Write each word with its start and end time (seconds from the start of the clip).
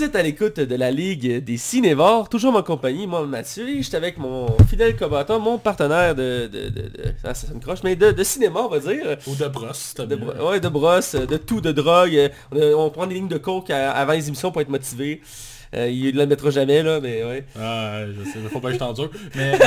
Vous 0.00 0.06
êtes 0.06 0.16
à 0.16 0.22
l'écoute 0.22 0.58
de 0.60 0.74
la 0.76 0.90
Ligue 0.90 1.44
des 1.44 1.58
Cinévores, 1.58 2.30
toujours 2.30 2.56
en 2.56 2.62
compagnie, 2.62 3.06
moi 3.06 3.26
Mathieu, 3.26 3.68
et 3.68 3.82
j'étais 3.82 3.98
avec 3.98 4.16
mon 4.16 4.46
fidèle 4.66 4.96
combattant, 4.96 5.38
mon 5.38 5.58
partenaire 5.58 6.14
de... 6.14 6.48
de, 6.50 6.70
de, 6.70 6.80
de- 6.88 7.14
ah, 7.22 7.34
ça, 7.34 7.48
croche, 7.60 7.80
mais 7.84 7.96
de, 7.96 8.10
de 8.10 8.24
cinéma, 8.24 8.60
on 8.60 8.68
va 8.68 8.78
dire. 8.78 9.18
Ou 9.26 9.34
de 9.34 9.46
brosse, 9.48 9.94
De, 9.98 10.16
bro- 10.16 10.48
ouais, 10.52 10.58
de 10.58 10.68
brosse, 10.70 11.16
de 11.16 11.36
tout, 11.36 11.60
de 11.60 11.70
drogue. 11.72 12.30
On, 12.50 12.88
prend 12.88 13.06
des 13.06 13.16
lignes 13.16 13.28
de 13.28 13.36
coke 13.36 13.68
à- 13.68 13.90
avant 13.92 14.14
les 14.14 14.26
émissions 14.26 14.50
pour 14.50 14.62
être 14.62 14.70
motivé. 14.70 15.20
Euh, 15.76 15.90
il 15.90 16.14
ne 16.14 16.20
le 16.20 16.26
mettra 16.26 16.48
jamais, 16.48 16.82
là, 16.82 16.98
mais 17.02 17.22
ouais. 17.22 17.44
Ah, 17.60 18.00
je 18.06 18.24
sais, 18.24 18.38
faut 18.50 18.60
pas 18.60 18.68
que 18.68 18.74
je 18.74 18.78
t'endure. 18.78 19.10
Mais, 19.36 19.58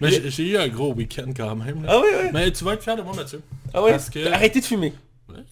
mais 0.00 0.30
j'ai 0.30 0.50
eu 0.50 0.56
un 0.56 0.68
gros 0.68 0.94
week-end 0.94 1.30
quand 1.36 1.56
même. 1.56 1.82
là. 1.82 1.88
Ah 1.88 1.98
oui, 2.00 2.06
oui. 2.22 2.28
Mais 2.32 2.50
tu 2.52 2.62
vas 2.62 2.74
être 2.74 2.82
fier 2.84 2.94
de 2.96 3.02
moi, 3.02 3.12
Mathieu. 3.16 3.42
Ah. 3.74 3.80
Parce 3.88 4.08
que- 4.08 4.24
Arrêtez 4.32 4.60
de 4.60 4.64
fumer. 4.64 4.92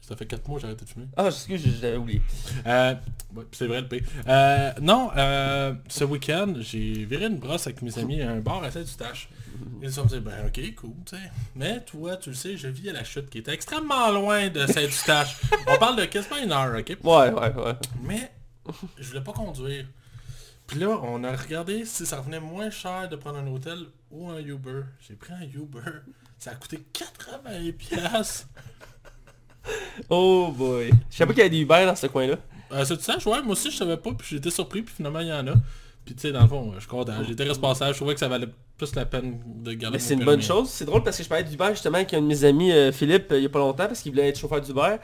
Ça 0.02 0.16
fait 0.16 0.26
4 0.26 0.46
mois 0.48 0.56
que 0.56 0.62
j'ai 0.62 0.66
arrêté 0.66 0.84
de 0.84 0.90
fumer. 0.90 1.06
Ah, 1.16 1.26
excuse, 1.26 1.62
j'avais 1.80 1.96
oublié. 1.96 2.20
Euh, 2.66 2.94
ouais, 3.34 3.44
c'est 3.52 3.66
vrai 3.66 3.80
le 3.80 3.88
pire. 3.88 4.02
Euh, 4.28 4.72
non, 4.80 5.10
euh, 5.16 5.74
ce 5.88 6.04
week-end, 6.04 6.54
j'ai 6.60 7.04
viré 7.04 7.26
une 7.26 7.38
brosse 7.38 7.66
avec 7.66 7.82
mes 7.82 7.98
amis 7.98 8.20
à 8.22 8.30
un 8.30 8.40
bar 8.40 8.62
à 8.62 8.70
Saint-Eustache. 8.70 9.28
Ils 9.82 9.88
se 9.88 9.96
sont 9.96 10.06
dit, 10.06 10.20
ben 10.20 10.46
ok, 10.46 10.74
cool, 10.76 10.94
tu 11.06 11.16
sais. 11.16 11.22
Mais 11.54 11.80
toi, 11.80 12.16
tu 12.16 12.30
le 12.30 12.36
sais, 12.36 12.56
je 12.56 12.68
vis 12.68 12.90
à 12.90 12.92
la 12.92 13.04
chute 13.04 13.28
qui 13.30 13.38
était 13.38 13.52
extrêmement 13.52 14.10
loin 14.10 14.48
de 14.48 14.66
Saint-Eustache. 14.66 15.36
On 15.66 15.76
parle 15.76 15.96
de 15.96 16.04
quasiment 16.04 16.38
une 16.38 16.52
heure, 16.52 16.78
ok? 16.78 16.96
Ouais, 17.02 17.30
ouais, 17.30 17.54
ouais. 17.54 17.74
Mais 18.02 18.30
je 18.98 19.08
voulais 19.08 19.22
pas 19.22 19.32
conduire. 19.32 19.86
Puis 20.66 20.78
là, 20.78 20.88
on 21.02 21.24
a 21.24 21.34
regardé 21.34 21.84
si 21.84 22.06
ça 22.06 22.18
revenait 22.18 22.40
moins 22.40 22.70
cher 22.70 23.08
de 23.08 23.16
prendre 23.16 23.38
un 23.38 23.46
hôtel 23.48 23.86
ou 24.10 24.30
un 24.30 24.38
Uber. 24.38 24.82
J'ai 25.00 25.14
pris 25.14 25.32
un 25.32 25.42
Uber. 25.42 25.80
Ça 26.38 26.52
a 26.52 26.54
coûté 26.54 26.78
80 26.92 27.72
pièces. 27.76 28.46
Oh 30.08 30.52
boy. 30.56 30.90
Je 31.10 31.16
savais 31.16 31.28
pas 31.28 31.32
qu'il 31.34 31.38
y 31.38 31.46
avait 31.46 31.50
des 31.50 31.60
Uber 31.60 31.84
dans 31.86 31.96
ce 31.96 32.06
coin-là. 32.06 32.36
Euh, 32.72 32.84
c'est 32.84 33.00
ça, 33.00 33.16
ouais, 33.16 33.42
moi 33.42 33.52
aussi 33.52 33.70
je 33.70 33.76
savais 33.76 33.96
pas, 33.96 34.10
puis 34.12 34.28
j'étais 34.30 34.50
surpris, 34.50 34.82
puis 34.82 34.94
finalement 34.96 35.20
il 35.20 35.26
y 35.28 35.32
en 35.32 35.46
a. 35.48 35.54
Puis 36.04 36.14
tu 36.14 36.22
sais, 36.22 36.32
dans 36.32 36.42
le 36.42 36.48
fond, 36.48 36.72
je 36.78 36.86
content. 36.88 37.12
J'étais 37.26 37.44
responsable, 37.44 37.92
je 37.92 37.98
trouvais 37.98 38.14
que 38.14 38.20
ça 38.20 38.28
valait 38.28 38.48
plus 38.78 38.94
la 38.94 39.04
peine 39.04 39.40
de 39.62 39.72
garder 39.74 39.96
Mais 39.96 39.98
c'est 40.02 40.14
une 40.14 40.20
permis. 40.20 40.36
bonne 40.36 40.42
chose. 40.42 40.68
C'est 40.70 40.84
drôle 40.86 41.02
parce 41.02 41.16
que 41.18 41.22
je 41.24 41.28
parlais 41.28 41.44
d'Uber 41.44 41.66
justement 41.70 41.96
avec 41.96 42.14
un 42.14 42.22
de 42.22 42.26
mes 42.26 42.44
amis, 42.44 42.72
euh, 42.72 42.90
Philippe, 42.92 43.30
euh, 43.32 43.38
il 43.38 43.42
y 43.42 43.46
a 43.46 43.48
pas 43.50 43.58
longtemps, 43.58 43.86
parce 43.86 44.00
qu'il 44.00 44.12
voulait 44.12 44.28
être 44.28 44.38
chauffeur 44.38 44.60
d'Uber. 44.60 44.96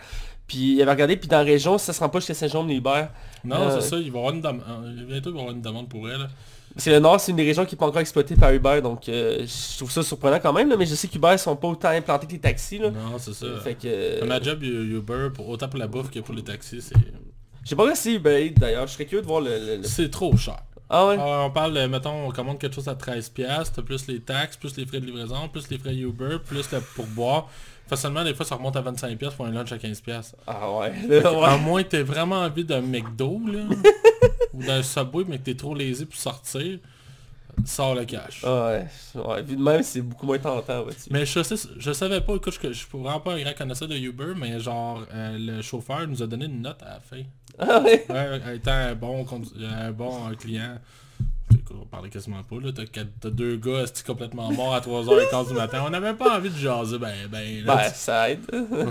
Puis 0.47 0.75
il 0.77 0.83
avait 0.83 0.93
regardé, 0.93 1.17
puis 1.17 1.29
dans 1.29 1.39
la 1.39 1.43
région, 1.45 1.77
ça 1.77 1.93
se 1.93 1.99
rend 2.01 2.09
pas 2.09 2.21
jusqu'à 2.21 2.35
Saint-Jean 2.35 2.67
Uber. 2.69 3.07
Non, 3.45 3.57
Euh, 3.57 3.81
c'est 3.81 3.89
ça, 3.91 3.97
il 3.97 4.11
va 4.11 4.19
y 4.19 4.21
avoir 4.21 4.33
une 4.35 4.41
demande. 4.41 4.63
Bientôt 5.09 5.31
il 5.31 5.33
va 5.35 5.39
y 5.39 5.43
avoir 5.43 5.55
une 5.55 5.63
demande 5.63 5.89
pour 5.89 6.09
elle. 6.09 6.29
C'est 6.79 6.91
le 6.91 6.99
Nord, 6.99 7.19
c'est 7.21 7.31
une 7.31 7.37
des 7.39 7.45
régions 7.45 7.65
qui 7.65 7.75
n'est 7.75 7.79
pas 7.79 7.87
encore 7.87 8.01
exploitée 8.01 8.37
par 8.37 8.53
Uber, 8.53 8.81
donc 8.83 9.09
euh, 9.09 9.47
je 9.47 9.79
trouve 9.79 9.91
ça 9.91 10.03
surprenant 10.03 10.39
quand 10.41 10.53
même, 10.53 10.69
là, 10.69 10.77
mais 10.77 10.85
je 10.85 10.95
sais 10.95 11.09
qu'Uber 11.09 11.39
sont 11.39 11.57
pas 11.57 11.69
autant 11.69 11.89
implantés 11.89 12.27
que 12.27 12.33
les 12.33 12.39
taxis. 12.39 12.79
Là. 12.79 12.91
Non, 12.91 13.19
c'est 13.19 13.33
ça. 13.33 13.47
Fait 13.65 13.75
que... 13.75 13.87
euh, 13.87 14.19
Comme 14.21 14.29
ma 14.29 14.41
job 14.43 14.63
Uber, 14.63 15.29
pour, 15.35 15.49
autant 15.49 15.69
pour 15.69 15.79
la 15.79 15.87
bouffe 15.87 16.11
que 16.11 16.19
pour 16.21 16.35
les 16.35 16.45
taxis, 16.45 16.83
c'est 16.83 16.95
J'ai 17.65 17.77
pas 17.77 17.85
resté 17.85 18.15
Uber 18.15 18.51
d'ailleurs, 18.51 18.87
je 18.87 18.93
serais 18.93 19.07
curieux 19.07 19.23
de 19.23 19.27
voir 19.27 19.41
le... 19.41 19.81
c'est 19.85 20.11
trop 20.11 20.37
cher. 20.37 20.59
Ah 20.89 21.09
ouais? 21.09 21.17
Ah, 21.19 21.45
on 21.47 21.51
parle, 21.51 21.77
euh, 21.79 21.89
mettons, 21.89 22.29
on 22.29 22.31
commande 22.31 22.59
quelque 22.59 22.75
chose 22.75 22.89
à 22.89 22.95
13$, 22.95 23.73
t'as 23.75 23.83
plus 23.83 24.07
les 24.07 24.21
taxes, 24.21 24.57
plus 24.57 24.77
les 24.77 24.87
frais 24.87 25.01
de 25.01 25.07
livraison, 25.07 25.49
plus 25.49 25.69
les 25.71 25.79
frais 25.79 25.95
Uber, 25.97 26.37
plus 26.45 26.71
le 26.71 26.81
pourboire. 26.95 27.49
Facilement, 27.89 28.25
des 28.25 28.35
fois, 28.35 28.45
ça 28.45 28.57
remonte 28.57 28.77
à 28.77 28.83
25$ 28.83 29.37
pour 29.37 29.47
un 29.47 29.51
lunch 29.51 29.71
à 29.73 29.77
15$. 29.77 30.33
Ah 30.47 30.71
ouais. 30.73 31.25
À 31.45 31.57
moins 31.57 31.83
que 31.85 31.89
t'aies 31.89 32.03
vraiment 32.03 32.41
envie 32.41 32.65
d'un 32.65 32.81
McDo, 32.81 33.41
là, 33.47 33.61
ou 34.53 34.63
d'un 34.63 34.83
Subway, 34.83 35.25
mais 35.29 35.39
que 35.39 35.45
t'es 35.45 35.55
trop 35.55 35.75
lazy 35.75 36.05
pour 36.05 36.19
sortir, 36.19 36.79
sors 37.65 37.95
le 37.95 38.05
cash. 38.05 38.43
Ah 38.45 38.67
ouais. 38.67 38.87
ouais. 39.15 39.43
Vu 39.43 39.57
de 39.57 39.63
même, 39.63 39.83
c'est 39.85 40.03
beaucoup 40.03 40.27
moins 40.27 40.39
tentant. 40.39 40.83
Ouais, 40.85 40.93
Mais 41.11 41.25
je, 41.25 41.43
sais, 41.43 41.55
je 41.79 41.93
savais 41.93 42.21
pas, 42.21 42.35
écoute, 42.35 42.59
je, 42.61 42.69
je 42.69 42.73
suis 42.73 42.89
vraiment 42.93 43.21
pas 43.21 43.35
un 43.35 43.41
grand 43.41 43.55
connaisseur 43.57 43.87
de 43.89 43.97
Uber, 43.97 44.35
mais 44.37 44.59
genre, 44.59 45.05
euh, 45.15 45.37
le 45.39 45.63
chauffeur 45.63 46.07
nous 46.09 46.23
a 46.23 46.27
donné 46.27 46.47
une 46.47 46.63
note 46.63 46.83
à 46.83 46.95
la 46.95 47.01
fin. 47.01 47.23
Ah 47.59 47.81
ouais? 47.81 48.05
Ouais, 48.11 48.57
étant 48.57 48.73
un 48.73 48.95
bon, 48.95 49.25
un 49.63 49.93
bon 49.93 50.29
euh, 50.29 50.35
client. 50.35 50.79
Écoute, 51.69 51.79
On 51.83 51.87
parlait 51.87 52.09
quasiment 52.11 52.43
pas, 52.45 52.57
là. 52.63 52.71
T'as 52.75 52.85
quatre- 52.87 53.09
t'as 53.21 53.31
deux 53.31 53.57
gars 53.57 53.83
esti, 53.83 54.05
complètement 54.05 54.53
morts 54.53 54.73
à 54.75 54.81
3h15 54.81 55.49
du 55.49 55.55
matin. 55.55 55.83
On 55.85 55.91
n'avait 55.91 56.15
pas 56.15 56.37
envie 56.39 56.49
de 56.51 56.57
jaser, 56.57 56.97
ben, 56.99 57.13
ben, 57.29 57.65
là. 57.65 57.75
Ben, 57.77 57.89
ça 57.93 58.31
aide. 58.31 58.41
Ouais. 58.53 58.85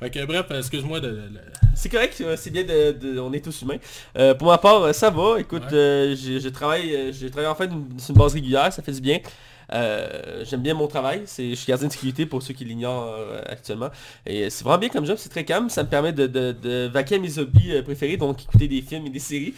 Fait 0.00 0.10
que 0.10 0.24
bref, 0.24 0.46
excuse-moi 0.50 1.00
de... 1.00 1.08
de- 1.08 1.14
de- 1.16 1.40
C'est 1.74 1.88
correct, 1.88 2.16
euh, 2.20 2.36
c'est 2.38 2.50
bien 2.50 2.62
de, 2.62 2.92
de- 2.92 3.18
On 3.18 3.32
est 3.32 3.44
tous 3.44 3.62
humains. 3.62 3.78
Euh, 4.16 4.32
pour 4.34 4.46
ma 4.48 4.58
part, 4.58 4.82
euh, 4.82 4.92
ça 4.92 5.10
va. 5.10 5.40
Écoute, 5.40 5.64
Ouais. 5.72 5.76
euh, 5.76 6.14
j'ai- 6.16 6.38
je 6.38 6.48
travaille, 6.50 7.12
j'ai 7.12 7.30
travaillé 7.30 7.48
en 7.50 7.54
fait 7.56 7.68
sur 7.98 8.14
une 8.14 8.18
base 8.20 8.34
régulière, 8.34 8.72
ça 8.72 8.80
fait 8.82 8.92
du 8.92 9.00
bien. 9.00 9.18
Euh, 9.72 10.44
J'aime 10.44 10.60
bien 10.62 10.74
mon 10.74 10.86
travail, 10.86 11.22
c'est, 11.26 11.50
je 11.50 11.54
suis 11.54 11.66
gardien 11.66 11.88
de 11.88 11.92
sécurité 11.92 12.26
pour 12.26 12.42
ceux 12.42 12.54
qui 12.54 12.64
l'ignorent 12.64 13.14
euh, 13.14 13.40
actuellement. 13.46 13.88
Et 14.26 14.50
c'est 14.50 14.64
vraiment 14.64 14.78
bien 14.78 14.88
comme 14.88 15.06
job, 15.06 15.16
c'est 15.18 15.28
très 15.28 15.44
calme, 15.44 15.68
ça 15.70 15.82
me 15.82 15.88
permet 15.88 16.12
de, 16.12 16.26
de, 16.26 16.52
de 16.52 16.90
vaquer 16.92 17.16
à 17.16 17.18
mes 17.18 17.38
hobbies 17.38 17.72
euh, 17.72 17.82
préférés, 17.82 18.16
donc 18.16 18.42
écouter 18.42 18.68
des 18.68 18.82
films 18.82 19.06
et 19.06 19.10
des 19.10 19.18
séries. 19.18 19.54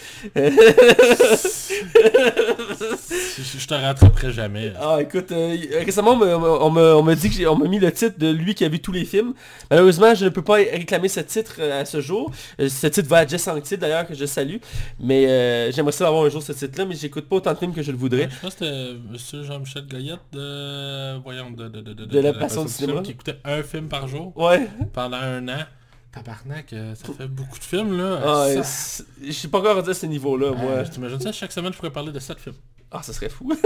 Je, 3.38 3.58
je 3.58 3.66
te 3.66 3.74
rattraperai 3.74 4.32
jamais. 4.32 4.72
Ah 4.80 4.98
écoute, 5.00 5.30
euh, 5.32 5.56
récemment 5.84 6.12
on 6.12 6.70
me, 7.02 7.14
dit 7.14 7.30
que 7.30 7.46
on 7.46 7.56
m'a 7.56 7.68
mis 7.68 7.78
le 7.78 7.92
titre 7.92 8.18
de 8.18 8.30
lui 8.30 8.54
qui 8.54 8.64
a 8.64 8.68
vu 8.68 8.80
tous 8.80 8.92
les 8.92 9.04
films. 9.04 9.34
Malheureusement 9.70 10.14
je 10.14 10.24
ne 10.24 10.30
peux 10.30 10.42
pas 10.42 10.54
réclamer 10.54 11.08
ce 11.08 11.20
titre 11.20 11.60
à 11.62 11.84
ce 11.84 12.00
jour. 12.00 12.30
Ce 12.58 12.86
titre 12.86 13.08
va 13.08 13.18
à 13.18 13.26
Jess 13.26 13.46
Anctil 13.48 13.78
d'ailleurs 13.78 14.06
que 14.06 14.14
je 14.14 14.24
salue. 14.24 14.56
Mais 15.00 15.26
euh, 15.26 15.70
j'aimerais 15.72 15.92
ça 15.92 16.06
avoir 16.08 16.24
un 16.24 16.28
jour 16.28 16.42
ce 16.42 16.52
titre 16.52 16.78
là, 16.78 16.84
mais 16.84 16.94
j'écoute 16.94 17.26
pas 17.28 17.36
autant 17.36 17.52
de 17.52 17.58
films 17.58 17.74
que 17.74 17.82
je 17.82 17.90
le 17.90 17.98
voudrais. 17.98 18.28
Je 18.30 18.40
pense 18.40 18.54
que 18.54 18.64
c'était 18.64 18.94
Monsieur 19.10 19.42
Jean-Michel 19.44 19.86
De... 19.96 21.18
Voyons, 21.22 21.50
de... 21.50 21.68
De, 21.68 21.80
de, 21.80 21.92
de, 21.92 22.04
De 22.04 22.18
La 22.20 22.32
Passion 22.32 22.64
du 22.64 22.70
cinéma? 22.72 23.02
Qui 23.02 23.12
écoutait 23.12 23.38
un 23.44 23.62
film 23.62 23.88
par 23.88 24.06
jour 24.08 24.36
Ouais. 24.36 24.68
pendant 24.92 25.16
un 25.18 25.46
an. 25.48 25.64
Tabarnak, 26.12 26.72
euh, 26.72 26.94
ça 26.94 27.08
fait 27.12 27.26
beaucoup 27.28 27.58
de 27.58 27.64
films, 27.64 27.98
là. 27.98 28.20
Ah, 28.24 28.62
Ça- 28.62 29.04
je 29.22 29.30
suis 29.32 29.48
pas 29.48 29.58
encore 29.58 29.76
rendu 29.76 29.90
à 29.90 29.94
ce 29.94 30.06
niveau 30.06 30.36
là, 30.38 30.50
moi. 30.52 30.70
Euh, 30.70 30.84
je 30.84 30.90
t'imagine 30.90 31.20
ça, 31.20 31.30
chaque 31.30 31.52
semaine 31.52 31.72
je 31.72 31.76
pourrais 31.76 31.92
parler 31.92 32.10
de 32.10 32.18
7 32.18 32.38
films. 32.40 32.54
Ah 32.90 33.02
ça 33.02 33.12
serait 33.12 33.28
fou. 33.28 33.52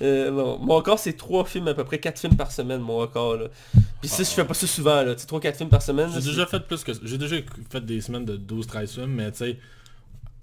Euh, 0.00 0.32
non, 0.32 0.58
mon 0.58 0.74
record 0.76 0.98
c'est 0.98 1.12
3 1.12 1.44
films, 1.44 1.68
à 1.68 1.74
peu 1.74 1.84
près 1.84 1.98
4 2.00 2.18
films 2.18 2.34
par 2.36 2.50
semaine 2.50 2.80
mon 2.80 2.96
record 2.98 3.36
là. 3.36 3.46
Puis 4.00 4.08
ça 4.08 4.24
je 4.24 4.30
fais 4.30 4.44
pas 4.44 4.54
ça 4.54 4.66
souvent 4.66 5.00
là, 5.02 5.14
tu 5.14 5.24
3-4 5.26 5.54
films 5.58 5.68
par 5.68 5.80
semaine. 5.82 6.10
J'ai 6.12 6.20
déjà 6.30 6.44
fait 6.46 6.58
plus 6.60 6.82
que. 6.82 6.90
J'ai 7.04 7.18
déjà 7.18 7.36
fait 7.70 7.84
des 7.84 8.00
semaines 8.00 8.24
de 8.24 8.36
12-13 8.36 8.94
films, 8.94 9.12
mais 9.14 9.30
tu 9.30 9.38
sais, 9.38 9.58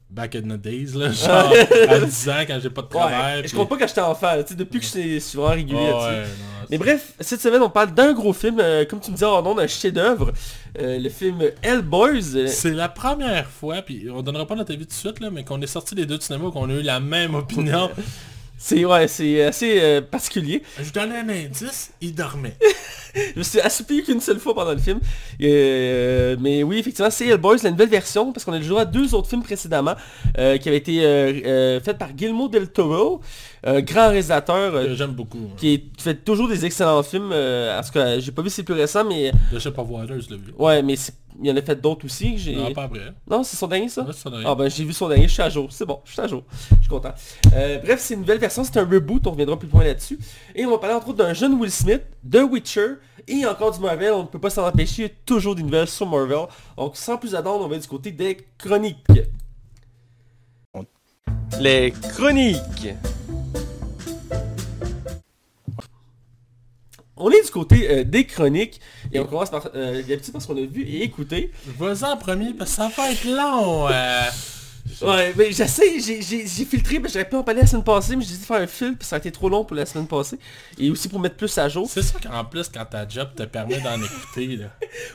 back 0.09 0.35
in 0.35 0.41
the 0.41 0.59
days, 0.59 0.93
là, 0.95 1.11
genre 1.11 1.53
à 1.89 1.99
10 1.99 2.29
ans 2.29 2.41
quand 2.47 2.59
j'ai 2.61 2.69
pas 2.69 2.81
de 2.81 2.87
travail. 2.87 3.35
Ouais, 3.37 3.43
je 3.43 3.47
puis- 3.49 3.57
compte 3.57 3.69
pas 3.69 3.77
quand 3.77 3.87
j'étais 3.87 4.01
enfant, 4.01 4.35
là, 4.35 4.43
depuis 4.43 4.79
que 4.79 4.85
je 4.85 4.89
suis 4.89 5.19
je 5.19 5.37
vraiment 5.37 5.53
régulier 5.55 5.85
là-dessus. 5.87 6.05
ouais, 6.07 6.21
non, 6.23 6.65
Mais 6.71 6.77
bref, 6.77 7.13
cette 7.19 7.41
semaine 7.41 7.61
on 7.61 7.69
parle 7.69 7.93
d'un 7.93 8.13
gros 8.13 8.33
film, 8.33 8.59
euh, 8.59 8.85
comme 8.85 8.99
tu 8.99 9.11
me 9.11 9.15
disais 9.15 9.25
en 9.25 9.41
nom 9.43 9.53
d'un 9.55 9.67
chef-d'œuvre, 9.67 10.31
euh, 10.79 10.97
le 10.99 11.09
film 11.09 11.41
Hellboys. 11.61 12.47
C'est 12.47 12.71
la 12.71 12.89
première 12.89 13.47
fois, 13.49 13.81
puis 13.83 14.07
on 14.11 14.21
donnera 14.21 14.45
pas 14.47 14.55
notre 14.55 14.73
avis 14.73 14.85
tout 14.85 14.89
de 14.89 14.93
suite, 14.93 15.19
là, 15.19 15.29
mais 15.31 15.43
qu'on 15.43 15.61
est 15.61 15.67
sorti 15.67 15.93
les 15.95 16.05
deux 16.05 16.17
de 16.17 16.23
cinéma, 16.23 16.49
qu'on 16.51 16.69
a 16.69 16.73
eu 16.73 16.81
la 16.81 16.99
même 16.99 17.35
opinion. 17.35 17.89
c'est 18.57 18.83
ouais, 18.85 19.07
c'est 19.07 19.43
assez 19.45 19.79
euh, 19.79 20.01
particulier. 20.01 20.63
je 20.81 20.91
donnais 20.91 21.19
un 21.19 21.29
indice, 21.29 21.91
il 22.01 22.15
dormait. 22.15 22.57
Je 23.33 23.39
me 23.39 23.43
suis 23.43 23.59
assoupi 23.59 24.03
qu'une 24.03 24.19
seule 24.21 24.39
fois 24.39 24.53
pendant 24.55 24.71
le 24.73 24.77
film. 24.79 24.99
Euh, 25.41 26.35
mais 26.39 26.63
oui, 26.63 26.77
effectivement, 26.79 27.09
c'est 27.11 27.27
Hellboys, 27.27 27.57
la 27.63 27.71
nouvelle 27.71 27.89
version, 27.89 28.31
parce 28.31 28.43
qu'on 28.45 28.53
a 28.53 28.61
joué 28.61 28.79
à 28.81 28.85
deux 28.85 29.13
autres 29.15 29.29
films 29.29 29.43
précédemment, 29.43 29.95
euh, 30.37 30.57
qui 30.57 30.67
avaient 30.69 30.77
été 30.77 31.03
euh, 31.03 31.33
euh, 31.45 31.79
faits 31.81 31.97
par 31.97 32.13
Guillermo 32.13 32.47
del 32.47 32.69
Toro, 32.69 33.21
un 33.63 33.81
grand 33.81 34.09
réalisateur 34.09 34.71
que 34.83 34.95
J'aime 34.95 35.11
beaucoup. 35.11 35.37
hein. 35.51 35.55
qui, 35.57 35.73
est- 35.73 35.83
fait 36.01 36.15
toujours 36.15 36.47
des 36.47 36.65
excellents 36.65 37.03
films. 37.03 37.31
en 37.33 37.81
tout 37.83 37.91
cas, 37.93 38.19
j'ai 38.19 38.31
pas 38.31 38.41
vu 38.41 38.49
ses 38.49 38.63
plus 38.63 38.73
récents, 38.75 39.03
mais 39.03 39.31
De 39.51 39.59
Shape 39.59 39.77
of 39.77 39.89
Water, 39.89 40.19
je 40.19 40.29
l'ai 40.29 40.37
vu. 40.37 40.53
ouais, 40.57 40.81
mais 40.81 40.95
c'est- 40.95 41.13
il 41.41 41.49
en 41.51 41.55
a 41.57 41.61
fait 41.61 41.79
d'autres 41.79 42.05
aussi. 42.05 42.35
que 42.35 42.49
Non, 42.51 42.73
pas 42.73 42.83
après. 42.83 42.99
Non, 43.29 43.43
c'est 43.43 43.55
son 43.55 43.67
dernier 43.67 43.87
ça? 43.89 44.01
Ouais, 44.03 44.31
n'a 44.31 44.37
rien. 44.37 44.47
Ah 44.49 44.55
ben 44.55 44.69
j'ai 44.69 44.83
vu 44.83 44.91
son 44.93 45.07
dernier, 45.07 45.27
je 45.27 45.33
suis 45.33 45.41
à 45.41 45.49
jour, 45.49 45.67
c'est 45.71 45.85
bon, 45.85 45.99
je 46.05 46.11
suis 46.11 46.21
à 46.21 46.27
jour, 46.27 46.43
je 46.71 46.75
suis 46.81 46.89
content. 46.89 47.13
Bref, 47.83 47.99
c'est 47.99 48.13
une 48.15 48.21
nouvelle 48.21 48.39
version, 48.39 48.63
c'est 48.63 48.77
un 48.77 48.85
reboot, 48.85 49.25
on 49.27 49.31
reviendra 49.31 49.57
plus 49.57 49.69
loin 49.69 49.83
là-dessus. 49.83 50.19
Et 50.55 50.65
on 50.65 50.71
va 50.71 50.77
parler 50.79 50.95
entre 50.95 51.09
autres 51.09 51.17
d'un 51.17 51.33
jeune 51.33 51.53
Will 51.53 51.71
Smith, 51.71 52.01
de 52.23 52.39
Witcher, 52.41 52.95
et 53.29 53.45
encore 53.45 53.71
du 53.71 53.79
Marvel, 53.79 54.11
on 54.13 54.23
ne 54.23 54.27
peut 54.27 54.39
pas 54.39 54.49
s'en 54.49 54.65
empêcher, 54.67 55.09
toujours 55.25 55.55
des 55.55 55.63
nouvelles 55.63 55.87
sur 55.87 56.07
Marvel. 56.07 56.47
Donc 56.77 56.95
sans 56.97 57.17
plus 57.17 57.35
attendre, 57.35 57.63
on 57.65 57.67
va 57.67 57.77
du 57.77 57.87
côté 57.87 58.11
des 58.11 58.37
chroniques. 58.57 58.97
Les 61.59 61.91
chroniques. 61.91 62.89
On 67.21 67.29
est 67.31 67.43
du 67.43 67.51
côté 67.51 67.89
euh, 67.91 68.03
des 68.05 68.25
chroniques, 68.25 68.79
et 69.11 69.19
on 69.19 69.25
commence 69.25 69.49
par, 69.49 69.67
euh, 69.75 70.01
d'habitude 70.01 70.31
parce 70.31 70.45
qu'on 70.45 70.55
a 70.55 70.61
vu 70.65 70.83
et 70.83 71.03
écouté. 71.03 71.51
Vas-y 71.77 72.05
en 72.05 72.15
premier, 72.15 72.53
parce 72.53 72.69
que 72.71 72.75
ça 72.77 72.89
va 72.95 73.11
être 73.11 73.25
long. 73.25 73.89
euh. 73.89 74.21
Ouais, 75.01 75.33
mais 75.37 75.51
j'essaie, 75.51 75.99
j'ai- 75.99 76.21
filtré, 76.65 76.99
mais 76.99 77.09
j'aurais 77.09 77.27
pu 77.27 77.35
en 77.35 77.43
parler 77.43 77.61
la 77.61 77.67
semaine 77.67 77.83
passée, 77.83 78.15
mais 78.15 78.23
j'ai 78.23 78.33
dit 78.33 78.39
de 78.41 78.45
faire 78.45 78.57
un 78.61 78.67
filtre, 78.67 78.97
puis 78.99 79.07
ça 79.07 79.15
a 79.15 79.19
été 79.19 79.31
trop 79.31 79.47
long 79.49 79.63
pour 79.63 79.75
la 79.75 79.85
semaine 79.85 80.07
passée. 80.07 80.37
Et 80.77 80.89
aussi 80.89 81.07
pour 81.07 81.19
mettre 81.19 81.35
plus 81.35 81.57
à 81.57 81.69
jour. 81.69 81.87
C'est 81.89 82.01
ça 82.01 82.15
qu'en 82.21 82.43
plus, 82.45 82.67
quand 82.69 82.85
ta 82.85 83.07
job 83.07 83.29
te 83.35 83.43
permet 83.43 83.79
d'en 83.79 83.95
écouter, 84.03 84.57
là. 84.57 84.67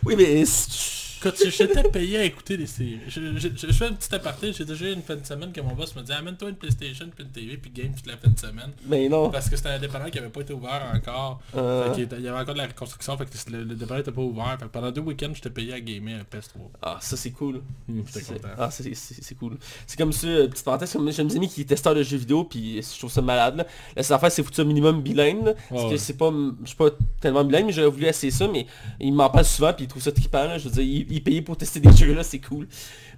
Oui, 0.04 0.14
mais... 0.16 0.44
c'est- 0.44 1.04
Quand 1.22 1.31
j'étais 1.37 1.82
payé 1.84 2.19
à 2.19 2.25
écouter 2.25 2.56
des 2.56 2.66
séries, 2.66 3.00
je, 3.08 3.20
je- 3.38 3.49
je- 3.56 3.66
je 3.69 3.72
fais 3.72 3.88
une 3.88 3.96
petite 3.96 4.12
aparté, 4.12 4.52
j'ai 4.52 4.64
déjà 4.64 4.87
eu 4.88 4.93
une 4.93 5.02
fin 5.02 5.16
de 5.16 5.25
semaine 5.25 5.52
que 5.52 5.61
mon 5.61 5.75
boss 5.75 5.94
me 5.96 6.02
dit 6.02 6.12
amène-toi 6.12 6.50
une 6.50 6.56
Playstation 6.56 7.06
puis 7.14 7.25
une 7.25 7.31
TV 7.31 7.56
puis 7.56 7.70
game 7.70 7.93
toute 7.94 8.06
la 8.06 8.16
fin 8.16 8.28
de 8.28 8.38
semaine. 8.38 8.72
Mais 8.87 9.08
non. 9.08 9.31
Parce 9.31 9.49
que 9.49 9.56
c'était 9.56 9.70
un 9.70 9.78
dépanneur 9.78 10.11
qui 10.11 10.19
avait 10.19 10.28
pas 10.28 10.40
été 10.43 10.52
ouvert 10.52 10.82
encore. 10.94 11.40
Euh. 11.56 11.93
Fait 11.94 12.02
était- 12.02 12.16
il 12.16 12.22
y 12.25 12.28
avait 12.28 12.38
encore 12.40 12.55
de 12.55 12.58
la 12.58 12.66
reconstruction, 12.66 13.16
fait 13.16 13.25
que 13.26 13.50
le, 13.52 13.64
le 13.64 13.75
dépanneur 13.75 14.00
était 14.02 14.12
pas 14.12 14.20
ouvert. 14.22 14.56
Fait 14.58 14.66
que 14.66 14.70
pendant 14.70 14.90
deux 14.90 15.00
week-ends, 15.00 15.32
j'étais 15.34 15.50
payé 15.50 15.72
à 15.72 15.81
gamer 15.81 16.20
à 16.20 16.25
PS3. 16.37 16.70
Ah, 16.82 16.99
ça 17.00 17.17
c'est 17.17 17.31
cool. 17.31 17.62
Hum, 17.88 18.02
J'étais 18.06 18.20
C'est- 18.20 18.32
content. 18.34 18.49
Ah, 18.58 18.70
c'est 18.70 19.34
cool. 19.38 19.56
C'est 19.87 19.96
comme 19.99 20.12
ça, 20.12 20.26
euh, 20.26 20.49
petite 20.49 20.64
parenthèse, 20.64 20.93
comme 20.93 21.10
j'ai 21.10 21.25
mes 21.25 21.37
amis 21.37 21.49
qui 21.49 21.62
est 21.62 21.64
testeur 21.64 21.94
de 21.94 22.02
jeux 22.02 22.17
vidéo, 22.19 22.44
puis 22.44 22.81
je 22.82 22.99
trouve 22.99 23.10
ça 23.10 23.22
malade. 23.22 23.56
Là, 23.56 23.67
la 23.96 24.02
seule 24.02 24.17
affaire, 24.17 24.31
c'est 24.32 24.43
foutu 24.43 24.60
un 24.60 24.64
minimum 24.64 25.00
bilingue. 25.02 25.44
là, 25.46 25.55
parce 25.70 25.84
Ouais, 25.84 25.90
que 25.93 25.96
c'est 25.96 26.17
pas, 26.17 26.31
je 26.62 26.67
suis 26.67 26.76
pas 26.76 26.90
tellement 27.20 27.44
bilingue, 27.44 27.67
mais 27.67 27.72
j'aurais 27.72 27.88
voulu 27.90 28.06
essayer 28.06 28.31
ça, 28.31 28.46
mais 28.49 28.67
il 29.00 29.12
m'en 29.12 29.31
parle 29.31 29.44
souvent, 29.44 29.72
puis 29.72 29.84
il 29.84 29.88
trouve 29.88 30.02
ça 30.02 30.12
trippant. 30.12 30.44
là. 30.44 30.58
Je 30.58 30.69
veux 30.69 30.75
dire, 30.75 30.82
il, 31.10 31.13
payait 31.22 31.43
pour 31.43 31.56
tester 31.56 31.81
des 31.81 31.94
jeux 31.94 32.14
là, 32.14 32.22
c'est 32.22 32.40
cool. 32.40 32.66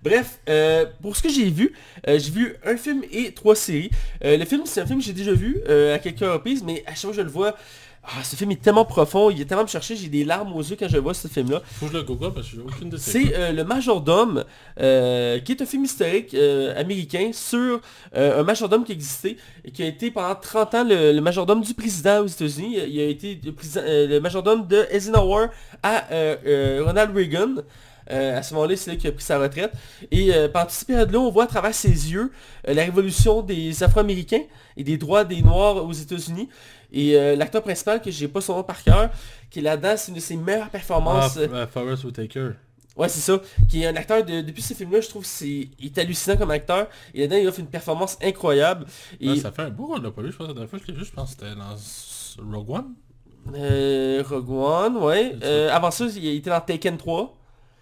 Bref, 0.02 0.38
euh, 0.48 0.86
pour 1.02 1.16
ce 1.16 1.22
que 1.22 1.28
j'ai 1.28 1.50
vu, 1.50 1.72
euh, 2.06 2.18
j'ai 2.18 2.30
vu 2.30 2.54
un 2.64 2.76
film 2.76 3.02
et 3.10 3.32
trois 3.32 3.56
séries. 3.56 3.90
Euh, 4.24 4.36
le 4.36 4.44
film, 4.44 4.62
c'est 4.64 4.80
un 4.80 4.86
film 4.86 5.00
que 5.00 5.04
j'ai 5.04 5.12
déjà 5.12 5.32
vu 5.32 5.62
à 5.66 5.98
quelques 5.98 6.20
reprises, 6.20 6.62
mais 6.64 6.84
à 6.86 6.90
chaque 6.90 7.00
fois 7.00 7.10
que 7.10 7.16
je 7.16 7.22
le 7.22 7.30
vois, 7.30 7.56
ah, 8.08 8.22
ce 8.22 8.36
film 8.36 8.52
est 8.52 8.62
tellement 8.62 8.84
profond, 8.84 9.30
il 9.30 9.40
est 9.40 9.46
tellement 9.46 9.64
me 9.64 9.68
chercher, 9.68 9.96
j'ai 9.96 10.08
des 10.08 10.22
larmes 10.22 10.54
aux 10.54 10.62
yeux 10.62 10.76
quand 10.78 10.86
je 10.88 10.96
vois 10.96 11.12
ce 11.12 11.26
film-là. 11.26 11.60
Faut 11.64 11.86
que 11.86 11.92
je 11.92 11.96
le 11.96 12.04
google 12.04 12.32
parce 12.32 12.48
que 12.48 12.54
j'ai 12.54 12.62
aucune 12.62 12.88
de 12.88 12.96
ces 12.96 13.10
C'est 13.10 13.34
euh, 13.34 13.50
Le 13.50 13.64
Majordome, 13.64 14.44
euh, 14.78 15.40
qui 15.40 15.50
est 15.50 15.60
un 15.60 15.66
film 15.66 15.84
historique 15.84 16.32
euh, 16.34 16.78
américain 16.80 17.30
sur 17.32 17.80
un 18.14 18.44
majordome 18.44 18.84
qui 18.84 18.92
existait 18.92 19.36
et 19.64 19.72
qui 19.72 19.82
a 19.82 19.86
été 19.86 20.12
pendant 20.12 20.36
30 20.36 20.74
ans 20.74 20.84
le, 20.84 21.12
le 21.12 21.20
majordome 21.20 21.62
du 21.62 21.74
président 21.74 22.20
aux 22.20 22.28
États-Unis. 22.28 22.78
Il 22.88 23.00
a 23.00 23.06
été 23.06 23.40
le, 23.44 24.06
le 24.06 24.20
majordome 24.20 24.68
de 24.68 24.86
Eisenhower 24.90 25.48
à 25.82 26.04
Ronald 26.84 27.14
Reagan. 27.14 27.56
Euh, 28.10 28.38
à 28.38 28.42
ce 28.42 28.54
moment-là, 28.54 28.76
c'est 28.76 28.90
là 28.90 28.96
qu'il 28.96 29.08
a 29.08 29.12
pris 29.12 29.24
sa 29.24 29.38
retraite. 29.38 29.72
Et 30.10 30.32
pendant 30.52 30.68
cette 30.68 30.86
période-là, 30.88 31.18
on 31.20 31.30
voit 31.30 31.44
à 31.44 31.46
travers 31.48 31.74
ses 31.74 31.88
yeux 31.88 32.30
euh, 32.68 32.74
la 32.74 32.84
révolution 32.84 33.42
des 33.42 33.82
Afro-Américains 33.82 34.42
et 34.76 34.84
des 34.84 34.96
droits 34.96 35.24
des 35.24 35.42
Noirs 35.42 35.84
aux 35.84 35.92
États-Unis. 35.92 36.48
Et 36.92 37.16
euh, 37.16 37.34
l'acteur 37.36 37.62
principal, 37.62 38.00
que 38.00 38.10
j'ai 38.10 38.28
pas 38.28 38.40
son 38.40 38.54
nom 38.56 38.62
par 38.62 38.82
cœur, 38.82 39.10
qui 39.50 39.58
est 39.58 39.62
là-dedans, 39.62 39.94
c'est 39.96 40.08
une 40.10 40.14
de 40.16 40.20
ses 40.20 40.36
meilleures 40.36 40.66
Ah, 40.66 40.70
performances. 40.70 41.36
Euh, 41.36 41.66
Forrest 41.66 42.04
Whitaker. 42.04 42.50
Ouais, 42.96 43.08
c'est 43.08 43.20
ça. 43.20 43.40
Qui 43.68 43.82
est 43.82 43.86
un 43.88 43.96
acteur 43.96 44.24
de, 44.24 44.40
depuis 44.40 44.62
ce 44.62 44.72
film-là, 44.72 45.00
je 45.02 45.08
trouve 45.08 45.22
que 45.22 45.28
c'est 45.28 45.68
il 45.78 45.86
est 45.86 45.98
hallucinant 45.98 46.36
comme 46.36 46.50
acteur. 46.52 46.86
Et 47.12 47.20
là-dedans, 47.22 47.36
il 47.42 47.48
offre 47.48 47.60
une 47.60 47.66
performance 47.66 48.16
incroyable. 48.22 48.86
Et 49.20 49.28
Ouais, 49.30 49.36
ça 49.36 49.50
fait 49.52 49.62
un 49.62 49.70
bout 49.70 49.86
qu'on 49.88 49.98
l'a 50.00 50.10
pas 50.10 50.22
vu, 50.22 50.30
je 50.32 50.36
pense. 50.36 50.46
La 50.46 50.54
dernière 50.54 50.70
fois 50.70 50.78
que 50.78 50.86
je 50.86 50.92
l'ai 50.92 50.96
vu, 50.98 51.04
je 51.04 51.12
pense 51.12 51.34
que 51.34 51.42
c'était 51.44 51.54
dans 51.56 52.56
Rogue 52.56 52.70
One. 52.70 52.94
euh, 53.54 54.22
Rogue 54.26 54.50
One, 54.50 54.96
ouais. 54.98 55.36
Euh, 55.42 55.70
avant 55.70 55.90
ça, 55.90 56.06
il 56.06 56.26
était 56.26 56.50
dans 56.50 56.60
Taken 56.60 56.96
3. 56.96 57.36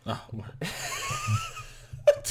Ah, 0.06 0.28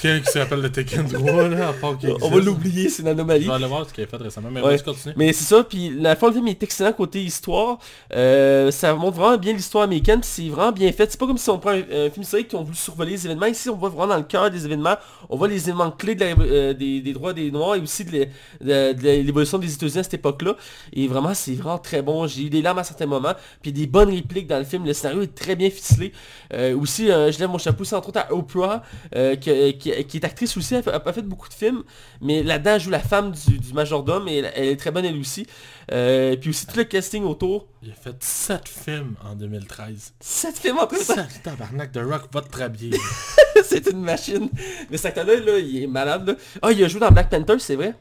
Quelqu'un 0.02 0.26
qui 0.26 0.32
s'appelle 0.32 0.60
le 0.62 0.72
Tekken 0.72 1.08
3, 1.08 1.48
là, 1.50 1.70
à 1.70 1.74
part 1.74 1.98
qu'il 1.98 2.10
On 2.22 2.30
va 2.30 2.40
l'oublier, 2.40 2.90
c'est 2.90 3.04
une 3.04 3.08
anomalie. 3.10 3.44
Je 3.46 3.50
vais 3.50 3.54
aller 3.56 3.68
voir 3.68 3.88
ce 3.88 3.94
qu'il 3.94 4.04
a 4.04 4.08
fait 4.08 4.18
récemment, 4.18 4.50
mais 4.52 4.62
Ouais. 4.62 4.78
continue. 4.80 5.14
Mais 5.16 5.32
c'est 5.34 5.44
ça, 5.46 5.64
puis 5.64 5.92
la 5.98 6.16
fin 6.16 6.28
le 6.28 6.34
film 6.34 6.48
est 6.48 6.62
excellent 6.62 6.92
côté 6.94 7.22
histoire. 7.24 7.78
Euh, 8.14 8.70
ça 8.72 8.94
montre 8.96 9.18
vraiment 9.18 9.38
bien 9.38 9.54
l'histoire 9.54 9.84
américaine, 9.86 10.20
puis 10.20 10.30
c'est 10.32 10.50
vraiment 10.50 10.72
bien 10.72 10.92
fait. 10.92 11.10
C'est 11.12 11.20
pas 11.20 11.28
comme 11.28 11.38
si 11.38 11.50
on 11.50 11.60
prend 11.60 11.72
un, 11.72 11.78
un 11.82 12.10
film 12.10 12.24
historique 12.24 12.48
qui 12.50 12.56
ont 12.56 12.64
voulu 12.64 12.76
survoler 12.76 13.12
les 13.12 13.26
événements. 13.26 13.46
Ici, 13.46 13.70
on 13.70 13.76
voit 13.78 13.90
vraiment 13.90 14.08
dans 14.08 14.18
le 14.18 14.24
cœur 14.24 14.50
des 14.52 14.66
événements. 14.66 14.96
On 15.30 15.38
voit 15.38 15.48
les 15.48 15.62
événements 15.70 15.92
clés 15.92 16.16
de 16.16 16.26
la- 16.26 16.32
euh, 16.40 16.74
des, 16.74 17.00
des 17.02 17.14
droits 17.14 17.34
des 17.34 17.52
Noirs 17.52 17.76
et 17.76 17.80
aussi 17.80 18.04
de 18.04 18.12
l'é- 18.12 18.30
de- 18.62 18.94
de 18.94 19.02
l'évolution 19.24 19.58
des 19.58 19.72
États-Unis 19.74 20.00
à 20.00 20.04
cette 20.04 20.16
époque-là. 20.16 20.56
Et 20.92 21.08
vraiment, 21.08 21.34
c'est 21.34 21.54
vraiment 21.54 21.78
très 21.78 22.02
bon. 22.02 22.28
J'ai 22.28 22.44
eu 22.44 22.50
des 22.50 22.62
larmes 22.62 22.80
à 22.80 22.84
certains 22.84 23.06
moments, 23.06 23.34
puis 23.62 23.72
des 23.72 23.88
bonnes 23.88 24.10
répliques 24.10 24.48
dans 24.48 24.58
le 24.60 24.66
film. 24.66 24.86
Le 24.86 24.94
scénario 24.94 25.22
est 25.22 25.36
très 25.36 25.56
bien 25.56 25.70
ficelé. 25.70 26.12
Euh, 26.54 26.78
aussi, 26.78 27.10
euh, 27.12 27.32
je 27.32 27.40
lève 27.40 27.50
mon 27.50 27.58
chapeau, 27.58 27.84
c'est 27.84 27.96
entre 27.96 28.10
autres 28.10 28.20
à 28.20 28.34
Oprah, 28.34 28.84
euh, 29.16 29.36
qui, 29.36 29.83
qui- 29.92 30.06
qui 30.06 30.18
est 30.18 30.26
actrice 30.26 30.56
aussi. 30.58 30.76
Elle 30.76 30.84
a 30.94 31.00
pas 31.00 31.14
fait 31.14 31.22
beaucoup 31.22 31.48
de 31.50 31.54
films, 31.54 31.84
mais 32.22 32.42
là-dedans, 32.44 32.72
elle 32.76 32.82
joue 32.82 32.90
la 32.90 33.00
femme 33.00 33.32
du, 33.32 33.58
du 33.60 33.74
majordome 33.74 34.28
et 34.28 34.38
elle, 34.38 34.52
elle 34.56 34.68
est 34.70 34.78
très 34.78 34.92
bonne 34.92 35.06
elle 35.06 35.18
aussi. 35.20 35.46
Euh, 35.92 36.36
puis 36.38 36.50
aussi 36.52 36.66
tout 36.66 36.78
le 36.78 36.86
casting 36.86 37.24
autour. 37.24 37.68
Il 37.82 37.92
a 37.92 37.94
fait 37.94 38.16
7 38.24 38.68
films 38.70 39.16
en 39.24 39.36
2013. 39.36 40.14
Sept 40.20 40.58
films 40.58 40.78
en 40.80 40.88
tout 40.88 40.96
temps. 40.96 41.16
7 41.16 41.44
tabarnak 41.44 41.92
de 41.92 42.00
rock, 42.02 42.24
va 42.34 42.42
te 42.42 42.50
trabier. 42.50 42.92
c'est 43.64 43.88
une 43.92 44.02
machine. 44.02 44.50
Mais 44.90 44.98
cet 44.98 45.08
acteur-là, 45.08 45.36
là, 45.40 45.60
il 45.60 45.84
est 45.84 45.88
malade. 45.88 46.28
là. 46.30 46.36
Ah, 46.62 46.72
il 46.72 46.84
a 46.84 46.88
joué 46.88 47.00
dans 47.00 47.12
Black 47.12 47.30
Panther, 47.30 47.60
c'est 47.60 47.76
vrai 47.76 47.94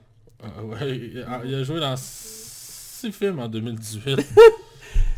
Ah, 0.42 0.62
ouais, 0.64 0.96
il 1.12 1.18
a- 1.28 1.42
il 1.44 1.54
a 1.56 1.62
joué 1.64 1.80
dans 1.80 1.96
6 1.96 3.10
films 3.12 3.40
en 3.40 3.48
2018. 3.48 4.18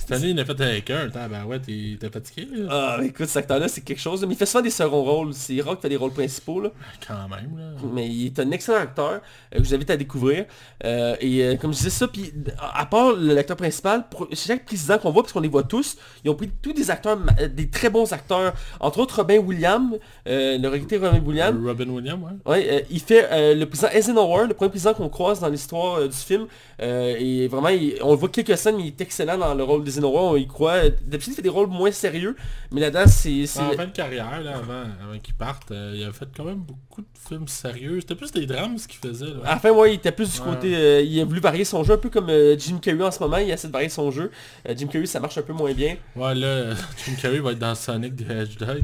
Cette 0.07 0.13
année, 0.19 0.31
il 0.31 0.41
a 0.41 0.45
fait 0.45 0.61
avec 0.61 0.91
un. 0.91 1.07
Ben 1.09 1.45
ouais, 1.47 1.59
t'es 1.61 1.97
fatigué, 2.11 2.47
là? 2.53 2.67
Ah, 2.99 2.99
écoute, 3.03 3.27
cet 3.27 3.39
acteur-là, 3.39 3.69
c'est 3.69 3.81
quelque 3.81 4.01
chose. 4.01 4.23
Mais 4.27 4.35
il 4.35 4.37
fait 4.37 4.45
souvent 4.45 4.63
des 4.63 4.69
seconds 4.71 5.03
rôles. 5.03 5.33
C'est 5.33 5.59
rare 5.63 5.75
qu'il 5.75 5.83
fait 5.83 5.89
des 5.89 5.97
rôles 5.97 6.13
principaux. 6.13 6.61
Là. 6.61 6.71
Quand 7.07 7.27
même, 7.29 7.57
là. 7.57 7.65
Mais 7.93 8.07
il 8.07 8.27
est 8.27 8.39
un 8.39 8.51
excellent 8.51 8.81
acteur 8.81 9.13
euh, 9.15 9.19
que 9.59 9.65
je 9.65 9.69
vous 9.71 9.75
invite 9.75 9.89
à 9.91 9.97
découvrir. 9.97 10.45
Euh, 10.85 11.17
et 11.21 11.43
euh, 11.43 11.57
comme 11.57 11.73
je 11.73 11.79
disais 11.79 11.91
ça, 11.91 12.07
puis 12.07 12.35
à 12.75 12.85
part 12.85 13.13
l'acteur 13.17 13.57
principal, 13.57 14.05
pour 14.11 14.29
chaque 14.35 14.67
président 14.67 14.99
qu'on 14.99 15.11
voit, 15.11 15.23
parce 15.23 15.33
qu'on 15.33 15.41
les 15.41 15.49
voit 15.49 15.63
tous, 15.63 15.97
ils 16.23 16.31
ont 16.31 16.35
pris 16.35 16.51
tous 16.61 16.75
des 16.75 16.91
acteurs, 16.91 17.19
des 17.55 17.71
très 17.71 17.89
bons 17.89 18.13
acteurs. 18.13 18.53
Entre 18.81 18.99
autres, 18.99 19.17
Robin 19.17 19.39
Williams, 19.39 19.99
le 20.27 20.69
regretté 20.69 20.99
Robin 20.99 21.21
Williams. 21.25 21.59
Robin 21.65 21.89
Williams, 21.89 22.21
ouais. 22.47 22.53
Ouais, 22.53 22.87
il 22.91 23.01
fait 23.01 23.55
le 23.55 23.65
président 23.65 23.89
Eisenhower, 23.91 24.49
le 24.49 24.55
premier 24.55 24.69
président 24.71 24.93
qu'on 24.93 25.09
croise 25.09 25.41
dans 25.41 25.49
l'histoire 25.49 26.07
du 26.07 26.17
film. 26.17 26.47
Et 26.81 27.49
vraiment, 27.49 27.69
il- 27.69 27.97
on 28.03 28.11
le 28.11 28.17
voit 28.19 28.29
quelques 28.29 28.59
scènes, 28.59 28.77
mais 28.77 28.83
il 28.85 28.89
est 28.89 29.01
excellent 29.01 29.39
dans 29.39 29.55
le 29.55 29.63
rôle 29.65 29.85
d'Eisenhower, 29.95 30.33
on 30.33 30.37
y 30.37 30.47
croit. 30.47 30.89
D'habitude, 30.89 31.33
il 31.33 31.37
fait 31.37 31.43
des 31.43 31.49
rôles 31.49 31.69
moins 31.69 31.91
sérieux, 31.91 32.37
mais 32.71 32.81
là-dedans, 32.81 33.07
c'est... 33.07 33.45
En 33.61 33.73
fin 33.73 33.87
de 33.87 33.93
carrière, 33.93 34.41
là, 34.41 34.57
avant, 34.57 34.85
avant 35.03 35.19
qu'il 35.23 35.35
parte, 35.35 35.71
euh, 35.71 35.95
il 35.97 36.05
a 36.05 36.13
fait 36.13 36.29
quand 36.37 36.45
même 36.45 36.59
beaucoup 36.59 37.03
de 37.03 37.07
films 37.29 37.49
sérieux. 37.49 38.01
C'était 38.01 38.15
plus 38.15 38.33
des 38.33 38.47
drames 38.47 38.79
ce 38.79 38.89
qu'il 38.89 38.99
faisait. 39.01 39.27
Là. 39.27 39.41
À 39.45 39.55
la 39.55 39.59
fin, 39.59 39.71
ouais, 39.71 39.93
il 39.93 39.95
était 39.97 40.13
plus 40.13 40.33
du 40.33 40.41
côté... 40.41 40.75
euh, 40.75 41.01
il 41.01 41.21
a 41.21 41.25
voulu 41.25 41.41
varier 41.41 41.65
son 41.65 41.85
jeu, 41.85 41.95
un 41.95 41.99
peu 41.99 42.11
comme 42.11 42.31
euh, 42.31 42.57
Jim 42.59 42.79
Carrey 42.79 43.03
en 43.03 43.11
ce 43.11 43.21
moment, 43.21 43.39
il 43.39 43.51
essaie 43.51 43.69
de 43.69 43.73
varier 43.73 43.89
son 43.89 44.11
jeu. 44.11 44.31
Jim 44.77 44.87
Carrey, 44.87 45.07
ça 45.07 45.21
marche 45.21 45.39
un 45.39 45.43
peu 45.43 45.53
moins 45.53 45.73
bien. 45.73 45.97
Ouais, 46.17 46.35
là, 46.35 46.75
Jim 47.05 47.15
Carrey 47.21 47.41
va 47.41 47.53
être 47.53 47.59
dans 47.59 47.75
Sonic 47.75 48.17
the 48.17 48.31
Hedgehog. 48.31 48.83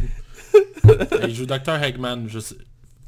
Il 1.28 1.34
joue 1.34 1.46
Dr. 1.46 1.82
Eggman. 1.82 2.26
Je 2.28 2.40
sais. 2.40 2.56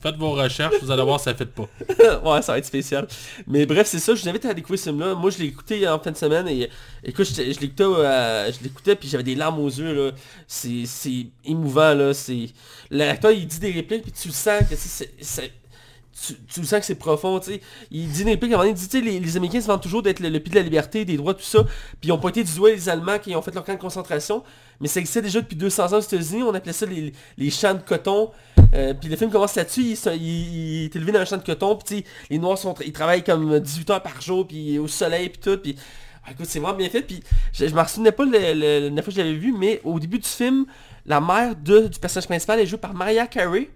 Faites 0.02 0.16
vos 0.16 0.32
recherches, 0.32 0.75
vous 0.82 0.90
allez 0.90 1.04
voir, 1.04 1.20
ça 1.20 1.32
fait 1.32 1.46
pas. 1.46 1.69
ouais, 2.25 2.43
ça 2.43 2.52
va 2.52 2.58
être 2.58 2.66
spécial. 2.66 3.06
Mais 3.46 3.66
bref, 3.66 3.87
c'est 3.87 4.00
ça, 4.00 4.16
je 4.16 4.22
vous 4.22 4.28
invite 4.28 4.44
à 4.46 4.52
découvrir 4.52 4.81
ce 4.81 4.90
film-là. 4.90 5.14
Moi, 5.14 5.31
je 5.31 5.38
l'ai 5.38 5.46
écouté 5.46 5.87
en 5.87 6.00
fin 6.00 6.10
de 6.10 6.16
semaine 6.16 6.49
et 6.49 6.69
écoute, 7.04 7.26
je 7.26 7.60
l'écoutais, 7.60 7.84
euh, 7.87 8.50
l'écoutais 8.64 8.96
puis 8.96 9.08
j'avais 9.08 9.22
des 9.22 9.37
larmes 9.37 9.60
aux 9.60 9.69
yeux. 9.69 10.12
C'est, 10.49 11.26
émouvant, 11.44 11.94
là. 11.94 12.10
L'acteur, 12.90 13.31
il 13.31 13.46
dit 13.46 13.60
des 13.60 13.70
répliques 13.70 14.02
puis 14.02 14.12
tu 14.12 14.31
sens 14.32 14.62
que 14.69 14.75
tu 16.52 16.64
sens 16.64 16.81
que 16.81 16.84
c'est 16.84 16.94
profond, 16.94 17.40
tu 17.40 17.52
sais. 17.52 17.60
Il 17.90 18.08
dit 18.08 18.22
une 18.22 18.28
réplique, 18.28 18.52
à 18.52 18.66
il 18.66 18.75
dit, 18.75 18.88
tu 18.88 18.99
sais, 18.99 19.04
les, 19.04 19.19
les 19.19 19.37
Américains 19.37 19.60
se 19.60 19.66
vantent 19.66 19.82
toujours 19.82 20.02
d'être 20.02 20.20
le, 20.20 20.28
le 20.28 20.40
pied 20.40 20.50
de 20.50 20.56
la 20.56 20.62
liberté, 20.62 21.04
des 21.04 21.16
droits, 21.16 21.34
tout 21.34 21.43
ça. 21.43 21.64
Puis 22.00 22.09
ils 22.09 22.12
ont 22.12 22.18
pointé 22.18 22.44
du 22.44 22.54
doigt 22.54 22.71
les 22.71 22.88
Allemands 22.88 23.18
qui 23.18 23.35
ont 23.35 23.42
fait 23.42 23.54
leur 23.54 23.64
camp 23.64 23.75
de 23.75 23.78
concentration. 23.78 24.42
Mais 24.82 24.88
ça 24.88 24.98
existait 24.98 25.22
déjà 25.22 25.40
depuis 25.40 25.56
200 25.56 25.92
ans 25.92 25.98
aux 25.98 26.00
États-Unis. 26.00 26.42
On 26.42 26.52
appelait 26.52 26.72
ça 26.72 26.86
les, 26.86 27.50
champs 27.50 27.72
de 27.72 27.82
coton. 27.82 28.32
Euh, 28.74 28.92
puis 28.94 29.08
le 29.08 29.16
film 29.16 29.30
commence 29.30 29.54
là-dessus. 29.54 29.96
Il, 30.16 30.84
est 30.84 30.96
élevé 30.96 31.12
dans 31.12 31.20
un 31.20 31.24
champ 31.24 31.36
de 31.36 31.44
coton. 31.44 31.76
Puis 31.76 32.04
les 32.28 32.38
Noirs 32.38 32.58
ils 32.84 32.92
travaillent 32.92 33.22
comme 33.22 33.60
18 33.60 33.90
heures 33.90 34.02
par 34.02 34.20
jour. 34.20 34.46
Puis 34.46 34.80
au 34.80 34.88
soleil, 34.88 35.28
puis 35.28 35.38
tout. 35.40 35.56
Puis 35.56 35.76
ah, 36.26 36.32
écoute, 36.32 36.46
c'est 36.48 36.58
vraiment 36.58 36.76
bien 36.76 36.90
fait. 36.90 37.02
Puis 37.02 37.22
je, 37.52 37.68
je 37.68 37.74
m'en 37.74 37.86
souvenais 37.86 38.10
pas 38.10 38.24
la 38.24 39.02
fois 39.02 39.04
que 39.04 39.10
je 39.12 39.18
l'avais 39.18 39.34
vu. 39.34 39.54
Mais 39.56 39.80
au 39.84 40.00
début 40.00 40.18
du 40.18 40.28
film, 40.28 40.66
la 41.06 41.20
mère 41.20 41.54
du 41.54 41.98
personnage 42.00 42.26
principal 42.26 42.58
est 42.58 42.66
jouée 42.66 42.78
par 42.78 42.92
Mariah 42.92 43.28
Carey, 43.28 43.70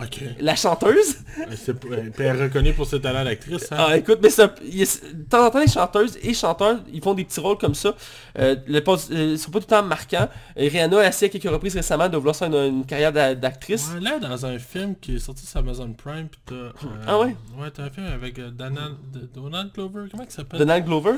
Ok. 0.00 0.22
la 0.40 0.56
chanteuse. 0.56 1.16
Euh, 1.38 2.10
elle 2.18 2.24
est 2.24 2.32
reconnue 2.32 2.72
pour 2.72 2.86
ses 2.86 3.00
talents 3.00 3.24
d'actrice. 3.24 3.70
Hein? 3.72 3.76
Ah 3.78 3.96
écoute, 3.96 4.18
mais 4.22 4.30
ça, 4.30 4.54
il 4.64 4.78
de 4.80 5.22
temps 5.28 5.44
en 5.46 5.50
temps 5.50 5.60
les 5.60 5.68
chanteuses 5.68 6.18
et 6.22 6.32
chanteurs, 6.32 6.78
ils 6.92 7.02
font 7.02 7.12
des 7.14 7.24
petits 7.24 7.40
rôles 7.40 7.58
comme 7.58 7.74
ça. 7.74 7.94
Euh, 8.38 8.56
le, 8.66 8.78
euh, 8.78 8.96
ils 9.32 9.38
sont 9.38 9.50
pas 9.50 9.58
tout 9.60 9.66
le 9.68 9.76
temps 9.76 9.82
marquants. 9.82 10.28
Et 10.56 10.68
Rihanna 10.68 11.00
a 11.00 11.08
essayé 11.08 11.28
à 11.28 11.32
quelques 11.32 11.52
reprises 11.52 11.74
récemment 11.76 12.08
de 12.08 12.16
vouloir 12.16 12.34
faire 12.34 12.48
une, 12.48 12.76
une 12.78 12.86
carrière 12.86 13.12
d'a- 13.12 13.34
d'actrice. 13.34 13.90
Ouais, 13.94 14.00
là, 14.00 14.18
dans 14.18 14.46
un 14.46 14.58
film 14.58 14.94
qui 15.00 15.16
est 15.16 15.18
sorti 15.18 15.44
sur 15.46 15.58
Amazon 15.60 15.92
Prime, 15.92 16.28
pis 16.28 16.38
t'as... 16.46 16.54
euh, 16.54 16.70
Ah 17.06 17.18
ouais? 17.18 17.36
Ouais, 17.58 17.70
t'as 17.70 17.84
un 17.84 17.90
film 17.90 18.06
avec 18.06 18.38
euh, 18.38 18.50
Donald, 18.50 18.96
Donald 19.34 19.72
Glover, 19.74 20.04
comment 20.10 20.24
il 20.24 20.30
s'appelle? 20.32 20.58
Donald 20.58 20.84
Glover? 20.86 21.14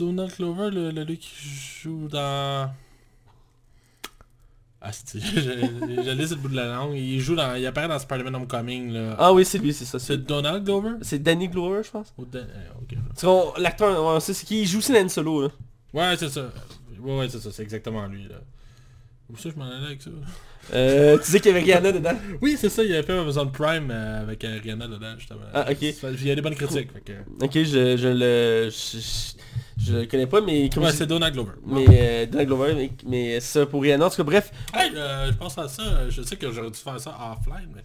Donald 0.00 0.32
Glover, 0.36 0.70
le, 0.70 0.90
le- 0.90 1.04
lui 1.04 1.18
qui 1.18 1.30
joue 1.82 2.08
dans... 2.08 2.70
Ah, 4.80 4.90
c'est... 4.92 5.18
J'allais 6.04 6.26
sur 6.26 6.36
le 6.36 6.42
bout 6.42 6.48
de 6.48 6.56
la 6.56 6.66
langue. 6.76 6.94
Il 6.96 7.18
joue 7.20 7.34
dans... 7.34 7.54
Il 7.56 7.66
apparaît 7.66 7.88
dans 7.88 7.98
Spider-Man 7.98 8.34
Homecoming, 8.36 8.92
là. 8.92 9.16
Ah 9.18 9.32
oui, 9.32 9.44
c'est 9.44 9.58
lui, 9.58 9.72
c'est 9.72 9.84
ça. 9.84 9.98
C'est 9.98 10.18
Donald 10.18 10.64
Glover? 10.64 10.92
C'est 11.02 11.18
Danny 11.20 11.48
Glover, 11.48 11.82
je 11.84 11.90
pense. 11.90 12.14
Ou 12.16 12.24
Dan- 12.24 12.46
euh, 13.24 13.42
l'acteur, 13.58 14.14
ouais, 14.14 14.20
c'est 14.20 14.34
c'est 14.34 14.46
qui 14.46 14.64
joue 14.66 14.78
aussi 14.78 14.92
dans 14.92 15.08
Solo. 15.08 15.42
Là. 15.42 15.48
Ouais, 15.92 16.16
c'est 16.16 16.28
ça. 16.28 16.50
Ouais, 17.00 17.18
ouais, 17.18 17.28
c'est 17.28 17.40
ça. 17.40 17.50
C'est 17.52 17.62
exactement 17.62 18.06
lui, 18.06 18.24
là. 18.28 18.36
Où 19.30 19.36
ça, 19.36 19.50
je 19.50 19.58
m'en 19.58 19.66
allais 19.68 19.86
avec 19.86 20.00
ça? 20.00 20.10
Euh, 20.72 21.18
tu 21.18 21.24
sais 21.30 21.40
qu'il 21.40 21.50
y 21.52 21.54
avait 21.54 21.64
Rihanna 21.64 21.92
dedans? 21.92 22.16
Oui, 22.40 22.56
c'est 22.58 22.68
ça. 22.68 22.82
Il 22.84 22.90
y 22.90 22.96
a 22.96 23.02
fait 23.02 23.12
Amazon 23.18 23.48
Prime 23.48 23.90
euh, 23.90 24.22
avec 24.22 24.44
euh, 24.44 24.58
Rihanna 24.62 24.86
dedans, 24.86 25.14
justement. 25.18 25.40
Ah, 25.52 25.66
ok. 25.70 25.82
Il 25.82 26.26
y 26.26 26.30
a 26.30 26.34
des 26.34 26.40
bonnes 26.40 26.54
critiques, 26.54 26.90
fait 26.92 27.00
que... 27.00 27.44
Ok, 27.44 27.52
je, 27.54 27.96
je 27.96 28.08
le... 28.08 28.70
Je, 28.70 28.98
je- 28.98 29.32
Je 29.80 29.92
le 29.98 30.06
connais 30.06 30.26
pas, 30.26 30.40
mais 30.40 30.68
comme 30.68 30.82
Ouais, 30.84 30.90
je- 30.90 30.96
c'est 30.96 31.06
Donald 31.06 31.32
Glover. 31.34 31.52
mais 31.66 31.86
euh, 31.88 32.26
Donald 32.26 32.48
Glover, 32.48 32.74
mais, 32.74 32.90
mais 33.06 33.40
ça 33.40 33.64
pour 33.66 33.82
rien. 33.82 34.00
En 34.00 34.10
tout 34.10 34.16
cas, 34.16 34.22
bref, 34.24 34.50
Hey, 34.74 34.90
euh, 34.94 35.30
je 35.30 35.36
pense 35.36 35.56
à 35.58 35.68
ça, 35.68 36.08
je 36.10 36.22
sais 36.22 36.36
que 36.36 36.50
j'aurais 36.50 36.70
dû 36.70 36.78
faire 36.78 36.98
ça 36.98 37.16
offline, 37.38 37.68
mais 37.74 37.82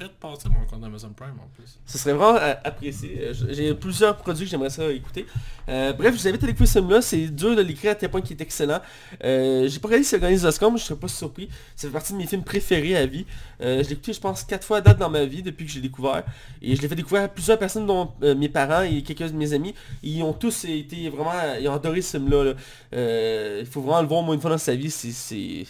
je 0.00 0.06
pourrais 0.06 0.36
te 0.36 0.44
passer 0.44 0.48
mon 0.48 0.64
compte 0.66 0.84
Amazon 0.84 1.10
Prime 1.14 1.34
en 1.38 1.48
plus. 1.54 1.78
ce 1.84 1.98
serait 1.98 2.12
vraiment 2.14 2.38
euh, 2.38 2.54
apprécié. 2.64 3.18
Euh, 3.20 3.34
je- 3.34 3.52
J'ai 3.52 3.74
plusieurs 3.74 4.16
produits 4.16 4.44
que 4.44 4.50
j'aimerais 4.50 4.70
ça 4.70 4.90
écouter. 4.90 5.26
Euh, 5.68 5.92
bref, 5.92 6.14
je 6.16 6.20
vous 6.22 6.28
invite 6.28 6.42
à 6.42 6.46
découvrir 6.46 6.68
ce 6.68 6.78
film-là. 6.78 7.02
C'est 7.02 7.26
dur 7.28 7.54
de 7.54 7.62
l'écrire 7.62 7.92
à 7.92 7.94
tel 7.94 8.10
point 8.10 8.20
qu'il 8.20 8.36
est 8.36 8.42
excellent. 8.42 8.80
J'ai 9.22 9.78
pas 9.80 10.02
s'il 10.02 10.16
a 10.16 10.18
gagné 10.18 10.34
les 10.36 10.44
Oscars, 10.44 10.70
mais 10.72 10.78
je 10.78 10.84
serais 10.84 10.98
pas 10.98 11.08
surpris. 11.08 11.48
Ça 11.76 11.88
fait 11.88 11.92
partie 11.92 12.12
de 12.12 12.18
mes 12.18 12.26
films 12.26 12.42
préférés 12.44 12.96
à 12.96 13.06
vie. 13.06 13.26
Je 13.60 13.66
l'ai 13.82 13.92
écouté, 13.92 14.12
je 14.12 14.20
pense, 14.20 14.42
quatre 14.44 14.64
fois 14.64 14.78
à 14.78 14.80
date 14.80 14.98
dans 14.98 15.10
ma 15.10 15.24
vie 15.24 15.42
depuis 15.42 15.66
que 15.66 15.70
j'ai 15.72 15.80
découvert. 15.80 16.24
Et 16.62 16.74
je 16.74 16.80
l'ai 16.82 16.88
fait 16.88 16.94
découvrir 16.96 17.24
à 17.24 17.28
plusieurs 17.28 17.58
personnes, 17.58 17.86
dont 17.86 18.10
mes 18.20 18.48
parents 18.48 18.82
et 18.82 19.02
quelques 19.02 19.30
de 19.30 19.36
mes 19.36 19.52
amis. 19.52 19.74
Ils 20.02 20.22
ont 20.22 20.32
tous 20.32 20.64
été 20.64 21.08
vraiment... 21.10 21.32
Ils 21.60 21.68
ont 21.68 21.74
adoré 21.74 22.00
ce 22.02 22.16
film-là. 22.16 22.44
là. 22.44 23.58
Il 23.60 23.66
faut 23.66 23.80
vraiment 23.82 24.02
le 24.02 24.08
voir 24.08 24.20
au 24.20 24.24
moins 24.24 24.34
une 24.34 24.40
fois 24.40 24.50
dans 24.50 24.58
sa 24.58 24.74
vie. 24.74 24.90
C'est... 24.90 25.66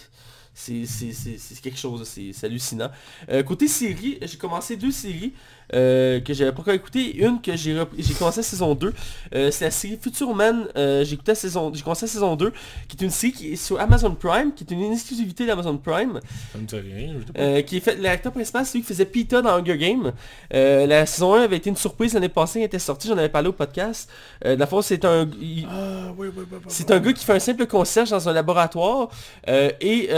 c'est- 0.61 1.61
quelque 1.63 1.79
chose, 1.79 2.07
c'est 2.09 2.33
c'est 2.33 2.47
hallucinant. 2.47 2.91
Euh, 3.31 3.43
côté 3.43 3.69
série, 3.69 4.19
j'ai 4.23 4.37
commencé 4.39 4.77
deux 4.77 4.91
séries 4.93 5.35
euh, 5.75 6.21
que 6.21 6.35
j'avais 6.35 6.53
pas 6.53 6.61
encore 6.61 6.75
écouté. 6.75 7.17
Une 7.17 7.41
que 7.41 7.57
j'ai 7.57 7.75
commencé 8.19 8.41
la 8.41 8.43
saison 8.45 8.75
2. 8.75 8.93
Euh, 9.35 9.51
c'est 9.51 9.65
la 9.65 9.71
série 9.71 9.99
Future 10.01 10.35
Man. 10.35 10.67
Euh, 10.77 11.05
j'ai 11.05 11.15
écouté 11.15 11.33
la 11.33 11.37
saison. 11.37 11.73
J'ai 11.75 11.83
commencé 11.83 12.07
la 12.07 12.13
saison 12.13 12.37
2, 12.37 12.53
qui 12.89 12.97
est 12.99 13.05
une 13.05 13.11
série 13.11 13.33
qui 13.33 13.53
est 13.53 13.57
sur 13.57 13.81
Amazon 13.81 14.15
Prime, 14.15 14.53
qui 14.55 14.65
est 14.65 14.71
une 14.73 14.93
exclusivité 14.93 15.47
d'Amazon 15.47 15.77
Prime. 15.79 16.21
Ça 16.53 16.59
me 16.59 16.65
dit 16.67 16.77
rien, 16.77 17.15
je 17.37 17.61
qui 17.63 17.77
est 17.77 17.81
fait, 17.81 17.97
l'acteur 17.97 18.33
principal, 18.33 18.65
c'est 18.67 18.79
lui 18.79 18.83
qui 18.83 18.89
faisait 18.89 19.05
Peter 19.05 19.41
dans 19.43 19.51
Hunger 19.59 19.79
Games. 19.79 20.13
Euh, 20.55 20.87
la 20.87 21.07
saison 21.07 21.35
1 21.35 21.43
avait 21.43 21.57
été 21.57 21.71
une 21.71 21.77
surprise 21.77 22.15
l'année 22.15 22.29
passée, 22.29 22.61
elle 22.61 22.67
était 22.67 22.79
sortie, 22.79 23.09
j'en 23.09 23.17
avais 23.19 23.29
parlé 23.29 23.49
au 23.49 23.53
podcast. 23.53 24.11
Euh, 24.45 24.57
le 24.57 24.67
fond, 24.67 24.83
c'est 24.83 25.05
un... 25.05 25.29
il- 25.41 25.67
Ah, 25.71 26.13
oui, 26.17 26.29
oui, 26.37 26.45
oui, 26.45 26.45
oui. 26.53 26.59
c'est 26.69 26.91
un 26.91 26.99
gars 27.01 27.13
qui 27.13 27.25
fait 27.25 27.35
un 27.35 27.39
simple 27.39 27.67
concierge 27.67 28.11
dans 28.11 28.29
un 28.29 28.33
laboratoire 28.33 29.09
et 29.47 30.09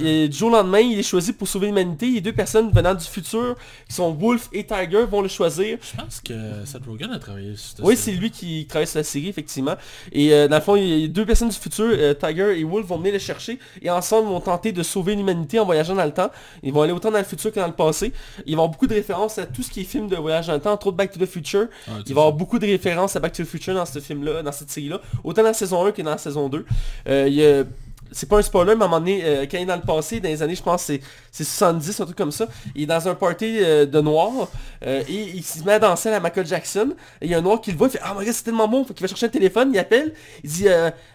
il- 0.00 0.28
du 0.28 0.36
jour 0.36 0.48
au 0.50 0.52
lendemain, 0.52 0.78
il 0.80 0.98
est 0.98 1.02
choisi 1.02 1.32
pour 1.32 1.48
sauver 1.48 1.66
l'humanité. 1.68 2.06
Et 2.16 2.20
deux 2.20 2.32
personnes 2.32 2.70
venant 2.70 2.94
du 2.94 3.04
futur, 3.04 3.56
qui 3.88 3.94
sont 3.94 4.12
Wolf 4.12 4.48
et 4.54 4.64
Tiger, 4.64 5.04
vont 5.10 5.20
le 5.20 5.28
choisir. 5.28 5.78
Je 5.82 6.00
pense 6.00 6.20
que 6.20 6.32
Seth 6.64 6.86
Rogen 6.86 7.10
a 7.12 7.18
travaillé 7.18 7.56
sur 7.56 7.76
cette 7.76 7.84
Oui, 7.84 7.96
c'est 7.96 8.12
lui 8.12 8.30
qui 8.30 8.66
travaille 8.66 8.86
sur 8.86 8.98
la 8.98 9.04
série, 9.04 9.28
effectivement. 9.28 9.74
Et 10.12 10.32
euh, 10.32 10.48
dans 10.48 10.56
le 10.56 10.62
fond, 10.62 10.76
il 10.76 10.98
y 11.00 11.04
a 11.04 11.08
deux 11.08 11.26
personnes 11.26 11.48
du 11.48 11.56
futur, 11.56 11.84
euh, 11.88 12.14
Tiger 12.14 12.58
et 12.58 12.64
Wolf, 12.64 12.86
vont 12.86 12.98
venir 12.98 13.12
le 13.12 13.18
chercher 13.18 13.58
et 13.82 13.90
ensemble 13.90 14.28
vont 14.28 14.40
tenter 14.40 14.72
de 14.72 14.82
sauver 14.82 15.14
l'humanité 15.16 15.58
en 15.58 15.64
voyageant 15.64 15.94
dans 15.94 16.04
le 16.04 16.12
temps. 16.12 16.30
Ils 16.62 16.72
vont 16.72 16.82
aller 16.82 16.92
autant 16.92 17.10
dans 17.10 17.18
le 17.18 17.24
futur 17.24 17.52
que 17.52 17.60
dans 17.60 17.66
le 17.66 17.72
passé. 17.72 18.12
Ils 18.46 18.54
vont 18.56 18.62
avoir 18.62 18.70
beaucoup 18.70 18.86
de 18.86 18.94
références 18.94 19.38
à 19.38 19.46
tout 19.46 19.62
ce 19.62 19.70
qui 19.70 19.80
est 19.80 19.84
film 19.84 20.08
de 20.08 20.16
voyage 20.16 20.46
dans 20.46 20.54
le 20.54 20.60
temps, 20.60 20.72
entre 20.72 20.86
autres 20.88 20.96
Back 20.96 21.12
to 21.12 21.18
the 21.18 21.28
Future. 21.28 21.66
Ah, 21.88 21.92
Il 22.06 22.14
va 22.14 22.20
y 22.20 22.22
avoir 22.24 22.32
beaucoup 22.32 22.58
de 22.58 22.66
références 22.66 23.16
à 23.16 23.20
Back 23.20 23.32
to 23.32 23.42
the 23.42 23.46
Future 23.46 23.74
dans 23.74 23.86
ce 23.86 23.98
film-là, 23.98 24.42
dans 24.42 24.52
cette 24.52 24.70
série-là. 24.70 25.00
Autant 25.24 25.42
dans 25.42 25.48
la 25.48 25.54
saison 25.54 25.84
1 25.84 25.92
que 25.92 26.02
dans 26.02 26.10
la 26.12 26.18
saison 26.18 26.48
2. 26.48 26.64
Euh, 27.08 27.24
il 27.28 27.34
y 27.34 27.44
a- 27.44 27.64
C'est 28.14 28.28
pas 28.28 28.38
un 28.38 28.42
spoiler, 28.42 28.76
mais 28.76 28.82
à 28.82 28.86
un 28.86 28.88
moment 28.88 29.00
donné, 29.00 29.24
euh, 29.24 29.44
quand 29.50 29.58
il 29.58 29.62
est 29.62 29.66
dans 29.66 29.74
le 29.74 29.82
passé, 29.82 30.20
dans 30.20 30.28
les 30.28 30.40
années, 30.40 30.54
je 30.54 30.62
pense, 30.62 30.84
c'est 30.84 31.00
c'est 31.32 31.42
70, 31.42 31.98
un 32.00 32.04
truc 32.04 32.16
comme 32.16 32.30
ça, 32.30 32.46
il 32.76 32.84
est 32.84 32.86
dans 32.86 33.08
un 33.08 33.14
party 33.16 33.58
euh, 33.60 33.86
de 33.86 34.00
noirs, 34.00 34.48
euh, 34.86 35.02
et 35.08 35.32
il 35.34 35.42
se 35.42 35.64
met 35.64 35.72
à 35.72 35.78
danser 35.80 36.10
à 36.10 36.20
Michael 36.20 36.46
Jackson, 36.46 36.94
et 37.20 37.26
il 37.26 37.30
y 37.32 37.34
a 37.34 37.38
un 37.38 37.42
noir 37.42 37.60
qui 37.60 37.72
le 37.72 37.76
voit, 37.76 37.88
il 37.88 37.90
fait 37.90 38.00
«Ah 38.04 38.14
my 38.16 38.24
god, 38.24 38.32
c'est 38.32 38.44
tellement 38.44 38.68
bon!» 38.68 38.84
Fait 38.86 38.94
qu'il 38.94 39.02
va 39.02 39.08
chercher 39.08 39.26
un 39.26 39.30
téléphone, 39.30 39.70
il 39.72 39.78
appelle, 39.80 40.14
il 40.44 40.50
dit 40.50 40.66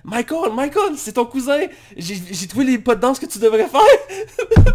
Michael, 0.03 0.51
Michael, 0.53 0.97
c'est 0.97 1.13
ton 1.13 1.25
cousin, 1.25 1.59
j'ai 1.95 2.47
trouvé 2.47 2.65
les 2.65 2.79
pas 2.79 2.95
de 2.95 2.99
danse 2.99 3.17
que 3.17 3.27
tu 3.27 3.39
devrais 3.39 3.67
faire!» 3.67 3.79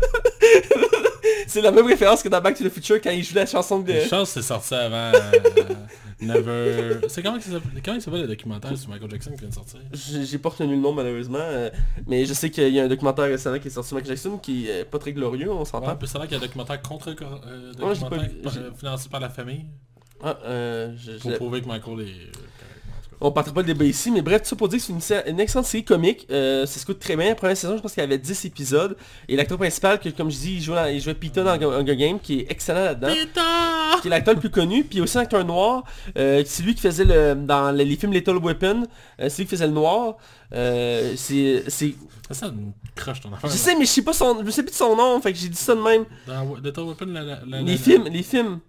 C'est 1.46 1.60
la 1.60 1.70
même 1.70 1.86
référence 1.86 2.22
que 2.22 2.28
dans 2.28 2.40
Back 2.40 2.56
to 2.56 2.64
the 2.64 2.72
Future 2.72 3.00
quand 3.02 3.10
il 3.10 3.22
joue 3.22 3.34
la 3.34 3.46
chanson 3.46 3.80
de... 3.80 3.92
Je 3.92 4.08
pense 4.08 4.32
que 4.32 4.40
c'est 4.40 4.48
sorti 4.48 4.74
avant 4.74 5.12
Never... 6.20 7.00
C'est 7.08 7.22
comment, 7.22 7.36
il 7.36 7.42
s'appelle 8.02 8.22
le 8.22 8.26
documentaire 8.26 8.76
sur 8.78 8.88
Michael 8.90 9.10
Jackson 9.10 9.32
qui 9.32 9.40
vient 9.40 9.48
de 9.48 9.54
sortir? 9.54 9.80
J'ai 9.92 10.38
pas 10.38 10.48
retenu 10.50 10.74
le 10.74 10.80
nom 10.80 10.92
malheureusement, 10.92 11.38
euh, 11.40 11.70
mais 12.06 12.24
je 12.24 12.32
sais 12.34 12.50
qu'il 12.50 12.68
y 12.72 12.80
a 12.80 12.84
un 12.84 12.88
documentaire 12.88 13.24
récemment 13.26 13.58
qui 13.58 13.68
est 13.68 13.70
sorti 13.70 13.88
sur 13.88 13.96
Michael 13.96 14.16
Jackson 14.16 14.38
qui 14.38 14.68
est 14.68 14.84
pas 14.84 14.98
très 14.98 15.12
glorieux, 15.12 15.50
on 15.50 15.60
Ouais, 15.60 15.64
s'entend. 15.64 15.96
puis 15.96 16.08
c'est 16.08 16.18
vrai 16.18 16.26
qu'il 16.28 16.36
y 16.36 16.40
a 16.40 16.42
un 16.42 16.46
documentaire 16.46 16.80
contre 16.82 17.08
euh, 17.10 17.72
Ouais, 17.78 17.94
pas 17.98 18.08
par- 18.10 18.20
euh, 18.56 18.70
financé 18.76 19.08
par 19.08 19.20
la 19.20 19.28
famille. 19.28 19.66
Ah, 20.22 20.38
euh, 20.44 20.94
je- 20.96 21.18
pour 21.20 21.34
prouver 21.34 21.60
que 21.60 21.66
Michael 21.68 22.00
est... 22.00 22.30
On 23.26 23.32
partira 23.32 23.54
pas 23.54 23.60
le 23.62 23.68
débat 23.68 23.86
ici, 23.86 24.10
mais 24.10 24.20
bref, 24.20 24.42
tout 24.42 24.48
ça 24.48 24.56
pour 24.56 24.68
dire 24.68 24.78
que 24.78 24.84
c'est 25.00 25.28
une, 25.30 25.40
excellente 25.40 25.64
série 25.64 25.82
comique. 25.82 26.26
Euh, 26.30 26.66
ça 26.66 26.78
se 26.78 26.84
coûte 26.84 26.98
très 26.98 27.16
bien. 27.16 27.28
La 27.28 27.34
première 27.34 27.56
saison, 27.56 27.74
je 27.74 27.80
pense 27.80 27.94
qu'il 27.94 28.02
y 28.02 28.04
avait 28.04 28.18
10 28.18 28.44
épisodes. 28.44 28.98
Et 29.28 29.36
l'acteur 29.36 29.56
principal, 29.56 29.98
que, 29.98 30.10
comme 30.10 30.30
je 30.30 30.36
dis, 30.36 30.54
il 30.56 30.60
jouait, 30.62 30.94
il 30.94 31.00
jouait 31.00 31.14
Peter 31.14 31.42
dans 31.42 31.52
Hunger 31.52 31.96
Games, 31.96 32.20
qui 32.20 32.40
est 32.40 32.46
excellent 32.50 32.84
là-dedans. 32.84 33.08
qui 34.02 34.08
est 34.08 34.10
l'acteur 34.10 34.34
le 34.34 34.40
plus 34.40 34.50
connu, 34.50 34.84
puis 34.84 35.00
aussi 35.00 35.16
un 35.16 35.22
acteur 35.22 35.42
noir, 35.42 35.84
euh, 36.18 36.42
c'est 36.44 36.62
lui 36.62 36.74
qui 36.74 36.82
faisait 36.82 37.06
le 37.06 37.34
dans 37.34 37.70
les, 37.70 37.96
films 37.96 38.12
Little 38.12 38.36
Weapon, 38.36 38.82
euh, 39.20 39.28
c'est 39.30 39.38
lui 39.38 39.44
qui 39.44 39.50
faisait 39.56 39.68
le 39.68 39.72
noir. 39.72 40.16
Euh, 40.52 41.14
c'est, 41.16 41.64
c'est, 41.68 41.94
Ça, 42.30 42.50
me 42.50 42.72
croche 42.94 43.22
ton 43.22 43.32
affaire. 43.32 43.48
je 43.48 43.56
sais, 43.56 43.74
mais 43.74 43.86
je 43.86 43.90
sais 43.90 44.02
pas 44.02 44.12
son, 44.12 44.44
je 44.44 44.50
sais 44.50 44.62
plus 44.62 44.70
de 44.72 44.76
son 44.76 44.94
nom, 44.96 45.18
fait 45.22 45.32
que 45.32 45.38
j'ai 45.38 45.48
dit 45.48 45.56
ça 45.56 45.74
de 45.74 45.80
même. 45.80 46.04
Dans 46.26 46.56
Little 46.62 46.82
Weapon, 46.82 47.06
la, 47.06 47.22
la, 47.22 47.38
la- 47.46 47.62
Les 47.62 47.72
la- 47.72 47.78
films, 47.78 48.04
les 48.04 48.22
films, 48.22 48.60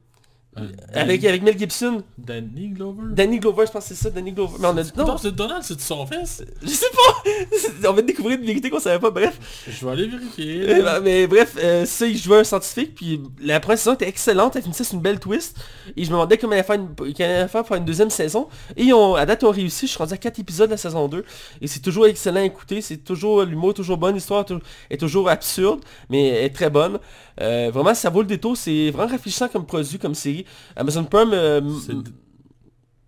euh, 0.57 0.69
avec, 0.93 1.25
avec 1.25 1.41
Mel 1.43 1.57
Gibson, 1.57 2.01
Danny 2.17 2.69
Glover? 2.69 3.03
Danny 3.12 3.39
Glover, 3.39 3.65
je 3.67 3.71
pense 3.71 3.89
que 3.89 3.93
c'est 3.93 4.03
ça, 4.03 4.09
Danny 4.09 4.31
Glover. 4.31 4.53
Mais 4.59 4.67
on 4.67 4.77
a 4.77 4.83
dit, 4.83 4.91
non, 4.95 5.17
c'est 5.17 5.35
Donald, 5.35 5.63
c'est 5.63 5.79
son 5.81 6.05
fils? 6.05 6.43
Je 6.62 6.67
sais 6.69 6.85
pas, 6.93 7.89
on 7.89 7.93
va 7.93 8.01
découvrir 8.01 8.39
une 8.39 8.45
vérité 8.45 8.69
qu'on 8.69 8.79
savait 8.79 9.00
pas, 9.00 9.12
bref. 9.12 9.38
Je 9.67 9.85
vais 9.85 9.91
aller 9.91 10.07
vérifier. 10.07 10.69
Euh, 10.69 10.81
bah, 10.81 11.00
mais 11.01 11.27
bref, 11.27 11.55
euh, 11.62 11.85
ça, 11.85 12.07
il 12.07 12.17
jouait 12.17 12.39
un 12.39 12.43
scientifique, 12.45 12.95
puis 12.95 13.21
la 13.41 13.59
première 13.59 13.77
saison 13.77 13.95
était 13.95 14.07
excellente, 14.07 14.55
elle 14.55 14.62
finissait 14.62 14.85
sur 14.85 14.95
une 14.95 15.01
belle 15.01 15.19
twist, 15.19 15.57
et 15.97 16.03
je 16.05 16.09
me 16.09 16.13
demandais 16.13 16.38
comment 16.38 16.53
elle 16.53 16.59
allait 16.59 16.67
faire, 16.67 16.75
une, 16.75 17.24
allait 17.25 17.47
faire 17.50 17.63
pour 17.65 17.75
une 17.75 17.85
deuxième 17.85 18.09
saison, 18.09 18.47
et 18.77 18.93
ont, 18.93 19.15
à 19.15 19.25
date, 19.25 19.43
ont 19.43 19.51
réussi, 19.51 19.88
je 19.88 19.91
suis 19.91 19.97
rendu 19.97 20.13
à 20.13 20.17
4 20.17 20.39
épisodes 20.39 20.67
de 20.67 20.74
la 20.74 20.77
saison 20.77 21.09
2, 21.09 21.25
et 21.62 21.67
c'est 21.67 21.81
toujours 21.81 22.07
excellent 22.07 22.39
à 22.39 22.43
écouter, 22.43 22.79
c'est 22.79 22.97
toujours, 22.97 23.43
l'humour 23.43 23.71
est 23.71 23.75
toujours 23.75 23.97
bonne, 23.97 24.15
l'histoire 24.15 24.45
est 24.89 24.97
toujours 24.97 25.29
absurde, 25.29 25.81
mais 26.09 26.27
elle 26.27 26.45
est 26.45 26.50
très 26.55 26.69
bonne. 26.69 27.00
Euh, 27.42 27.70
vraiment, 27.74 27.94
ça 27.94 28.10
vaut 28.10 28.22
le 28.22 28.27
détour, 28.27 28.56
c'est 28.56 28.92
vraiment 28.92 29.12
réfléchissant 29.12 29.48
comme 29.50 29.65
produit, 29.65 30.00
comme 30.00 30.15
série. 30.15 30.46
Amazon 30.75 31.04
Prime, 31.04 31.32
euh, 31.34 31.62
C'est- 31.86 31.94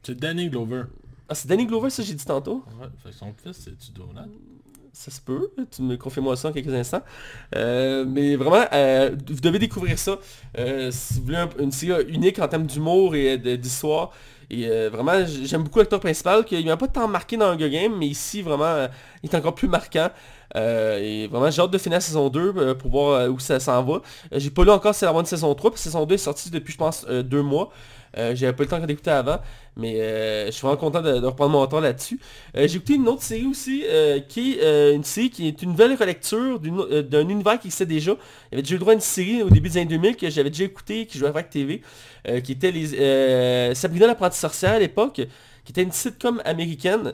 C'est 0.03 0.19
Danny 0.19 0.50
Glover. 0.50 0.84
ah, 1.29 1.36
c'est 1.36 1.48
Danny 1.48 1.65
Glover, 1.65 1.89
ça 1.89 2.01
j'ai 2.03 2.13
dit 2.13 2.25
tantôt. 2.25 2.63
Ouais, 2.79 2.88
fait 3.03 3.10
que 3.10 3.15
son 3.15 3.34
fils, 3.43 3.57
c'est-tu 3.57 3.91
Donald 3.91 4.29
Ça 4.93 5.12
se 5.12 5.22
peut, 5.22 5.50
tu 5.69 5.81
me 5.84 5.96
confirmes 5.96 6.36
ça 6.36 6.50
en 6.50 6.51
quelques 6.51 6.74
instants. 6.74 7.03
Euh, 7.55 8.03
mais 8.07 8.36
vraiment, 8.36 8.65
euh, 8.74 9.15
vous 9.27 9.39
devez 9.41 9.60
découvrir 9.60 10.00
ça. 10.00 10.17
Euh, 10.57 10.89
si 10.91 11.15
vous 11.19 11.25
voulez 11.25 11.38
un- 11.38 11.50
une 11.60 11.72
série 11.72 12.03
unique 12.12 12.39
en 12.39 12.48
termes 12.48 12.65
d'humour 12.65 13.15
et 13.15 13.38
d'histoire. 13.38 14.12
Et 14.49 14.67
euh, 14.67 14.89
vraiment, 14.89 15.25
j'aime 15.25 15.63
beaucoup 15.63 15.79
l'acteur 15.79 15.99
principal, 15.99 16.45
qui 16.45 16.63
m'a 16.63 16.77
pas 16.77 16.87
tant 16.87 17.07
marqué 17.07 17.35
dans 17.35 17.47
Hunger 17.47 17.69
Game, 17.69 17.97
mais 17.97 18.07
ici, 18.07 18.41
vraiment, 18.41 18.63
euh, 18.63 18.87
il 19.23 19.29
est 19.29 19.35
encore 19.35 19.55
plus 19.55 19.67
marquant. 19.67 20.09
Euh, 20.55 20.99
et 20.99 21.27
vraiment, 21.27 21.51
j'ai 21.51 21.61
hâte 21.61 21.71
de 21.71 21.77
finir 21.77 21.97
la 21.97 22.01
saison 22.01 22.29
2 22.29 22.53
euh, 22.55 22.73
pour 22.73 22.91
voir 22.91 23.29
où 23.29 23.39
ça 23.39 23.59
s'en 23.59 23.83
va. 23.83 24.01
J'ai 24.31 24.49
pas 24.49 24.63
lu 24.63 24.71
encore 24.71 24.95
si 24.95 25.03
va 25.03 25.09
avoir 25.09 25.21
une 25.21 25.27
saison 25.27 25.53
3, 25.53 25.71
parce 25.71 25.83
que 25.83 25.89
la 25.89 25.91
saison 25.91 26.05
2 26.05 26.15
est 26.15 26.17
sortie 26.17 26.49
depuis, 26.49 26.71
je 26.73 26.77
pense, 26.77 27.05
deux 27.05 27.41
mois. 27.41 27.71
Euh, 28.17 28.36
J'avais 28.36 28.53
pas 28.53 28.63
le 28.63 28.69
temps 28.69 28.79
d'écouter 28.79 29.12
avant, 29.12 29.39
mais 29.75 30.01
euh, 30.01 30.47
je 30.47 30.51
suis 30.51 30.62
vraiment 30.62 30.77
content 30.77 31.01
de, 31.01 31.25
reprendre 31.25 31.51
mon 31.51 31.65
temps 31.67 31.79
là-dessus. 31.79 32.19
Euh, 32.55 32.67
j'ai 32.67 32.77
écouté 32.77 32.95
une 32.95 33.07
autre 33.07 33.21
série 33.21 33.45
aussi, 33.45 33.83
qui 34.27 34.57
est 34.59 34.93
une 34.93 35.03
série 35.03 35.29
qui 35.29 35.47
est 35.47 35.62
une 35.62 35.71
nouvelle 35.71 35.95
relecture 35.95 36.59
d'un 36.59 37.29
univers 37.29 37.59
qui 37.59 37.67
existait 37.67 37.86
déjà. 37.86 38.13
Il 38.51 38.55
avait 38.55 38.62
déjà 38.63 38.75
eu 38.75 38.79
droit 38.79 38.93
à 38.93 38.95
une 38.95 39.01
série 39.01 39.43
au 39.43 39.50
début 39.50 39.69
des 39.69 39.77
années 39.77 39.89
2000 39.89 40.15
que 40.15 40.29
j'avais 40.29 40.50
déjà 40.50 40.63
écouté, 40.63 41.05
qui 41.05 41.17
jouait 41.17 41.29
avec 41.29 41.50
TV, 41.50 41.81
euh, 42.27 42.39
qui 42.39 42.53
était 42.53 43.75
Sabrina 43.75 44.07
l'apprentie 44.07 44.39
sorcière 44.39 44.74
à 44.74 44.79
l'époque, 44.79 45.21
qui 45.63 45.71
était 45.71 45.83
une 45.83 45.91
sitcom 45.91 46.41
américaine, 46.45 47.13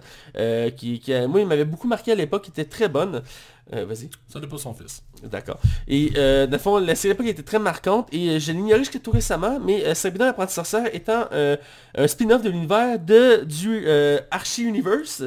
qui, 0.77 0.99
qui, 0.99 1.11
moi, 1.27 1.41
il 1.41 1.47
m'avait 1.47 1.65
beaucoup 1.65 1.87
marqué 1.87 2.11
à 2.11 2.15
l'époque, 2.15 2.43
qui 2.43 2.51
était 2.51 2.65
très 2.65 2.87
bonne. 2.87 3.23
Euh, 3.71 3.85
Vas-y. 3.85 4.09
Ça 4.27 4.39
n'est 4.41 4.47
pas 4.47 4.57
son 4.57 4.73
fils. 4.73 5.03
D'accord. 5.23 5.59
Et 5.87 6.11
euh, 6.17 6.45
dans 6.47 6.53
le 6.53 6.57
fond, 6.57 6.77
la 6.79 6.95
série 6.95 7.11
à 7.11 7.13
l'époque 7.13 7.27
était 7.27 7.43
très 7.43 7.59
marquante 7.59 8.09
et 8.11 8.29
euh, 8.31 8.39
je 8.39 8.51
l'ignorais 8.51 8.79
jusqu'à 8.79 8.99
tout 8.99 9.11
récemment, 9.11 9.57
mais 9.63 9.85
euh, 9.85 9.93
Sabrina 9.93 10.25
l'apprenti 10.25 10.53
sorcière 10.53 10.93
étant 10.93 11.27
euh, 11.31 11.55
un 11.95 12.07
spin-off 12.07 12.41
de 12.41 12.49
l'univers 12.49 12.99
de 12.99 13.43
du 13.45 13.87
Archie 14.31 14.63
Universe. 14.63 15.23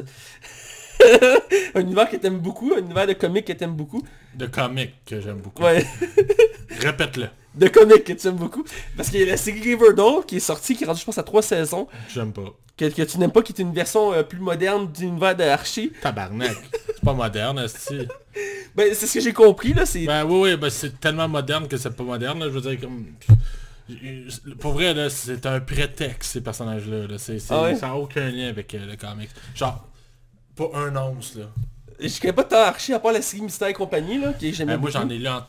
un 1.75 1.81
univers 1.81 2.09
que 2.09 2.17
t'aimes 2.17 2.39
beaucoup, 2.39 2.73
un 2.75 2.79
univers 2.79 3.07
de 3.07 3.13
comics 3.13 3.45
que 3.45 3.53
t'aimes 3.53 3.75
beaucoup. 3.75 4.03
De 4.35 4.45
comic 4.45 4.93
que 5.05 5.19
j'aime 5.21 5.37
beaucoup. 5.39 5.63
Ouais, 5.63 5.85
Répète-le. 6.79 7.27
de 7.55 7.67
comics 7.67 8.03
que 8.03 8.13
tu 8.13 8.27
aimes 8.27 8.35
beaucoup. 8.35 8.63
Parce 8.95 9.09
qu'il 9.09 9.19
y 9.19 9.23
a 9.23 9.27
la 9.27 9.37
série 9.37 9.61
Riverdale 9.61 10.25
qui 10.27 10.37
est 10.37 10.39
sortie, 10.41 10.75
qui 10.75 10.83
est 10.83 10.87
rendue 10.87 10.99
je 10.99 11.05
pense 11.05 11.17
à 11.17 11.23
trois 11.23 11.41
saisons, 11.41 11.87
J'aime 12.13 12.33
pas. 12.33 12.53
Que, 12.77 12.85
que 12.85 13.01
tu 13.01 13.17
n'aimes 13.17 13.31
pas, 13.31 13.41
qui 13.41 13.51
est 13.53 13.59
une 13.61 13.73
version 13.73 14.13
euh, 14.13 14.23
plus 14.23 14.39
moderne 14.39 14.91
de 14.91 14.99
l'univers 14.99 15.35
de 15.35 15.43
Archie. 15.43 15.91
Tabarnak. 16.01 16.55
c'est 16.87 17.03
pas 17.03 17.13
moderne, 17.13 17.59
esti. 17.59 17.99
Ben 18.75 18.93
c'est 18.93 19.07
ce 19.07 19.15
que 19.15 19.19
j'ai 19.19 19.33
compris 19.33 19.73
là, 19.73 19.87
c'est... 19.87 20.05
Ben 20.05 20.23
oui, 20.23 20.51
oui, 20.51 20.55
ben 20.57 20.69
c'est 20.69 20.99
tellement 20.99 21.27
moderne 21.27 21.67
que 21.67 21.75
c'est 21.77 21.89
pas 21.89 22.03
moderne, 22.03 22.37
là. 22.39 22.45
Je 22.45 22.51
veux 22.51 22.61
dire, 22.61 22.79
comme... 22.79 23.05
Pour 24.59 24.73
vrai, 24.73 24.93
là, 24.93 25.09
c'est 25.09 25.43
un 25.47 25.59
prétexte, 25.59 26.33
ces 26.33 26.41
personnages-là. 26.41 27.07
Là. 27.07 27.17
C'est, 27.17 27.39
c'est- 27.39 27.51
Ah 27.53 27.63
ouais? 27.63 27.75
Ça 27.75 27.87
n'a 27.87 27.95
aucun 27.95 28.29
lien 28.29 28.49
avec 28.49 28.75
euh, 28.75 28.85
le 28.85 28.95
comics. 28.95 29.29
Genre, 29.55 29.87
pas 30.55 30.69
un 30.75 30.95
once, 30.95 31.35
là. 31.35 31.45
Je 31.99 32.19
connais 32.19 32.33
pas 32.33 32.43
tant 32.43 32.57
Archie 32.57 32.93
à 32.93 32.99
part 32.99 33.11
la 33.13 33.23
série 33.23 33.41
Mystère 33.41 33.69
et 33.69 33.73
compagnie 33.73 34.19
là, 34.19 34.33
qui 34.33 34.53
j'aime 34.53 34.67
Ben, 34.67 34.77
moi, 34.77 34.91
j'en 34.91 35.09
ai 35.09 35.17
lu 35.17 35.27
en... 35.27 35.41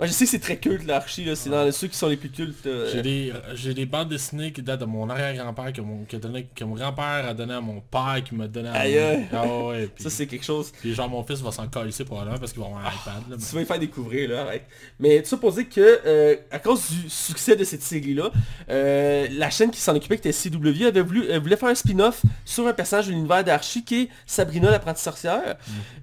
Ouais, 0.00 0.06
je 0.06 0.12
sais 0.12 0.24
que 0.24 0.30
c'est 0.30 0.38
très 0.38 0.56
culte 0.56 0.86
l'Archie, 0.86 1.24
là. 1.26 1.36
C'est 1.36 1.50
dans 1.50 1.70
ceux 1.70 1.86
qui 1.88 1.96
sont 1.96 2.08
les 2.08 2.16
plus 2.16 2.30
cultes. 2.30 2.64
euh, 2.66 2.90
J'ai 2.92 3.02
des, 3.02 3.32
j'ai 3.54 3.74
des 3.74 3.84
bandes 3.84 4.08
dessinées 4.08 4.50
qui 4.50 4.62
datent 4.62 4.80
de 4.80 4.86
mon 4.86 5.08
arrière-grand-père 5.10 5.72
que 5.74 5.82
mon, 5.82 6.06
donné- 6.20 6.46
que 6.54 6.64
mon 6.64 6.74
grand-père 6.74 7.26
a 7.28 7.34
donné 7.34 7.52
à 7.54 7.60
mon 7.60 7.80
père 7.82 8.22
qui 8.24 8.34
m'a 8.34 8.48
donné 8.48 8.70
à 8.70 8.72
Aïe, 8.72 8.98
aïe. 8.98 9.26
Ah 9.32 9.46
ouais, 9.46 9.90
Ça 9.98 10.08
c'est 10.08 10.26
quelque 10.26 10.44
chose. 10.44 10.72
puis 10.80 10.94
genre 10.94 11.08
mon 11.10 11.22
fils 11.22 11.40
va 11.42 11.52
s'en 11.52 11.68
coller 11.68 11.90
probablement 12.06 12.38
parce 12.38 12.52
qu'il 12.52 12.62
va 12.62 12.68
avoir 12.68 12.86
un 12.86 12.88
iPad. 12.90 13.30
Là, 13.30 13.36
Tu 13.36 13.54
vas 13.54 13.60
y 13.60 13.64
faire 13.66 13.78
découvrir 13.78 14.30
là, 14.30 14.40
arrête. 14.42 14.64
Mais 14.98 15.20
tout 15.22 15.28
ça 15.28 15.36
pour 15.36 15.52
dire 15.52 15.68
que 15.68 16.00
euh, 16.06 16.36
à 16.50 16.58
cause 16.58 16.88
du 16.90 17.10
succès 17.10 17.54
de 17.54 17.64
cette 17.64 17.82
série-là, 17.82 18.30
euh, 18.70 19.26
la 19.32 19.50
chaîne 19.50 19.70
qui 19.70 19.80
s'en 19.80 19.94
occupait, 19.94 20.18
qui 20.18 20.28
était 20.28 20.48
CW, 20.50 20.86
avait 20.86 21.02
voulu, 21.02 21.24
euh, 21.30 21.38
voulait 21.38 21.56
faire 21.56 21.68
un 21.68 21.74
spin-off 21.74 22.22
sur 22.46 22.66
un 22.66 22.72
personnage 22.72 23.06
de 23.08 23.12
l'univers 23.12 23.44
d'Archie 23.44 23.84
qui 23.84 24.02
est 24.02 24.08
Sabrina 24.24 24.70
l'apprentie 24.70 25.02
sorcière. 25.02 25.56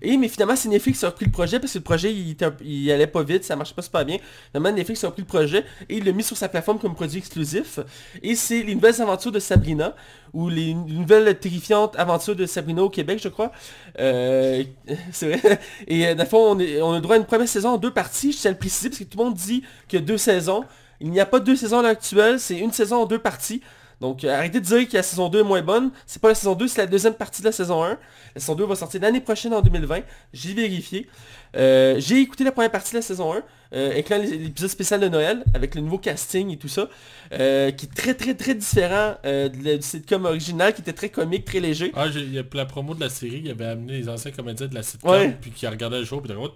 Et 0.04 0.18
mais 0.18 0.28
finalement 0.28 0.56
c'est 0.56 0.70
Netflix 0.70 1.00
qui 1.00 1.06
a 1.06 1.10
repris 1.10 1.26
le 1.26 1.32
projet 1.32 1.60
parce 1.60 1.74
que 1.74 1.80
le 1.80 1.84
projet 1.84 2.14
il, 2.14 2.36
un- 2.44 2.54
il 2.64 2.92
allait 2.92 3.08
pas 3.08 3.24
vite, 3.24 3.44
ça 3.44 3.56
marchait 3.56 3.74
pas 3.74 3.82
super 3.88 4.06
bien. 4.06 4.18
Finalement 4.52 4.72
Netflix 4.76 5.04
a 5.04 5.08
repris 5.08 5.24
le 5.24 5.28
projet 5.28 5.66
et 5.90 6.00
l'a 6.00 6.12
mis 6.12 6.24
sur 6.24 6.38
sa 6.38 6.48
plateforme 6.50 6.80
comme 6.80 6.96
produit 6.96 7.18
exclusif. 7.20 7.80
Et 8.22 8.36
c'est 8.36 8.64
les 8.64 8.76
nouvelles 8.76 9.02
aventures 9.02 9.32
de 9.32 9.40
Sabrina, 9.40 9.96
ou 10.34 10.50
les 10.50 10.74
nouvelles 10.74 11.38
terrifiantes 11.40 11.96
aventures 11.98 12.36
de 12.36 12.46
Sabrina 12.46 12.84
au 12.84 12.90
Québec 12.90 13.20
je 13.24 13.30
crois. 13.30 13.52
Euh, 14.00 14.64
c'est 15.12 15.36
vrai. 15.38 15.60
Et 15.88 16.08
euh, 16.08 16.16
le 16.16 16.26
fond, 16.26 16.56
on, 16.56 16.60
est- 16.60 16.82
on 16.82 16.94
a 16.94 17.00
droit 17.00 17.16
à 17.16 17.18
une 17.18 17.26
première 17.26 17.48
saison 17.48 17.70
en 17.70 17.78
deux 17.78 17.92
parties, 17.92 18.32
je 18.32 18.38
tiens 18.38 18.52
à 18.52 18.54
le 18.54 18.58
préciser, 18.60 18.90
parce 18.90 19.00
que 19.00 19.04
tout 19.06 19.18
le 19.18 19.24
monde 19.26 19.34
dit 19.34 19.64
qu'il 19.88 20.00
y 20.00 20.02
a 20.02 20.06
deux 20.06 20.18
saisons. 20.18 20.64
Il 21.00 21.12
n'y 21.12 21.20
a 21.20 21.26
pas 21.26 21.40
deux 21.40 21.56
saisons 21.56 21.80
à 21.80 21.82
l'heure 21.84 21.92
actuelle, 21.92 22.40
c'est 22.40 22.58
une 22.58 22.72
saison 22.72 23.04
en 23.04 23.06
deux 23.06 23.20
parties. 23.20 23.62
Donc 24.02 24.24
euh, 24.24 24.34
arrêtez 24.36 24.60
de 24.60 24.66
dire 24.66 24.88
que 24.88 24.96
la 24.96 25.02
saison 25.04 25.28
2 25.30 25.40
est 25.40 25.44
moins 25.44 25.62
bonne. 25.64 25.92
C'est 26.06 26.22
pas 26.22 26.30
la 26.30 26.36
saison 26.36 26.54
2, 26.54 26.68
c'est 26.68 26.82
la 26.82 26.88
deuxième 26.88 27.16
partie 27.16 27.42
de 27.42 27.48
la 27.48 27.52
saison 27.52 27.84
1. 27.84 27.90
La 27.90 27.98
saison 28.42 28.54
2 28.56 28.66
va 28.66 28.76
sortir 28.76 29.02
l'année 29.02 29.22
prochaine 29.22 29.54
en 29.54 29.62
2020. 29.62 30.02
J'ai 30.34 30.54
vérifié. 30.54 31.08
J'ai 31.56 32.20
écouté 32.22 32.44
la 32.44 32.52
première 32.52 32.72
partie 32.72 32.92
de 32.92 32.98
la 32.98 33.02
saison 33.02 33.34
1, 33.34 33.38
euh, 33.38 33.42
incluant 33.74 34.20
les- 34.20 34.38
l'épisode 34.38 34.70
spécial 34.70 35.00
de 35.00 35.08
Noël, 35.08 35.44
avec 35.54 35.76
le 35.76 35.82
nouveau 35.82 35.98
casting 35.98 36.52
et 36.52 36.58
tout 36.58 36.68
ça, 36.68 36.88
euh, 37.34 37.72
qui 37.72 37.86
est 37.86 37.94
très 37.94 38.14
très 38.14 38.34
très 38.34 38.56
différent 38.56 39.16
euh, 39.26 39.50
du 39.50 39.82
sitcom 39.82 40.26
original, 40.26 40.74
qui 40.74 40.82
était 40.82 40.94
très 40.94 41.10
comique, 41.10 41.46
très 41.46 41.60
léger. 41.60 41.92
Ah, 41.96 42.06
il 42.14 42.34
y 42.34 42.40
a 42.40 42.44
la 42.54 42.66
promo 42.66 42.94
de 42.94 43.00
la 43.02 43.10
série, 43.10 43.42
il 43.46 43.52
avait 43.52 43.66
amené 43.66 43.98
les 43.98 44.10
anciens 44.10 44.32
comédiens 44.32 44.68
de 44.68 44.76
la 44.76 44.84
sitcom, 44.84 45.12
Ouais. 45.12 45.36
puis 45.42 45.52
qui 45.52 45.68
regardaient 45.68 46.00
le 46.00 46.06
show, 46.06 46.22
puis 46.22 46.32
oh, 46.38 46.50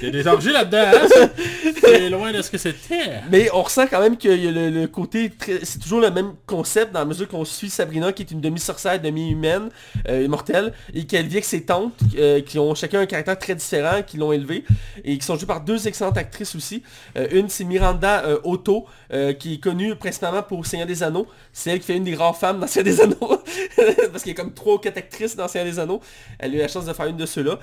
il 0.00 0.04
y 0.04 0.08
a 0.08 0.10
des 0.10 0.26
orgies 0.26 0.52
là-dedans, 0.52 0.84
hein? 0.94 1.28
C'est 1.80 2.10
loin 2.10 2.32
de 2.32 2.42
ce 2.42 2.50
que 2.50 2.58
c'était. 2.58 3.20
Mais 3.30 3.48
on 3.52 3.62
ressent 3.62 3.86
quand 3.86 4.00
même 4.00 4.16
qu'il 4.16 4.42
y 4.42 4.48
a 4.48 4.50
le, 4.50 4.70
le 4.70 4.86
côté, 4.88 5.30
très- 5.30 5.64
c'est 5.64 5.78
toujours 5.78 6.00
le 6.00 6.10
même 6.10 6.32
concept 6.46 6.92
dans 6.92 7.00
la 7.00 7.04
mesure 7.04 7.28
qu'on 7.28 7.44
suit 7.44 7.70
Sabrina 7.70 8.12
qui 8.12 8.22
est 8.22 8.30
une 8.30 8.40
demi-sorcière, 8.40 9.00
demi-humaine, 9.00 9.68
euh, 10.08 10.22
immortelle, 10.24 10.72
et 10.94 11.04
qu'elle 11.04 11.26
vit 11.26 11.34
avec 11.36 11.44
ses 11.44 11.62
tantes 11.64 11.92
euh, 12.18 12.40
qui 12.40 12.58
ont 12.58 12.74
chacun 12.74 13.00
un 13.00 13.06
caractère 13.06 13.38
très 13.38 13.54
différent, 13.54 14.02
qui 14.04 14.16
l'ont 14.16 14.32
élevée, 14.32 14.64
et 15.04 15.16
qui 15.18 15.24
sont 15.24 15.36
jouées 15.36 15.46
par 15.46 15.60
deux 15.60 15.86
actrices 16.14 16.54
aussi. 16.54 16.82
Euh, 17.16 17.26
une 17.30 17.48
c'est 17.48 17.64
Miranda 17.64 18.24
euh, 18.24 18.38
Otto, 18.44 18.86
euh, 19.12 19.32
qui 19.32 19.54
est 19.54 19.58
connue 19.58 19.96
principalement 19.96 20.42
pour 20.42 20.66
Seigneur 20.66 20.86
des 20.86 21.02
Anneaux. 21.02 21.26
C'est 21.52 21.70
elle 21.70 21.80
qui 21.80 21.86
fait 21.86 21.96
une 21.96 22.04
des 22.04 22.14
rares 22.14 22.36
femmes 22.36 22.60
dans 22.60 22.66
Seigneur 22.66 22.94
des 22.94 23.00
Anneaux, 23.00 23.42
parce 24.12 24.22
qu'il 24.22 24.32
y 24.32 24.34
a 24.34 24.42
comme 24.42 24.52
trois 24.52 24.74
ou 24.74 24.78
quatre 24.78 24.98
actrices 24.98 25.36
dans 25.36 25.48
Seigneur 25.48 25.72
des 25.72 25.78
Anneaux. 25.78 26.00
Elle 26.38 26.52
a 26.52 26.54
eu 26.54 26.58
la 26.58 26.68
chance 26.68 26.84
de 26.84 26.92
faire 26.92 27.06
une 27.06 27.16
de 27.16 27.26
ceux-là. 27.26 27.58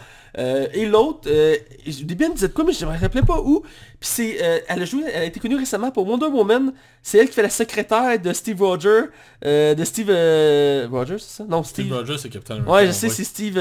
Et 0.74 0.86
l'autre, 0.86 1.30
au 1.30 2.06
début 2.06 2.24
elle 2.24 2.32
me 2.32 2.36
disait 2.36 2.50
quoi, 2.50 2.64
mais 2.64 2.74
je 2.74 2.86
ne 2.86 2.92
me 2.92 2.98
rappelais 2.98 3.22
pas 3.22 3.40
où. 3.40 3.62
Puis 4.00 4.10
c'est, 4.10 4.44
euh, 4.44 4.60
elle 4.68 4.82
a 4.82 4.86
joué, 4.86 5.04
elle 5.14 5.22
a 5.22 5.26
été 5.26 5.40
connue 5.40 5.56
récemment 5.56 5.92
pour 5.92 6.08
Wonder 6.08 6.26
Woman. 6.26 6.74
C'est 7.02 7.20
elle 7.20 7.28
qui 7.28 7.34
fait 7.34 7.44
la 7.44 7.50
secrétaire 7.50 8.20
de 8.20 8.34
Steve 8.34 8.62
Rogers, 8.62 9.06
de 9.44 9.84
Steve 9.84 10.10
Rogers, 10.92 11.20
c'est 11.20 11.38
ça? 11.38 11.46
Non, 11.48 11.64
Steve 11.64 11.86
Steve. 11.86 11.98
Rogers, 11.98 12.18
c'est 12.18 12.30
Captain 12.30 12.56
America. 12.56 12.72
Ouais, 12.72 12.88
je 12.88 12.92
sais, 12.92 13.10
c'est 13.10 13.24
Steve. 13.24 13.60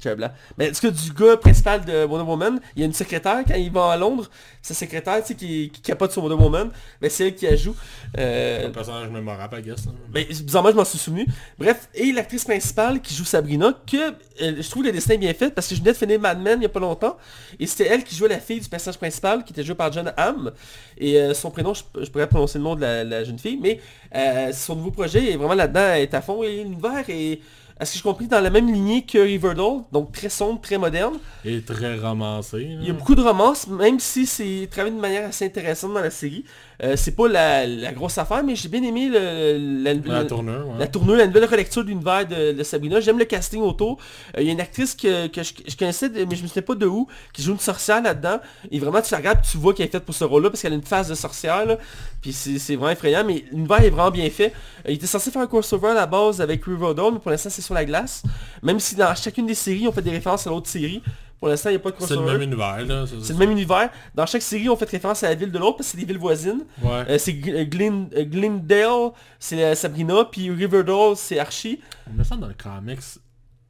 J'ai 0.00 0.10
un 0.10 0.16
blanc. 0.16 0.30
Mais 0.56 0.70
tout 0.70 0.80
cas, 0.80 0.90
du 0.90 1.12
gars 1.12 1.36
principal 1.36 1.84
de 1.84 2.04
Wonder 2.04 2.24
Woman, 2.28 2.60
il 2.76 2.80
y 2.80 2.82
a 2.82 2.86
une 2.86 2.92
secrétaire 2.92 3.42
quand 3.46 3.54
il 3.54 3.70
va 3.70 3.92
à 3.92 3.96
Londres, 3.96 4.28
sa 4.62 4.74
secrétaire, 4.74 5.20
tu 5.22 5.28
sais, 5.28 5.34
qui, 5.34 5.70
qui 5.70 5.80
capote 5.80 6.12
sur 6.12 6.22
Wonder 6.22 6.42
Woman, 6.42 6.70
mais 7.00 7.08
c'est 7.08 7.28
elle 7.28 7.34
qui 7.34 7.46
la 7.46 7.56
joue. 7.56 7.74
Euh, 8.16 8.68
un 8.68 8.70
personnage 8.70 9.08
mémorable, 9.10 9.58
I 9.58 9.62
guess. 9.62 9.86
là. 9.86 9.92
ben, 10.10 10.24
bizarrement, 10.26 10.70
je 10.70 10.76
m'en 10.76 10.84
suis 10.84 10.98
souvenu. 10.98 11.26
Bref, 11.58 11.88
et 11.94 12.12
l'actrice 12.12 12.44
principale 12.44 13.00
qui 13.00 13.14
joue 13.14 13.24
Sabrina, 13.24 13.72
que 13.90 13.96
euh, 13.96 14.62
je 14.62 14.70
trouve 14.70 14.84
le 14.84 14.92
dessin 14.92 15.16
bien 15.16 15.34
fait 15.34 15.50
parce 15.50 15.68
que 15.68 15.74
je 15.74 15.80
venais 15.80 15.92
de 15.92 15.96
finir 15.96 16.20
Mad 16.20 16.40
Men 16.40 16.54
il 16.54 16.60
n'y 16.60 16.66
a 16.66 16.70
pas 16.70 16.80
longtemps. 16.80 17.16
Et 17.58 17.66
c'était 17.66 17.86
elle 17.88 18.04
qui 18.04 18.14
jouait 18.14 18.28
la 18.28 18.38
fille 18.38 18.60
du 18.60 18.68
personnage 18.68 18.98
principal, 18.98 19.44
qui 19.44 19.52
était 19.52 19.64
jouée 19.64 19.74
par 19.74 19.92
John 19.92 20.12
Hamm. 20.16 20.52
Et 20.96 21.16
euh, 21.20 21.34
son 21.34 21.50
prénom, 21.50 21.74
je, 21.74 21.82
je 22.04 22.10
pourrais 22.10 22.28
prononcer 22.28 22.58
le 22.58 22.64
nom 22.64 22.76
de 22.76 22.80
la, 22.80 23.04
la 23.04 23.24
jeune 23.24 23.38
fille, 23.38 23.58
mais 23.60 23.80
euh, 24.14 24.52
son 24.52 24.76
nouveau 24.76 24.90
projet 24.90 25.32
est 25.32 25.36
vraiment 25.36 25.54
là-dedans, 25.54 25.94
est 25.94 26.14
à 26.14 26.20
fond. 26.20 26.42
Et 26.42 26.62
l'univers 26.62 27.04
est, 27.08 27.40
à 27.80 27.84
ce 27.84 27.92
que 27.92 27.98
je 27.98 28.02
compris, 28.02 28.26
dans 28.26 28.40
la 28.40 28.50
même 28.50 28.72
lignée 28.72 29.02
que 29.04 29.18
Riverdale, 29.18 29.82
donc 29.92 30.12
très 30.12 30.28
sombre, 30.28 30.60
très 30.60 30.78
moderne. 30.78 31.18
Et 31.44 31.62
très 31.62 31.96
romancé. 31.96 32.58
là. 32.58 32.78
Il 32.80 32.86
y 32.86 32.90
a 32.90 32.92
beaucoup 32.92 33.14
de 33.14 33.22
romance, 33.22 33.66
même 33.68 34.00
si 34.00 34.26
c'est 34.26 34.68
travaillé 34.70 34.94
de 34.94 35.00
manière 35.00 35.28
assez 35.28 35.44
intéressante 35.44 35.94
dans 35.94 36.00
la 36.00 36.10
série. 36.10 36.44
Euh, 36.82 36.94
c'est 36.96 37.16
pas 37.16 37.26
la, 37.26 37.66
la 37.66 37.92
grosse 37.92 38.18
affaire, 38.18 38.44
mais 38.44 38.54
j'ai 38.54 38.68
bien 38.68 38.82
aimé 38.84 39.08
le, 39.08 39.82
la, 39.82 39.94
La 39.94 40.24
ouais. 40.64 40.78
la 40.78 40.86
tournure, 40.86 41.16
la 41.16 41.26
nouvelle 41.26 41.44
relecture 41.46 41.82
de 41.82 41.88
l'univers 41.88 42.26
de, 42.26 42.52
de 42.52 42.62
Sabrina. 42.62 43.00
J'aime 43.00 43.18
le 43.18 43.24
casting 43.24 43.60
autour. 43.62 43.98
Euh, 44.36 44.42
Il 44.42 44.46
y 44.46 44.50
a 44.50 44.52
une 44.52 44.60
actrice 44.60 44.94
que, 44.94 45.26
que 45.26 45.42
je, 45.42 45.54
je 45.66 45.76
connaissais, 45.76 46.08
mais 46.08 46.36
je 46.36 46.42
me 46.42 46.46
souviens 46.46 46.62
pas 46.62 46.76
de 46.76 46.86
où, 46.86 47.08
qui 47.32 47.42
joue 47.42 47.52
une 47.52 47.58
sorcière 47.58 48.00
là-dedans. 48.00 48.38
Et 48.70 48.78
vraiment, 48.78 49.02
tu 49.02 49.10
la 49.10 49.18
regardes, 49.18 49.40
tu 49.42 49.56
vois 49.58 49.74
qu'elle 49.74 49.86
est 49.86 49.90
faite 49.92 50.04
pour 50.04 50.14
ce 50.14 50.22
rôle-là, 50.24 50.50
parce 50.50 50.62
qu'elle 50.62 50.72
a 50.72 50.76
une 50.76 50.82
face 50.82 51.08
de 51.08 51.14
sorcière. 51.16 51.66
Là. 51.66 51.78
Puis 52.22 52.32
c'est 52.32 52.58
c'est 52.60 52.76
vraiment 52.76 52.92
effrayant, 52.92 53.24
mais 53.24 53.44
l'univers 53.50 53.82
est 53.82 53.90
vraiment 53.90 54.12
bien 54.12 54.30
fait. 54.30 54.52
Euh, 54.86 54.90
il 54.90 54.94
était 54.94 55.06
censé 55.08 55.30
faire 55.32 55.42
un 55.42 55.46
crossover 55.48 55.88
à 55.88 55.94
la 55.94 56.06
base 56.06 56.40
avec 56.40 56.64
Riverdale, 56.64 57.14
mais 57.14 57.18
pour 57.18 57.32
l'instant, 57.32 57.50
c'est 57.50 57.62
sur 57.62 57.74
la 57.74 57.84
glace. 57.84 58.22
Même 58.62 58.78
si 58.78 58.94
dans 58.94 59.12
chacune 59.16 59.46
des 59.46 59.54
séries, 59.54 59.88
on 59.88 59.92
fait 59.92 60.02
des 60.02 60.10
références 60.12 60.46
à 60.46 60.50
l'autre 60.50 60.68
série. 60.68 61.02
Pour 61.38 61.48
l'instant, 61.48 61.68
il 61.70 61.74
n'y 61.74 61.76
a 61.76 61.78
pas 61.78 61.90
de 61.92 61.96
C'est 62.00 62.10
le 62.10 62.16
crossover. 62.16 62.32
même 62.32 62.42
univers, 62.42 62.84
là. 62.84 63.04
C'est 63.22 63.32
le 63.32 63.38
même 63.38 63.50
univers. 63.52 63.90
Dans 64.14 64.26
chaque 64.26 64.42
série, 64.42 64.68
on 64.68 64.76
fait 64.76 64.88
référence 64.90 65.22
à 65.22 65.28
la 65.28 65.34
ville 65.36 65.52
de 65.52 65.58
l'autre, 65.58 65.76
parce 65.78 65.88
que 65.92 65.92
c'est 65.92 66.04
des 66.04 66.04
villes 66.12 66.18
voisines. 66.18 66.64
Ouais. 66.82 67.04
Euh, 67.08 67.18
c'est 67.18 67.32
Gl- 67.32 68.08
euh, 68.12 68.18
euh, 68.20 68.24
Glendale, 68.24 69.12
c'est 69.38 69.74
Sabrina, 69.76 70.24
puis 70.24 70.50
Riverdale, 70.50 71.14
c'est 71.16 71.38
Archie. 71.38 71.80
Il 72.10 72.16
me 72.16 72.24
semble 72.24 72.40
dans 72.40 72.48
le 72.48 72.54
comics, 72.54 72.98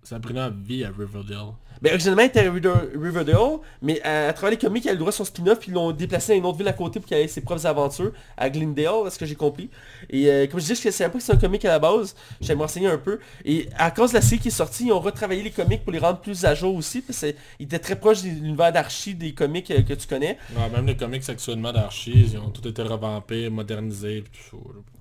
Sabrina 0.03 0.49
vit 0.51 0.85
à 0.85 0.89
Riverdale. 0.89 1.53
Ben, 1.81 1.91
originalement, 1.93 2.23
il 2.23 2.27
était 2.27 2.47
à 2.47 2.51
River- 2.51 2.73
Riverdale, 2.95 3.59
mais 3.83 4.01
à, 4.03 4.33
travers 4.33 4.51
les 4.51 4.57
comics, 4.59 4.85
il 4.85 4.89
a 4.89 4.93
le 4.93 4.99
droit 4.99 5.11
à 5.11 5.13
son 5.13 5.25
spin-off, 5.25 5.59
puis 5.61 5.71
ils 5.71 5.75
l'ont 5.75 5.93
déplacé 5.93 6.33
à 6.33 6.35
une 6.35 6.45
autre 6.45 6.59
ville 6.59 6.69
à 6.69 6.73
côté 6.73 6.99
pour 6.99 7.09
qu'il 7.09 7.17
ait 7.17 7.29
ses 7.29 7.41
propres 7.41 7.67
aventures, 7.67 8.13
à 8.37 8.51
Glendale, 8.51 9.07
à 9.07 9.11
ce 9.11 9.19
que 9.19 9.27
j'ai 9.27 9.35
compris? 9.37 9.71
Et 10.11 10.29
euh, 10.29 10.47
comme 10.47 10.59
je 10.61 10.67
disais, 10.67 10.75
je 10.83 10.89
ne 10.89 10.93
savais 10.93 11.11
pas 11.11 11.19
que 11.19 11.25
c'est 11.25 11.33
un 11.33 11.37
comic 11.37 11.65
à 11.65 11.69
la 11.69 11.79
base, 11.79 12.17
j'allais 12.41 12.57
me 12.57 12.63
renseigner 12.63 12.89
un 12.89 12.99
peu. 12.99 13.21
Et 13.45 13.69
à 13.77 13.91
cause 13.91 14.11
de 14.11 14.17
la 14.17 14.23
série 14.23 14.41
qui 14.41 14.49
est 14.49 14.51
sortie, 14.51 14.87
ils 14.87 14.93
ont 14.93 15.01
retravaillé 15.01 15.43
les 15.43 15.51
comics 15.51 15.83
pour 15.83 15.93
les 15.93 15.99
rendre 15.99 16.19
plus 16.21 16.45
à 16.45 16.55
jour 16.55 16.75
aussi, 16.75 17.01
parce 17.01 17.21
qu'ils 17.21 17.35
étaient 17.61 17.79
très 17.79 17.97
proches 17.97 18.23
de 18.23 18.29
l'univers 18.29 18.73
d'Archie, 18.73 19.15
des 19.15 19.33
comics 19.33 19.71
euh, 19.71 19.83
que 19.83 19.95
tu 19.95 20.07
connais. 20.07 20.37
Ouais, 20.57 20.69
même 20.71 20.87
les 20.87 20.97
comics 20.97 21.23
actuellement 21.29 21.73
d'Archie, 21.73 22.13
ils 22.33 22.39
ont 22.39 22.51
tout 22.51 22.67
été 22.67 22.83
revampés, 22.83 23.49
modernisés, 23.51 24.23
pis 24.23 24.31
tout 24.51 24.57
ça. 24.59 24.98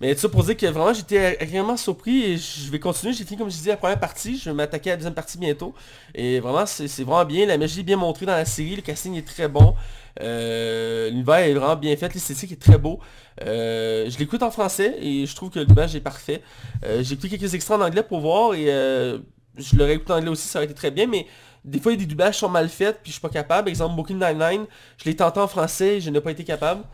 Mais 0.00 0.14
tout 0.14 0.20
ça 0.20 0.28
pour 0.28 0.44
dire 0.44 0.56
que 0.56 0.66
vraiment 0.66 0.92
j'étais 0.92 1.38
agréablement 1.40 1.76
surpris 1.76 2.22
et 2.22 2.36
je 2.36 2.70
vais 2.70 2.78
continuer. 2.78 3.12
J'ai 3.12 3.24
fini 3.24 3.36
comme 3.36 3.50
je 3.50 3.56
disais 3.56 3.70
la 3.70 3.76
première 3.76 3.98
partie, 3.98 4.38
je 4.38 4.48
vais 4.48 4.54
m'attaquer 4.54 4.90
à 4.90 4.92
la 4.92 4.96
deuxième 4.98 5.14
partie 5.14 5.38
bientôt. 5.38 5.74
Et 6.14 6.38
vraiment 6.38 6.66
c'est 6.66 6.86
vraiment 7.02 7.24
bien, 7.24 7.46
la 7.46 7.58
magie 7.58 7.80
est 7.80 7.82
bien 7.82 7.96
montrée 7.96 8.24
dans 8.26 8.32
la 8.32 8.44
série, 8.44 8.76
le 8.76 8.82
casting 8.82 9.14
est 9.16 9.26
très 9.26 9.48
bon. 9.48 9.74
Euh, 10.20 11.10
L'univers 11.10 11.38
est 11.38 11.54
vraiment 11.54 11.76
bien 11.76 11.96
fait, 11.96 12.14
l'esthétique 12.14 12.52
est 12.52 12.60
très 12.60 12.78
beau. 12.78 13.00
Euh, 13.42 14.08
je 14.08 14.18
l'écoute 14.18 14.42
en 14.42 14.50
français 14.50 14.96
et 15.00 15.26
je 15.26 15.34
trouve 15.34 15.50
que 15.50 15.60
l'image 15.60 15.94
est 15.96 16.00
parfait. 16.00 16.42
Euh, 16.84 17.02
J'ai 17.02 17.14
écouté 17.14 17.30
quelques 17.36 17.54
extraits 17.54 17.78
en 17.80 17.84
anglais 17.84 18.02
pour 18.04 18.20
voir 18.20 18.54
et 18.54 18.66
euh, 18.68 19.18
je 19.56 19.76
l'aurais 19.76 19.94
écouté 19.94 20.12
en 20.12 20.16
anglais 20.18 20.30
aussi, 20.30 20.46
ça 20.46 20.58
aurait 20.60 20.66
été 20.66 20.74
très 20.74 20.90
bien, 20.92 21.06
mais 21.08 21.26
des 21.64 21.80
fois 21.80 21.92
il 21.92 21.96
y 21.96 21.98
a 21.98 22.04
des 22.04 22.06
doublages 22.06 22.34
qui 22.34 22.40
sont 22.40 22.48
mal 22.48 22.68
faits 22.68 23.00
puis 23.02 23.10
je 23.10 23.14
suis 23.14 23.20
pas 23.20 23.28
capable. 23.28 23.68
Exemple 23.68 23.96
Booking 23.96 24.18
99, 24.20 24.68
je 24.96 25.04
l'ai 25.06 25.16
tenté 25.16 25.40
en 25.40 25.48
français 25.48 25.96
et 25.96 26.00
je 26.00 26.10
n'ai 26.10 26.20
pas 26.20 26.30
été 26.30 26.44
capable. 26.44 26.84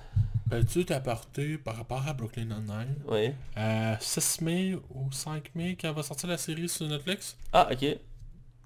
Peux-tu 0.50 0.84
t'apporter 0.84 1.56
par 1.58 1.76
rapport 1.76 2.06
à 2.06 2.12
Brooklyn 2.12 2.44
Nine-Nine? 2.44 2.94
Euh, 3.56 3.94
6 3.98 4.40
mai 4.42 4.74
ou 4.94 5.10
5 5.10 5.50
mai 5.54 5.76
quand 5.80 5.92
va 5.92 6.02
sortir 6.02 6.28
la 6.28 6.36
série 6.36 6.68
sur 6.68 6.86
Netflix? 6.86 7.36
Ah 7.52 7.68
ok. 7.72 7.96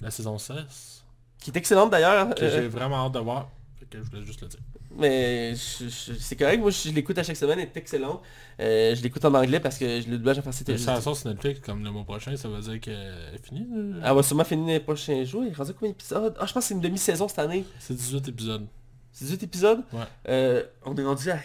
La 0.01 0.11
saison 0.11 0.39
16 0.39 1.05
Qui 1.41 1.51
est 1.51 1.57
excellente 1.57 1.91
d'ailleurs. 1.91 2.35
Que 2.35 2.43
Euh, 2.45 2.51
j'ai 2.63 2.69
vraiment 2.69 3.07
hâte 3.07 3.13
de 3.13 3.21
voir. 3.21 3.49
Fait 3.79 3.87
que 3.87 3.99
je 4.03 4.11
voulais 4.11 4.25
juste 4.25 4.41
le 4.43 4.49
dire. 4.49 4.59
Mais 4.97 5.55
je- 5.55 5.89
je- 5.89 6.15
c'est 6.19 6.35
correct, 6.35 6.59
moi 6.61 6.71
je, 6.71 6.89
je 6.89 6.95
l'écoute 6.95 7.17
à 7.19 7.23
chaque 7.23 7.37
semaine, 7.37 7.59
elle 7.61 7.67
est 7.69 7.77
excellente. 7.77 8.23
Euh, 8.59 8.95
je 8.97 9.03
l'écoute 9.03 9.25
en 9.25 9.33
anglais 9.35 9.61
parce 9.61 9.79
que 9.79 9.85
le 9.85 10.17
doublage 10.19 10.39
en 10.39 10.43
français 10.43 10.65
ça 10.79 11.01
sort 11.01 11.17
sur 11.17 11.29
Netflix 11.29 11.61
comme 11.61 11.85
le 11.85 11.91
mois 11.93 12.05
prochain, 12.05 12.35
ça 12.37 12.49
veut 12.49 12.61
dire 12.61 12.81
qu'elle 12.81 13.35
est 13.35 13.47
finie? 13.47 13.69
Elle 14.03 14.15
va 14.15 14.23
sûrement 14.25 14.45
finir 14.45 14.67
les 14.67 14.81
prochains 14.81 15.23
jours. 15.25 15.45
Il 15.45 15.51
est 15.53 15.55
rendu 15.55 15.73
combien 15.75 15.91
d'épisodes? 15.91 16.35
Ah, 16.41 16.47
je 16.47 16.53
pense 16.53 16.65
que 16.65 16.69
c'est 16.69 16.75
une 16.75 16.81
demi-saison 16.81 17.29
cette 17.29 17.39
année. 17.39 17.65
C'est 17.79 17.95
18 17.95 18.27
épisodes. 18.29 18.67
C'est 19.13 19.27
18 19.27 19.43
épisodes? 19.45 19.83
Ouais. 19.93 20.01
Euh, 20.29 20.65
On 20.85 20.97
est 20.97 21.05
rendu 21.05 21.31
à 21.31 21.39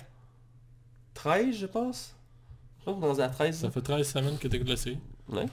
13, 1.13 1.55
je 1.55 1.65
pense. 1.65 2.15
Je 2.79 2.85
pense 2.85 3.01
rendu 3.01 3.21
à 3.21 3.29
13. 3.29 3.55
Ça 3.59 3.71
fait 3.71 3.81
13 3.81 4.07
semaines 4.07 4.37
que 4.37 4.47
t'écoutes 4.47 4.69
la 4.69 4.77
série. 4.77 4.97
Ouais. 5.29 5.45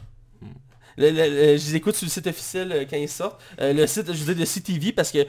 Le- 0.99 1.11
le- 1.11 1.17
le- 1.53 1.57
je 1.57 1.67
les 1.71 1.77
écoute 1.77 1.95
sur 1.95 2.05
le 2.05 2.11
site 2.11 2.27
officiel 2.27 2.73
euh, 2.73 2.85
quand 2.89 2.97
ils 2.97 3.09
sortent. 3.09 3.41
Euh, 3.61 3.73
le 3.73 3.87
site, 3.87 4.13
je 4.13 4.25
veux 4.25 4.35
dire, 4.35 4.43
de 4.43 4.45
CTV, 4.45 4.93
parce 4.93 5.13
que 5.13 5.25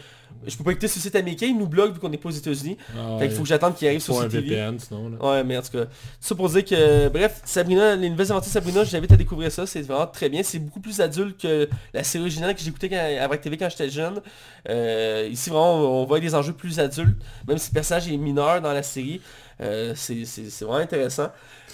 je 0.45 0.57
peux 0.57 0.63
pas 0.63 0.71
écouter 0.71 0.87
sur 0.87 0.97
le 0.97 1.03
site 1.03 1.15
américain, 1.15 1.45
ils 1.45 1.57
nous 1.57 1.67
bloquent 1.67 1.93
vu 1.93 1.99
qu'on 1.99 2.09
n'est 2.09 2.17
pas 2.17 2.29
aux 2.29 2.31
États-Unis. 2.33 2.77
Ah, 2.97 3.17
Fait 3.19 3.27
qu'il 3.27 3.37
faut 3.37 3.43
que 3.43 3.47
j'attende 3.47 3.75
qu'ils 3.75 3.87
arrivent 3.87 4.01
sur 4.01 4.19
un 4.19 4.23
CTV. 4.27 4.49
VPN 4.49 4.79
sinon. 4.79 5.09
Là. 5.09 5.17
Ouais, 5.23 5.43
mais 5.43 5.55
en 5.57 5.61
tout 5.61 5.69
cas, 5.71 5.85
tout 5.85 5.91
ça 6.19 6.33
pour 6.35 6.49
dire 6.49 6.65
que, 6.65 7.07
bref, 7.09 7.41
Sabrina, 7.45 7.95
les 7.95 8.09
nouvelles 8.09 8.31
aventures 8.31 8.49
de 8.49 8.53
Sabrina, 8.53 8.83
j'invite 8.83 9.11
à 9.11 9.17
découvrir 9.17 9.51
ça, 9.51 9.67
c'est 9.67 9.83
vraiment 9.83 10.07
très 10.07 10.29
bien. 10.29 10.41
C'est 10.41 10.59
beaucoup 10.59 10.79
plus 10.81 10.99
adulte 10.99 11.39
que 11.39 11.69
la 11.93 12.03
série 12.03 12.23
originale 12.23 12.55
que 12.55 12.61
j'écoutais 12.61 12.93
à 12.97 13.27
Vrac 13.27 13.39
TV 13.39 13.55
quand 13.55 13.69
j'étais 13.69 13.89
jeune. 13.89 14.19
Euh, 14.67 15.29
ici, 15.31 15.51
vraiment, 15.51 15.75
on, 15.75 16.01
on 16.01 16.05
voit 16.05 16.19
des 16.19 16.33
enjeux 16.33 16.53
plus 16.53 16.79
adultes, 16.79 17.21
même 17.47 17.59
si 17.59 17.69
le 17.69 17.75
personnage 17.75 18.07
est 18.11 18.17
mineur 18.17 18.61
dans 18.61 18.73
la 18.73 18.83
série. 18.83 19.21
Euh, 19.61 19.93
c'est 19.95 20.23
vraiment 20.61 20.75
intéressant. 20.75 21.29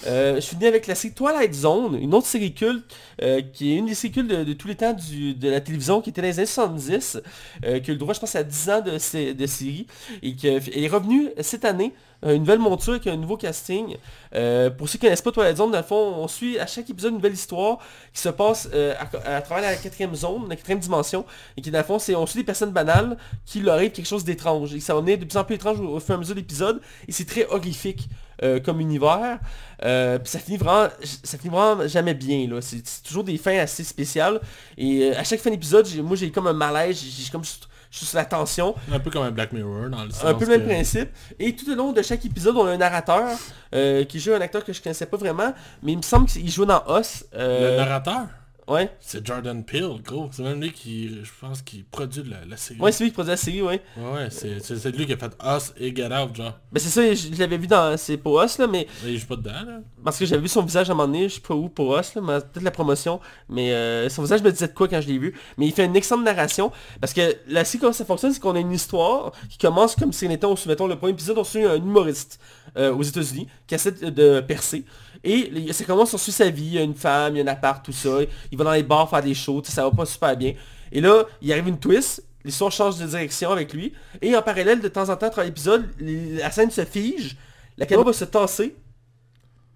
Euh, 0.06 0.36
je 0.36 0.46
finis 0.46 0.66
avec 0.66 0.86
la 0.86 0.94
série 0.94 1.14
Twilight 1.14 1.54
Zone, 1.54 1.98
une 2.00 2.14
autre 2.14 2.26
série 2.26 2.52
culte, 2.54 2.84
euh, 3.22 3.40
qui 3.52 3.72
est 3.72 3.76
une 3.76 3.86
des 3.86 3.94
séries 3.94 4.12
cultes 4.12 4.28
de, 4.28 4.52
tous 4.52 4.68
les 4.68 4.76
temps 4.76 4.94
de 4.94 5.50
la 5.50 5.60
télévision, 5.60 6.00
qui 6.00 6.10
était 6.10 6.20
dans 6.20 6.28
les 6.28 6.38
années 6.38 6.46
70, 6.46 7.20
euh, 7.64 7.80
qui 7.80 7.90
a 7.90 7.92
eu 7.92 7.96
le 7.96 7.98
droit, 7.98 8.14
je 8.14 8.20
pense, 8.20 8.34
à 8.36 8.44
10 8.44 8.70
ans 8.70 8.80
de, 8.80 9.32
de 9.32 9.46
série, 9.46 9.86
et 10.22 10.34
qui 10.34 10.46
est 10.46 10.88
revenue 10.88 11.30
cette 11.40 11.64
année, 11.64 11.92
une 12.22 12.38
nouvelle 12.38 12.58
monture 12.58 12.94
avec 12.94 13.06
un 13.06 13.16
nouveau 13.16 13.36
casting. 13.36 13.96
Euh, 14.34 14.70
pour 14.70 14.88
ceux 14.88 14.98
qui 14.98 15.04
ne 15.04 15.08
connaissent 15.08 15.22
pas 15.22 15.30
Twilight 15.30 15.56
Zone, 15.56 15.70
dans 15.70 15.78
le 15.78 15.84
fond, 15.84 16.14
on 16.16 16.28
suit 16.28 16.58
à 16.58 16.66
chaque 16.66 16.90
épisode 16.90 17.12
une 17.12 17.18
nouvelle 17.18 17.34
histoire 17.34 17.78
qui 18.12 18.20
se 18.20 18.28
passe 18.28 18.68
euh, 18.74 18.94
à, 19.24 19.40
travers 19.40 19.70
la 19.70 19.76
quatrième 19.76 20.14
zone, 20.14 20.48
la 20.48 20.56
quatrième 20.56 20.80
dimension, 20.80 21.24
et 21.56 21.62
qui 21.62 21.70
dans 21.70 21.78
le 21.78 21.84
fond, 21.84 21.98
c'est 21.98 22.14
on 22.14 22.26
suit 22.26 22.40
des 22.40 22.46
personnes 22.46 22.72
banales 22.72 23.16
qui 23.46 23.60
leur 23.60 23.74
arrive 23.74 23.92
quelque 23.92 24.08
chose 24.08 24.24
d'étrange. 24.24 24.74
Et 24.74 24.80
ça 24.80 24.94
va 24.94 25.00
devenir 25.00 25.18
de 25.18 25.24
plus 25.24 25.38
en 25.38 25.44
plus 25.44 25.54
étrange 25.54 25.80
au, 25.80 26.00
fur 26.00 26.12
et 26.12 26.16
à 26.16 26.18
mesure 26.18 26.34
de 26.34 26.40
l'épisode, 26.40 26.80
et 27.06 27.12
c'est 27.12 27.26
très 27.26 27.46
horrifique 27.46 28.08
euh, 28.44 28.60
comme 28.60 28.80
univers. 28.80 29.40
Euh, 29.84 30.18
ça 30.22 30.38
finit 30.38 30.58
vraiment, 30.58 30.88
ça 31.24 31.38
finit 31.38 31.52
vraiment 31.52 31.88
jamais 31.88 32.14
bien 32.14 32.46
là. 32.48 32.60
C'est 32.60 32.82
toujours 33.02 33.24
des 33.24 33.36
fins 33.36 33.58
assez 33.58 33.82
spéciales. 33.82 34.40
Et 34.76 35.10
euh, 35.10 35.18
à 35.18 35.24
chaque 35.24 35.40
fin 35.40 35.50
d'épisode, 35.50 35.88
moi 36.04 36.16
j'ai 36.16 36.30
comme 36.30 36.46
un 36.46 36.52
malaise, 36.52 37.00
j'ai 37.00 37.30
comme 37.30 37.42
sur 37.90 38.16
la 38.16 38.24
tension. 38.24 38.74
Un 38.92 38.98
peu 39.00 39.10
comme 39.10 39.22
un 39.24 39.30
Black 39.30 39.52
Mirror 39.52 39.88
dans 39.90 40.04
le 40.04 40.10
sens 40.10 40.24
Un 40.24 40.34
peu 40.34 40.44
le 40.44 40.50
même 40.52 40.62
que- 40.62 40.66
principe. 40.68 41.08
Et 41.38 41.54
tout 41.56 41.70
au 41.70 41.74
long 41.74 41.92
de 41.92 42.02
chaque 42.02 42.24
épisode, 42.24 42.56
on 42.56 42.66
a 42.66 42.72
un 42.72 42.76
narrateur 42.76 43.28
euh, 43.74 44.04
qui 44.04 44.20
joue 44.20 44.32
un 44.34 44.40
acteur 44.40 44.64
que 44.64 44.72
je 44.72 44.82
connaissais 44.82 45.06
pas 45.06 45.16
vraiment, 45.16 45.54
mais 45.82 45.92
il 45.92 45.96
me 45.98 46.02
semble 46.02 46.26
qu'il 46.26 46.50
joue 46.50 46.64
dans. 46.66 46.82
Le 46.86 47.02
Euh, 47.34 47.76
narrateur, 47.76 48.26
ouais. 48.68 48.90
c'est 49.00 49.26
Jordan 49.26 49.64
Peele, 49.64 50.00
gros. 50.04 50.28
C'est 50.32 50.42
même 50.42 50.60
lui 50.60 50.72
qui, 50.72 51.08
je 51.24 51.30
pense, 51.40 51.62
qui 51.62 51.82
produit 51.82 52.22
la, 52.24 52.44
la 52.44 52.56
série. 52.56 52.80
Ouais, 52.80 52.92
c'est 52.92 53.04
lui 53.04 53.10
qui 53.10 53.14
produit 53.14 53.30
la 53.30 53.36
série, 53.36 53.62
ouais. 53.62 53.82
Ouais, 53.96 54.12
ouais, 54.12 54.28
c'est 54.30 54.96
lui 54.96 55.06
qui 55.06 55.12
a 55.12 55.16
fait 55.16 55.32
Us 55.44 55.72
et 55.76 55.94
Get 55.94 56.06
Out, 56.06 56.36
genre. 56.36 56.58
Ben 56.70 56.80
c'est 56.80 56.88
ça, 56.88 57.14
je, 57.14 57.34
je 57.34 57.38
l'avais 57.38 57.58
vu 57.58 57.66
dans... 57.66 57.96
C'est 57.96 58.16
pour 58.16 58.42
Us, 58.42 58.58
là, 58.58 58.66
mais... 58.66 58.86
Il 59.04 59.18
joue 59.18 59.26
pas 59.26 59.36
dedans, 59.36 59.62
là. 59.66 59.80
Parce 60.04 60.18
que 60.18 60.26
j'avais 60.26 60.42
vu 60.42 60.48
son 60.48 60.62
visage 60.62 60.88
à 60.88 60.92
un 60.92 60.96
moment 60.96 61.08
donné, 61.08 61.28
je 61.28 61.34
sais 61.34 61.40
pas 61.40 61.54
où 61.54 61.68
pour 61.68 61.98
Us, 61.98 62.14
là, 62.14 62.20
mais 62.22 62.40
peut-être 62.40 62.62
la 62.62 62.70
promotion, 62.70 63.20
mais 63.48 63.72
euh, 63.72 64.08
son 64.08 64.22
visage 64.22 64.42
me 64.42 64.50
disait 64.50 64.68
de 64.68 64.72
quoi 64.72 64.88
quand 64.88 65.00
je 65.00 65.08
l'ai 65.08 65.18
vu. 65.18 65.34
Mais 65.56 65.66
il 65.66 65.72
fait 65.72 65.84
une 65.84 65.96
excellente 65.96 66.24
narration, 66.24 66.70
parce 67.00 67.12
que 67.12 67.36
la 67.48 67.64
série, 67.64 67.80
comment 67.80 67.92
ça 67.92 68.04
fonctionne, 68.04 68.32
c'est 68.32 68.40
qu'on 68.40 68.54
a 68.54 68.60
une 68.60 68.72
histoire 68.72 69.32
qui 69.48 69.58
commence 69.58 69.96
comme 69.96 70.12
si 70.12 70.26
on 70.26 70.30
était, 70.30 70.46
on 70.46 70.56
se 70.56 70.68
mettons, 70.68 70.86
le 70.86 70.96
premier 70.96 71.12
épisode, 71.12 71.38
on 71.38 71.44
suit 71.44 71.64
un 71.64 71.76
humoriste 71.76 72.40
euh, 72.76 72.94
aux 72.94 73.02
États-Unis 73.02 73.48
qui 73.66 73.74
essaie 73.74 73.92
de 73.92 74.40
percer. 74.40 74.84
Et 75.24 75.72
ça 75.72 75.84
commence, 75.84 76.14
on 76.14 76.18
suit 76.18 76.32
sa 76.32 76.48
vie, 76.48 76.64
il 76.64 76.74
y 76.74 76.78
a 76.78 76.82
une 76.82 76.94
femme, 76.94 77.34
il 77.34 77.38
y 77.38 77.40
a 77.40 77.44
un 77.44 77.52
appart, 77.52 77.84
tout 77.84 77.92
ça. 77.92 78.18
Il 78.52 78.58
va 78.58 78.64
dans 78.64 78.72
les 78.72 78.82
bars 78.82 79.08
faire 79.10 79.22
des 79.22 79.34
shows, 79.34 79.62
ça 79.64 79.82
va 79.82 79.90
pas 79.90 80.06
super 80.06 80.36
bien. 80.36 80.54
Et 80.92 81.00
là, 81.00 81.24
il 81.42 81.52
arrive 81.52 81.68
une 81.68 81.78
twist, 81.78 82.24
l'histoire 82.44 82.70
change 82.70 82.98
de 82.98 83.06
direction 83.06 83.50
avec 83.50 83.72
lui. 83.72 83.92
Et 84.22 84.36
en 84.36 84.42
parallèle, 84.42 84.80
de 84.80 84.88
temps 84.88 85.08
en 85.08 85.16
temps, 85.16 85.28
travers 85.28 85.44
l'épisode, 85.44 85.86
la 86.00 86.50
scène 86.50 86.70
se 86.70 86.84
fige, 86.84 87.36
la 87.76 87.86
caméra 87.86 88.06
va 88.06 88.12
se 88.12 88.24
tasser. 88.24 88.76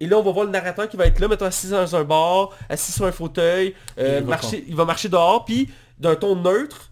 Et 0.01 0.07
là, 0.07 0.19
on 0.19 0.23
va 0.23 0.33
voir 0.33 0.47
le 0.47 0.51
narrateur 0.51 0.89
qui 0.89 0.97
va 0.97 1.07
être 1.07 1.21
là, 1.21 1.29
mettons, 1.29 1.45
assis 1.45 1.69
dans 1.69 1.95
un 1.95 2.05
bar, 2.05 2.51
assis 2.69 2.91
sur 2.91 3.05
un 3.05 3.13
fauteuil, 3.13 3.75
euh, 3.99 4.19
il 4.21 4.25
va 4.25 4.31
marcher, 4.31 4.65
il 4.67 4.75
va 4.75 4.85
marcher 4.85 5.09
dehors, 5.09 5.45
puis 5.45 5.69
d'un 5.99 6.17
ton 6.17 6.35
neutre, 6.35 6.91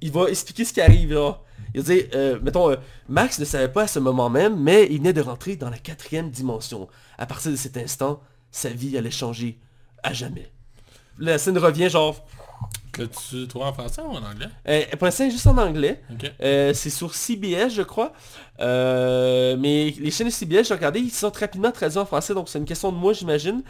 il 0.00 0.12
va 0.12 0.28
expliquer 0.28 0.64
ce 0.64 0.72
qui 0.72 0.80
arrive 0.80 1.12
là. 1.12 1.38
Il 1.74 1.80
va 1.80 1.94
dire, 1.94 2.04
euh, 2.14 2.38
mettons, 2.42 2.70
euh, 2.70 2.76
Max 3.08 3.38
ne 3.38 3.44
savait 3.44 3.68
pas 3.68 3.82
à 3.82 3.86
ce 3.86 3.98
moment 3.98 4.28
même, 4.30 4.60
mais 4.60 4.86
il 4.90 4.98
venait 4.98 5.12
de 5.12 5.22
rentrer 5.22 5.56
dans 5.56 5.70
la 5.70 5.78
quatrième 5.78 6.30
dimension. 6.30 6.88
À 7.22 7.26
partir 7.26 7.52
de 7.52 7.56
cet 7.56 7.76
instant, 7.76 8.20
sa 8.50 8.70
vie 8.70 8.98
allait 8.98 9.12
changer 9.12 9.56
à 10.02 10.12
jamais. 10.12 10.50
La 11.20 11.38
scène 11.38 11.56
revient 11.56 11.88
genre... 11.88 12.26
Que 12.90 13.04
tu 13.04 13.46
trouves 13.46 13.62
en 13.62 13.72
français 13.72 14.02
ou 14.02 14.10
en 14.10 14.24
anglais? 14.24 14.48
Euh, 14.66 14.82
pour 14.98 15.04
l'instant, 15.04 15.30
juste 15.30 15.46
en 15.46 15.56
anglais. 15.56 16.02
Euh, 16.40 16.74
c'est 16.74 16.90
sur 16.90 17.14
CBS, 17.14 17.70
je 17.70 17.82
crois. 17.82 18.12
Euh, 18.58 19.56
mais 19.56 19.94
les 20.00 20.10
chaînes 20.10 20.26
de 20.26 20.32
CBS, 20.32 20.66
j'ai 20.66 20.74
regardé, 20.74 20.98
ils 20.98 21.12
sont 21.12 21.30
rapidement 21.30 21.70
traduits 21.70 21.98
en 21.98 22.06
français, 22.06 22.34
donc 22.34 22.48
c'est 22.48 22.58
une 22.58 22.64
question 22.64 22.90
de 22.90 22.96
moi, 22.96 23.12
j'imagine. 23.12 23.62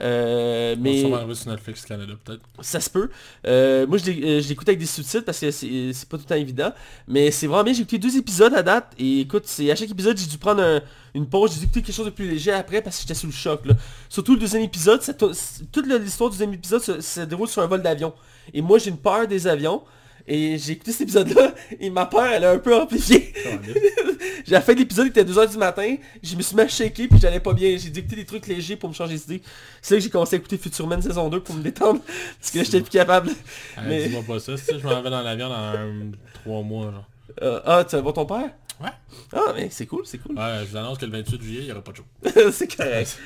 Euh, 0.00 0.76
Mais... 0.78 1.02
Ça 1.02 1.08
va 1.08 1.16
arriver 1.18 1.34
sur 1.34 1.50
Netflix 1.50 1.84
Canada, 1.84 2.12
peut-être. 2.24 2.42
ça 2.60 2.80
se 2.80 2.88
peut. 2.88 3.10
Euh, 3.46 3.86
moi, 3.86 3.98
je 3.98 4.10
euh, 4.10 4.40
l'écoute 4.48 4.68
avec 4.68 4.78
des 4.78 4.86
sous-titres 4.86 5.24
parce 5.24 5.40
que 5.40 5.50
c'est 5.50 6.08
pas 6.08 6.16
tout 6.16 6.24
le 6.24 6.28
temps 6.28 6.34
évident. 6.36 6.72
Mais 7.06 7.30
c'est 7.30 7.46
vraiment 7.46 7.64
bien. 7.64 7.72
J'ai 7.72 7.82
écouté 7.82 7.98
deux 7.98 8.16
épisodes 8.16 8.54
à 8.54 8.62
date. 8.62 8.92
Et 8.98 9.20
écoute, 9.20 9.44
à 9.44 9.74
chaque 9.74 9.90
épisode, 9.90 10.16
j'ai 10.16 10.26
dû 10.26 10.38
prendre 10.38 10.62
un- 10.62 10.80
une 11.14 11.26
pause. 11.28 11.52
J'ai 11.52 11.58
dû 11.60 11.64
écouter 11.64 11.82
quelque 11.82 11.94
chose 11.94 12.06
de 12.06 12.10
plus 12.10 12.28
léger 12.28 12.52
après 12.52 12.80
parce 12.82 12.96
que 12.96 13.02
j'étais 13.02 13.14
sous 13.14 13.26
le 13.26 13.32
choc. 13.32 13.64
là. 13.66 13.74
Surtout 14.08 14.34
le 14.34 14.40
deuxième 14.40 14.62
épisode. 14.62 15.02
ça 15.02 15.14
toute 15.14 15.86
l'histoire 15.86 16.30
du 16.30 16.36
deuxième 16.36 16.54
épisode 16.54 16.80
se, 16.82 17.00
se 17.00 17.20
déroule 17.22 17.48
sur 17.48 17.62
un 17.62 17.66
vol 17.66 17.82
d'avion. 17.82 18.12
Et 18.54 18.62
moi, 18.62 18.78
j'ai 18.78 18.90
une 18.90 18.98
peur 18.98 19.26
des 19.26 19.46
avions. 19.46 19.82
Et 20.30 20.58
j'ai 20.58 20.72
écouté 20.74 20.92
cet 20.92 21.00
épisode-là, 21.02 21.54
et 21.80 21.88
ma 21.88 22.04
peur, 22.04 22.26
elle 22.26 22.44
a 22.44 22.50
un 22.52 22.58
peu 22.58 22.76
amplifié. 22.76 23.32
J'ai 24.46 24.52
la 24.54 24.60
fin 24.60 24.72
de 24.74 24.78
l'épisode, 24.78 25.06
il 25.06 25.10
était 25.10 25.24
2h 25.24 25.50
du 25.50 25.58
matin, 25.58 25.96
je 26.22 26.34
me 26.36 26.42
suis 26.42 26.54
mis 26.56 26.62
à 26.62 26.68
shaker, 26.68 27.06
puis 27.08 27.18
j'allais 27.20 27.40
pas 27.40 27.52
bien. 27.52 27.76
J'ai 27.78 27.90
dû 27.90 28.00
écouter 28.00 28.16
des 28.16 28.24
trucs 28.24 28.46
légers 28.46 28.76
pour 28.76 28.88
me 28.88 28.94
changer 28.94 29.16
d'idée. 29.16 29.42
C'est 29.82 29.94
là 29.94 29.98
que 29.98 30.04
j'ai 30.04 30.10
commencé 30.10 30.36
à 30.36 30.38
écouter 30.38 30.56
Futurman 30.58 31.00
saison 31.02 31.28
2 31.28 31.40
pour 31.40 31.54
me 31.54 31.62
détendre, 31.62 32.00
parce 32.40 32.50
que 32.50 32.62
j'étais 32.64 32.80
plus 32.80 32.90
capable. 32.90 33.30
Ah, 33.76 33.82
Mais- 33.86 34.04
Dis-moi 34.08 34.22
pas 34.26 34.38
ça, 34.40 34.56
si 34.56 34.78
je 34.78 34.86
m'en 34.86 35.02
vais 35.02 35.10
dans 35.10 35.22
l'avion 35.22 35.48
dans 35.48 35.54
un, 35.54 36.10
trois 36.34 36.62
mois, 36.62 36.90
genre. 36.92 37.04
Euh, 37.42 37.60
ah, 37.64 37.84
tu 37.88 37.96
vas 37.96 38.02
voir 38.02 38.14
ton 38.14 38.26
père? 38.26 38.50
Ouais. 38.80 38.88
Ah, 39.32 39.52
mais 39.56 39.68
c'est 39.70 39.86
cool, 39.86 40.02
c'est 40.04 40.18
cool. 40.18 40.36
Ouais, 40.38 40.60
je 40.64 40.70
vous 40.70 40.76
annonce 40.76 40.98
que 40.98 41.04
le 41.06 41.12
28 41.12 41.42
juillet, 41.42 41.60
il 41.62 41.66
n'y 41.66 41.72
aura 41.72 41.82
pas 41.82 41.92
de 41.92 41.96
show. 41.96 42.04
c'est 42.52 42.74
correct. 42.76 43.18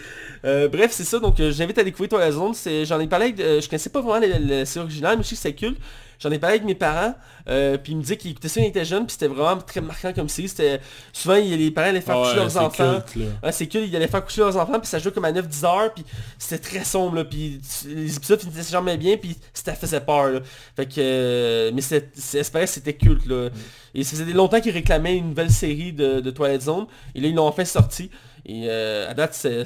Euh, 0.44 0.66
bref, 0.68 0.90
c'est 0.92 1.04
ça, 1.04 1.18
donc 1.18 1.38
euh, 1.40 1.52
j'invite 1.52 1.78
à 1.78 1.84
découvrir 1.84 2.08
toi 2.08 2.20
la 2.20 2.32
zone. 2.32 2.54
C'est- 2.54 2.84
J'en 2.84 2.98
ai 3.00 3.06
parlé 3.06 3.26
avec, 3.26 3.40
euh, 3.40 3.60
je 3.60 3.68
connaissais 3.68 3.90
pas 3.90 4.00
vraiment 4.00 4.24
la 4.40 4.64
série 4.64 4.84
originale, 4.84 5.18
mais 5.18 5.22
je 5.22 5.28
sais 5.28 5.34
que 5.36 5.40
c'est 5.60 5.66
cool. 5.66 5.76
J'en 6.22 6.30
ai 6.30 6.38
parlé 6.38 6.56
avec 6.56 6.66
mes 6.66 6.76
parents, 6.76 7.16
euh, 7.48 7.76
puis 7.78 7.92
ils 7.92 7.96
me 7.96 8.02
disaient 8.02 8.16
qu'ils 8.16 8.30
écoutaient 8.30 8.46
ça 8.46 8.60
quand 8.60 8.66
ils 8.66 8.68
étaient 8.68 8.84
jeunes, 8.84 9.06
puis 9.06 9.14
c'était 9.14 9.26
vraiment 9.26 9.60
très 9.60 9.80
marquant 9.80 10.12
comme 10.12 10.28
série. 10.28 10.48
C'était 10.48 10.80
souvent 11.12 11.34
les 11.34 11.70
parents 11.72 11.88
allaient 11.88 12.00
faire 12.00 12.16
coucher 12.16 12.30
ouais, 12.30 12.36
leurs 12.36 12.56
enfants. 12.58 13.00
culte, 13.00 13.16
là. 13.16 13.24
Ouais, 13.42 13.50
c'est 13.52 13.66
cool, 13.66 13.80
ils 13.80 13.96
allaient 13.96 14.06
faire 14.06 14.24
coucher 14.24 14.42
leurs 14.42 14.56
enfants, 14.56 14.78
puis 14.78 14.86
ça 14.86 15.00
jouait 15.00 15.10
comme 15.10 15.24
à 15.24 15.32
9-10 15.32 15.66
heures, 15.66 15.92
puis 15.92 16.04
c'était 16.38 16.62
très 16.62 16.84
sombre, 16.84 17.16
là, 17.16 17.24
puis 17.24 17.60
les 17.86 18.16
épisodes 18.16 18.40
finissaient 18.40 18.70
jamais 18.70 18.96
bien, 18.96 19.16
puis 19.16 19.36
ça 19.52 19.74
faisait 19.74 20.00
peur, 20.00 20.28
là. 20.30 20.40
Fait 20.76 20.86
que, 20.86 20.92
euh, 20.98 21.70
mais 21.74 21.82
que 21.82 22.66
c'était 22.66 22.94
culte, 22.94 23.26
là. 23.26 23.48
Et 23.92 24.04
ça 24.04 24.16
faisait 24.16 24.32
longtemps 24.32 24.60
qu'ils 24.60 24.72
réclamaient 24.72 25.16
une 25.16 25.30
nouvelle 25.30 25.50
série 25.50 25.92
de, 25.92 26.20
de 26.20 26.30
Twilight 26.30 26.62
Zone, 26.62 26.86
et 27.16 27.20
là, 27.20 27.26
ils 27.26 27.34
l'ont 27.34 27.48
enfin 27.48 27.64
sorti. 27.64 28.10
Et 28.44 28.64
euh, 28.66 29.08
à 29.08 29.14
date, 29.14 29.34
c'est, 29.34 29.62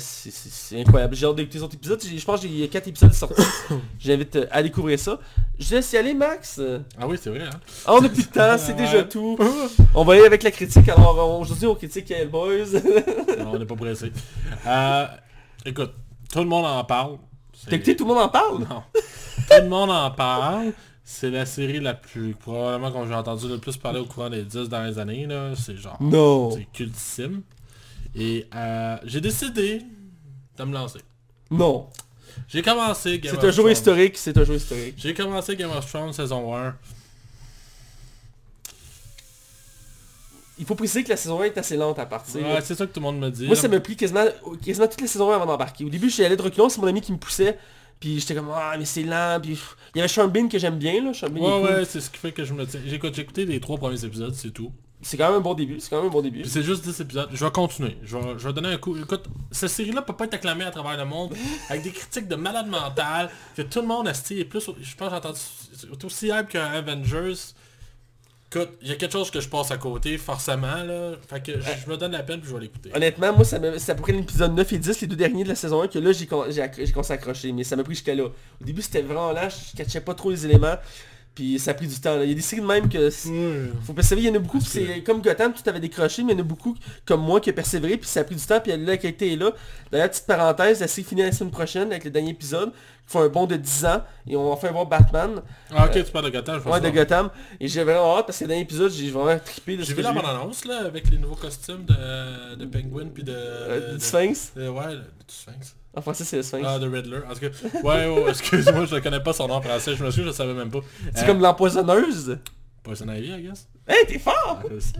incroyable. 0.78 1.14
J'ai 1.14 1.26
hâte 1.26 1.36
d'écouter 1.36 1.58
les 1.58 1.64
autres 1.64 1.74
épisodes. 1.76 2.02
Je 2.04 2.24
pense 2.24 2.40
qu'il 2.40 2.56
y 2.56 2.62
a 2.62 2.68
4 2.68 2.88
épisodes 2.88 3.12
sortis. 3.12 3.42
J'invite 3.98 4.36
euh, 4.36 4.46
à 4.50 4.62
découvrir 4.62 4.98
ça. 4.98 5.18
Je 5.58 5.76
laisse 5.76 5.90
y 5.92 5.96
aller, 5.96 6.12
Max. 6.12 6.60
Ah 7.00 7.06
oui, 7.06 7.16
c'est 7.20 7.30
vrai, 7.30 7.40
hein. 7.42 7.58
Ah, 7.86 7.94
on 7.94 8.04
a 8.04 8.08
plus 8.08 8.26
de 8.26 8.32
temps, 8.32 8.58
c'est 8.58 8.76
déjà 8.76 9.02
tout. 9.02 9.38
On 9.94 10.04
va 10.04 10.12
aller 10.12 10.26
avec 10.26 10.42
la 10.42 10.50
critique. 10.50 10.88
Alors, 10.90 11.40
aujourd'hui, 11.40 11.66
on 11.66 11.74
critique 11.74 12.10
Hellboys. 12.10 12.66
Non, 13.38 13.52
on 13.54 13.58
n'est 13.58 13.66
pas 13.66 13.76
pressé. 13.76 14.12
Euh, 14.66 15.06
écoute, 15.64 15.92
tout 16.32 16.38
le 16.40 16.46
monde 16.46 16.66
en 16.66 16.84
parle. 16.84 17.18
T'as 17.68 17.76
écouté, 17.76 17.96
tout 17.96 18.04
le 18.04 18.12
monde 18.14 18.22
en 18.24 18.28
parle? 18.28 18.58
Non. 18.60 18.82
tout 18.94 19.62
le 19.62 19.68
monde 19.68 19.90
en 19.90 20.10
parle. 20.10 20.72
C'est 21.02 21.30
la 21.30 21.46
série 21.46 21.80
la 21.80 21.94
plus, 21.94 22.34
probablement 22.34 22.90
qu'on 22.90 23.06
j'ai 23.06 23.14
entendu 23.14 23.48
le 23.48 23.58
plus 23.58 23.76
parler 23.76 24.00
au 24.00 24.06
courant 24.06 24.28
des 24.28 24.42
10 24.42 24.68
dernières 24.68 24.98
années, 24.98 25.26
là. 25.26 25.52
C'est 25.54 25.76
genre, 25.76 25.96
Non. 26.00 26.50
c'est 26.50 26.66
cultissime. 26.72 27.42
Et 28.16 28.46
euh, 28.54 28.96
j'ai 29.04 29.20
décidé 29.20 29.82
de 30.58 30.64
me 30.64 30.72
lancer. 30.72 31.00
Non. 31.50 31.88
J'ai 32.48 32.62
commencé 32.62 33.18
Game 33.18 33.32
C'est 33.32 33.38
of 33.38 33.44
un 33.44 33.50
jour 33.50 33.64
Thrones. 33.64 33.72
historique, 33.72 34.16
c'est 34.16 34.36
un 34.36 34.44
jour 34.44 34.54
historique. 34.56 34.94
J'ai 34.98 35.14
commencé 35.14 35.54
Game 35.56 35.70
of 35.70 35.86
Thrones 35.90 36.12
saison 36.12 36.54
1. 36.54 36.74
Il 40.58 40.64
faut 40.64 40.74
préciser 40.74 41.04
que 41.04 41.10
la 41.10 41.16
saison 41.18 41.40
1 41.42 41.44
est 41.44 41.58
assez 41.58 41.76
lente 41.76 41.98
à 41.98 42.06
partir. 42.06 42.40
Ouais, 42.40 42.60
c'est 42.62 42.74
ça 42.74 42.86
que 42.86 42.92
tout 42.92 43.00
le 43.00 43.04
monde 43.04 43.18
me 43.18 43.28
dit. 43.30 43.44
Moi, 43.44 43.54
là. 43.54 43.60
ça 43.60 43.68
m'a 43.68 43.78
pris 43.80 43.94
quasiment, 43.96 44.24
quasiment 44.64 44.86
toute 44.88 45.02
la 45.02 45.06
saison 45.06 45.30
1 45.30 45.36
avant 45.36 45.46
d'embarquer. 45.46 45.84
Au 45.84 45.90
début, 45.90 46.08
je 46.08 46.14
suis 46.14 46.24
allé 46.24 46.36
de 46.36 46.42
reculons, 46.42 46.70
c'est 46.70 46.80
mon 46.80 46.86
ami 46.86 47.02
qui 47.02 47.12
me 47.12 47.18
poussait. 47.18 47.58
Puis 48.00 48.20
j'étais 48.20 48.34
comme, 48.34 48.50
ah, 48.54 48.74
mais 48.78 48.86
c'est 48.86 49.02
lent. 49.02 49.38
Puis 49.42 49.50
pff, 49.52 49.76
il 49.94 49.98
y 49.98 50.00
avait 50.00 50.08
Sean 50.08 50.28
Bean 50.28 50.48
que 50.48 50.58
j'aime 50.58 50.78
bien, 50.78 51.02
là. 51.04 51.12
Sean 51.12 51.28
Bean, 51.28 51.36
il 51.36 51.42
est 51.42 51.46
Ouais, 51.46 51.60
cool. 51.60 51.76
ouais, 51.80 51.84
c'est 51.84 52.00
ce 52.00 52.08
qui 52.10 52.16
fait 52.18 52.32
que 52.32 52.44
je 52.44 52.54
me 52.54 52.66
tiens. 52.66 52.80
J'ai 52.86 52.94
écouté 52.96 53.44
les 53.44 53.60
trois 53.60 53.76
premiers 53.76 54.02
épisodes, 54.02 54.34
c'est 54.34 54.50
tout. 54.50 54.72
C'est 55.08 55.16
quand 55.16 55.28
même 55.28 55.36
un 55.38 55.40
bon 55.40 55.54
début, 55.54 55.78
c'est 55.78 55.88
quand 55.90 55.98
même 55.98 56.06
un 56.10 56.12
bon 56.12 56.20
début. 56.20 56.40
Puis 56.40 56.50
c'est 56.50 56.64
juste 56.64 56.82
10 56.82 57.00
épisodes. 57.00 57.28
Je 57.32 57.44
vais 57.44 57.50
continuer. 57.52 57.96
Je 58.02 58.16
vais, 58.16 58.38
je 58.38 58.46
vais 58.48 58.52
donner 58.52 58.70
un 58.70 58.76
coup. 58.76 58.96
Écoute, 58.96 59.26
cette 59.52 59.68
série-là 59.70 60.02
peut 60.02 60.14
pas 60.14 60.24
être 60.24 60.34
acclamée 60.34 60.64
à 60.64 60.70
travers 60.72 60.96
le 60.96 61.04
monde 61.04 61.32
avec 61.68 61.82
des 61.84 61.92
critiques 61.92 62.26
de 62.26 62.34
malade 62.34 62.66
mental. 62.66 63.30
Que 63.56 63.62
tout 63.62 63.80
le 63.82 63.86
monde 63.86 64.08
a 64.08 64.14
stylé 64.14 64.44
plus. 64.44 64.68
Je 64.80 64.96
pense 64.96 65.08
que 65.08 65.10
j'ai 65.12 65.16
entendu. 65.16 65.38
C'est 65.74 66.04
aussi 66.04 66.26
hype 66.26 66.48
qu'un 66.48 66.64
Avengers. 66.64 67.34
Écoute, 68.52 68.70
il 68.82 68.88
y 68.88 68.92
a 68.92 68.94
quelque 68.94 69.12
chose 69.12 69.30
que 69.30 69.40
je 69.40 69.48
passe 69.48 69.70
à 69.72 69.76
côté, 69.76 70.18
forcément, 70.18 70.82
là. 70.84 71.12
Fait 71.28 71.42
que 71.42 71.60
je, 71.60 71.66
je 71.84 71.90
me 71.90 71.96
donne 71.96 72.12
la 72.12 72.22
peine 72.22 72.40
puis 72.40 72.48
je 72.48 72.54
vais 72.54 72.60
l'écouter. 72.62 72.90
Honnêtement, 72.94 73.32
moi, 73.32 73.44
ça 73.44 73.58
peu 73.60 74.02
près 74.02 74.12
l'épisode 74.12 74.54
9 74.54 74.72
et 74.72 74.78
10, 74.78 75.00
les 75.00 75.06
deux 75.08 75.16
derniers 75.16 75.42
de 75.44 75.48
la 75.48 75.54
saison 75.56 75.82
1, 75.82 75.88
que 75.88 75.98
là, 75.98 76.12
j'ai 76.12 76.26
con- 76.26 76.44
j'ai 76.48 76.62
acc- 76.62 76.84
j'ai 76.84 76.92
commencé 76.92 77.12
à 77.12 77.14
accrocher. 77.14 77.50
Mais 77.52 77.64
ça 77.64 77.74
m'a 77.76 77.82
pris 77.82 77.94
jusqu'à 77.94 78.14
là. 78.14 78.24
Au 78.24 78.64
début, 78.64 78.82
c'était 78.82 79.02
vraiment 79.02 79.32
lent, 79.32 79.48
je 79.50 79.76
catchais 79.76 80.00
pas 80.00 80.14
trop 80.14 80.30
les 80.30 80.44
éléments. 80.46 80.76
Puis 81.36 81.58
ça 81.60 81.70
a 81.70 81.74
pris 81.74 81.86
du 81.86 82.00
temps. 82.00 82.16
là. 82.16 82.24
Il 82.24 82.30
y 82.30 82.32
a 82.32 82.34
des 82.34 82.40
séries 82.40 82.62
de 82.62 82.66
même 82.66 82.88
que... 82.88 83.10
Faut 83.84 83.92
persévérer, 83.92 84.26
il 84.26 84.30
y 84.30 84.32
en 84.32 84.36
a 84.36 84.42
beaucoup, 84.42 84.60
c'est 84.60 85.02
comme 85.02 85.20
Gotham, 85.22 85.52
tout 85.52 85.68
avait 85.70 85.78
décroché, 85.80 86.24
mais 86.24 86.32
il 86.32 86.36
y 86.36 86.40
en 86.40 86.44
a 86.44 86.46
beaucoup 86.48 86.74
comme 87.04 87.20
moi 87.20 87.40
qui 87.40 87.50
a 87.50 87.52
persévéré, 87.52 87.96
puis 87.98 88.08
ça 88.08 88.20
a 88.20 88.24
pris 88.24 88.34
du 88.36 88.44
temps, 88.44 88.58
puis 88.58 88.72
la 88.76 88.96
qualité 88.96 89.34
est 89.34 89.36
là. 89.36 89.52
D'ailleurs, 89.92 90.08
petite 90.10 90.26
parenthèse, 90.26 90.80
la 90.80 90.88
série 90.88 91.06
finit 91.06 91.22
la 91.22 91.30
semaine 91.32 91.50
prochaine 91.52 91.90
avec 91.92 92.04
le 92.04 92.10
dernier 92.10 92.30
épisode, 92.30 92.72
qui 92.72 93.12
font 93.12 93.20
un 93.20 93.28
bond 93.28 93.44
de 93.46 93.54
10 93.56 93.84
ans, 93.84 94.02
et 94.26 94.34
on 94.34 94.48
va 94.50 94.56
faire 94.56 94.72
voir 94.72 94.86
Batman, 94.86 95.42
Ah 95.74 95.84
ok, 95.86 96.04
tu 96.04 96.10
parles 96.10 96.24
de 96.24 96.30
Gotham, 96.30 96.58
je 96.58 96.64
pense 96.64 96.72
ouais, 96.72 96.80
de 96.80 96.88
Gotham, 96.90 97.30
et 97.60 97.68
j'ai 97.68 97.84
vraiment 97.84 98.16
hâte, 98.18 98.26
parce 98.26 98.38
que 98.38 98.44
le 98.44 98.48
dernier 98.48 98.62
épisode, 98.62 98.90
j'ai 98.90 99.10
vraiment 99.10 99.38
trippé 99.44 99.76
de 99.76 99.82
ce 99.82 99.88
J'ai 99.90 99.94
vu 99.94 100.02
la 100.02 100.12
bande-annonce, 100.12 100.64
là, 100.64 100.86
avec 100.86 101.10
les 101.10 101.18
nouveaux 101.18 101.36
costumes 101.36 101.84
de, 101.84 102.54
de 102.56 102.64
Penguin 102.64 103.08
puis 103.12 103.22
de... 103.22 103.32
Euh, 103.36 103.80
de- 103.88 103.92
du 103.92 103.98
de- 103.98 104.02
Sphinx, 104.02 104.52
ouais, 104.56 104.64
du 104.96 105.04
Sphinx. 105.28 105.76
En 105.96 106.02
français 106.02 106.24
c'est 106.24 106.36
le 106.36 106.42
Sphinx. 106.42 106.64
Ah, 106.66 106.78
de 106.78 106.86
Riddler. 106.88 107.20
En 107.28 107.34
tout 107.34 107.40
cas, 107.40 107.48
ouais, 107.82 108.06
ouais, 108.06 108.30
excuse-moi, 108.30 108.84
je 108.86 108.94
ne 108.94 109.00
connais 109.00 109.20
pas 109.20 109.32
son 109.32 109.48
nom 109.48 109.54
en 109.54 109.62
français, 109.62 109.96
je 109.96 110.04
me 110.04 110.10
suis 110.10 110.22
je 110.22 110.26
le 110.28 110.32
savais 110.32 110.54
même 110.54 110.70
pas. 110.70 110.80
c'est 111.14 111.22
Euh, 111.24 111.26
comme 111.26 111.40
l'empoisonneuse? 111.40 112.38
Poison 112.82 113.06
Ivy, 113.12 113.32
I 113.32 113.42
guess. 113.42 113.68
Hey, 113.88 114.06
t'es 114.06 114.18
fort! 114.18 114.62
Sais. 114.78 114.92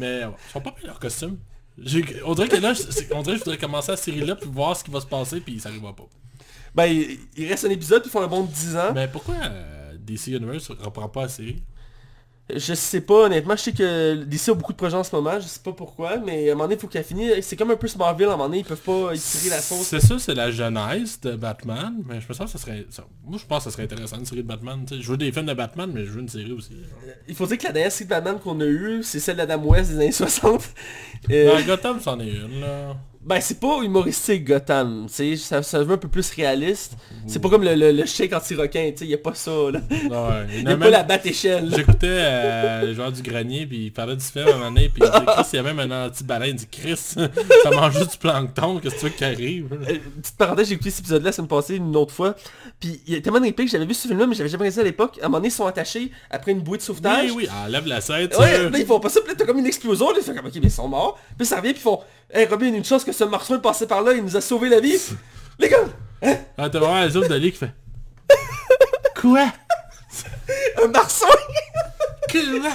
Mais 0.00 0.24
ouais, 0.24 0.32
ils 0.48 0.52
sont 0.52 0.60
pas 0.60 0.70
pris 0.72 0.86
leurs 0.86 0.98
costumes. 0.98 1.36
J'ai- 1.78 2.22
On 2.24 2.34
dirait 2.34 2.48
que 2.48 2.56
là, 2.56 2.72
on 3.14 3.20
dirait 3.22 3.34
que 3.34 3.40
je 3.40 3.44
voudrais 3.44 3.58
commencer 3.58 3.90
la 3.92 3.96
série 3.98 4.20
là 4.24 4.34
puis 4.36 4.48
voir 4.50 4.74
ce 4.74 4.82
qui 4.82 4.90
va 4.90 5.00
se 5.00 5.06
passer 5.06 5.40
puis 5.40 5.60
ça 5.60 5.68
arrivera 5.68 5.94
pas. 5.94 6.06
Ben, 6.74 6.84
il, 7.36 7.46
reste 7.48 7.64
un 7.64 7.70
épisode, 7.70 8.00
puis 8.02 8.08
ils 8.08 8.12
font 8.12 8.22
un 8.22 8.26
bond 8.26 8.44
de 8.44 8.52
10 8.52 8.76
ans. 8.76 8.92
Mais 8.94 9.08
pourquoi 9.08 9.34
euh, 9.42 9.96
DC 9.98 10.28
Universe 10.28 10.70
reprend 10.70 11.08
pas 11.08 11.22
la 11.22 11.28
série? 11.28 11.62
Je 12.54 12.74
sais 12.74 13.00
pas, 13.00 13.24
honnêtement, 13.26 13.56
je 13.56 13.60
sais 13.62 13.72
que 13.72 14.22
DC 14.22 14.50
a 14.50 14.54
beaucoup 14.54 14.70
de 14.72 14.76
projets 14.76 14.96
en 14.96 15.02
ce 15.02 15.12
moment, 15.16 15.40
je 15.40 15.48
sais 15.48 15.58
pas 15.64 15.72
pourquoi, 15.72 16.18
mais 16.18 16.48
à 16.48 16.52
un 16.52 16.54
moment 16.54 16.64
donné, 16.66 16.76
il 16.76 16.80
faut 16.80 16.86
qu'elle 16.86 17.02
finisse. 17.02 17.44
C'est 17.44 17.56
comme 17.56 17.72
un 17.72 17.76
peu 17.76 17.88
Smallville, 17.88 18.26
à 18.26 18.28
un 18.28 18.32
moment 18.36 18.44
donné, 18.48 18.58
ils 18.60 18.64
peuvent 18.64 18.78
pas 18.80 19.14
tirer 19.16 19.50
la 19.50 19.60
sauce. 19.60 19.82
C'est 19.82 19.98
ça, 19.98 20.16
c'est 20.20 20.34
la 20.34 20.52
genèse 20.52 21.18
de 21.20 21.34
Batman, 21.34 21.94
mais 22.08 22.20
je 22.20 22.32
sens 22.32 22.52
que 22.52 22.58
ça 22.58 22.64
serait... 22.64 22.86
ça- 22.88 23.04
moi 23.24 23.36
je 23.40 23.44
pense 23.46 23.64
que 23.64 23.70
ça 23.70 23.74
serait 23.74 23.82
intéressant 23.82 24.18
une 24.18 24.26
série 24.26 24.42
de 24.44 24.46
Batman. 24.48 24.84
tu 24.86 24.94
sais. 24.94 25.02
Je 25.02 25.10
veux 25.10 25.16
des 25.16 25.32
films 25.32 25.46
de 25.46 25.54
Batman, 25.54 25.90
mais 25.92 26.04
je 26.04 26.10
veux 26.12 26.20
une 26.20 26.28
série 26.28 26.52
aussi. 26.52 26.70
Il 27.26 27.34
faut 27.34 27.46
dire 27.46 27.58
que 27.58 27.64
la 27.64 27.72
dernière 27.72 27.90
série 27.90 28.04
de 28.04 28.10
Batman 28.10 28.38
qu'on 28.38 28.60
a 28.60 28.64
eue, 28.66 29.02
c'est 29.02 29.18
celle 29.18 29.38
d'Adam 29.38 29.64
West 29.64 29.90
des 29.90 29.96
années 29.96 30.12
60. 30.12 30.62
Euh, 31.30 31.58
Dans 31.58 31.66
Gotham, 31.66 31.98
c'en 32.00 32.20
est 32.20 32.28
une, 32.30 32.60
là. 32.60 32.96
Ben 33.26 33.40
c'est 33.40 33.58
pas 33.58 33.82
humoristique 33.82 34.44
Gotham, 34.44 35.06
tu 35.08 35.14
sais, 35.14 35.36
ça, 35.36 35.60
ça 35.60 35.82
veut 35.82 35.94
un 35.94 35.98
peu 35.98 36.06
plus 36.06 36.30
réaliste. 36.30 36.92
C'est 37.26 37.40
pas 37.40 37.48
comme 37.48 37.64
le, 37.64 37.74
le, 37.74 37.90
le 37.90 38.06
shake 38.06 38.32
anti-requin, 38.32 38.92
tu 38.92 38.98
sais, 38.98 39.06
y 39.06 39.14
a 39.14 39.18
pas 39.18 39.34
ça 39.34 39.50
là. 39.50 39.80
Ouais, 39.90 40.46
il 40.56 40.62
y 40.62 40.68
a 40.68 40.76
pas 40.76 40.90
la 40.90 41.02
batte 41.02 41.26
échelle. 41.26 41.68
J'écoutais 41.74 42.06
euh, 42.08 42.82
le 42.82 42.94
joueur 42.94 43.10
du 43.10 43.22
grenier, 43.22 43.66
puis 43.66 43.86
il 43.86 43.92
parlait 43.92 44.14
du 44.14 44.24
film 44.24 44.46
à 44.46 44.50
un 44.50 44.52
moment 44.58 44.70
donné, 44.70 44.88
puis 44.88 45.02
il 45.04 45.10
dit 45.10 45.26
Chris, 45.26 45.44
il 45.52 45.56
y 45.56 45.58
a 45.58 45.62
même 45.64 45.80
un 45.80 46.06
anti-baleine, 46.06 46.50
il 46.50 46.54
dit 46.56 46.68
Chris, 46.70 46.96
ça 46.96 47.70
mange 47.72 47.98
juste 47.98 48.12
du 48.12 48.18
plancton, 48.18 48.78
qu'est-ce 48.78 48.94
que 48.94 49.00
tu 49.00 49.06
veux 49.06 49.12
qui 49.12 49.24
arrive? 49.24 49.68
Euh, 49.72 49.98
petite 50.22 50.36
parenthèse, 50.38 50.68
j'ai 50.68 50.74
écouté 50.74 50.90
cet 50.90 51.00
épisode-là 51.00 51.26
la 51.30 51.32
semaine 51.32 51.48
passée 51.48 51.76
une 51.76 51.96
autre 51.96 52.14
fois. 52.14 52.36
Puis 52.78 53.00
il 53.08 53.14
y 53.14 53.16
a 53.16 53.20
tellement 53.20 53.40
de 53.40 53.46
répliques, 53.46 53.70
j'avais 53.70 53.86
vu 53.86 53.94
ce 53.94 54.06
film-là, 54.06 54.28
mais 54.28 54.36
j'avais 54.36 54.48
jamais 54.48 54.60
regardé 54.68 54.76
ça 54.76 54.80
à 54.82 54.84
l'époque. 54.84 55.18
À 55.20 55.24
un 55.24 55.28
moment 55.28 55.38
donné, 55.38 55.48
ils 55.48 55.50
sont 55.50 55.66
attachés 55.66 56.12
après 56.30 56.52
une 56.52 56.60
bouée 56.60 56.78
de 56.78 56.82
sauvetage. 56.82 57.32
Oui, 57.32 57.48
oui, 57.48 57.48
enlève 57.64 57.86
la 57.88 58.00
scène, 58.00 58.28
Ouais, 58.38 58.70
là 58.70 58.78
ils 58.78 58.86
font 58.86 59.00
pas 59.00 59.08
ça, 59.08 59.20
puis 59.20 59.30
là 59.30 59.34
t'as 59.36 59.46
comme 59.46 59.58
une 59.58 59.66
explosion, 59.66 60.10
là 60.10 60.18
ils 60.18 60.22
font 60.22 60.32
comme 60.32 60.46
ok 60.46 60.54
mais 60.54 60.60
ils 60.68 60.70
sont 60.70 60.86
morts, 60.86 61.18
puis 61.36 61.44
ça 61.44 61.56
revient 61.56 61.72
puis 61.72 61.80
ils 61.80 61.82
font 61.82 62.00
Hey 62.32 62.46
Robin, 62.46 62.72
une 62.74 62.84
chance 62.84 63.04
que 63.04 63.12
ce 63.12 63.24
marchand 63.24 63.54
est 63.56 63.62
passé 63.62 63.86
par 63.86 64.02
là, 64.02 64.12
il 64.12 64.22
nous 64.22 64.36
a 64.36 64.40
sauvé 64.40 64.68
la 64.68 64.80
vie. 64.80 64.98
Les 65.58 65.68
gars, 65.68 65.84
Ah, 66.58 66.68
t'as 66.68 66.78
vraiment 66.78 67.02
les 67.04 67.16
autres 67.16 67.28
de 67.28 67.38
qui 67.38 67.52
fait 67.52 67.72
Quoi? 69.20 69.46
Un 70.82 70.88
marsouin 70.88 71.28
Quoi? 72.30 72.70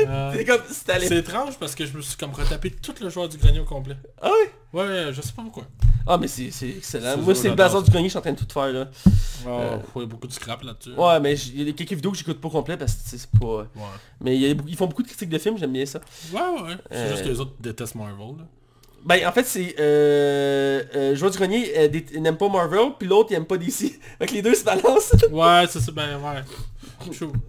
Euh, 0.00 0.32
C'est 0.34 0.44
comme 0.44 0.60
C'est 0.70 1.16
étrange 1.18 1.58
parce 1.58 1.74
que 1.74 1.86
je 1.86 1.96
me 1.96 2.02
suis 2.02 2.16
comme 2.16 2.32
retapé 2.32 2.70
tout 2.70 2.94
le 3.00 3.08
joueur 3.08 3.28
du 3.28 3.36
grenier 3.38 3.60
au 3.60 3.64
complet. 3.64 3.96
Ah 4.20 4.28
ouais 4.28 4.50
Ouais, 4.72 5.12
je 5.12 5.20
sais 5.22 5.32
pas 5.32 5.42
pourquoi. 5.42 5.64
Ah 6.06 6.18
mais 6.18 6.26
c'est 6.26 6.50
excellent. 6.68 7.16
Moi 7.18 7.34
c'est 7.34 7.48
le 7.48 7.56
ça. 7.56 7.80
du 7.80 7.90
grenier, 7.90 8.08
je 8.08 8.10
suis 8.10 8.18
en 8.18 8.22
train 8.22 8.32
de 8.32 8.38
tout 8.38 8.46
faire 8.52 8.72
là. 8.72 8.88
Oh, 9.46 9.78
il 9.96 10.00
y 10.00 10.04
a 10.04 10.06
beaucoup 10.06 10.26
de 10.26 10.32
scrap 10.32 10.62
là-dessus. 10.62 10.92
Ouais 10.96 11.20
mais 11.20 11.34
il 11.34 11.66
y 11.66 11.70
a 11.70 11.72
quelques 11.72 11.92
vidéos 11.92 12.10
que 12.10 12.18
j'écoute 12.18 12.40
pas 12.40 12.48
au 12.48 12.50
complet 12.50 12.76
parce 12.76 12.94
que 12.94 13.00
c'est 13.04 13.30
pas... 13.30 13.46
Ouais, 13.58 13.66
Mais 14.20 14.36
y 14.36 14.50
a 14.50 14.54
ils 14.66 14.76
font 14.76 14.86
beaucoup 14.86 15.02
de 15.02 15.08
critiques 15.08 15.28
de 15.30 15.38
films, 15.38 15.56
j'aime 15.58 15.72
bien 15.72 15.86
ça. 15.86 16.00
ouais, 16.32 16.40
ouais. 16.40 16.76
C'est 16.90 16.96
Euh, 16.96 17.10
juste 17.12 17.22
que 17.24 17.28
les 17.28 17.40
autres 17.40 17.54
détestent 17.60 17.94
Marvel. 17.94 18.36
Là. 18.38 18.44
Ben 19.04 19.26
en 19.28 19.32
fait 19.32 19.44
c'est... 19.44 19.74
Euh... 19.78 20.82
euh 20.94 21.14
Joueur 21.14 21.30
du 21.30 21.38
grenier 21.38 21.72
euh, 21.76 22.20
n'aime 22.20 22.36
pas 22.36 22.48
Marvel, 22.48 22.92
puis 22.98 23.06
l'autre 23.06 23.28
il 23.30 23.34
aime 23.36 23.46
pas 23.46 23.56
DC. 23.58 23.98
Fait 24.18 24.26
que 24.26 24.32
les 24.34 24.42
deux 24.42 24.54
se 24.54 24.64
balancent. 24.64 25.12
Ouais, 25.30 25.64
c'est 25.70 25.80
ça, 25.80 25.92
ben 25.92 26.18
ouais. 26.18 26.42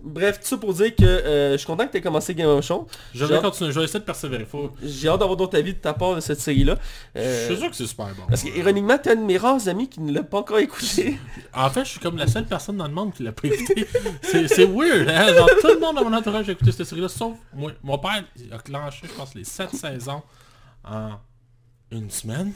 Bref, 0.04 0.40
tout 0.40 0.46
ça 0.48 0.58
pour 0.58 0.74
dire 0.74 0.96
que 0.96 1.04
euh, 1.04 1.52
je 1.54 1.58
suis 1.58 1.66
content 1.68 1.86
que 1.88 1.92
tu 1.92 1.98
aies 1.98 2.02
commencé 2.02 2.34
Game 2.36 2.48
of 2.50 2.66
Thrones. 2.66 2.86
Je 3.14 3.20
J'ai 3.20 3.26
vais 3.26 3.36
hâte- 3.36 3.42
continuer, 3.44 3.72
je 3.72 3.80
vais 3.80 3.86
essayer 3.86 4.00
de 4.00 4.06
persévérer. 4.06 4.46
Faut... 4.46 4.72
J'ai 4.84 5.08
hâte 5.10 5.20
d'avoir 5.20 5.38
d'autres 5.38 5.58
avis 5.58 5.74
de 5.74 5.80
ta 5.80 5.94
part 5.94 6.16
de 6.16 6.20
cette 6.20 6.40
série-là. 6.40 6.78
Euh, 7.16 7.48
Je 7.48 7.54
suis 7.54 7.62
sûr 7.62 7.70
que 7.70 7.76
c'est 7.76 7.88
super 7.88 8.08
bon. 8.08 8.24
Parce 8.28 8.44
que, 8.44 8.50
ironiquement, 8.58 8.98
t'es 8.98 9.12
un 9.12 9.16
de 9.16 9.22
mes 9.26 9.38
rares 9.38 9.68
amis 9.68 9.88
qui 9.90 10.02
ne 10.02 10.12
l'a 10.14 10.24
pas 10.24 10.40
encore 10.40 10.60
écouté. 10.60 11.18
En 11.54 11.70
fait, 11.70 11.86
je 11.86 11.90
suis 11.92 12.00
comme 12.00 12.18
la 12.18 12.28
seule 12.28 12.46
personne 12.46 12.78
dans 12.78 12.88
le 12.88 12.94
monde 12.94 13.14
qui 13.14 13.24
l'a 13.24 13.32
pas 13.32 13.48
écouté. 13.48 13.88
C'est 14.22 14.48
c'est 14.50 14.66
weird, 14.66 15.08
hein? 15.10 15.34
Genre, 15.34 15.50
tout 15.62 15.68
le 15.68 15.80
monde 15.80 15.96
dans 15.96 16.04
mon 16.10 16.14
entourage 16.16 16.50
a 16.50 16.52
écouté 16.52 16.72
cette 16.74 16.86
série-là, 16.86 17.08
sauf 17.08 17.34
moi. 17.54 17.72
Mon 17.82 17.98
père 17.98 18.24
il 18.36 18.52
a 18.54 18.58
clenché, 18.58 19.08
je 19.08 19.14
pense, 19.14 19.34
les 19.36 19.46
7 19.46 19.70
saisons 19.74 20.22
en 20.84 21.12
une 21.92 22.10
semaine. 22.10 22.52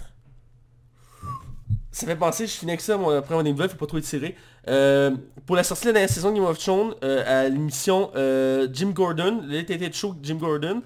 Ça 1.92 2.06
fait 2.06 2.16
penser, 2.16 2.46
je 2.46 2.52
finis 2.54 2.72
avec 2.72 2.82
ça, 2.82 3.00
après 3.18 3.36
on 3.36 3.44
est 3.44 3.68
faut 3.68 3.76
pas 3.76 3.86
trop 3.88 3.98
étirer. 3.98 4.36
Euh, 4.68 5.12
pour 5.48 5.56
la 5.56 5.64
sortie 5.64 5.86
de 5.86 5.90
la 5.90 5.94
dernière 5.94 6.10
saison 6.10 6.30
de 6.32 6.36
Game 6.36 6.46
of 6.46 6.58
Thrones, 6.60 6.94
euh, 7.04 7.24
à 7.46 7.50
l'émission 7.50 8.12
euh, 8.16 8.68
Jim 8.72 8.92
Gordon, 8.92 9.42
le 9.48 9.62
Late 9.62 9.94
Show 9.96 10.16
Jim 10.22 10.36
Gordon, 10.36 10.82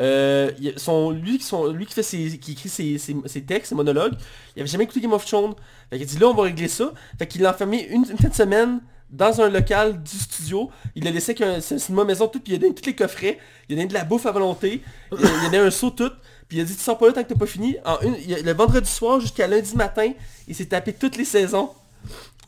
euh, 0.00 0.50
a- 0.50 1.12
lui, 1.12 1.38
lui 1.74 1.86
qui 1.86 1.94
fait 1.94 2.02
ses, 2.02 2.38
qui 2.38 2.52
écrit 2.52 2.68
ses, 2.68 2.98
ses- 2.98 3.42
textes, 3.42 3.68
ses 3.70 3.74
monologues, 3.76 4.14
il 4.56 4.60
avait 4.60 4.68
jamais 4.68 4.84
écouté 4.84 5.00
Game 5.00 5.12
of 5.12 5.24
Thrones. 5.24 5.54
Fait 5.90 5.98
qu'il 5.98 6.06
dit 6.06 6.18
là 6.18 6.26
on 6.26 6.34
va 6.34 6.42
régler 6.44 6.68
ça. 6.68 6.92
Fait 7.18 7.26
qu'il 7.26 7.42
l'a 7.42 7.50
enfermé 7.50 7.86
une, 7.90 8.04
une 8.10 8.18
fin 8.18 8.28
de 8.28 8.34
semaine 8.34 8.80
dans 9.10 9.40
un 9.40 9.48
local 9.48 10.02
du 10.02 10.18
studio. 10.18 10.70
Il 10.96 11.06
a 11.06 11.10
laissé 11.10 11.34
qu'un 11.34 11.60
cinéma 11.60 12.04
maison 12.04 12.26
tout, 12.26 12.40
puis 12.40 12.52
il 12.52 12.56
a 12.56 12.58
donné 12.58 12.74
tous 12.74 12.84
les 12.86 12.94
coffrets, 12.96 13.38
il 13.68 13.74
a 13.74 13.76
donné 13.76 13.88
de 13.88 13.94
la 13.94 14.04
bouffe 14.04 14.26
à 14.26 14.32
volonté, 14.32 14.82
il 15.12 15.24
a, 15.24 15.28
a 15.28 15.44
donné 15.44 15.58
un 15.58 15.70
seau 15.70 15.90
tout, 15.90 16.10
puis 16.48 16.58
il 16.58 16.60
a 16.62 16.64
dit 16.64 16.74
tu 16.76 16.82
sors 16.82 16.96
pas 16.98 17.06
là 17.06 17.12
tant 17.12 17.22
que 17.24 17.28
t'as 17.28 17.38
pas 17.38 17.46
fini. 17.46 17.76
En 17.84 18.00
une, 18.00 18.16
il 18.26 18.34
a- 18.34 18.40
le 18.42 18.52
vendredi 18.52 18.90
soir 18.90 19.20
jusqu'à 19.20 19.46
lundi 19.46 19.76
matin, 19.76 20.10
il 20.46 20.54
s'est 20.54 20.66
tapé 20.66 20.92
toutes 20.92 21.16
les 21.16 21.24
saisons. 21.24 21.70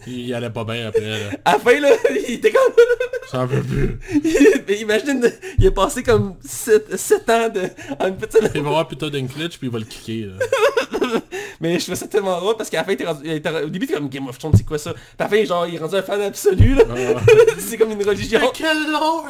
Il 0.06 0.32
allait 0.32 0.48
pas 0.48 0.64
bien 0.64 0.86
après, 0.88 1.00
là. 1.02 1.30
À 1.44 1.52
la 1.52 1.58
fin 1.58 1.78
là, 1.78 1.90
il 2.28 2.34
était 2.34 2.50
comme... 2.50 2.72
J'en 3.32 3.46
peux 3.46 3.60
plus. 3.62 3.98
Mais 4.68 4.80
imagine, 4.80 5.22
il 5.58 5.66
a 5.66 5.70
passé 5.70 6.02
comme 6.02 6.36
7, 6.42 7.28
ans 7.30 7.48
de, 7.50 7.60
en 7.98 8.08
une 8.08 8.16
petite 8.16 8.38
semaine. 8.38 8.50
Il 8.54 8.62
va 8.62 8.70
voir 8.70 8.88
Peter 8.88 9.10
Dinklage 9.10 9.58
puis 9.58 9.66
il 9.68 9.70
va 9.70 9.78
le 9.78 9.84
kicker, 9.84 10.26
là. 10.30 11.20
Mais 11.60 11.78
je 11.78 11.84
trouve 11.84 11.94
ça 11.96 12.06
tellement 12.08 12.40
drôle 12.40 12.56
parce 12.56 12.70
qu'à 12.70 12.78
la 12.78 12.84
fin, 12.84 12.92
il 12.92 12.94
était 12.94 13.04
rendu- 13.04 13.20
il 13.24 13.32
était- 13.32 13.62
au 13.62 13.68
début, 13.68 13.86
t'es 13.86 13.92
comme 13.94 14.08
Game 14.08 14.26
of 14.28 14.38
Thrones, 14.38 14.54
c'est 14.56 14.64
quoi 14.64 14.78
ça? 14.78 14.94
Puis 14.94 15.02
à 15.18 15.24
la 15.24 15.28
fin, 15.28 15.44
genre, 15.44 15.66
il 15.66 15.74
est 15.74 15.78
rendu 15.78 15.94
un 15.96 16.02
fan 16.02 16.20
absolu, 16.22 16.74
là. 16.74 16.84
Ah. 16.88 17.20
c'est 17.58 17.76
comme 17.76 17.90
une 17.90 18.02
religion. 18.02 18.40
Mais 18.40 18.48
quel 18.54 18.90
lord! 18.90 19.26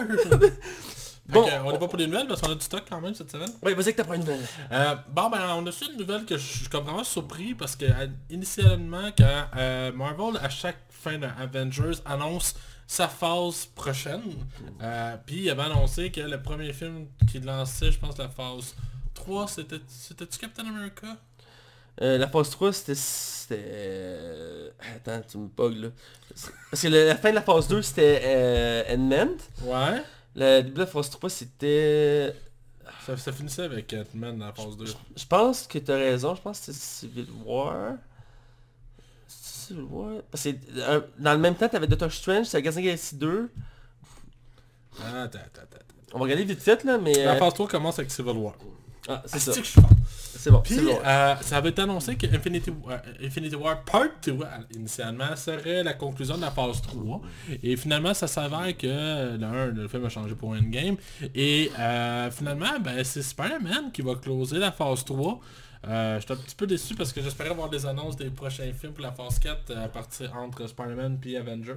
Bon, 1.33 1.47
on 1.65 1.73
est 1.73 1.79
pas 1.79 1.89
pour 1.89 1.97
les 1.99 2.07
nouvelles 2.07 2.27
parce 2.27 2.41
qu'on 2.41 2.51
a 2.53 2.55
du 2.55 2.65
stock 2.65 2.83
quand 2.89 3.01
même 3.01 3.15
cette 3.15 3.31
semaine. 3.31 3.51
Ouais, 3.63 3.75
vas-y 3.75 3.93
que 3.93 3.97
t'as 3.99 4.05
pas 4.05 4.15
une 4.17 4.23
nouvelle. 4.23 4.41
Euh, 4.73 4.95
bon 5.09 5.31
ben 5.31 5.41
on 5.57 5.67
a 5.67 5.73
su 5.73 5.85
une 5.91 5.99
nouvelle 5.99 6.25
que 6.25 6.37
je 6.37 6.47
suis 6.59 6.69
comme 6.69 6.85
vraiment 6.85 7.05
surpris 7.05 7.55
parce 7.55 7.77
que 7.77 7.85
euh, 7.85 8.07
initialement 8.31 9.11
quand 9.17 9.45
euh, 9.57 9.93
Marvel 9.93 10.39
à 10.43 10.49
chaque 10.49 10.79
fin 10.91 11.19
d'Avengers 11.19 12.01
annonce 12.05 12.55
sa 12.87 13.07
phase 13.09 13.67
prochaine, 13.67 14.23
euh, 14.83 15.17
puis 15.25 15.43
il 15.43 15.51
avait 15.51 15.63
annoncé 15.63 16.11
que 16.11 16.21
le 16.21 16.43
premier 16.43 16.73
film 16.73 17.07
qu'il 17.31 17.45
lançait, 17.45 17.93
je 17.93 17.99
pense 17.99 18.19
la 18.19 18.29
phase 18.29 18.75
3, 19.15 19.47
c'était 19.47 19.81
c'était-tu 19.87 20.39
Captain 20.39 20.67
America? 20.67 21.07
Euh, 22.03 22.19
la 22.19 22.27
phase 22.29 22.51
3, 22.51 22.73
c'était... 22.73 23.59
euh, 23.63 24.71
Attends, 24.97 25.21
tu 25.29 25.39
me 25.39 25.49
bugs, 25.49 25.75
là. 25.77 25.89
Parce 26.71 26.83
que 26.83 26.89
la 26.89 27.17
fin 27.17 27.31
de 27.31 27.35
la 27.35 27.43
phase 27.43 27.69
2, 27.69 27.83
c'était 27.83 28.23
euh. 28.25 28.97
Ouais. 29.63 30.03
La 30.35 30.87
phase 30.87 31.11
3, 31.11 31.31
c'était... 31.31 32.35
Ça, 33.07 33.17
ça 33.17 33.33
finissait 33.33 33.63
avec 33.63 33.93
Ant-Man 33.93 34.39
dans 34.39 34.47
la 34.47 34.53
phase 34.53 34.77
2. 34.77 34.87
Je 34.87 35.27
pense 35.27 35.67
que 35.67 35.79
t'as 35.79 35.97
raison, 35.97 36.35
je 36.35 36.43
pense 36.43 36.61
que 36.61 36.67
c'était 36.67 36.79
Civil 36.79 37.27
War. 37.45 37.95
Civil 39.27 39.85
War... 39.85 40.23
Parce 40.31 40.45
que 40.45 40.51
euh, 40.77 41.01
dans 41.19 41.33
le 41.33 41.39
même 41.39 41.55
temps, 41.55 41.69
t'avais 41.69 41.87
Doctor 41.87 42.13
Strange, 42.13 42.47
of 42.55 42.63
the 42.63 42.79
Galaxy 42.79 43.17
2. 43.17 43.51
Ah, 45.03 45.23
attends, 45.23 45.39
attends, 45.39 45.63
attends. 45.63 45.77
On 46.13 46.19
va 46.19 46.25
regarder 46.25 46.45
vite 46.45 46.61
fait, 46.61 46.83
là, 46.85 46.99
mais... 46.99 47.25
La 47.25 47.35
euh, 47.35 47.39
phase 47.39 47.55
3 47.55 47.69
commence 47.69 47.99
avec 47.99 48.11
Civil 48.11 48.37
War. 48.37 48.55
Ah, 49.09 49.23
c'est 49.27 49.39
ça. 49.39 49.53
que 49.53 49.65
je. 49.65 49.81
C'est 50.43 50.51
bon, 50.51 50.61
Puis, 50.63 50.81
bon. 50.81 50.99
euh, 51.05 51.35
ça 51.43 51.59
avait 51.59 51.69
été 51.69 51.83
annoncé 51.83 52.17
que 52.17 52.27
Infinity, 52.27 52.71
War- 52.71 53.03
Infinity 53.23 53.55
War 53.57 53.85
Part 53.85 54.09
2, 54.25 54.33
euh, 54.33 54.45
initialement, 54.75 55.37
serait 55.37 55.83
la 55.83 55.93
conclusion 55.93 56.37
de 56.37 56.41
la 56.41 56.51
phase 56.51 56.81
3. 56.81 57.21
Et 57.63 57.77
finalement, 57.77 58.15
ça 58.15 58.27
s'avère 58.27 58.75
que 58.77 58.87
euh, 58.87 59.37
le 59.37 59.45
1, 59.45 59.67
le 59.67 59.89
film 59.89 60.07
a 60.07 60.09
changé 60.09 60.35
pour 60.35 60.51
Endgame. 60.51 60.97
Et 61.35 61.71
euh, 61.79 62.31
finalement, 62.31 62.79
ben, 62.81 63.05
c'est 63.05 63.21
Spider-Man 63.23 63.93
qui 63.93 64.01
va 64.03 64.15
closer 64.15 64.59
la 64.59 64.73
phase 64.73 65.05
3. 65.05 65.41
Euh, 65.87 66.19
J'étais 66.21 66.33
un 66.33 66.37
petit 66.37 66.57
peu 66.57 66.67
déçu 66.67 66.95
parce 66.95 67.13
que 67.13 67.21
j'espérais 67.23 67.55
voir 67.55 67.69
des 67.69 67.85
annonces 67.87 68.17
des 68.17 68.31
prochains 68.31 68.71
films 68.73 68.93
pour 68.93 69.03
la 69.03 69.13
phase 69.13 69.39
4 69.39 69.71
euh, 69.71 69.85
à 69.85 69.89
partir 69.89 70.35
entre 70.37 70.67
Spider-Man 70.67 71.19
puis 71.21 71.37
Avengers. 71.37 71.75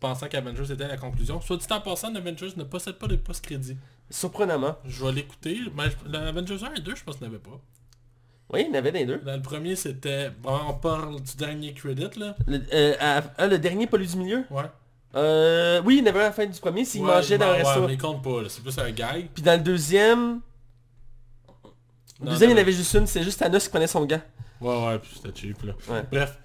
pensant 0.00 0.26
qu'Avengers 0.28 0.72
était 0.72 0.88
la 0.88 0.96
conclusion. 0.96 1.40
Soit 1.40 1.56
dit 1.58 1.66
en 1.70 1.80
passant, 1.80 2.14
Avengers 2.14 2.52
ne 2.56 2.64
possède 2.64 2.94
pas 2.96 3.06
de 3.06 3.16
post-crédit. 3.16 3.76
Surprenamment. 4.14 4.76
Je 4.86 5.04
vais 5.04 5.12
l'écouter. 5.12 5.58
Mais 5.76 5.84
je- 5.90 6.10
l'Avengers 6.12 6.62
1 6.64 6.74
et 6.74 6.80
2, 6.80 6.94
je 6.94 7.02
pense 7.02 7.16
qu'il 7.16 7.26
n'y 7.28 7.34
avait 7.34 7.42
pas. 7.42 7.58
Oui, 8.52 8.60
il 8.60 8.68
y 8.68 8.70
en 8.70 8.74
avait 8.78 8.92
les 8.92 9.06
deux. 9.06 9.18
Dans 9.18 9.34
le 9.34 9.42
premier, 9.42 9.74
c'était... 9.74 10.30
Bon, 10.30 10.56
on 10.68 10.74
parle 10.74 11.20
du 11.20 11.34
dernier 11.36 11.72
credit, 11.74 12.10
là. 12.18 12.36
Le, 12.46 12.60
euh, 12.72 12.94
à- 13.00 13.22
ah, 13.38 13.46
le 13.48 13.58
dernier, 13.58 13.86
pas 13.88 13.96
lui 13.96 14.06
du 14.06 14.16
milieu? 14.16 14.44
Ouais. 14.50 14.62
euh, 15.16 15.82
Oui, 15.84 15.96
il 15.96 16.00
y 16.00 16.02
en 16.02 16.10
avait 16.10 16.20
à 16.20 16.24
la 16.24 16.32
fin 16.32 16.46
du 16.46 16.60
premier, 16.60 16.84
s'il 16.84 17.00
Ouais, 17.02 17.08
mangeait 17.08 17.38
dans 17.38 17.46
le 17.46 17.52
resto. 17.64 17.80
Ouais, 17.80 17.86
mais 17.88 17.94
il 17.94 17.98
compte 17.98 18.22
pas. 18.22 18.48
C'est 18.48 18.62
plus 18.62 18.78
un 18.78 18.90
gag. 18.92 19.28
Puis 19.34 19.42
dans 19.42 19.58
le 19.58 19.64
deuxième... 19.64 20.40
Le 22.22 22.30
deuxième, 22.30 22.50
il 22.50 22.52
y 22.52 22.56
en 22.56 22.60
avait 22.62 22.72
juste 22.72 22.94
une, 22.94 23.06
c'est 23.08 23.22
juste 23.24 23.40
Thanos 23.40 23.64
qui 23.64 23.70
prenait 23.70 23.86
son 23.88 24.04
gars. 24.04 24.22
Ouais, 24.60 24.86
ouais, 24.86 24.98
puis 25.00 25.10
c'était 25.16 25.38
cheap, 25.38 25.62
là. 25.64 25.72
Ouais. 25.88 26.04
Bref. 26.12 26.38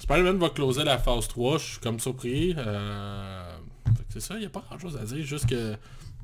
Spider-Man 0.00 0.38
va 0.38 0.50
closer 0.50 0.84
la 0.84 0.98
phase 0.98 1.26
3, 1.28 1.58
je 1.58 1.64
suis 1.64 1.78
comme 1.80 1.98
surpris. 1.98 2.54
Euh... 2.58 3.56
C'est 4.10 4.20
ça, 4.20 4.34
il 4.34 4.40
n'y 4.40 4.46
a 4.46 4.50
pas 4.50 4.62
grand 4.68 4.78
chose 4.78 4.98
à 5.00 5.04
dire, 5.04 5.24
juste 5.24 5.48
que 5.48 5.74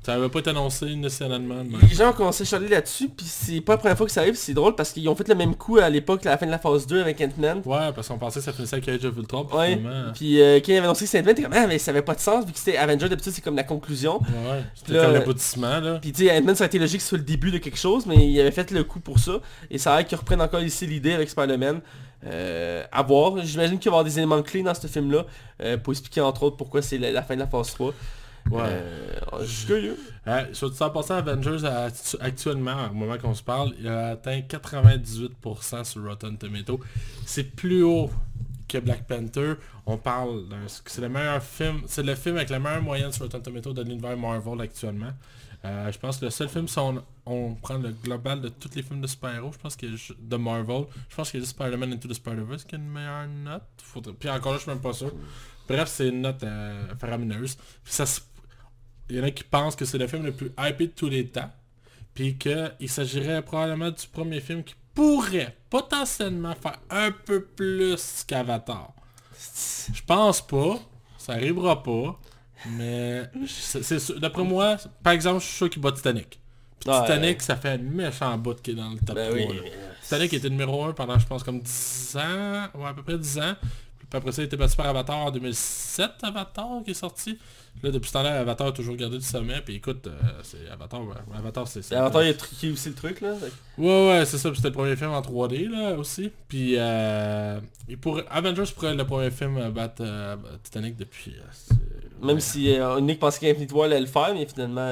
ça 0.07 0.15
n'avait 0.15 0.29
pas 0.29 0.39
été 0.39 0.49
annoncé 0.51 0.85
nécessairement. 0.95 1.63
mais- 1.69 1.85
Les 1.85 1.93
gens 1.95 2.11
ont 2.11 2.13
commencé 2.13 2.43
à 2.43 2.45
chialer 2.45 2.69
là-dessus, 2.69 3.09
puis 3.09 3.25
c'est 3.27 3.59
pas 3.59 3.73
la 3.73 3.77
première 3.77 3.97
fois 3.97 4.05
que 4.05 4.11
ça 4.13 4.21
arrive, 4.21 4.35
c'est 4.35 4.53
drôle 4.53 4.73
parce 4.73 4.93
qu'ils 4.93 5.07
ont 5.09 5.15
fait 5.15 5.27
le 5.27 5.35
même 5.35 5.53
coup 5.53 5.77
à 5.79 5.89
l'époque, 5.89 6.25
à 6.25 6.29
la 6.29 6.37
fin 6.37 6.45
de 6.45 6.51
la 6.51 6.59
phase 6.59 6.87
2 6.87 7.01
avec 7.01 7.19
Ant-Man. 7.19 7.61
Ouais, 7.65 7.91
parce 7.93 8.07
qu'on 8.07 8.17
pensait 8.17 8.39
que 8.39 8.45
ça 8.45 8.53
finissait 8.53 8.77
avec 8.77 8.87
Age 8.87 9.03
of 9.03 9.17
Ultron, 9.17 9.43
puis 9.43 9.57
Ouais, 9.57 9.75
finalement... 9.77 10.11
puis 10.15 10.41
euh, 10.41 10.59
quand 10.61 10.71
il 10.71 10.77
avait 10.77 10.85
annoncé 10.85 11.03
que 11.03 11.09
c'était 11.11 11.23
Ant-Man, 11.23 11.35
t'es 11.35 11.43
comme 11.43 11.53
ah 11.53 11.67
mais 11.67 11.77
ça 11.77 11.91
avait 11.91 12.01
pas 12.01 12.15
de 12.15 12.21
sens 12.21 12.45
vu 12.45 12.53
que 12.53 12.57
c'était 12.57 12.77
Avenger 12.77 13.09
d'habitude 13.09 13.33
c'est 13.33 13.41
comme 13.43 13.57
la 13.57 13.63
conclusion. 13.63 14.19
Ouais, 14.19 14.63
c'était 14.75 14.93
comme 14.97 15.09
euh, 15.09 15.11
l'aboutissement, 15.19 15.79
là. 15.81 15.99
Puis 16.01 16.13
tu 16.13 16.25
sais 16.25 16.37
Ant-Man 16.37 16.55
ça 16.55 16.63
aurait 16.63 16.67
été 16.67 16.79
logique 16.79 17.01
soit 17.01 17.17
le 17.17 17.25
début 17.25 17.51
de 17.51 17.57
quelque 17.57 17.77
chose, 17.77 18.05
mais 18.05 18.15
il 18.29 18.39
avait 18.39 18.51
fait 18.51 18.71
le 18.71 18.85
coup 18.85 19.01
pour 19.01 19.19
ça. 19.19 19.41
Et 19.69 19.77
ça 19.77 19.93
a 19.93 19.97
l'air 19.97 20.07
qu'ils 20.07 20.17
reprennent 20.17 20.41
encore 20.41 20.61
ici 20.61 20.87
l'idée 20.87 21.11
avec 21.11 21.29
Spider-Man. 21.29 21.81
Euh, 22.25 22.83
à 22.91 23.03
voir, 23.03 23.33
j'imagine 23.43 23.77
qu'il 23.77 23.91
va 23.91 23.97
y 23.97 23.99
avoir 23.99 24.03
des 24.05 24.17
éléments 24.17 24.41
clés 24.41 24.63
dans 24.63 24.73
ce 24.73 24.87
film 24.87 25.11
là 25.11 25.25
pour 25.83 25.91
expliquer 25.91 26.21
entre 26.21 26.43
autres 26.43 26.55
pourquoi 26.55 26.81
c'est 26.81 26.97
la, 26.97 27.11
la 27.11 27.21
fin 27.23 27.35
de 27.35 27.41
la 27.41 27.47
phase 27.47 27.73
3. 27.73 27.93
Ouais. 28.51 28.61
Euh, 28.63 29.19
je 29.41 29.45
suis 29.45 29.65
curieux. 29.67 29.97
Euh, 30.27 30.45
en 30.79 30.89
passant, 30.89 31.15
Avengers, 31.15 31.65
a- 31.65 31.89
actuellement, 32.21 32.87
au 32.89 32.93
moment 32.93 33.17
qu'on 33.17 33.33
se 33.33 33.43
parle, 33.43 33.73
il 33.79 33.87
a 33.87 34.09
atteint 34.09 34.41
98% 34.41 35.83
sur 35.83 36.03
Rotten 36.05 36.37
Tomato. 36.37 36.79
C'est 37.25 37.43
plus 37.55 37.83
haut 37.83 38.09
que 38.67 38.77
Black 38.79 39.07
Panther. 39.07 39.53
On 39.85 39.97
parle. 39.97 40.45
C'est 40.85 41.01
le 41.01 41.09
meilleur 41.09 41.41
film, 41.41 41.81
c'est 41.87 42.03
le 42.03 42.15
film 42.15 42.37
avec 42.37 42.49
la 42.49 42.59
meilleure 42.59 42.81
moyenne 42.81 43.11
sur 43.11 43.23
Rotten 43.23 43.41
Tomato 43.41 43.73
de 43.73 43.81
l'univers 43.83 44.17
Marvel 44.17 44.61
actuellement. 44.61 45.11
Euh, 45.65 45.91
je 45.91 45.97
pense 45.97 46.17
que 46.19 46.25
le 46.25 46.31
seul 46.31 46.47
film, 46.49 46.67
si 46.67 46.77
on, 46.77 47.03
on 47.25 47.55
prend 47.55 47.77
le 47.77 47.89
global 47.91 48.39
de 48.41 48.49
tous 48.49 48.69
les 48.75 48.83
films 48.83 49.01
de 49.01 49.07
super-héros, 49.07 49.51
je 49.53 49.57
pense 49.57 49.75
que 49.75 49.87
de 50.19 50.35
Marvel, 50.37 50.83
je 51.09 51.15
pense 51.15 51.31
qu'il 51.31 51.39
y 51.39 51.43
a 51.43 51.45
juste 51.45 51.57
Spider-Man 51.57 51.93
Into 51.93 52.07
the 52.07 52.13
Spider-Verse 52.13 52.63
qui 52.65 52.75
a 52.75 52.77
une 52.77 52.87
meilleure 52.89 53.27
note. 53.27 53.63
Faudrait- 53.81 54.13
Puis 54.13 54.29
encore 54.29 54.51
là, 54.51 54.57
je 54.59 54.63
suis 54.63 54.71
même 54.71 54.81
pas 54.81 54.93
sûr. 54.93 55.11
Bref, 55.67 55.87
c'est 55.89 56.09
une 56.09 56.21
note 56.21 56.43
euh, 56.43 56.85
faramineuse. 56.99 57.55
Puis 57.83 57.93
ça 57.93 58.05
se 58.05 58.21
il 58.21 58.36
y 59.15 59.19
en 59.19 59.23
a 59.23 59.31
qui 59.31 59.43
pensent 59.43 59.75
que 59.75 59.85
c'est 59.85 59.97
le 59.97 60.07
film 60.07 60.25
le 60.25 60.31
plus 60.33 60.51
hypé 60.59 60.87
de 60.87 60.91
tous 60.91 61.09
les 61.09 61.27
temps. 61.27 61.51
Puis 62.13 62.37
qu'il 62.37 62.89
s'agirait 62.89 63.41
probablement 63.41 63.91
du 63.91 64.07
premier 64.11 64.41
film 64.41 64.63
qui 64.63 64.75
pourrait 64.93 65.55
potentiellement 65.69 66.55
faire 66.55 66.79
un 66.89 67.11
peu 67.11 67.43
plus 67.43 68.23
qu'Avatar. 68.27 68.93
Je 69.93 70.01
pense 70.05 70.45
pas. 70.45 70.79
Ça 71.17 71.33
arrivera 71.33 71.83
pas. 71.83 72.19
Mais 72.71 73.29
d'après 74.19 74.43
moi, 74.43 74.77
par 75.03 75.13
exemple, 75.13 75.41
je 75.41 75.45
suis 75.45 75.55
sûr 75.57 75.69
qu'il 75.69 75.81
bat 75.81 75.91
Titanic. 75.91 76.39
Puis. 76.79 76.89
Titanic, 76.91 77.41
ça 77.41 77.55
fait 77.55 77.69
un 77.69 77.77
méchant 77.77 78.37
bout 78.37 78.59
qui 78.61 78.71
est 78.71 78.75
dans 78.75 78.89
le 78.89 78.97
top 78.99 79.15
Ben 79.15 79.29
3. 79.29 79.35
oui. 79.35 79.57
là. 79.57 79.61
Titanic 80.01 80.33
était 80.33 80.49
numéro 80.49 80.85
1 80.85 80.93
pendant, 80.93 81.19
je 81.19 81.25
pense, 81.27 81.43
comme 81.43 81.59
10 81.59 82.17
ans. 82.17 82.67
Ouais, 82.75 82.87
à 82.87 82.93
peu 82.93 83.03
près 83.03 83.17
10 83.17 83.39
ans. 83.39 83.55
Puis 84.09 84.17
après 84.17 84.31
ça, 84.31 84.41
il 84.41 84.45
était 84.45 84.55
battu 84.57 84.75
par 84.77 84.87
Avatar 84.87 85.17
en 85.17 85.31
2007, 85.31 86.11
Avatar, 86.23 86.67
qui 86.85 86.91
est 86.91 86.93
sorti. 86.93 87.37
Là, 87.83 87.91
depuis 87.91 88.07
ce 88.07 88.13
temps-là, 88.13 88.39
Avatar 88.39 88.67
a 88.67 88.71
toujours 88.71 88.95
gardé 88.95 89.17
du 89.17 89.23
sommet. 89.23 89.61
Puis 89.63 89.75
écoute, 89.75 90.07
euh, 90.07 90.11
c'est 90.43 90.67
Avatar, 90.71 91.01
ouais, 91.05 91.13
Avatar, 91.37 91.67
c'est... 91.67 91.91
Et 91.91 91.95
même 91.95 92.09
temps 92.09 92.21
il 92.21 92.29
a 92.29 92.33
truqué 92.33 92.71
aussi 92.71 92.89
le 92.89 92.95
truc 92.95 93.21
là? 93.21 93.33
Ouais, 93.77 94.07
ouais, 94.09 94.25
c'est 94.25 94.37
ça. 94.39 94.49
puis 94.49 94.55
C'était 94.57 94.69
le 94.69 94.73
premier 94.73 94.95
film 94.95 95.11
en 95.11 95.21
3D, 95.21 95.69
là, 95.69 95.95
aussi. 95.95 96.31
Puis, 96.47 96.75
euh, 96.77 97.59
il 97.87 97.97
pourrait- 97.99 98.25
Avengers 98.31 98.63
pourrait 98.73 98.91
être 98.93 98.97
le 98.97 99.05
premier 99.05 99.29
film 99.29 99.57
à 99.57 99.69
battre 99.69 100.01
euh, 100.01 100.35
Titanic 100.63 100.95
depuis... 100.97 101.35
euh, 101.35 101.75
Même 102.25 102.35
ouais. 102.37 102.41
si 102.41 102.75
Nick 103.01 103.19
pensait 103.19 103.41
qu'Infinity 103.41 103.73
War 103.75 103.85
allait 103.85 103.99
le 103.99 104.05
faire, 104.07 104.33
mais 104.33 104.45
finalement... 104.47 104.91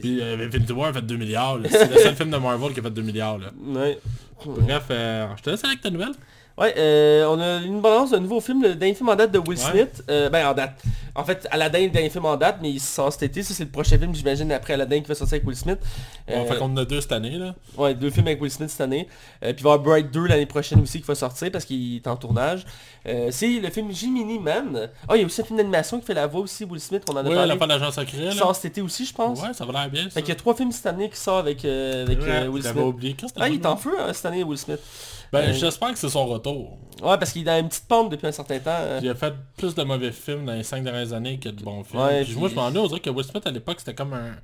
Puis 0.00 0.22
Infinity 0.22 0.72
War 0.72 0.88
a 0.88 0.92
fait 0.94 1.02
2 1.02 1.16
milliards. 1.16 1.58
C'est 1.68 1.90
le 1.92 1.98
seul 1.98 2.14
film 2.16 2.30
de 2.30 2.36
Marvel 2.38 2.72
qui 2.72 2.80
a 2.80 2.82
fait 2.84 2.90
2 2.90 3.02
milliards, 3.02 3.36
là. 3.38 3.50
Ouais. 3.66 3.98
Bref, 4.46 4.84
euh, 4.90 5.26
je 5.36 5.42
te 5.42 5.50
laisse 5.50 5.64
avec 5.64 5.80
ta 5.82 5.90
nouvelle. 5.90 6.12
Ouais, 6.56 6.72
euh, 6.78 7.26
on 7.26 7.40
a 7.40 7.62
une 7.64 7.80
balance 7.80 8.12
d'un 8.12 8.20
nouveau 8.20 8.40
film, 8.40 8.62
le 8.62 8.76
dernier 8.76 8.94
film 8.94 9.08
en 9.08 9.16
date 9.16 9.32
de 9.32 9.38
Will 9.40 9.58
Ouais. 9.58 9.70
Smith. 9.72 10.04
Euh, 10.08 10.28
ben 10.30 10.46
en 10.46 10.54
date. 10.54 10.80
En 11.16 11.24
fait, 11.24 11.46
Aladdin 11.50 11.80
le 11.80 11.90
dernier 11.90 12.10
film 12.10 12.26
en 12.26 12.36
date, 12.36 12.58
mais 12.62 12.70
il 12.70 12.80
sort 12.80 13.12
cet 13.12 13.24
été. 13.24 13.42
Ça 13.42 13.54
c'est 13.54 13.64
le 13.64 13.70
prochain 13.70 13.98
film, 13.98 14.14
j'imagine, 14.14 14.50
après 14.52 14.74
Aladdin 14.74 15.00
qui 15.00 15.08
va 15.08 15.14
sortir 15.16 15.34
avec 15.36 15.46
Will 15.48 15.56
Smith. 15.56 15.78
Bon, 16.28 16.32
Euh, 16.34 16.44
fait 16.44 16.56
qu'on 16.56 16.66
en 16.66 16.76
a 16.76 16.84
deux 16.84 17.00
cette 17.00 17.10
année, 17.10 17.38
là. 17.38 17.54
Ouais, 17.76 17.94
deux 17.94 18.10
films 18.10 18.28
avec 18.28 18.40
Will 18.40 18.52
Smith 18.52 18.70
cette 18.70 18.80
année. 18.82 19.08
Euh, 19.42 19.52
puis 19.52 19.60
il 19.60 19.64
va 19.64 19.70
y 19.70 19.72
avoir 19.74 19.78
Bright 19.80 20.12
2 20.12 20.26
l'année 20.26 20.46
prochaine 20.46 20.80
aussi 20.80 21.00
qui 21.00 21.06
va 21.06 21.14
sortir 21.16 21.50
parce 21.50 21.64
qu'il 21.64 21.96
est 21.96 22.06
en 22.06 22.14
tournage. 22.16 22.64
C'est 23.30 23.48
le 23.60 23.70
film 23.70 23.90
Jiminy 23.92 24.38
Man. 24.38 24.88
Ah, 25.08 25.16
il 25.16 25.20
y 25.20 25.22
a 25.24 25.26
aussi 25.26 25.40
un 25.40 25.44
film 25.44 25.56
d'animation 25.58 25.98
qui 25.98 26.06
fait 26.06 26.14
la 26.14 26.26
voix 26.28 26.40
aussi, 26.42 26.64
Will 26.64 26.80
Smith, 26.80 27.02
on 27.08 27.12
en 27.14 27.16
a 27.16 27.22
Ouais, 27.28 27.34
parlé. 27.34 27.48
la 27.48 27.56
de 27.56 27.66
l'agent 27.66 27.90
secret, 27.90 28.26
là. 28.26 28.30
sort 28.32 28.54
cet 28.56 28.66
été 28.66 28.80
aussi, 28.80 29.04
je 29.04 29.12
pense. 29.12 29.42
Ouais, 29.42 29.52
ça 29.52 29.64
va 29.64 29.72
l'air 29.72 29.90
bien, 29.90 30.04
ça. 30.04 30.10
Fait 30.10 30.20
qu'il 30.22 30.28
y 30.30 30.32
a 30.32 30.36
trois 30.36 30.54
films 30.54 30.70
cette 30.72 30.86
année 30.86 31.10
qui 31.10 31.16
sortent 31.18 31.40
avec, 31.40 31.64
avec 31.64 32.20
Ouais, 32.22 32.46
Will 32.46 32.62
Smith. 32.62 32.76
oublié. 32.82 33.16
Ah, 33.38 33.48
il 33.48 33.56
est 33.56 33.66
en 33.66 33.76
feu 33.76 33.92
hein, 34.00 34.12
cette 34.12 34.26
année, 34.26 34.42
Will 34.44 34.56
Smith. 34.58 34.78
Ben, 35.34 35.50
Euh, 35.50 35.52
j'espère 35.52 35.92
que 35.92 35.98
c'est 35.98 36.08
son 36.08 36.26
retour. 36.26 36.78
Ouais, 37.02 37.18
parce 37.18 37.32
qu'il 37.32 37.42
est 37.42 37.44
dans 37.44 37.58
une 37.58 37.68
petite 37.68 37.86
pente 37.88 38.10
depuis 38.10 38.26
un 38.26 38.32
certain 38.32 38.58
temps. 38.58 38.70
euh. 38.78 39.00
Il 39.02 39.08
a 39.10 39.14
fait 39.14 39.34
plus 39.56 39.74
de 39.74 39.82
mauvais 39.82 40.12
films 40.12 40.46
dans 40.46 40.52
les 40.54 40.62
cinq 40.62 40.82
dernières 40.84 41.12
années 41.12 41.38
que 41.38 41.48
de 41.48 41.62
bons 41.62 41.82
films. 41.84 42.02
Ouais, 42.02 42.24
Puis 42.24 42.34
moi, 42.36 42.48
je 42.48 42.54
m'en 42.54 42.70
ai, 42.72 42.78
on 42.78 42.86
dirait 42.86 43.00
que 43.00 43.10
Will 43.10 43.24
Smith, 43.24 43.46
à 43.46 43.50
l'époque, 43.50 43.76
c'était 43.80 43.94
comme 43.94 44.12
un... 44.14 44.36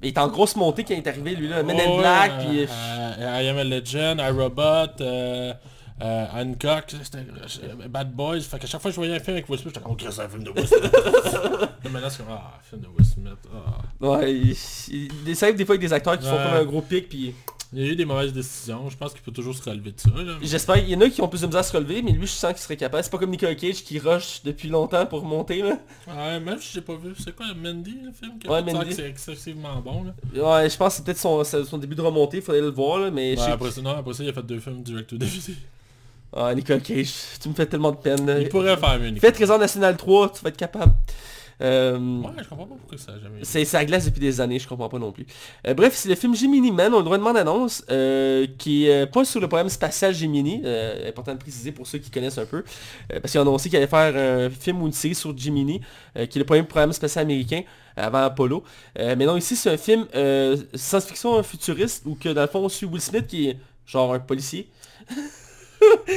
Il 0.00 0.08
est 0.08 0.18
en 0.18 0.28
grosse 0.28 0.54
montée 0.54 0.84
il 0.88 0.92
est 0.98 1.06
arrivé, 1.08 1.34
lui, 1.34 1.48
là. 1.48 1.62
Men 1.64 1.80
in 1.80 1.96
Black, 1.98 2.30
euh, 2.30 2.48
puis... 2.48 2.66
euh, 2.70 3.42
I 3.42 3.48
Am 3.48 3.58
a 3.58 3.64
Legend, 3.64 4.20
I 4.20 4.30
Robot, 4.30 5.00
euh, 5.00 5.52
euh, 6.00 6.26
Hancock, 6.34 6.94
c'était 7.02 7.18
euh, 7.18 7.88
Bad 7.88 8.12
Boys. 8.12 8.40
Fait 8.40 8.58
qu'à 8.58 8.66
chaque 8.66 8.80
fois 8.80 8.90
que 8.90 8.94
je 8.94 9.00
voyais 9.00 9.14
un 9.16 9.20
film 9.20 9.36
avec 9.36 9.48
Will 9.48 9.58
Smith, 9.58 9.74
j'étais 9.74 9.84
comme, 9.84 9.96
oh, 10.00 10.10
c'est 10.10 10.20
un 10.22 10.28
film 10.28 10.44
de 10.44 10.50
Will 10.50 10.66
Smith. 10.66 10.82
Là, 10.92 11.90
maintenant, 11.90 12.10
c'est 12.10 12.18
comme, 12.18 12.26
ah, 12.36 12.58
film 12.68 12.82
de 12.82 12.86
Will 12.88 13.04
Smith. 13.06 13.32
ah. 13.54 14.06
Ouais, 14.06 14.34
il, 14.34 14.50
il, 14.90 15.08
il- 15.26 15.44
arrive 15.44 15.56
des 15.56 15.64
fois 15.64 15.74
avec 15.74 15.80
des 15.86 15.92
acteurs 15.92 16.18
qui 16.18 16.26
font 16.26 16.36
comme 16.36 16.54
un 16.54 16.64
gros 16.64 16.82
pic, 16.82 17.08
puis... 17.08 17.34
Il 17.70 17.84
y 17.84 17.86
a 17.86 17.92
eu 17.92 17.96
des 17.96 18.06
mauvaises 18.06 18.32
décisions. 18.32 18.88
Je 18.88 18.96
pense 18.96 19.12
qu'il 19.12 19.20
peut 19.20 19.30
toujours 19.30 19.54
se 19.54 19.62
relever 19.68 19.92
de 19.92 20.00
ça. 20.00 20.08
J'espère, 20.40 20.78
il 20.78 20.88
y 20.88 20.96
en 20.96 21.02
a 21.02 21.10
qui 21.10 21.20
ont 21.20 21.28
plus 21.28 21.42
de 21.42 21.46
misère 21.48 21.60
à 21.60 21.62
se 21.62 21.76
relever, 21.76 22.00
mais 22.00 22.12
lui, 22.12 22.22
je 22.26 22.32
sens 22.32 22.52
qu'il 22.52 22.62
serait 22.62 22.78
capable. 22.78 23.04
C'est 23.04 23.10
pas 23.10 23.18
comme 23.18 23.28
Nicolas 23.28 23.54
Cage 23.56 23.84
qui 23.84 23.98
rush 23.98 24.40
depuis 24.42 24.70
longtemps 24.70 25.04
pour 25.04 25.22
monter, 25.22 25.60
là. 25.60 25.78
Ouais, 26.06 26.40
même 26.40 26.58
si 26.58 26.72
j'ai 26.72 26.80
pas 26.80 26.96
vu. 26.96 27.12
C'est 27.22 27.36
quoi, 27.36 27.44
Mandy, 27.54 27.98
le 28.06 28.12
film 28.12 28.38
qui 28.38 28.48
a 28.48 28.52
Ouais, 28.52 28.62
Mandy. 28.62 28.88
que 28.88 28.94
c'est 28.94 29.10
excessivement 29.10 29.76
bon. 29.82 30.04
Là? 30.04 30.62
Ouais, 30.62 30.70
je 30.70 30.76
pense 30.78 30.94
que 30.94 30.96
c'est 30.96 31.04
peut-être 31.04 31.18
son, 31.18 31.44
son 31.44 31.76
début 31.76 31.94
de 31.94 32.00
remontée, 32.00 32.40
faudrait 32.40 32.62
le 32.62 32.70
voir, 32.70 33.00
là, 33.00 33.10
mais... 33.10 33.34
je 33.34 33.40
Ouais, 33.40 33.44
sais- 33.48 33.52
après, 33.52 33.70
ça, 33.70 33.82
non, 33.82 33.90
après 33.90 34.14
ça, 34.14 34.24
il 34.24 34.30
a 34.30 34.32
fait 34.32 34.42
deux 34.46 34.60
films 34.60 34.82
direct 34.82 35.10
to 35.10 35.18
DVD. 35.18 35.52
Ah, 36.36 36.54
Nicolas 36.54 36.80
Cage, 36.80 37.12
tu 37.40 37.48
me 37.48 37.54
fais 37.54 37.66
tellement 37.66 37.90
de 37.90 37.96
peine. 37.96 38.36
Il 38.40 38.48
pourrait 38.48 38.76
faire 38.76 38.98
mieux, 38.98 39.08
Nicolas. 39.08 39.20
Fais 39.20 39.32
Trésor 39.32 39.58
National 39.58 39.96
3, 39.96 40.32
tu 40.32 40.42
vas 40.42 40.50
être 40.50 40.56
capable. 40.56 40.92
Euh, 41.60 41.98
Ouais, 42.20 42.30
je 42.42 42.48
comprends 42.48 42.66
pas 42.66 42.76
pourquoi 42.76 42.98
ça 42.98 43.12
a 43.12 43.18
jamais... 43.18 43.40
C'est 43.42 43.64
ça 43.64 43.84
glace 43.84 44.04
depuis 44.04 44.20
des 44.20 44.40
années, 44.40 44.58
je 44.58 44.68
comprends 44.68 44.88
pas 44.88 44.98
non 44.98 45.10
plus. 45.10 45.26
Euh, 45.66 45.74
bref, 45.74 45.94
c'est 45.96 46.08
le 46.08 46.14
film 46.14 46.34
Gemini 46.36 46.70
Man, 46.70 46.94
on 46.94 46.98
le 46.98 47.04
droit 47.04 47.18
de 47.18 47.22
bande-annonce, 47.24 47.84
euh, 47.90 48.46
qui 48.58 48.86
est 48.86 49.02
euh, 49.02 49.06
pas 49.06 49.24
sur 49.24 49.40
le 49.40 49.48
programme 49.48 49.68
spatial 49.68 50.14
Gemini, 50.14 50.62
euh, 50.64 51.08
important 51.08 51.32
de 51.32 51.38
préciser 51.38 51.72
pour 51.72 51.86
ceux 51.86 51.98
qui 51.98 52.10
connaissent 52.10 52.38
un 52.38 52.46
peu, 52.46 52.62
parce 53.08 53.32
qu'ils 53.32 53.40
ont 53.40 53.42
annoncé 53.42 53.68
qu'il 53.68 53.78
allait 53.78 53.86
faire 53.88 54.14
un 54.14 54.50
film 54.50 54.82
ou 54.82 54.86
une 54.86 54.92
série 54.92 55.14
sur 55.14 55.36
Gemini, 55.36 55.80
qui 56.14 56.20
est 56.20 56.38
le 56.38 56.44
premier 56.44 56.62
programme 56.62 56.92
spatial 56.92 57.24
américain 57.24 57.62
avant 57.96 58.18
Apollo. 58.18 58.62
Mais 58.96 59.16
non, 59.16 59.36
ici 59.36 59.56
c'est 59.56 59.70
un 59.70 59.76
film 59.76 60.06
science-fiction 60.74 61.42
futuriste, 61.42 62.04
où 62.06 62.14
que 62.14 62.28
dans 62.28 62.42
le 62.42 62.48
fond 62.48 62.60
on 62.60 62.68
suit 62.68 62.86
Will 62.86 63.00
Smith 63.00 63.26
qui 63.26 63.48
est 63.48 63.56
genre 63.86 64.14
un 64.14 64.20
policier. 64.20 64.68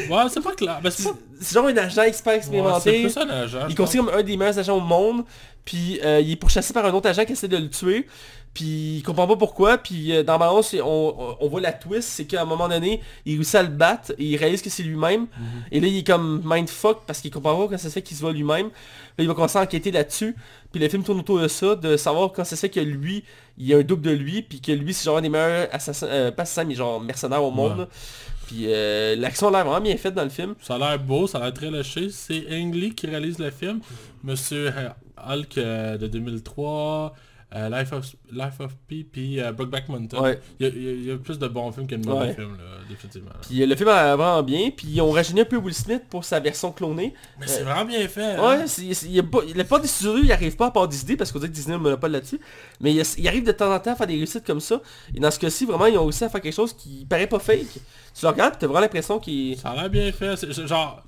Ouais, 0.09 0.23
c'est 0.29 0.41
pas 0.41 0.53
clair. 0.55 0.79
Ben, 0.83 0.91
c'est 0.91 1.53
genre 1.53 1.65
un 1.65 1.77
agent 1.77 2.03
expert 2.03 2.33
expérimenté. 2.33 3.05
agent. 3.05 3.67
Il 3.67 3.71
est 3.71 3.75
considéré 3.75 4.07
comme 4.07 4.19
un 4.19 4.23
des 4.23 4.37
meilleurs 4.37 4.59
agents 4.59 4.77
au 4.77 4.81
monde, 4.81 5.23
puis 5.65 5.99
euh, 6.03 6.19
il 6.21 6.31
est 6.31 6.35
pourchassé 6.35 6.73
par 6.73 6.85
un 6.85 6.93
autre 6.93 7.09
agent 7.09 7.25
qui 7.25 7.33
essaie 7.33 7.47
de 7.47 7.57
le 7.57 7.69
tuer, 7.69 8.07
puis 8.53 8.97
il 8.97 9.03
comprend 9.03 9.27
pas 9.27 9.37
pourquoi, 9.37 9.77
puis 9.77 10.13
euh, 10.13 10.23
dans 10.23 10.37
Balance, 10.37 10.75
on, 10.83 11.35
on, 11.39 11.47
voit 11.47 11.61
la 11.61 11.71
twist, 11.71 12.09
c'est 12.09 12.25
qu'à 12.25 12.41
un 12.41 12.45
moment 12.45 12.67
donné, 12.67 13.01
il 13.25 13.35
réussit 13.35 13.55
à 13.55 13.63
le 13.63 13.69
battre, 13.69 14.11
et 14.17 14.25
il 14.25 14.37
réalise 14.37 14.61
que 14.61 14.69
c'est 14.69 14.83
lui-même, 14.83 15.27
et 15.71 15.79
là 15.79 15.87
il 15.87 15.99
est 15.99 16.07
comme 16.07 16.41
mindfuck 16.43 17.05
parce 17.05 17.21
qu'il 17.21 17.31
comprend 17.31 17.55
pas 17.55 17.65
comment 17.65 17.77
ça 17.77 17.89
se 17.89 17.93
fait 17.93 18.01
qu'il 18.01 18.17
se 18.17 18.21
voit 18.21 18.33
lui-même, 18.33 18.69
Là, 19.17 19.25
il 19.25 19.27
va 19.27 19.33
commencer 19.33 19.57
à 19.57 19.61
enquêter 19.61 19.91
là-dessus, 19.91 20.35
puis 20.71 20.81
le 20.81 20.87
film 20.87 21.03
tourne 21.03 21.19
autour 21.19 21.39
de 21.39 21.47
ça, 21.47 21.75
de 21.75 21.97
savoir 21.97 22.31
quand 22.31 22.45
ça 22.45 22.55
se 22.55 22.61
fait 22.61 22.69
que 22.69 22.79
lui, 22.79 23.23
il 23.57 23.67
y 23.67 23.73
a 23.73 23.77
un 23.77 23.83
double 23.83 24.03
de 24.03 24.11
lui, 24.11 24.41
puis 24.41 24.61
que 24.61 24.71
lui 24.71 24.93
c'est 24.93 25.05
genre 25.05 25.17
un 25.17 25.21
des 25.21 25.29
meilleurs 25.29 25.67
assassins, 25.71 26.07
euh, 26.07 26.31
pas 26.31 26.43
assassins, 26.43 26.63
mais 26.63 26.75
genre 26.75 26.99
mercenaires 27.01 27.43
au 27.43 27.51
monde, 27.51 27.79
Ouais. 27.79 27.85
Puis 28.51 28.65
euh, 28.67 29.15
l'action 29.15 29.47
a 29.47 29.51
l'air 29.51 29.63
vraiment 29.63 29.79
bien 29.79 29.95
faite 29.95 30.13
dans 30.13 30.25
le 30.25 30.29
film. 30.29 30.55
Ça 30.61 30.75
a 30.75 30.77
l'air 30.77 30.99
beau, 30.99 31.25
ça 31.25 31.37
a 31.37 31.41
l'air 31.41 31.53
très 31.53 31.71
léché. 31.71 32.09
C'est 32.09 32.45
Ang 32.51 32.73
Lee 32.73 32.93
qui 32.93 33.07
réalise 33.07 33.39
le 33.39 33.49
film. 33.49 33.79
Monsieur 34.25 34.73
Hulk 35.17 35.57
euh, 35.57 35.97
de 35.97 36.07
2003. 36.07 37.15
Euh, 37.53 37.69
Life, 37.69 37.91
of, 37.91 38.05
Life 38.31 38.59
of 38.59 38.75
Pi, 38.87 39.03
puis 39.03 39.39
euh, 39.41 39.51
Brokeback 39.51 39.89
Mountain. 39.89 40.21
Ouais. 40.21 40.39
Il, 40.59 40.65
y 40.65 40.69
a, 40.69 40.73
il 40.73 41.11
y 41.13 41.17
plus 41.17 41.37
de 41.37 41.47
bons 41.47 41.71
films 41.71 41.85
que 41.87 41.95
de 41.95 42.07
mauvais 42.07 42.27
Ouais. 42.27 42.33
films, 42.33 42.57
là, 42.57 42.77
définitivement. 42.89 43.31
Puis 43.41 43.61
euh, 43.61 43.65
le 43.65 43.75
film 43.75 43.89
a 43.89 44.15
vraiment 44.15 44.41
bien, 44.43 44.71
puis 44.71 44.87
ils 44.89 45.01
ont 45.01 45.11
rajeuni 45.11 45.41
un 45.41 45.45
peu 45.45 45.57
Will 45.57 45.73
Smith 45.73 46.03
pour 46.09 46.23
sa 46.23 46.39
version 46.39 46.71
clonée. 46.71 47.13
Mais 47.39 47.47
c'est 47.47 47.63
vraiment 47.63 47.85
bien 47.85 48.07
fait. 48.07 48.23
hein. 48.35 48.57
Ouais, 48.59 48.65
il 49.09 49.19
a 49.19 49.23
pas, 49.23 49.39
la 49.47 49.53
plupart 49.63 49.81
des 49.81 49.87
studios, 49.87 50.17
ils 50.23 50.31
arrivent 50.31 50.55
pas 50.55 50.67
à 50.67 50.71
part 50.71 50.87
Disney, 50.87 51.15
parce 51.17 51.31
qu'on 51.31 51.39
dit 51.39 51.47
que 51.47 51.51
Disney 51.53 51.77
ne 51.77 51.95
pas 51.95 52.07
là-dessus. 52.07 52.39
Mais 52.79 52.93
il, 52.93 53.03
il 53.17 53.27
arrive 53.27 53.43
de 53.45 53.51
temps 53.51 53.73
en 53.73 53.79
temps 53.79 53.91
à 53.91 53.95
faire 53.95 54.07
des 54.07 54.15
réussites 54.15 54.45
comme 54.45 54.61
ça. 54.61 54.81
Et 55.13 55.19
dans 55.19 55.31
ce 55.31 55.39
cas-ci, 55.39 55.65
vraiment, 55.65 55.87
ils 55.87 55.97
ont 55.97 56.03
réussi 56.05 56.23
à 56.23 56.29
faire 56.29 56.41
quelque 56.41 56.55
chose 56.55 56.73
qui 56.73 57.05
paraît 57.09 57.27
pas 57.27 57.39
fake. 57.39 57.67
Tu 58.13 58.23
le 58.23 58.27
regardes, 58.29 58.55
t'as 58.59 58.67
vraiment 58.67 58.81
l'impression 58.81 59.19
qu'il... 59.19 59.57
Ça 59.57 59.69
a 59.71 59.75
l'air 59.75 59.89
bien 59.89 60.11
fait. 60.11 60.35
Genre, 60.67 61.03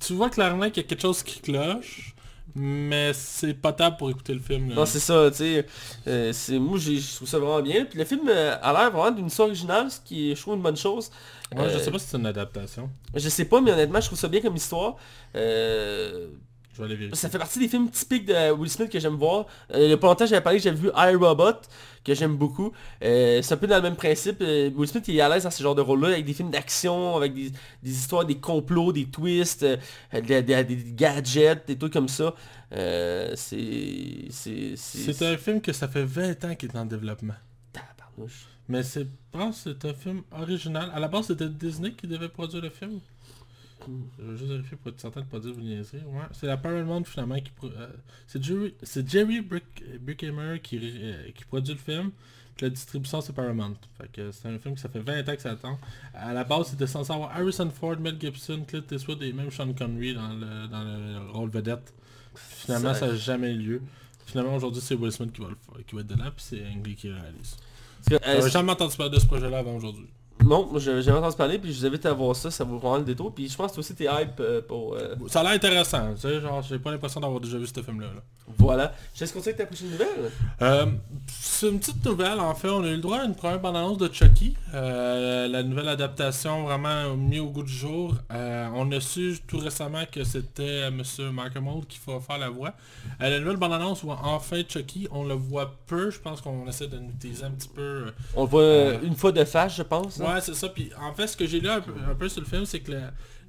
tu 0.00 0.14
vois 0.14 0.30
clairement 0.30 0.68
qu'il 0.70 0.82
y 0.82 0.86
a 0.86 0.88
quelque 0.88 1.00
chose 1.02 1.22
qui 1.22 1.40
cloche, 1.40 2.11
mais 2.54 3.12
c'est 3.14 3.54
potable 3.54 3.96
pour 3.96 4.10
écouter 4.10 4.34
le 4.34 4.40
film. 4.40 4.68
là. 4.70 4.74
Non, 4.76 4.86
c'est 4.86 5.00
ça, 5.00 5.30
tu 5.30 5.36
sais. 5.38 5.66
euh, 6.06 6.32
c'est- 6.32 6.58
moi, 6.58 6.78
je 6.78 7.14
trouve 7.16 7.28
ça 7.28 7.38
vraiment 7.38 7.62
bien. 7.62 7.84
Puis 7.84 7.98
le 7.98 8.04
film 8.04 8.28
euh, 8.28 8.56
a 8.60 8.72
l'air 8.72 8.90
vraiment 8.90 9.10
d'une 9.10 9.26
histoire 9.26 9.48
originale, 9.48 9.90
ce 9.90 10.00
qui 10.00 10.30
est, 10.30 10.34
je 10.34 10.40
trouve, 10.40 10.54
une 10.56 10.62
bonne 10.62 10.76
chose. 10.76 11.10
Ouais, 11.54 11.68
je 11.68 11.76
Euh, 11.76 11.78
sais 11.78 11.90
pas 11.90 11.98
si 11.98 12.06
c'est 12.08 12.16
une 12.16 12.26
adaptation. 12.26 12.90
Je 13.14 13.28
sais 13.28 13.44
pas, 13.44 13.60
mais 13.60 13.72
honnêtement, 13.72 14.00
je 14.00 14.06
trouve 14.06 14.18
ça 14.18 14.28
bien 14.28 14.40
comme 14.40 14.56
histoire. 14.56 14.96
Je 16.74 16.78
vais 16.78 16.84
aller 16.86 16.94
vérifier. 16.96 17.16
ça 17.16 17.28
fait 17.28 17.38
partie 17.38 17.58
des 17.58 17.68
films 17.68 17.90
typiques 17.90 18.24
de 18.24 18.50
Will 18.52 18.70
Smith 18.70 18.88
que 18.90 18.98
j'aime 18.98 19.16
voir. 19.16 19.46
Euh, 19.74 19.84
il 19.84 19.90
y 19.90 19.92
a 19.92 19.96
pas 19.98 20.06
longtemps, 20.06 20.24
j'avais 20.24 20.40
parlé 20.40 20.58
que 20.58 20.64
j'avais 20.64 20.76
vu 20.80 20.88
I, 20.96 21.14
Robot, 21.14 21.52
que 22.02 22.14
j'aime 22.14 22.36
beaucoup. 22.36 22.72
Euh, 23.04 23.42
c'est 23.42 23.52
un 23.52 23.56
peu 23.58 23.66
dans 23.66 23.76
le 23.76 23.82
même 23.82 23.96
principe. 23.96 24.38
Euh, 24.40 24.70
Will 24.74 24.88
Smith 24.88 25.04
il 25.08 25.16
est 25.16 25.20
à 25.20 25.28
l'aise 25.28 25.42
dans 25.44 25.50
ce 25.50 25.62
genre 25.62 25.74
de 25.74 25.82
rôle-là, 25.82 26.08
avec 26.08 26.24
des 26.24 26.32
films 26.32 26.50
d'action, 26.50 27.16
avec 27.16 27.34
des, 27.34 27.50
des 27.82 27.90
histoires, 27.90 28.24
des 28.24 28.38
complots, 28.38 28.90
des 28.92 29.04
twists, 29.04 29.64
euh, 29.64 29.76
des, 30.22 30.42
des- 30.42 30.64
des 30.64 30.76
gadgets, 30.94 31.66
des 31.66 31.76
trucs 31.76 31.92
comme 31.92 32.08
ça. 32.08 32.34
C'est... 33.34 34.28
C'est... 34.30 35.22
Un 35.22 35.36
film 35.36 35.60
que 35.60 35.72
ça 35.72 35.88
fait 35.88 36.04
20 36.04 36.44
ans 36.44 36.54
qu'il 36.54 36.70
est 36.70 36.76
en 36.78 36.86
développement. 36.86 37.34
Tabarnouche. 37.72 38.46
Mais 38.68 38.82
c'est, 38.82 39.02
je 39.02 39.06
pense 39.38 39.62
c'est 39.64 39.84
un 39.84 39.92
film 39.94 40.22
original. 40.30 40.90
À 40.94 41.00
la 41.00 41.08
base, 41.08 41.26
c'était 41.26 41.48
Disney 41.48 41.92
qui 41.92 42.06
devait 42.06 42.28
produire 42.28 42.62
le 42.62 42.70
film. 42.70 43.00
Je 44.18 44.36
juste 44.36 44.50
vérifier 44.50 44.76
pour 44.76 44.90
être 44.92 45.00
certain 45.00 45.20
de 45.20 45.26
pas 45.26 45.38
dire 45.38 45.52
vous. 45.54 45.60
Ouais, 45.62 46.24
c'est 46.32 46.46
la 46.46 46.56
Paramount 46.56 47.04
finalement 47.04 47.36
qui... 47.36 47.50
euh, 47.64 47.88
c'est 48.26 48.42
Jerry, 48.42 48.74
Jerry 49.06 49.40
Brick, 49.40 49.64
qui, 50.62 50.78
euh, 50.82 51.30
qui 51.34 51.44
produit 51.44 51.74
le 51.74 51.78
film. 51.80 52.10
Puis 52.56 52.66
la 52.66 52.70
distribution 52.70 53.20
c'est 53.20 53.32
Paramount. 53.32 53.76
Fait 53.98 54.08
que 54.12 54.30
c'est 54.30 54.46
un 54.48 54.58
film 54.58 54.74
que 54.74 54.80
ça 54.80 54.88
fait 54.88 55.00
20 55.00 55.28
ans 55.28 55.34
que 55.36 55.40
ça 55.42 55.52
attend. 55.52 55.78
À 56.14 56.32
la 56.34 56.44
base 56.44 56.68
c'était 56.68 56.86
censé 56.86 57.12
avoir 57.12 57.30
Harrison 57.34 57.70
Ford, 57.70 57.96
Mel 57.98 58.16
Gibson, 58.20 58.64
Clint 58.68 58.82
Eastwood 58.90 59.22
et 59.22 59.32
même 59.32 59.50
Sean 59.50 59.72
Connery 59.72 60.14
dans 60.14 60.32
le, 60.34 60.68
dans 60.68 60.84
le 60.84 61.30
rôle 61.32 61.50
vedette. 61.50 61.92
Finalement 62.34 62.94
Ça- 62.94 63.06
n'a 63.08 63.14
jamais 63.16 63.52
eu 63.52 63.58
lieu. 63.58 63.82
Finalement 64.26 64.54
aujourd'hui 64.56 64.80
c'est 64.82 64.94
Will 64.94 65.12
Smith 65.12 65.32
qui 65.32 65.40
va, 65.42 65.48
le 65.48 65.82
qui 65.84 65.94
va 65.94 66.02
être 66.02 66.06
dedans 66.08 66.24
puis 66.34 66.44
c'est 66.44 66.62
Ang 66.66 66.86
Lee 66.86 66.94
qui 66.94 67.08
réalise. 67.10 67.56
Euh, 68.12 68.18
J'avais 68.22 68.50
jamais 68.50 68.72
entendu 68.72 68.96
parler 68.96 69.14
de 69.14 69.20
ce 69.20 69.26
projet-là 69.26 69.58
avant 69.58 69.74
aujourd'hui. 69.76 70.08
Non, 70.44 70.68
j'avais 70.76 71.10
entendu 71.10 71.36
parler, 71.36 71.58
puis 71.58 71.72
je 71.72 71.78
vous 71.80 71.86
invite 71.86 72.04
à 72.06 72.12
voir 72.12 72.34
ça, 72.36 72.50
ça 72.50 72.64
vaut 72.64 72.78
vraiment 72.78 72.98
le 72.98 73.04
détour. 73.04 73.32
Puis 73.34 73.48
je 73.48 73.56
pense 73.56 73.68
que 73.70 73.74
toi 73.76 73.80
aussi 73.80 73.94
t'es 73.94 74.04
hype 74.04 74.40
euh, 74.40 74.60
pour... 74.66 74.94
euh, 74.94 75.14
Ça 75.28 75.40
a 75.40 75.42
l'air 75.44 75.52
intéressant, 75.52 76.14
tu 76.14 76.22
sais, 76.22 76.40
genre 76.40 76.62
j'ai 76.62 76.78
pas 76.78 76.90
l'impression 76.90 77.20
d'avoir 77.20 77.40
déjà 77.40 77.58
vu 77.58 77.66
ce 77.66 77.80
film-là. 77.80 78.08
là. 78.08 78.22
Voilà. 78.58 78.92
Je 79.14 79.20
laisse 79.20 79.32
continuer 79.32 79.54
avec 79.54 79.68
ta 79.68 79.74
prochaine 79.74 79.90
nouvelle? 79.90 80.30
Euh, 80.60 80.86
c'est 81.28 81.68
une 81.68 81.78
petite 81.78 82.04
nouvelle, 82.04 82.40
en 82.40 82.54
fait, 82.54 82.68
on 82.68 82.82
a 82.82 82.88
eu 82.88 82.96
le 82.96 82.98
droit 83.00 83.18
à 83.18 83.24
une 83.24 83.34
première 83.34 83.60
bande-annonce 83.60 83.98
de 83.98 84.12
Chucky, 84.12 84.54
la 84.72 85.62
nouvelle 85.62 85.88
adaptation 85.88 86.64
vraiment 86.64 87.16
mise 87.16 87.40
au 87.40 87.46
goût 87.50 87.62
du 87.62 87.72
jour. 87.72 88.14
On 88.30 88.90
a 88.92 89.00
su 89.00 89.38
tout 89.46 89.58
récemment 89.58 90.02
que 90.10 90.24
c'était 90.24 90.90
Monsieur 90.90 91.30
Mark 91.30 91.56
Hamill 91.56 91.86
qui 91.88 91.98
va 92.06 92.20
faire 92.20 92.38
la 92.38 92.50
voix. 92.50 92.72
La 93.20 93.38
nouvelle 93.38 93.56
bande-annonce 93.56 94.02
voit 94.02 94.18
enfin 94.24 94.60
Chucky, 94.68 95.06
on 95.12 95.24
le 95.24 95.34
voit 95.34 95.72
peu, 95.86 96.10
je 96.10 96.18
pense 96.18 96.40
qu'on 96.40 96.66
essaie 96.66 96.88
de 96.88 96.98
nous 96.98 97.12
teaser 97.18 97.44
un 97.44 97.50
petit 97.50 97.68
peu. 97.68 98.06
On 98.34 98.42
le 98.42 98.48
voit 98.48 98.94
une 99.02 99.14
fois 99.14 99.32
de 99.32 99.44
face, 99.44 99.76
je 99.76 99.82
pense. 99.82 100.18
Ouais, 100.34 100.40
c'est 100.40 100.54
ça. 100.54 100.68
Puis 100.68 100.90
en 100.98 101.12
fait, 101.14 101.26
ce 101.26 101.36
que 101.36 101.46
j'ai 101.46 101.60
lu 101.60 101.68
un 101.68 101.80
peu, 101.80 102.28
sur 102.28 102.40
le 102.40 102.46
film, 102.46 102.64
c'est 102.64 102.80
que 102.80 102.92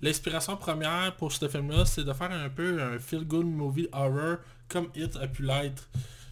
l'inspiration 0.02 0.58
première 0.58 1.16
pour 1.18 1.32
ce 1.32 1.48
film-là, 1.48 1.86
c'est 1.86 2.04
de 2.04 2.14
faire 2.14 2.32
un 2.32 2.50
peu 2.50 2.82
un 2.82 2.98
feel-good 3.00 3.46
movie 3.46 3.88
horror 3.92 4.38
comme 4.68 4.90
It 4.96 5.16
a 5.18 5.28
pu 5.28 5.44
l'être. 5.44 5.90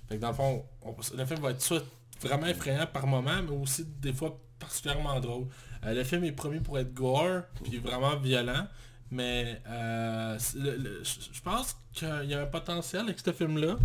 Fait 0.10 0.16
que 0.18 0.22
dans 0.22 0.30
le 0.30 0.34
fond, 0.36 0.66
on- 0.82 0.96
le 1.18 1.26
film 1.26 1.40
va 1.42 1.52
être 1.52 1.62
soit 1.62 1.84
vraiment 2.22 2.48
effrayant 2.48 2.86
par 2.88 3.08
moment, 3.08 3.42
mais 3.44 3.56
aussi 3.56 3.86
des 3.86 4.14
fois 4.14 4.38
particulièrement 4.60 5.20
drôle. 5.20 5.48
Euh, 5.86 5.94
le 5.94 6.04
film 6.04 6.24
est 6.24 6.32
promis 6.34 6.60
pour 6.60 6.78
être 6.78 6.94
gore, 6.94 7.42
puis 7.64 7.78
vraiment 7.78 8.16
violent. 8.18 8.68
Mais 9.14 9.62
euh, 9.68 10.38
je 10.40 11.42
pense 11.44 11.76
qu'il 11.94 12.08
y 12.26 12.34
a 12.34 12.42
un 12.42 12.46
potentiel 12.46 13.02
avec 13.02 13.20
ce 13.20 13.32
film-là. 13.34 13.78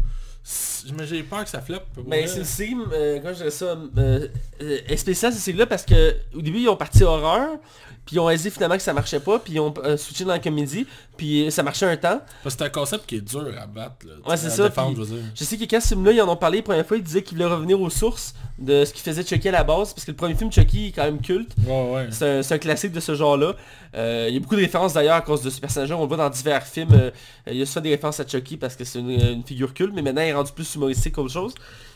J'ai 0.49 1.25
peur 1.25 1.43
que 1.43 1.51
ça 1.51 1.61
floppe. 1.61 1.87
Mais 2.07 2.21
vrai. 2.21 2.27
c'est 2.29 2.39
une 2.39 2.45
série, 2.45 2.77
euh, 2.93 3.19
quand 3.21 3.31
je 3.31 3.35
dirais 3.35 3.51
ça, 3.51 3.77
euh, 3.99 4.29
euh, 4.63 4.97
spéciale 4.97 5.33
cette 5.33 5.43
série-là 5.43 5.67
parce 5.67 5.85
que 5.85 6.15
au 6.35 6.41
début 6.41 6.61
ils 6.61 6.69
ont 6.69 6.77
parti 6.77 7.03
horreur, 7.03 7.59
puis 8.07 8.17
ils 8.17 8.21
ont 8.21 8.33
dit 8.35 8.51
finalement 8.51 8.77
que 8.77 8.83
ça 8.83 8.95
marchait 8.95 9.21
pas, 9.21 9.39
puis 9.41 9.55
ils 9.55 9.61
ont 9.61 9.75
euh, 9.85 9.97
switché 9.97 10.25
dans 10.25 10.31
la 10.31 10.39
comédie, 10.39 10.87
puis 11.17 11.51
ça 11.51 11.63
marchait 11.63 11.87
un 11.87 11.97
temps. 11.97 12.21
Parce 12.43 12.55
que 12.55 12.61
c'est 12.63 12.67
un 12.67 12.71
concept 12.71 13.05
qui 13.07 13.17
est 13.17 13.21
dur 13.21 13.47
à 13.61 13.67
battre. 13.67 14.07
Là, 14.07 14.15
Ouais, 14.27 14.37
c'est 14.37 14.47
à 14.47 14.51
ça, 14.51 14.69
défendre, 14.69 14.95
puis- 14.95 15.05
je 15.05 15.11
veux 15.11 15.17
dire. 15.21 15.25
Je 15.35 15.45
sais 15.45 15.59
que 15.59 15.65
quand 15.65 15.81
ce 15.81 15.89
film-là, 15.89 16.13
ils 16.13 16.23
en 16.23 16.29
ont 16.29 16.37
parlé 16.37 16.59
la 16.59 16.63
première 16.65 16.87
fois, 16.87 16.97
ils 16.97 17.03
disaient 17.03 17.23
qu'ils 17.23 17.37
voulaient 17.37 17.51
revenir 17.53 17.81
aux 17.81 17.91
sources 17.91 18.35
de 18.59 18.85
ce 18.85 18.93
qui 18.95 19.03
faisait 19.03 19.25
Chucky 19.25 19.49
à 19.49 19.53
la 19.53 19.65
base, 19.65 19.93
parce 19.93 20.05
que 20.05 20.13
le 20.13 20.17
premier 20.17 20.35
film 20.35 20.51
Chucky 20.51 20.87
est 20.89 20.93
quand 20.93 21.05
même 21.05 21.21
culte. 21.21 21.53
Ouais, 21.67 21.91
ouais. 21.93 22.07
C'est 22.11 22.39
un, 22.39 22.43
c'est 22.43 22.55
un 22.55 22.59
classique 22.59 22.93
de 22.93 23.01
ce 23.01 23.15
genre-là. 23.15 23.55
Euh, 23.95 24.27
il 24.29 24.35
y 24.35 24.37
a 24.37 24.41
beaucoup 24.41 24.57
de 24.57 24.61
références 24.61 24.93
d'ailleurs 24.95 25.17
à 25.17 25.21
cause 25.23 25.43
de 25.43 25.51
ce 25.51 25.61
personnage-là. 25.61 25.97
On 25.97 26.03
le 26.03 26.09
voit 26.09 26.17
dans 26.17 26.31
divers 26.31 26.63
films. 26.67 26.89
Euh, 26.93 27.11
il 27.51 27.57
y 27.57 27.63
a 27.63 27.67
souvent 27.67 27.81
des 27.83 27.91
références 27.91 28.21
à 28.21 28.27
Chucky 28.27 28.57
parce 28.57 28.77
que 28.77 28.85
c'est 28.85 28.99
une, 29.01 29.11
une 29.11 29.43
figure 29.43 29.75
culte, 29.75 29.93
mais 29.95 30.03
maintenant 30.03 30.23
il 30.23 30.29
est 30.29 30.35
rendu 30.35 30.53
plus 30.53 30.75
humoristique 30.75 31.15
qu'autre 31.15 31.33
chose. 31.33 31.55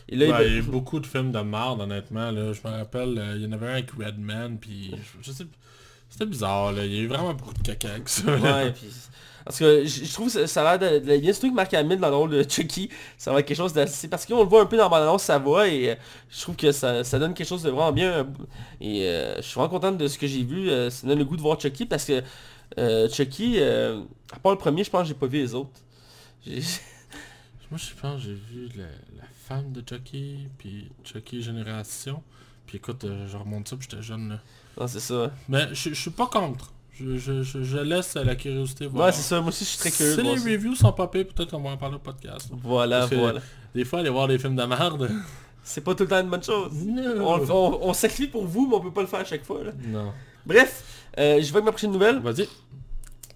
Et 0.08 0.16
là, 0.16 0.26
il 0.26 0.32
Ouais, 0.32 0.38
va- 0.38 0.44
il 0.44 0.52
y 0.52 0.56
a 0.56 0.58
eu 0.58 0.62
beaucoup 0.62 0.98
de 0.98 1.06
films 1.06 1.30
de 1.30 1.38
merde, 1.40 1.80
honnêtement. 1.80 2.30
Là. 2.32 2.52
Je 2.52 2.60
me 2.68 2.74
rappelle, 2.74 3.16
euh, 3.18 3.34
il 3.36 3.42
y 3.42 3.46
en 3.46 3.52
avait 3.52 3.66
un 3.68 3.72
avec 3.74 3.90
Redman, 3.92 4.56
puis 4.60 4.90
je, 5.22 5.30
je 5.30 5.32
sais... 5.32 5.44
C'était 6.10 6.26
bizarre, 6.26 6.72
là. 6.72 6.84
Il 6.84 6.94
y 6.94 6.98
a 6.98 7.02
eu 7.02 7.06
vraiment 7.06 7.32
beaucoup 7.32 7.54
de 7.54 7.62
caca 7.62 7.88
avec 7.88 8.08
ça. 8.08 8.36
là. 8.36 8.64
Ouais, 8.64 8.72
puis... 8.72 8.88
Parce 9.42 9.58
que 9.58 9.86
je 9.86 10.12
trouve 10.12 10.26
que 10.26 10.32
ça, 10.32 10.46
ça 10.46 10.68
a 10.68 10.76
l'air 10.76 11.00
de, 11.00 11.06
de 11.06 11.16
bien. 11.16 11.32
Surtout 11.32 11.50
que 11.50 11.54
Mark 11.54 11.72
Hamill 11.72 11.98
dans 11.98 12.10
le 12.10 12.16
rôle 12.16 12.30
de 12.30 12.42
Chucky, 12.42 12.90
ça 13.16 13.32
va 13.32 13.40
être 13.40 13.46
quelque 13.46 13.56
chose 13.56 13.72
d'assez... 13.72 14.06
Parce 14.06 14.26
qu'on 14.26 14.42
le 14.42 14.48
voit 14.48 14.60
un 14.60 14.66
peu 14.66 14.76
dans 14.76 14.84
la 14.84 14.88
bande-annonce, 14.90 15.22
sa 15.22 15.38
voix, 15.38 15.66
et 15.66 15.90
euh, 15.90 15.94
je 16.28 16.40
trouve 16.42 16.56
que 16.56 16.70
ça, 16.72 17.02
ça 17.04 17.18
donne 17.18 17.32
quelque 17.32 17.48
chose 17.48 17.62
de 17.62 17.70
vraiment 17.70 17.90
bien. 17.90 18.28
Et 18.82 19.04
euh, 19.04 19.36
je 19.36 19.42
suis 19.42 19.54
vraiment 19.54 19.70
content 19.70 19.92
de 19.92 20.06
ce 20.06 20.18
que 20.18 20.26
j'ai 20.26 20.44
vu. 20.44 20.68
euh, 20.68 20.90
ça 20.90 21.06
donne 21.06 21.18
le 21.18 21.24
goût 21.24 21.36
de 21.36 21.42
voir 21.42 21.58
Chucky, 21.58 21.86
parce 21.86 22.04
que 22.04 22.22
euh, 22.78 23.08
Chucky, 23.08 23.54
euh, 23.58 24.02
à 24.30 24.38
part 24.38 24.52
le 24.52 24.58
premier, 24.58 24.84
je 24.84 24.90
pense 24.90 25.02
que 25.02 25.08
j'ai 25.08 25.14
pas 25.14 25.26
vu 25.26 25.38
les 25.38 25.54
autres. 25.54 25.70
Moi, 26.46 27.78
je 27.78 27.94
pense 28.00 28.20
que 28.20 28.26
j'ai 28.26 28.34
vu 28.34 28.68
la, 28.76 28.84
la 28.84 29.28
femme 29.48 29.72
de 29.72 29.82
Chucky, 29.88 30.48
puis 30.58 30.90
Chucky 31.02 31.42
Génération. 31.42 32.22
Puis 32.66 32.76
écoute, 32.76 33.04
euh, 33.04 33.26
je 33.26 33.36
remonte 33.38 33.68
ça, 33.68 33.76
puis 33.76 33.88
j'étais 33.90 34.02
jeune, 34.02 34.28
là. 34.28 34.40
Non, 34.80 34.86
c'est 34.88 35.00
ça. 35.00 35.30
Mais 35.48 35.68
je, 35.72 35.90
je 35.90 35.94
suis 36.00 36.10
pas 36.10 36.26
contre. 36.26 36.72
Je, 36.98 37.16
je, 37.16 37.42
je, 37.42 37.78
laisse 37.78 38.14
la 38.14 38.34
curiosité 38.34 38.86
voir. 38.86 39.06
Ouais, 39.06 39.12
c'est 39.12 39.22
ça. 39.22 39.40
Moi 39.40 39.48
aussi, 39.48 39.64
je 39.64 39.70
suis 39.70 39.78
très 39.78 39.90
curieux 39.90 40.14
Si 40.16 40.22
les 40.22 40.36
ça. 40.36 40.44
reviews 40.44 40.74
sont 40.74 40.92
pas 40.92 41.06
pires, 41.06 41.26
peut-être 41.28 41.50
qu'on 41.50 41.60
va 41.62 41.70
en 41.70 41.76
parler 41.78 41.96
au 41.96 42.00
podcast. 42.00 42.48
Voilà, 42.62 43.06
voilà. 43.06 43.40
Des 43.74 43.84
fois, 43.84 44.00
aller 44.00 44.10
voir 44.10 44.28
des 44.28 44.38
films 44.38 44.56
de 44.56 44.64
merde. 44.64 45.10
C'est 45.62 45.82
pas 45.82 45.94
tout 45.94 46.02
le 46.04 46.08
temps 46.08 46.20
une 46.20 46.28
bonne 46.30 46.42
chose. 46.42 46.70
On, 47.18 47.40
on, 47.50 47.78
on 47.88 47.92
sacrifie 47.94 48.26
pour 48.28 48.44
vous, 48.46 48.66
mais 48.68 48.76
on 48.76 48.80
peut 48.80 48.90
pas 48.92 49.02
le 49.02 49.06
faire 49.06 49.20
à 49.20 49.24
chaque 49.24 49.44
fois. 49.44 49.62
là. 49.64 49.72
Non. 49.86 50.12
Bref, 50.44 50.82
euh, 51.18 51.36
je 51.40 51.46
vais 51.46 51.56
avec 51.56 51.64
ma 51.64 51.72
prochaine 51.72 51.92
nouvelle. 51.92 52.18
Vas-y. 52.18 52.48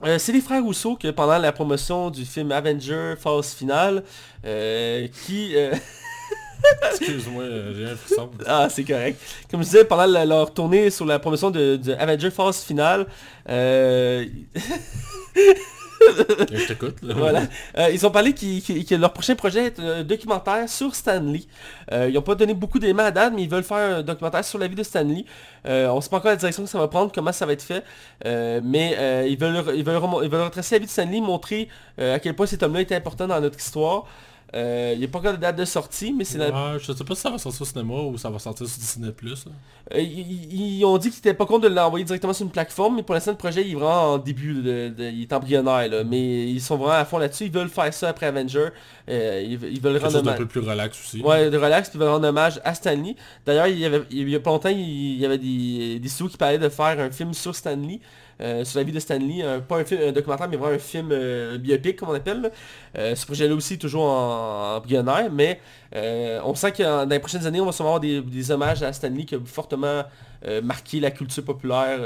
Euh, 0.02 0.18
c'est 0.18 0.32
les 0.32 0.40
frères 0.40 0.62
Rousseau 0.62 0.96
que 0.96 1.08
pendant 1.10 1.38
la 1.38 1.52
promotion 1.52 2.10
du 2.10 2.24
film 2.26 2.52
Avenger 2.52 3.14
Phase 3.18 3.52
Finale, 3.54 4.02
euh, 4.44 5.06
qui... 5.26 5.54
euh, 6.64 6.88
Excuse-moi, 6.90 7.42
euh, 7.44 7.72
j'ai 7.76 7.86
un 7.92 7.96
frisson. 7.96 8.30
ah, 8.46 8.68
c'est 8.70 8.84
correct. 8.84 9.20
Comme 9.50 9.60
je 9.60 9.66
disais, 9.66 9.84
pendant 9.84 10.06
la- 10.06 10.24
leur 10.24 10.52
tournée 10.54 10.90
sur 10.90 11.04
la 11.06 11.18
promotion 11.18 11.50
de, 11.50 11.76
de 11.76 11.92
Avenger 11.94 12.30
Phase 12.30 12.62
Finale, 12.62 13.06
euh, 13.48 14.24
Je 16.52 16.66
t'écoute. 16.68 16.96
là. 17.02 17.14
voilà. 17.16 17.42
Euh, 17.78 17.88
ils 17.90 18.04
ont 18.06 18.10
parlé 18.10 18.34
que 18.34 18.94
leur 18.94 19.12
prochain 19.12 19.34
projet 19.34 19.66
est 19.66 19.78
un 19.80 20.02
documentaire 20.02 20.68
sur 20.68 20.94
Stanley. 20.94 21.42
Euh, 21.92 22.08
ils 22.10 22.14
n'ont 22.14 22.20
pas 22.22 22.34
donné 22.34 22.52
beaucoup 22.52 22.78
d'éléments 22.78 23.04
à 23.04 23.10
date, 23.10 23.32
mais 23.34 23.42
ils 23.44 23.48
veulent 23.48 23.64
faire 23.64 23.98
un 23.98 24.02
documentaire 24.02 24.44
sur 24.44 24.58
la 24.58 24.66
vie 24.68 24.74
de 24.74 24.82
Stanley. 24.82 25.24
Euh, 25.66 25.88
on 25.88 25.96
ne 25.96 26.00
sait 26.02 26.10
pas 26.10 26.18
encore 26.18 26.30
la 26.32 26.36
direction 26.36 26.64
que 26.64 26.68
ça 26.68 26.78
va 26.78 26.88
prendre, 26.88 27.10
comment 27.12 27.32
ça 27.32 27.46
va 27.46 27.52
être 27.54 27.62
fait. 27.62 27.82
Euh, 28.26 28.60
mais 28.62 28.94
euh, 28.98 29.26
ils, 29.26 29.38
veulent, 29.38 29.64
ils, 29.74 29.84
veulent 29.84 30.00
ils 30.24 30.28
veulent 30.28 30.42
retracer 30.42 30.74
la 30.74 30.80
vie 30.80 30.86
de 30.86 30.90
Stanley, 30.90 31.20
montrer 31.20 31.68
euh, 31.98 32.16
à 32.16 32.18
quel 32.18 32.34
point 32.34 32.46
cet 32.46 32.62
homme-là 32.62 32.82
était 32.82 32.96
important 32.96 33.26
dans 33.26 33.40
notre 33.40 33.58
histoire. 33.58 34.04
Euh, 34.54 34.92
Il 34.94 35.00
n'y 35.00 35.04
a 35.06 35.08
pas 35.08 35.18
encore 35.18 35.32
de 35.32 35.38
date 35.38 35.56
de 35.56 35.64
sortie, 35.64 36.12
mais 36.12 36.22
c'est 36.24 36.38
la- 36.38 36.78
je 36.78 36.92
sais 36.92 37.04
pas 37.04 37.14
si 37.16 37.20
ça 37.22 37.30
va 37.30 37.38
sortir 37.38 37.62
au 37.62 37.64
cinéma 37.64 37.94
ou 37.94 38.16
ça 38.18 38.30
va 38.30 38.38
sortir 38.38 38.68
sur 38.68 38.78
Disney+. 38.78 39.08
Euh, 39.92 39.98
ils, 40.00 40.78
ils 40.78 40.84
ont 40.84 40.96
dit 40.96 41.08
qu'ils 41.10 41.18
n'étaient 41.18 41.34
pas 41.34 41.44
contre 41.46 41.68
de 41.68 41.74
l'envoyer 41.74 42.04
directement 42.04 42.32
sur 42.32 42.44
une 42.46 42.52
plateforme, 42.52 42.96
mais 42.96 43.02
pour 43.02 43.14
l'instant 43.14 43.32
le 43.32 43.36
projet 43.36 43.62
il 43.62 43.72
est 43.72 43.74
vraiment 43.74 44.12
en 44.12 44.18
début, 44.18 44.54
de, 44.54 44.88
de- 44.90 45.10
il 45.10 45.22
est 45.22 45.32
embryonnaire, 45.32 45.88
là, 45.88 46.04
mais 46.04 46.48
ils 46.48 46.60
sont 46.60 46.76
vraiment 46.76 46.92
à 46.94 47.04
fond 47.04 47.18
là-dessus, 47.18 47.46
ils 47.46 47.52
veulent 47.52 47.68
faire 47.68 47.92
ça 47.92 48.08
après 48.10 48.26
Avenger, 48.26 48.68
Euh, 49.08 49.42
ils, 49.44 49.52
ils 49.72 49.80
veulent 49.80 49.96
rendre 49.96 50.12
hommage, 50.20 50.38
peu 50.38 50.46
plus 50.46 50.60
relax 50.60 50.98
aussi. 51.04 51.20
ouais, 51.22 51.50
de 51.50 51.58
relax, 51.58 51.90
puis 51.90 51.98
ils 51.98 52.00
veulent 52.00 52.12
rendre 52.12 52.28
hommage 52.28 52.60
à 52.64 52.74
Stanley. 52.74 53.16
D'ailleurs, 53.44 53.66
il 53.66 53.78
y 53.78 53.84
avait, 53.84 54.02
il 54.10 54.28
y 54.28 54.34
a 54.36 54.40
pas 54.40 54.50
longtemps, 54.50 54.70
il 54.70 55.18
y 55.18 55.26
avait 55.26 55.36
des, 55.38 55.98
des 55.98 56.08
studios 56.08 56.30
qui 56.30 56.36
parlaient 56.38 56.58
de 56.58 56.68
faire 56.70 56.98
un 57.00 57.10
film 57.10 57.34
sur 57.34 57.54
Stanley, 57.54 58.00
euh, 58.40 58.64
sur 58.64 58.78
la 58.78 58.84
vie 58.84 58.92
de 58.92 58.98
Stanley, 58.98 59.44
pas 59.68 59.78
un 59.78 59.84
film 59.84 60.12
documentaire, 60.12 60.48
mais 60.48 60.56
vraiment 60.56 60.74
un 60.74 60.78
film 60.78 61.10
euh, 61.12 61.58
biopic, 61.58 61.96
comme 61.96 62.10
on 62.10 62.14
appelle. 62.14 62.50
Euh, 62.98 63.14
ce 63.14 63.24
projet-là 63.26 63.54
aussi, 63.54 63.78
toujours 63.78 64.04
en, 64.04 64.76
en 64.76 65.30
mais 65.32 65.60
on 66.44 66.54
sent 66.54 66.72
que 66.72 66.82
dans 66.82 67.08
les 67.08 67.18
prochaines 67.18 67.46
années, 67.46 67.60
on 67.60 67.66
va 67.66 67.72
sûrement 67.72 67.96
avoir 67.96 68.00
des, 68.00 68.50
hommages 68.50 68.82
à 68.82 68.92
Stanley 68.92 69.24
qui 69.24 69.34
a 69.34 69.38
fortement 69.44 70.02
marqué 70.62 71.00
la 71.00 71.10
culture 71.10 71.44
populaire 71.44 71.98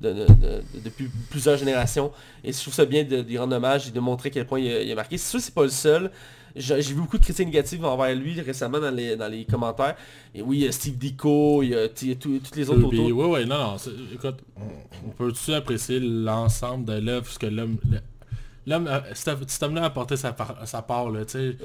de- 0.00 0.12
de- 0.12 0.26
de- 0.26 0.62
depuis 0.84 1.10
plusieurs 1.30 1.56
générations. 1.56 2.12
Et 2.44 2.52
je 2.52 2.60
trouve 2.60 2.74
ça 2.74 2.84
bien 2.84 3.04
de, 3.04 3.38
rendre 3.38 3.56
hommage 3.56 3.88
et 3.88 3.90
de 3.90 4.00
montrer 4.00 4.28
à 4.28 4.32
quel 4.32 4.46
point 4.46 4.60
il 4.60 4.90
a, 4.90 4.94
marqué. 4.94 5.18
C'est 5.18 5.30
sûr 5.30 5.40
c'est 5.40 5.54
pas 5.54 5.64
le 5.64 5.68
seul. 5.68 6.10
J'ai 6.56 6.80
vu 6.80 6.94
beaucoup 6.94 7.18
de 7.18 7.22
critiques 7.24 7.46
négatives 7.46 7.84
envers 7.84 8.14
lui 8.14 8.40
récemment 8.40 8.80
dans 8.80 8.90
les, 8.90 9.16
dans 9.16 9.28
les 9.28 9.44
commentaires. 9.44 9.96
Et 10.34 10.42
oui, 10.42 10.58
il 10.58 10.64
y 10.64 10.68
a 10.68 10.72
Steve 10.72 10.96
Dico, 10.96 11.62
il 11.62 11.70
y 11.70 11.74
a, 11.74 11.88
tous 11.88 12.40
les 12.56 12.70
autres 12.70 12.84
autour. 12.84 13.04
ouais, 13.18 13.26
ouais, 13.26 13.44
non, 13.46 13.76
Écoute, 14.12 14.38
on, 14.56 15.10
peut-tu 15.10 15.54
apprécier 15.54 16.00
l'ensemble 16.00 16.84
de 16.84 16.94
l'œuvre, 16.94 17.24
parce 17.24 17.38
que 17.38 17.46
l'homme... 17.46 17.78
L'homme, 18.66 18.86
euh, 18.86 19.00
cet 19.14 19.28
homme- 19.28 19.44
cet 19.46 19.62
homme-là 19.62 19.84
a 19.84 19.86
apporté 19.86 20.16
sa 20.18 20.32
part, 20.32 20.56
sa 20.66 20.82
part 20.82 21.08
là, 21.10 21.24
tu 21.24 21.32
sais. 21.32 21.56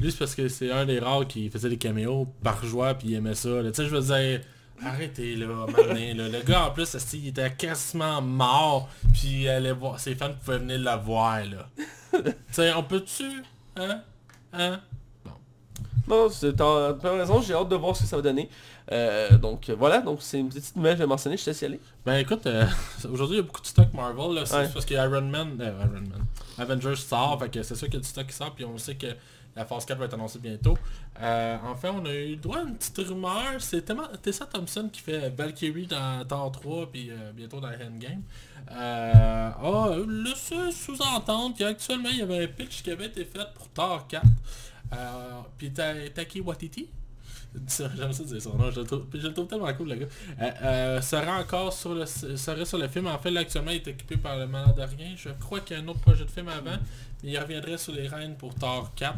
Lui, 0.00 0.10
c'est 0.10 0.18
parce 0.18 0.34
que 0.34 0.48
c'est 0.48 0.72
un 0.72 0.86
des 0.86 0.98
rares 0.98 1.28
qui 1.28 1.48
faisait 1.50 1.68
des 1.68 1.76
caméos 1.76 2.26
par 2.42 2.64
joie, 2.64 2.94
puis 2.94 3.08
il 3.10 3.14
aimait 3.14 3.36
ça. 3.36 3.48
Tu 3.62 3.74
sais, 3.74 3.84
je 3.84 3.94
veux 3.94 4.00
dire, 4.00 4.40
arrêtez, 4.84 5.36
là, 5.36 5.46
maintenant, 5.46 5.94
là. 5.94 6.28
Le 6.28 6.42
gars, 6.44 6.66
en 6.66 6.70
plus, 6.72 6.96
il 7.14 7.28
était 7.28 7.52
quasiment 7.52 8.20
mort, 8.20 8.88
puis 9.12 9.42
il 9.42 9.48
allait 9.48 9.70
voir, 9.72 10.00
ses 10.00 10.16
fans 10.16 10.30
pouvaient 10.44 10.58
venir 10.58 10.78
le 10.80 11.00
voir, 11.00 11.38
là. 11.44 11.68
tu 12.24 12.32
sais, 12.50 12.72
on 12.72 12.82
peut-tu, 12.82 13.24
hein, 13.76 14.02
hein, 14.52 14.80
Non, 16.08 16.28
c'est- 16.30 16.54
t'as 16.54 16.92
raison, 17.02 17.42
j'ai 17.42 17.52
hâte 17.54 17.68
de 17.68 17.76
voir 17.76 17.94
ce 17.94 18.02
que 18.02 18.08
ça 18.08 18.16
va 18.16 18.22
donner. 18.22 18.48
Euh, 18.90 19.36
donc 19.36 19.68
euh, 19.68 19.74
voilà, 19.78 19.98
donc 20.00 20.20
c'est 20.22 20.38
une 20.40 20.48
petite 20.48 20.74
nouvelle 20.74 20.94
que 20.94 20.98
je 21.00 21.02
vais 21.02 21.08
mentionner, 21.08 21.36
je 21.36 21.44
te 21.44 21.50
laisse 21.50 21.60
y 21.60 21.64
aller. 21.66 21.80
Ben 22.06 22.16
écoute, 22.16 22.46
euh, 22.46 22.64
aujourd'hui 23.12 23.36
il 23.36 23.40
y 23.40 23.42
a 23.42 23.46
beaucoup 23.46 23.60
de 23.60 23.66
stock 23.66 23.92
Marvel, 23.92 24.34
là, 24.34 24.46
c'est 24.46 24.56
Ouais. 24.56 24.68
parce 24.72 24.86
que 24.86 24.94
Iron 24.94 25.20
Man, 25.20 25.58
euh, 25.60 25.72
Iron 25.84 25.92
Man, 26.00 26.24
Avengers 26.56 26.96
sort, 26.96 27.38
fait 27.38 27.50
que 27.50 27.62
c'est 27.62 27.74
sûr 27.74 27.86
qu'il 27.88 27.96
y 27.96 27.98
a 27.98 28.00
du 28.00 28.08
stock 28.08 28.26
qui 28.26 28.32
sort, 28.32 28.54
puis 28.54 28.64
on 28.64 28.78
sait 28.78 28.94
que 28.94 29.08
la 29.58 29.64
phase 29.64 29.84
4 29.84 29.98
va 29.98 30.04
être 30.06 30.14
annoncée 30.14 30.38
bientôt. 30.38 30.78
Euh, 31.20 31.56
enfin, 31.64 31.90
on 31.94 32.04
a 32.06 32.12
eu 32.14 32.30
le 32.30 32.36
droit 32.36 32.58
à 32.58 32.62
une 32.62 32.76
petite 32.76 32.98
rumeur, 32.98 33.54
c'est 33.58 33.84
Tessa 34.22 34.46
Thompson 34.46 34.88
qui 34.92 35.00
fait 35.00 35.30
Valkyrie 35.30 35.86
dans 35.86 36.24
Thor 36.26 36.52
3, 36.52 36.90
puis 36.90 37.10
euh, 37.10 37.32
bientôt 37.32 37.60
dans 37.60 37.68
Endgame. 37.68 38.22
Euh, 38.70 39.50
ah, 39.62 39.90
laissé 40.06 40.70
sous-entendre 40.72 41.56
qu'actuellement 41.56 42.10
il 42.10 42.18
y 42.18 42.22
avait 42.22 42.44
un 42.44 42.46
pitch 42.46 42.82
qui 42.82 42.90
avait 42.90 43.06
été 43.06 43.24
fait 43.24 43.46
pour 43.54 43.68
Thor 43.70 44.06
4. 44.06 44.24
Euh, 44.92 44.96
puis 45.56 45.70
Ta- 45.72 46.08
Taki 46.14 46.40
Watiti, 46.40 46.88
J'aime 47.96 48.12
ça 48.12 48.24
dire 48.24 48.42
son 48.42 48.56
nom, 48.56 48.70
je 48.70 48.80
le 48.80 48.86
trouve, 48.86 49.04
je 49.14 49.26
le 49.26 49.32
trouve 49.34 49.46
tellement 49.46 49.72
cool 49.74 49.88
le 49.88 49.94
gars. 49.96 50.06
Euh, 50.40 50.50
euh, 50.62 51.00
serait 51.00 51.30
encore 51.30 51.72
sur 51.72 51.94
le, 51.94 52.06
serait 52.06 52.64
sur 52.64 52.78
le 52.78 52.88
film. 52.88 53.06
En 53.06 53.18
fait, 53.18 53.30
là, 53.30 53.40
actuellement, 53.40 53.70
il 53.70 53.76
est 53.76 53.88
occupé 53.88 54.16
par 54.16 54.36
le 54.36 54.46
Mandarien. 54.46 55.14
Je 55.16 55.30
crois 55.40 55.60
qu'il 55.60 55.76
y 55.76 55.80
a 55.80 55.82
un 55.82 55.88
autre 55.88 56.00
projet 56.00 56.24
de 56.24 56.30
film 56.30 56.48
avant. 56.48 56.78
Il 57.24 57.36
reviendrait 57.36 57.78
sur 57.78 57.92
les 57.92 58.06
reines 58.06 58.36
pour 58.36 58.54
Thor 58.54 58.92
4. 58.94 59.14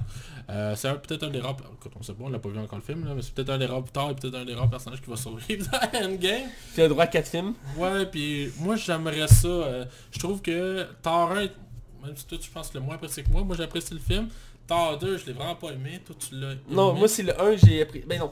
Euh, 0.49 0.75
c'est 0.75 0.91
peut-être 1.03 1.25
un 1.25 1.31
des 1.31 1.41
rares... 1.41 1.57
Écoute, 1.75 1.93
on 1.99 2.03
sait 2.03 2.15
pas, 2.15 2.25
on 2.25 2.31
l'a 2.31 2.39
pas 2.39 2.49
vu 2.49 2.59
encore 2.59 2.79
le 2.79 2.85
film, 2.85 3.05
là, 3.05 3.13
mais 3.15 3.21
c'est 3.21 3.35
peut-être 3.35 3.51
un 3.51 3.59
des 3.59 3.67
rares 3.67 3.85
Thor 3.93 4.11
et 4.11 4.15
peut-être 4.15 4.37
un 4.37 4.45
des 4.47 4.55
rares 4.55 4.71
personnages 4.71 5.03
qui 5.03 5.11
va 5.11 5.17
survivre 5.17 5.67
dans 5.93 5.99
Endgame. 5.99 6.49
Tu 6.75 6.81
as 6.81 6.85
le 6.85 6.89
droit 6.89 7.05
à 7.05 7.09
4 7.09 7.29
films. 7.29 7.53
Ouais, 7.77 8.07
puis 8.07 8.51
moi 8.59 8.77
j'aimerais 8.77 9.29
ça. 9.29 9.47
euh, 9.49 9.85
je 10.13 10.19
trouve 10.19 10.41
que 10.41 10.87
Thor 11.03 11.33
1, 11.33 11.35
même 11.37 12.17
si 12.17 12.25
toi 12.27 12.39
tu 12.41 12.51
penses 12.51 12.73
le 12.73 12.81
moins 12.81 12.95
apprécié 12.95 13.23
que 13.23 13.29
moi, 13.29 13.43
moi 13.45 13.55
j'apprécie 13.55 13.93
le 13.93 14.01
film. 14.01 14.29
Thor 14.71 14.99
2, 14.99 15.19
je 15.19 15.27
l'ai 15.27 15.33
vraiment 15.33 15.57
pas 15.57 15.73
aimé. 15.73 16.01
Toi 16.07 16.15
tu 16.17 16.37
l'as 16.37 16.53
aimé. 16.53 16.61
Non, 16.69 16.95
moi 16.95 17.09
c'est 17.09 17.25
le 17.25 17.39
1 17.41 17.57
que 17.57 17.67
j'ai 17.67 17.83
appris. 17.83 18.05
Ben 18.07 18.21
non. 18.21 18.31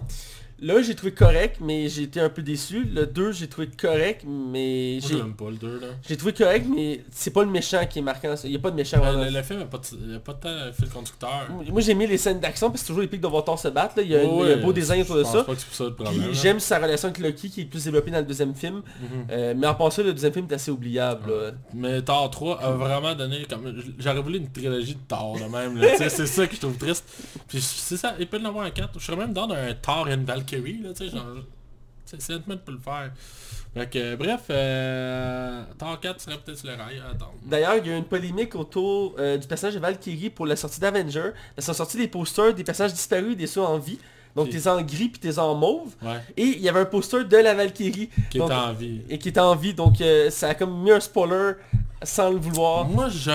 Le 0.61 0.78
1 0.78 0.82
j'ai 0.82 0.94
trouvé 0.96 1.12
correct, 1.12 1.59
mais 1.61 1.88
j'ai 1.88 2.02
été 2.02 2.20
un 2.20 2.28
peu 2.28 2.42
déçu. 2.42 2.82
Le 2.84 3.06
2 3.06 3.30
j'ai 3.32 3.46
trouvé 3.48 3.68
correct, 3.68 4.24
mais 4.26 4.98
j'ai 5.00 5.14
l'aime 5.14 5.34
pas 5.34 5.50
le 5.50 5.56
2 5.56 5.78
là. 5.80 5.86
j'ai 6.09 6.16
trouvé 6.16 6.32
correct, 6.32 6.66
mais 6.68 7.02
c'est 7.12 7.30
pas 7.30 7.44
le 7.44 7.50
méchant 7.50 7.84
qui 7.88 8.00
est 8.00 8.02
marquant. 8.02 8.34
Il 8.42 8.50
n'y 8.50 8.56
a 8.56 8.59
pas 8.59 8.72
de 8.72 8.76
méchant. 8.76 8.98
Ben, 9.00 9.24
le, 9.24 9.30
le 9.30 9.42
film 9.44 9.61
n'a 9.61 9.66
pas, 9.66 9.78
de- 9.78 10.16
a 10.16 10.18
pas 10.18 10.32
de 10.32 10.38
temps 10.40 10.72
fil 10.76 10.88
conducteur. 10.88 11.48
Moi 11.70 11.80
j'ai 11.80 11.92
aimé 11.92 12.09
les 12.09 12.18
scènes 12.18 12.40
d'action 12.40 12.70
parce 12.70 12.80
que 12.80 12.86
c'est 12.86 12.92
toujours 12.92 13.04
épique 13.04 13.20
de 13.20 13.28
voir 13.28 13.44
Thor 13.44 13.56
se 13.59 13.68
battre. 13.68 13.94
là. 13.98 14.02
Il, 14.02 14.11
y 14.11 14.16
a, 14.16 14.24
Ouais, 14.24 14.54
un 14.54 14.56
beau 14.56 14.72
design 14.72 15.02
autour 15.02 15.16
de 15.16 15.22
ça. 15.24 15.44
là. 16.04 16.11
j'aime 16.32 16.59
sa 16.59 16.78
relation 16.78 17.09
avec 17.09 17.18
Loki 17.20 17.50
qui 17.50 17.61
est 17.61 17.64
plus 17.66 17.84
développée 17.84 18.11
dans 18.11 18.18
le 18.18 18.24
deuxième 18.24 18.54
film. 18.54 18.76
Mhm. 19.00 19.26
Euh, 19.30 19.54
mais 19.56 19.66
en 19.68 19.74
passant, 19.76 20.02
le 20.02 20.12
deuxième 20.12 20.32
film 20.32 20.46
est 20.50 20.54
assez 20.54 20.72
oubliable. 20.72 21.30
là. 21.30 21.50
Mais 21.72 22.02
Thor 22.02 22.30
3 22.32 22.61
a 22.61 22.70
vraiment 22.72 23.14
donné 23.14 23.46
comme 23.48 23.80
j'aurais 23.98 24.22
voulu 24.22 24.38
une 24.38 24.50
trilogie 24.50 24.94
de 24.94 25.00
Thor 25.06 25.36
de 25.38 25.44
même 25.44 25.76
là, 25.76 25.88
c'est 26.09 26.26
ça 26.26 26.46
que 26.48 26.56
je 26.56 26.61
trouve 26.61 26.76
triste. 26.76 27.04
Puis 27.46 27.61
c'est 27.61 27.96
ça, 27.96 28.16
il 28.18 28.26
peut 28.26 28.38
y 28.38 28.42
en 28.42 28.46
avoir 28.46 28.64
un 28.66 28.70
4. 28.70 28.90
Je 28.98 29.04
serais 29.04 29.16
même 29.16 29.32
dans 29.32 29.48
un 29.50 29.72
Thor 29.74 30.09
et 30.09 30.14
une 30.14 30.24
Valkyrie 30.24 30.47
là, 30.57 30.92
tu 30.94 31.05
sais 31.05 31.09
genre 31.11 31.24
Sandman 32.18 32.59
peut 32.59 32.72
le 32.72 32.78
faire. 32.78 33.12
Fait 33.74 33.88
que 33.90 34.16
bref, 34.16 34.40
euh, 34.51 35.62
Thor 35.78 36.01
4 36.01 36.20
serait 36.20 36.38
peut-être 36.38 36.59
sur 36.59 36.68
le 36.68 36.74
rail 36.74 36.99
à 37.01 37.11
attendre. 37.11 37.34
D'ailleurs, 37.44 37.74
il 37.76 37.86
y 37.86 37.90
a 37.90 37.94
eu 37.94 37.99
une 37.99 38.05
polémique 38.05 38.55
autour 38.55 39.14
euh, 39.18 39.36
du 39.36 39.46
personnage 39.46 39.74
de 39.74 39.78
Valkyrie 39.80 40.30
pour 40.30 40.46
la 40.46 40.57
sortie 40.57 40.80
d'Avenger. 40.80 41.32
Ils 41.57 41.62
sont 41.62 41.74
sortis 41.74 41.99
des 41.99 42.09
posters 42.09 42.55
des 42.55 42.64
personnages 42.64 42.94
disparus 42.94 43.32
et 43.32 43.36
des 43.36 43.46
ceux 43.46 43.61
en 43.61 43.78
vie. 43.78 43.99
Donc 44.36 44.51
t'es 44.51 44.68
en 44.68 44.80
gris 44.82 45.09
puis 45.09 45.18
t'es 45.20 45.38
en 45.38 45.55
mauve. 45.55 45.94
Ouais, 46.01 46.20
Et 46.36 46.44
il 46.44 46.61
y 46.61 46.68
avait 46.68 46.80
un 46.80 46.84
poster 46.84 47.24
de 47.24 47.36
la 47.36 47.55
Valkyrie 47.55 48.09
qui 48.30 48.38
Donc- 48.38 48.51
est 48.51 48.55
en 48.55 48.72
vie. 48.72 49.01
et 49.09 49.18
qui 49.18 49.28
était 49.30 49.40
en 49.40 49.55
vie. 49.57 49.74
Donc 49.74 50.01
euh, 50.01 50.30
ça 50.30 50.51
a 50.51 50.55
comme 50.55 50.82
mis 50.82 50.92
un 50.92 51.01
spoiler 51.01 51.53
sans 52.03 52.30
le 52.30 52.36
vouloir. 52.38 52.84
Moi 52.86 53.09
je 53.09 53.32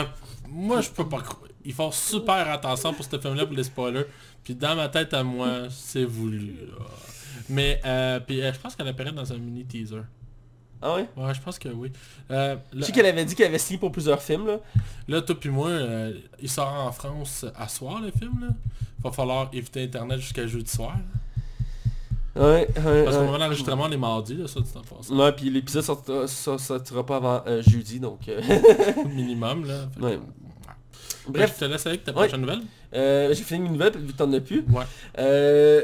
moi 0.49 0.81
je 0.81 0.89
peux 0.89 1.07
pas 1.07 1.19
croire. 1.21 1.41
Ils 1.65 1.73
font 1.73 1.91
super 1.91 2.49
attention 2.49 2.93
pour 2.93 3.03
ce 3.05 3.17
film-là 3.19 3.45
pour 3.45 3.55
les 3.55 3.63
spoilers. 3.63 4.05
Puis 4.43 4.55
dans 4.55 4.75
ma 4.75 4.89
tête 4.89 5.13
à 5.13 5.23
moi, 5.23 5.69
c'est 5.69 6.05
voulu. 6.05 6.39
là. 6.67 6.85
Mais 7.49 7.79
euh, 7.85 8.19
puis 8.19 8.41
euh, 8.41 8.51
je 8.53 8.59
pense 8.59 8.75
qu'elle 8.75 8.87
apparaît 8.87 9.11
dans 9.11 9.31
un 9.33 9.37
mini 9.37 9.65
teaser. 9.65 10.01
Ah 10.81 10.95
ouais? 10.95 11.07
Ouais, 11.15 11.33
je 11.33 11.39
pense 11.41 11.57
que 11.57 11.69
oui. 11.69 11.91
Euh, 12.29 12.57
Je 12.75 12.81
sais 12.81 12.91
qu'elle 12.91 13.05
avait 13.05 13.23
dit 13.23 13.35
qu'elle 13.35 13.47
avait 13.47 13.57
signé 13.57 13.79
pour 13.79 13.91
plusieurs 13.91 14.21
films. 14.21 14.47
Là. 14.47 14.57
là, 15.07 15.21
toi 15.21 15.35
puis 15.39 15.49
moi, 15.49 15.69
euh, 15.69 16.13
il 16.41 16.49
sort 16.49 16.73
en 16.73 16.91
France 16.91 17.45
à 17.55 17.67
soir 17.69 18.01
le 18.01 18.11
film. 18.11 18.41
Là. 18.41 18.47
Va 19.01 19.11
falloir 19.11 19.49
éviter 19.53 19.83
Internet 19.83 20.19
jusqu'à 20.19 20.45
jeudi 20.45 20.69
soir. 20.69 20.91
là. 20.97 21.03
Ouais, 22.35 22.67
ouais, 22.83 23.03
Parce 23.03 23.15
qu'au 23.17 23.23
moment 23.25 23.37
d'enregistrement, 23.37 23.87
les 23.87 23.95
mardis, 23.97 24.33
là, 24.35 24.47
ça 24.47 24.59
tu 24.61 24.71
t'en 24.73 24.81
passes. 24.81 25.09
Ouais, 25.09 25.31
puis 25.33 25.49
l'épisode 25.51 25.83
sortira, 25.83 26.27
sortira 26.27 27.05
pas 27.05 27.17
avant 27.17 27.43
euh, 27.45 27.61
jeudi, 27.61 27.99
donc... 27.99 28.21
Minimum, 29.05 29.65
là. 29.65 29.85
Que- 29.95 30.01
Ouais. 30.01 30.19
Bref, 31.27 31.53
je 31.59 31.65
te 31.65 31.71
laisse 31.71 31.85
avec 31.85 32.03
ta 32.03 32.11
Ouais. 32.11 32.27
prochaine 32.27 32.41
nouvelle. 32.41 32.61
euh, 32.95 33.33
j'ai 33.33 33.43
fini 33.43 33.65
une 33.65 33.73
nouvelle, 33.73 33.93
vu 33.97 34.11
que 34.13 34.17
t'en 34.17 34.31
as 34.33 34.39
plus. 34.39 34.63
Ouais. 34.69 34.83
Euh, 35.19 35.83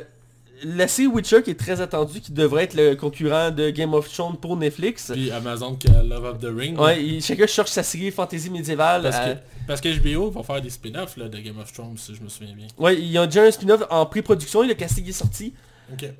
la 0.66 0.88
série 0.90 1.08
Witcher 1.08 1.42
qui 1.42 1.52
est 1.52 1.60
très 1.60 1.80
attendue, 1.80 2.20
qui 2.20 2.34
devrait 2.34 2.66
être 2.66 2.74
le 2.74 2.96
concurrent 2.96 3.50
de 3.50 3.70
Game 3.70 3.94
of 3.94 4.12
Thrones 4.12 4.36
pour 4.38 4.58
Netflix. 4.58 5.10
Puis 5.14 5.32
Amazon 5.32 5.76
qui 5.76 5.88
a 5.88 6.04
Love 6.04 6.26
of 6.26 6.40
the 6.40 6.48
Ring. 6.54 6.78
Ouais, 6.78 7.02
et 7.02 7.22
chacun 7.22 7.48
cherche 7.48 7.70
sa 7.72 7.82
série 7.84 8.12
fantasy 8.12 8.50
médiévale. 8.50 9.04
Parce 9.04 9.16
à- 9.16 9.30
que, 9.36 9.40
parce 9.68 9.80
que 9.82 9.88
HBO 9.98 10.30
va 10.32 10.44
faire 10.44 10.62
des 10.62 10.70
spin-offs 10.70 11.18
de 11.18 11.40
Game 11.40 11.58
of 11.60 11.72
Thrones, 11.72 11.96
si 11.98 12.14
je 12.14 12.22
me 12.22 12.28
souviens 12.28 12.54
bien. 12.54 12.68
Ouais, 12.78 12.96
il 12.98 13.08
y 13.08 13.18
a 13.18 13.26
déjà 13.26 13.44
un 13.44 13.52
spin-off 13.52 13.84
en 13.90 14.06
pré-production 14.06 14.64
le 14.64 14.74
casting 14.74 15.08
est 15.08 15.12
sorti. 15.14 15.54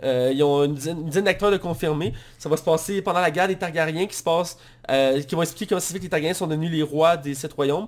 Euh, 0.04 0.32
ils 0.34 0.42
ont 0.42 0.64
une 0.64 0.74
dizaine, 0.74 1.24
d'acteurs 1.26 1.52
de 1.52 1.58
confirmés. 1.58 2.12
Ça 2.40 2.50
va 2.50 2.58
se 2.58 2.64
passer 2.64 3.02
pendant 3.04 3.20
la 3.20 3.30
guerre 3.30 3.48
des 3.50 3.56
Targaryens 3.58 4.08
qui 4.08 4.16
se 4.16 4.24
passe, 4.24 4.58
euh, 4.90 5.22
qui 5.22 5.36
vont 5.36 5.44
expliquer 5.44 5.68
comment 5.68 5.82
ça 5.82 5.92
fait 5.94 6.00
que 6.00 6.04
les 6.06 6.10
Targaryens 6.10 6.34
sont 6.34 6.48
devenus 6.48 6.72
les 6.72 6.82
rois 6.82 7.18
des 7.18 7.36
sept 7.36 7.54
royaumes, 7.54 7.88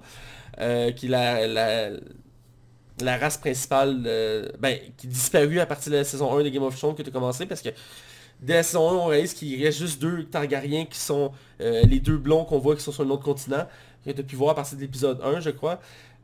euh, 0.59 0.91
qui 0.91 1.05
est 1.05 1.09
la, 1.09 1.47
la, 1.47 1.89
la 3.01 3.17
race 3.17 3.37
principale, 3.37 4.01
ben, 4.59 4.77
qui 4.97 5.07
disparut 5.07 5.59
à 5.59 5.65
partir 5.65 5.91
de 5.91 5.97
la 5.97 6.03
saison 6.03 6.37
1 6.37 6.43
de 6.43 6.49
Game 6.49 6.63
of 6.63 6.77
Thrones 6.77 6.95
que 6.95 7.01
tu 7.01 7.09
as 7.09 7.13
commencé 7.13 7.45
parce 7.45 7.61
que 7.61 7.69
dès 8.41 8.53
la 8.55 8.63
saison 8.63 8.89
1 8.89 8.93
on 8.93 9.05
réalise 9.05 9.33
qu'il 9.33 9.63
reste 9.63 9.79
juste 9.79 10.01
deux 10.01 10.25
Targaryens 10.25 10.85
qui 10.85 10.99
sont 10.99 11.31
euh, 11.61 11.81
les 11.83 11.99
deux 11.99 12.17
blonds 12.17 12.45
qu'on 12.45 12.59
voit 12.59 12.75
qui 12.75 12.81
sont 12.83 12.91
sur 12.91 13.03
un 13.03 13.09
autre 13.09 13.23
continent, 13.23 13.67
que 14.05 14.11
tu 14.11 14.19
as 14.21 14.23
pu 14.23 14.35
voir 14.35 14.51
à 14.51 14.55
partir 14.55 14.77
de 14.77 14.81
l'épisode 14.83 15.19
1 15.23 15.39
je 15.39 15.49
crois, 15.51 15.79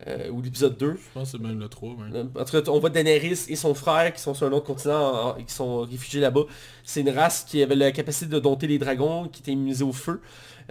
euh, 0.05 0.29
ou 0.29 0.41
l'épisode 0.43 0.77
2. 0.77 0.91
Je 0.95 0.97
pense 1.13 1.31
que 1.31 1.37
c'est 1.37 1.43
même 1.43 1.59
le 1.59 1.67
3. 1.69 1.95
mais- 1.97 2.15
Euh, 2.19 2.23
En 2.39 2.45
tout 2.45 2.61
cas, 2.61 2.69
on 2.71 2.79
voit 2.79 2.89
Daenerys 2.91 3.45
et 3.47 3.55
son 3.55 3.73
frère 3.73 4.13
qui 4.13 4.21
sont 4.21 4.35
sur 4.35 4.45
un 4.45 4.51
autre 4.51 4.65
continent 4.67 4.99
en- 4.99 5.29
en- 5.31 5.37
et 5.37 5.43
qui 5.43 5.53
sont 5.53 5.81
réfugiés 5.81 6.21
là-bas. 6.21 6.41
C'est 6.83 7.01
une 7.01 7.09
race 7.09 7.43
qui 7.47 7.63
avait 7.63 7.75
la 7.75 7.91
capacité 7.91 8.27
de 8.27 8.39
dompter 8.39 8.67
les 8.67 8.77
dragons, 8.77 9.27
qui 9.27 9.41
était 9.41 9.51
immunisée 9.53 9.83
au 9.83 9.93
feu. 9.93 10.21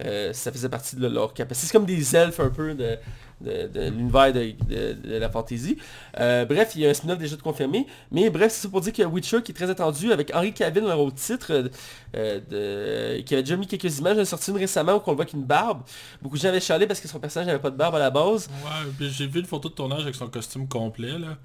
Euh, 0.05 0.33
ça 0.33 0.53
faisait 0.53 0.69
partie 0.69 0.95
de 0.95 1.07
leur 1.09 1.33
capacité. 1.35 1.67
C'est 1.67 1.73
comme 1.73 1.87
des 1.87 2.15
elfes 2.15 2.39
un 2.39 2.51
peu 2.51 2.75
de, 2.75 2.99
de- 3.41 3.67
de 3.69 3.91
l'univers 3.91 4.33
de, 4.33 5.19
la 5.19 5.29
fantasy. 5.31 5.77
Euh, 6.19 6.45
bref, 6.47 6.73
il 6.75 6.83
y 6.83 6.87
a 6.87 6.91
un 6.91 6.95
spin-off 6.95 7.19
déjà 7.19 7.37
de 7.37 7.43
confirmé. 7.43 7.87
Mais 8.11 8.31
bref, 8.31 8.53
c'est 8.53 8.63
ça 8.63 8.69
pour 8.69 8.81
dire 8.81 8.93
que 8.93 9.03
Witcher 9.03 9.43
qui 9.43 9.53
est 9.53 9.55
très 9.55 9.69
attendu 9.69 10.11
avec 10.13 10.31
Henry 10.35 10.53
Cavill 10.55 10.85
dans 10.85 11.05
le 11.05 11.13
titre, 11.13 11.53
euh, 11.53 11.69
euh, 12.17 13.17
de- 13.19 13.23
qui 13.23 13.35
avait 13.35 13.43
déjà 13.43 13.57
mis 13.57 13.67
quelques 13.67 13.99
images, 13.99 14.17
il 14.17 14.21
a 14.21 14.25
sorti 14.25 14.51
une 14.51 14.57
récemment 14.57 14.95
où 14.95 15.03
on 15.07 15.11
le 15.11 15.17
voit 15.17 15.25
avec 15.25 15.35
une 15.35 15.45
barbe. 15.45 15.83
Beaucoup 16.23 16.37
de 16.37 16.41
gens 16.41 16.49
avaient 16.49 16.61
chialé 16.61 16.87
parce 16.87 17.01
que 17.01 17.09
son 17.09 17.19
personnage 17.19 17.47
n'avait 17.47 17.59
pas 17.61 17.71
de 17.71 17.77
barbe 17.77 17.95
à 17.97 17.99
la 17.99 18.11
base. 18.11 18.49
Ouais, 18.65 18.91
puis 18.97 19.11
j'ai 19.11 19.27
vu 19.27 19.41
une 19.41 19.47
photo 19.47 19.69
de 19.69 19.75
tournage 19.75 20.03
avec 20.03 20.15
son 20.15 20.29
costume 20.29 20.67
complet 20.67 21.19
là. 21.19 21.37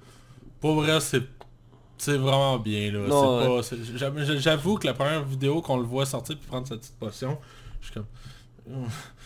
Pour 0.60 0.74
vrai, 0.76 0.98
c'est 1.00 1.22
c'est 1.98 2.16
vraiment 2.16 2.58
bien 2.58 2.90
là. 2.90 2.98
Non, 3.06 3.40
C'est 3.62 3.76
pas- 3.76 3.84
c'est- 3.84 3.96
j'avoue- 3.98 4.18
J'avoue 4.38 4.76
que 4.76 4.86
la 4.88 4.94
première 4.94 5.22
vidéo 5.24 5.60
qu'on 5.62 5.76
le 5.76 5.84
voit 5.84 6.04
sortir 6.06 6.36
puis 6.36 6.46
prendre 6.48 6.66
sa 6.66 6.76
petite 6.76 6.96
potion, 6.98 7.38
je 7.80 7.86
suis 7.86 7.94
comme. 7.94 8.06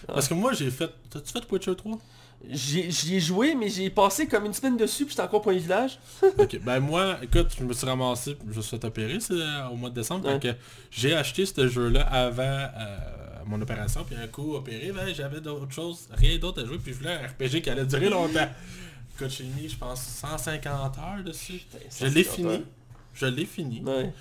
Parce 0.06 0.28
que 0.28 0.34
moi 0.34 0.52
j'ai 0.52 0.70
fait. 0.70 0.90
T'as-tu 1.10 1.32
fait 1.32 1.42
Witcher 1.50 1.74
3 1.76 1.98
J'y 2.48 3.16
ai 3.16 3.20
joué, 3.20 3.54
mais 3.54 3.68
j'ai 3.68 3.90
passé 3.90 4.28
comme 4.28 4.44
une 4.46 4.52
semaine 4.52 4.76
dessus, 4.76 5.04
puis 5.04 5.12
j'étais 5.12 5.22
encore 5.22 5.42
point 5.42 5.56
village. 5.56 5.98
ok, 6.38 6.60
ben 6.62 6.78
moi, 6.80 7.18
écoute, 7.22 7.48
je 7.58 7.64
me 7.64 7.72
suis 7.72 7.86
ramassé, 7.86 8.36
je 8.48 8.56
me 8.56 8.62
suis 8.62 8.76
fait 8.78 8.84
opérer 8.84 9.18
euh, 9.32 9.68
au 9.68 9.74
mois 9.76 9.90
de 9.90 9.94
décembre, 9.94 10.28
Ouais. 10.28 10.38
que 10.38 10.54
j'ai 10.90 11.14
acheté 11.14 11.44
ce 11.46 11.66
jeu-là 11.66 12.02
avant 12.02 12.42
euh, 12.42 12.98
mon 13.46 13.60
opération, 13.60 14.04
puis 14.04 14.14
un 14.16 14.28
coup 14.28 14.54
opéré, 14.54 14.92
ben, 14.92 15.12
j'avais 15.14 15.40
d'autres 15.40 15.72
choses, 15.72 16.08
rien 16.12 16.38
d'autre 16.38 16.62
à 16.62 16.66
jouer, 16.66 16.78
puis 16.78 16.92
je 16.92 16.98
voulais 16.98 17.14
un 17.14 17.26
RPG 17.26 17.62
qui 17.62 17.70
allait 17.70 17.86
durer 17.86 18.10
longtemps. 18.10 18.48
Écoute, 19.18 19.30
j'ai 19.30 19.44
mis, 19.44 19.68
je 19.68 19.76
pense, 19.76 20.02
150 20.02 20.98
heures 20.98 21.24
dessus. 21.24 21.62
Je 21.98 22.06
l'ai 22.06 22.22
fini. 22.22 22.64
Je 23.14 23.26
l'ai 23.26 23.46
fini. 23.46 23.80
Ouais. 23.80 24.12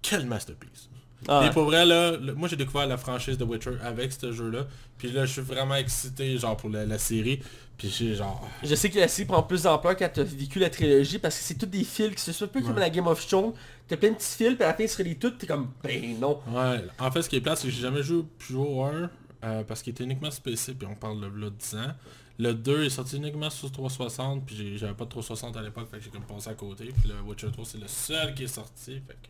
Quel 0.00 0.26
masterpiece. 0.26 0.88
Ah, 1.28 1.44
Et 1.46 1.50
pour 1.50 1.64
vrai, 1.64 1.84
là, 1.84 2.12
le- 2.16 2.34
moi 2.34 2.48
j'ai 2.48 2.56
découvert 2.56 2.86
la 2.86 2.96
franchise 2.96 3.36
de 3.36 3.44
Witcher 3.44 3.72
avec 3.82 4.12
ce 4.12 4.32
jeu-là. 4.32 4.66
Puis 4.98 5.10
là, 5.12 5.26
je 5.26 5.32
suis 5.32 5.42
vraiment 5.42 5.74
excité, 5.74 6.36
genre, 6.38 6.56
pour 6.56 6.70
la, 6.70 6.86
la 6.86 6.98
série. 6.98 7.40
Puis 7.76 7.88
j'ai 7.90 8.14
genre... 8.14 8.46
Je 8.62 8.74
sais 8.74 8.90
que 8.90 8.98
la 8.98 9.08
série 9.08 9.26
prend 9.26 9.42
plus 9.42 9.62
d'ampleur 9.62 9.96
quand 9.96 10.08
tu 10.12 10.20
as 10.20 10.24
vécu 10.24 10.58
la 10.58 10.68
trilogie 10.70 11.18
parce 11.18 11.36
que 11.38 11.42
c'est 11.44 11.54
tous 11.54 11.66
des 11.66 11.84
fils 11.84 12.14
qui 12.14 12.20
se 12.22 12.32
sont 12.32 12.44
un 12.44 12.48
peu 12.48 12.60
comme 12.60 12.74
Ouais. 12.74 12.80
la 12.80 12.90
Game 12.90 13.06
of 13.06 13.26
Thrones. 13.26 13.52
T'as 13.88 13.96
plein 13.96 14.10
de 14.10 14.14
petits 14.16 14.36
fils, 14.36 14.54
puis 14.54 14.62
à 14.64 14.68
la 14.68 14.74
fin 14.74 14.82
ils 14.84 14.88
se 14.88 14.98
relient 14.98 15.16
toutes, 15.16 15.38
t'es 15.38 15.46
comme 15.46 15.70
ben 15.82 16.18
non. 16.20 16.40
Ouais, 16.48 16.84
en 16.98 17.10
fait, 17.10 17.22
ce 17.22 17.28
qui 17.28 17.36
est 17.36 17.40
plat, 17.40 17.56
c'est 17.56 17.68
que 17.68 17.74
j'ai 17.74 17.80
jamais 17.82 18.02
joué 18.02 18.22
plus 18.38 18.54
au 18.56 18.82
1 18.82 19.10
euh, 19.42 19.64
parce 19.64 19.82
qu'il 19.82 19.92
était 19.92 20.04
uniquement 20.04 20.30
sur 20.30 20.42
PC, 20.42 20.74
puis 20.74 20.86
on 20.90 20.94
parle 20.94 21.20
de 21.20 21.40
là 21.44 21.50
10 21.50 21.74
ans. 21.76 21.92
Le 22.38 22.52
2 22.54 22.84
est 22.84 22.90
sorti 22.90 23.16
uniquement 23.16 23.50
sur 23.50 23.70
360, 23.72 24.44
puis 24.46 24.76
j'avais 24.78 24.94
pas 24.94 25.04
de 25.04 25.10
360 25.10 25.56
à 25.56 25.62
l'époque, 25.62 25.88
fait 25.90 25.98
que 25.98 26.04
j'ai 26.04 26.10
comme 26.10 26.22
passé 26.24 26.50
à 26.50 26.54
côté. 26.54 26.84
Puis 26.84 27.08
le 27.08 27.14
Witcher 27.28 27.48
3, 27.52 27.64
c'est 27.64 27.78
le 27.78 27.88
seul 27.88 28.34
qui 28.34 28.44
est 28.44 28.46
sorti, 28.46 28.92
fait 29.06 29.14
que... 29.14 29.28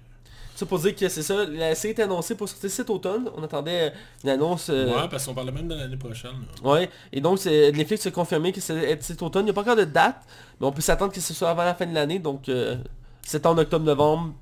Ça 0.61 0.67
pour 0.67 0.79
dire 0.79 0.95
que 0.95 1.09
c'est 1.09 1.23
ça, 1.23 1.45
la 1.47 1.75
série 1.75 1.95
est 1.95 2.03
annoncée 2.03 2.35
pour 2.35 2.47
sortir 2.49 2.71
cet 2.71 2.91
automne. 2.91 3.31
On 3.37 3.43
attendait 3.43 3.93
une 4.23 4.29
annonce. 4.31 4.69
euh, 4.69 4.87
Ouais, 4.95 5.09
parce 5.11 5.25
qu'on 5.27 5.33
parlait 5.35 5.53
même 5.53 5.69
de 5.69 5.75
l'année 5.75 5.97
prochaine. 5.97 6.33
là. 6.63 6.71
Ouais, 6.71 6.91
et 7.13 7.21
donc 7.23 7.43
Netflix 7.47 8.07
a 8.07 8.11
confirmé 8.11 8.53
que 8.53 8.61
c'est 8.61 9.01
cet 9.03 9.23
automne. 9.23 9.43
Il 9.43 9.45
n'y 9.47 9.51
a 9.51 9.55
pas 9.55 9.63
encore 9.63 9.77
de 9.77 9.85
date, 9.85 10.17
mais 10.61 10.67
on 10.67 10.73
peut 10.73 10.83
s'attendre 10.83 11.13
que 11.13 11.21
ce 11.21 11.33
soit 11.33 11.49
avant 11.51 11.65
la 11.65 11.75
fin 11.75 11.87
de 11.87 11.95
l'année, 11.95 12.19
donc 12.19 12.49
euh, 12.51 12.77
septembre, 13.23 13.63
octobre, 13.63 13.85
novembre. 13.87 14.35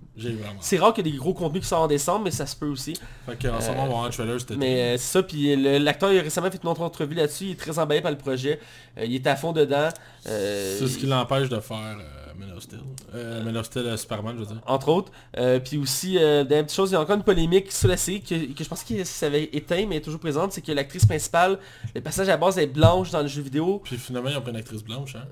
C'est 0.60 0.78
rare 0.78 0.92
qu'il 0.92 1.06
y 1.06 1.10
ait 1.10 1.12
des 1.12 1.18
gros 1.18 1.32
contenus 1.32 1.62
qui 1.62 1.68
sortent 1.68 1.84
en 1.84 1.86
décembre, 1.86 2.24
mais 2.24 2.32
ça 2.32 2.44
se 2.46 2.56
peut 2.56 2.66
aussi. 2.66 2.94
Fait 3.24 3.36
que 3.38 3.46
en 3.46 3.60
ce 3.60 3.68
moment, 3.68 3.82
on 3.84 3.86
va 3.86 3.92
avoir 3.92 4.04
un 4.06 4.10
trailer, 4.10 4.40
c'était... 4.40 4.56
Mais 4.56 4.82
euh, 4.82 4.96
c'est 4.98 5.12
ça, 5.12 5.22
puis 5.22 5.54
l'acteur 5.78 6.12
il 6.12 6.18
a 6.18 6.22
récemment 6.22 6.50
fait 6.50 6.58
une 6.60 6.68
autre 6.68 6.80
entrevue 6.82 7.14
là-dessus, 7.14 7.44
il 7.44 7.50
est 7.52 7.60
très 7.60 7.78
emballé 7.78 8.00
par 8.00 8.10
le 8.10 8.18
projet, 8.18 8.58
Euh, 8.98 9.04
il 9.04 9.14
est 9.14 9.26
à 9.28 9.36
fond 9.36 9.52
dedans. 9.52 9.90
Euh, 10.26 10.76
C'est 10.76 10.88
ce 10.88 10.98
qui 10.98 11.06
l'empêche 11.06 11.48
de 11.48 11.60
faire 11.60 11.76
euh, 12.00 12.17
Man 12.38 12.52
of 12.56 12.62
Steel. 12.62 12.80
Euh, 13.14 13.42
Man 13.42 13.56
of 13.56 13.66
Steel, 13.66 13.86
euh, 13.86 13.96
Superman, 13.96 14.34
je 14.36 14.40
veux 14.40 14.46
dire. 14.46 14.60
entre 14.66 14.88
autres. 14.88 15.12
Euh, 15.36 15.58
puis 15.58 15.76
aussi, 15.78 16.16
euh, 16.18 16.44
dernière 16.44 16.64
petite 16.66 16.76
chose, 16.76 16.90
il 16.90 16.94
y 16.94 16.96
a 16.96 17.00
encore 17.00 17.16
une 17.16 17.22
polémique 17.22 17.72
sur 17.72 17.88
la 17.88 17.96
série 17.96 18.20
que, 18.22 18.52
que 18.52 18.64
je 18.64 18.68
pense 18.68 18.84
que 18.84 19.02
ça 19.04 19.26
avait 19.26 19.44
éteint, 19.52 19.86
mais 19.88 19.96
est 19.96 20.00
toujours 20.00 20.20
présente, 20.20 20.52
c'est 20.52 20.62
que 20.62 20.72
l'actrice 20.72 21.04
principale, 21.06 21.58
le 21.94 22.00
passage 22.00 22.28
à 22.28 22.32
la 22.32 22.36
base 22.36 22.58
est 22.58 22.66
blanche 22.66 23.10
dans 23.10 23.22
le 23.22 23.28
jeu 23.28 23.42
vidéo. 23.42 23.80
Puis 23.84 23.96
finalement, 23.96 24.28
ils 24.30 24.36
ont 24.36 24.40
pris 24.42 24.50
une 24.52 24.56
actrice 24.58 24.82
blanche, 24.84 25.16
hein. 25.16 25.24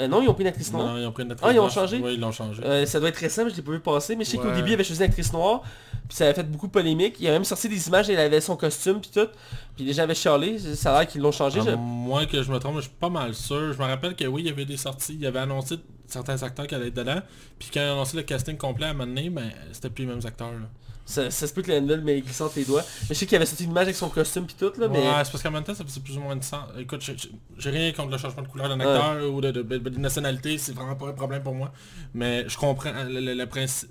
Euh, 0.00 0.08
non, 0.08 0.20
ils 0.20 0.28
ont 0.28 0.34
pris 0.34 0.42
une 0.42 0.48
actrice 0.48 0.72
noire. 0.72 0.88
Non, 0.92 0.98
ils 1.00 1.06
ont 1.06 1.12
pris 1.12 1.22
une 1.22 1.30
actrice 1.30 1.48
Ah, 1.48 1.52
ils 1.54 1.60
ont 1.60 1.68
changé? 1.68 2.00
Oui, 2.02 2.14
ils 2.14 2.20
l'ont 2.20 2.32
changé. 2.32 2.60
Euh, 2.64 2.84
ça 2.84 2.98
doit 2.98 3.10
être 3.10 3.16
récent, 3.16 3.44
mais 3.44 3.50
je 3.50 3.54
l'ai 3.54 3.62
pas 3.62 3.70
vu 3.70 3.78
passer. 3.78 4.16
Mais 4.16 4.24
je 4.24 4.30
sais 4.30 4.38
qu'au 4.38 4.50
début, 4.50 4.70
il 4.70 4.74
avait 4.74 4.82
choisi 4.82 5.00
une 5.00 5.08
actrice 5.08 5.32
noire. 5.32 5.62
Puis 6.08 6.16
ça 6.16 6.24
avait 6.24 6.34
fait 6.34 6.42
beaucoup 6.42 6.66
de 6.66 6.72
polémique. 6.72 7.14
Il 7.20 7.28
a 7.28 7.30
même 7.30 7.44
sorti 7.44 7.68
des 7.68 7.86
images, 7.86 8.10
elle 8.10 8.18
avait 8.18 8.40
son 8.40 8.56
costume 8.56 9.00
puis 9.00 9.12
tout. 9.14 9.28
Puis 9.76 9.84
les 9.84 9.92
gens 9.92 10.02
avaient 10.02 10.16
chialé. 10.16 10.58
Ça 10.58 10.96
a 10.96 10.98
l'air 10.98 11.08
qu'ils 11.08 11.20
l'ont 11.20 11.30
changé. 11.30 11.60
Je- 11.64 11.70
moins 11.76 12.26
que 12.26 12.42
je 12.42 12.50
me 12.50 12.58
trompe, 12.58 12.74
je 12.78 12.80
suis 12.80 12.90
pas 12.90 13.08
mal 13.08 13.34
sûr. 13.34 13.72
Je 13.72 13.78
me 13.78 13.84
rappelle 13.84 14.16
que 14.16 14.24
oui, 14.24 14.42
il 14.42 14.48
y 14.48 14.50
avait 14.50 14.64
des 14.64 14.76
sorties. 14.76 15.16
Il 15.20 15.24
avait 15.28 15.38
annoncé 15.38 15.76
certains 16.14 16.42
acteurs 16.42 16.66
qui 16.66 16.74
allaient 16.74 16.88
être 16.88 16.94
dedans. 16.94 17.20
Puis 17.58 17.68
quand 17.72 17.80
il 17.80 17.84
a 17.84 17.92
annoncé 17.92 18.16
le 18.16 18.22
casting 18.22 18.56
complet 18.56 18.86
à 18.86 18.90
un 18.90 18.92
moment 18.94 19.06
donné, 19.06 19.28
ben, 19.30 19.50
c'était 19.72 19.90
plus 19.90 20.04
les 20.06 20.10
mêmes 20.14 20.24
acteurs. 20.26 20.52
Là. 20.52 20.68
Ça, 21.06 21.30
ça 21.30 21.46
se 21.46 21.52
peut 21.52 21.60
que 21.60 21.70
la 21.70 21.82
nouvelle 21.82 22.00
mais 22.00 22.18
glissante 22.22 22.54
les 22.56 22.64
doigts. 22.64 22.82
Mais 23.02 23.08
je 23.10 23.14
sais 23.14 23.26
qu'il 23.26 23.36
avait 23.36 23.44
sorti 23.44 23.64
une 23.64 23.70
image 23.72 23.82
avec 23.82 23.96
son 23.96 24.08
costume 24.08 24.46
puis 24.46 24.56
tout 24.58 24.72
là. 24.80 24.88
Mais 24.88 24.98
Ouais, 25.00 25.22
c'est 25.24 25.32
parce 25.32 25.42
qu'en 25.42 25.50
même 25.50 25.62
temps, 25.64 25.74
ça 25.74 25.84
faisait 25.84 26.00
plus 26.00 26.16
ou 26.16 26.20
moins 26.20 26.34
de 26.34 26.42
sens. 26.42 26.64
Écoute, 26.78 27.02
j'ai- 27.02 27.70
rien 27.70 27.92
contre 27.92 28.10
le 28.12 28.16
changement 28.16 28.40
de 28.42 28.48
couleur 28.48 28.70
d'un 28.70 28.78
Ouais. 28.80 28.86
acteur 28.86 29.30
ou 29.30 29.40
de, 29.42 29.50
de, 29.50 29.60
de- 29.62 29.78
de 29.78 29.98
nationalité, 29.98 30.56
c'est 30.56 30.72
vraiment 30.72 30.96
pas 30.96 31.08
un 31.08 31.12
problème 31.12 31.42
pour 31.42 31.54
moi. 31.54 31.72
Mais 32.14 32.48
je 32.48 32.56
comprends 32.56 32.92
le, 33.04 33.20
le- 33.20 33.34
le 33.34 33.46
principe. 33.46 33.90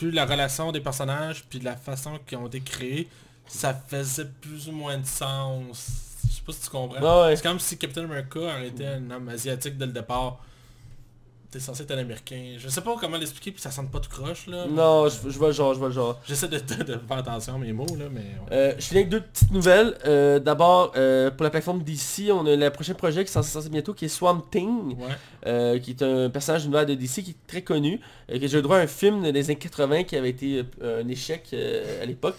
vu 0.00 0.10
la 0.10 0.24
relation 0.26 0.72
des 0.72 0.80
personnages, 0.80 1.44
puis 1.48 1.60
la 1.60 1.76
façon 1.76 2.18
qu'ils 2.26 2.38
ont 2.38 2.46
été 2.48 2.60
créés, 2.60 3.08
ça 3.46 3.72
faisait 3.86 4.24
plus 4.40 4.68
ou 4.68 4.72
moins 4.72 4.98
de 4.98 5.06
sens. 5.06 5.86
Je 6.28 6.32
sais 6.34 6.42
pas 6.44 6.52
si 6.52 6.62
tu 6.62 6.70
comprends. 6.70 7.00
Ouais, 7.22 7.28
ouais. 7.28 7.36
C'est 7.36 7.42
comme 7.42 7.60
si 7.60 7.76
Captain 7.78 8.04
America 8.04 8.40
aurait 8.40 8.68
été 8.68 8.86
un 8.86 9.10
homme 9.10 9.28
asiatique 9.28 9.76
dès 9.78 9.86
le 9.86 9.92
départ. 9.92 10.38
T'es 11.56 11.62
censé 11.62 11.84
être 11.84 11.92
un 11.92 11.96
américain. 11.98 12.56
Je 12.58 12.68
sais 12.68 12.82
pas 12.82 12.94
comment 13.00 13.16
l'expliquer, 13.16 13.50
puis 13.50 13.62
ça 13.62 13.70
sonne 13.70 13.88
pas 13.88 13.98
tout 13.98 14.10
croche 14.10 14.46
là. 14.46 14.66
non, 14.68 15.08
je, 15.08 15.30
je 15.30 15.38
vois 15.38 15.46
le 15.48 15.54
genre, 15.54 15.72
je 15.72 15.78
vois 15.78 15.88
le 15.88 15.94
genre. 15.94 16.20
J'essaie 16.28 16.48
de, 16.48 16.58
de- 16.58 16.82
de 16.82 16.98
faire 17.08 17.16
attention 17.16 17.54
à 17.54 17.58
mes 17.58 17.72
mots 17.72 17.86
là, 17.98 18.04
mais... 18.12 18.20
Euh, 18.52 18.74
je 18.78 18.84
finis 18.84 18.98
avec 19.00 19.08
deux 19.08 19.22
petites 19.22 19.50
nouvelles. 19.52 19.96
Euh, 20.04 20.38
D'abord, 20.38 20.92
euh, 20.96 21.30
pour 21.30 21.44
la 21.44 21.48
plateforme 21.50 21.82
DC, 21.82 22.30
on 22.30 22.44
a 22.44 22.54
le 22.54 22.68
prochain 22.70 22.92
projet 22.92 23.24
qui 23.24 23.30
est 23.30 23.42
censé 23.42 23.70
bientôt, 23.70 23.94
qui 23.94 24.04
est 24.04 24.08
Swamp 24.08 24.42
Thing, 24.50 24.96
Ouais. 24.98 25.80
qui 25.80 25.92
est 25.92 26.02
un 26.02 26.28
personnage 26.28 26.68
d'une 26.68 26.72
de 26.84 26.94
DC 26.94 27.22
qui 27.22 27.30
est 27.30 27.46
très 27.46 27.62
connu, 27.62 28.00
que 28.28 28.46
j'ai 28.46 28.58
eu 28.58 28.62
droit 28.62 28.76
à 28.76 28.80
un 28.80 28.86
film 28.86 29.32
des 29.32 29.44
années 29.46 29.56
80 29.56 30.04
qui 30.04 30.16
avait 30.16 30.28
été 30.30 30.62
un 30.84 31.08
échec 31.08 31.54
à 32.02 32.04
l'époque. 32.04 32.36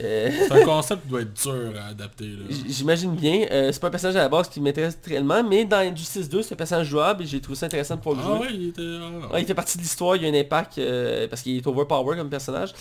Euh, 0.00 0.30
C'est 0.48 0.52
un 0.52 0.64
concept 0.64 1.02
qui 1.02 1.08
doit 1.08 1.20
être 1.22 1.32
dur 1.42 1.72
à 1.80 1.88
adapter 1.88 2.26
J'imagine 2.68 3.14
bien. 3.14 3.46
Euh, 3.50 3.70
c'est 3.72 3.80
pas 3.80 3.88
un 3.88 3.90
personnage 3.90 4.16
à 4.16 4.20
la 4.20 4.28
base 4.28 4.48
qui 4.48 4.60
m'intéresse 4.60 4.98
réellement, 5.06 5.42
mais 5.42 5.64
dans 5.64 5.78
Injustice 5.78 6.28
2, 6.28 6.42
c'est 6.42 6.54
un 6.54 6.56
personnage 6.56 6.86
jouable 6.86 7.22
et 7.22 7.26
j'ai 7.26 7.40
trouvé 7.40 7.56
ça 7.56 7.66
intéressant 7.66 7.96
de 7.96 8.00
pouvoir 8.00 8.26
le 8.26 8.32
Ah 8.32 8.36
jouer. 8.38 8.46
ouais, 8.48 8.54
il 8.54 8.68
était... 8.68 8.82
ah, 8.82 9.32
Ouais, 9.32 9.42
il 9.42 9.46
fait 9.46 9.54
partie 9.54 9.78
de 9.78 9.82
l'histoire, 9.82 10.16
il 10.16 10.22
y 10.22 10.26
a 10.26 10.28
un 10.28 10.40
impact 10.40 10.78
euh, 10.78 11.26
parce 11.28 11.42
qu'il 11.42 11.56
est 11.56 11.66
overpower 11.66 12.16
comme 12.16 12.28
personnage. 12.30 12.72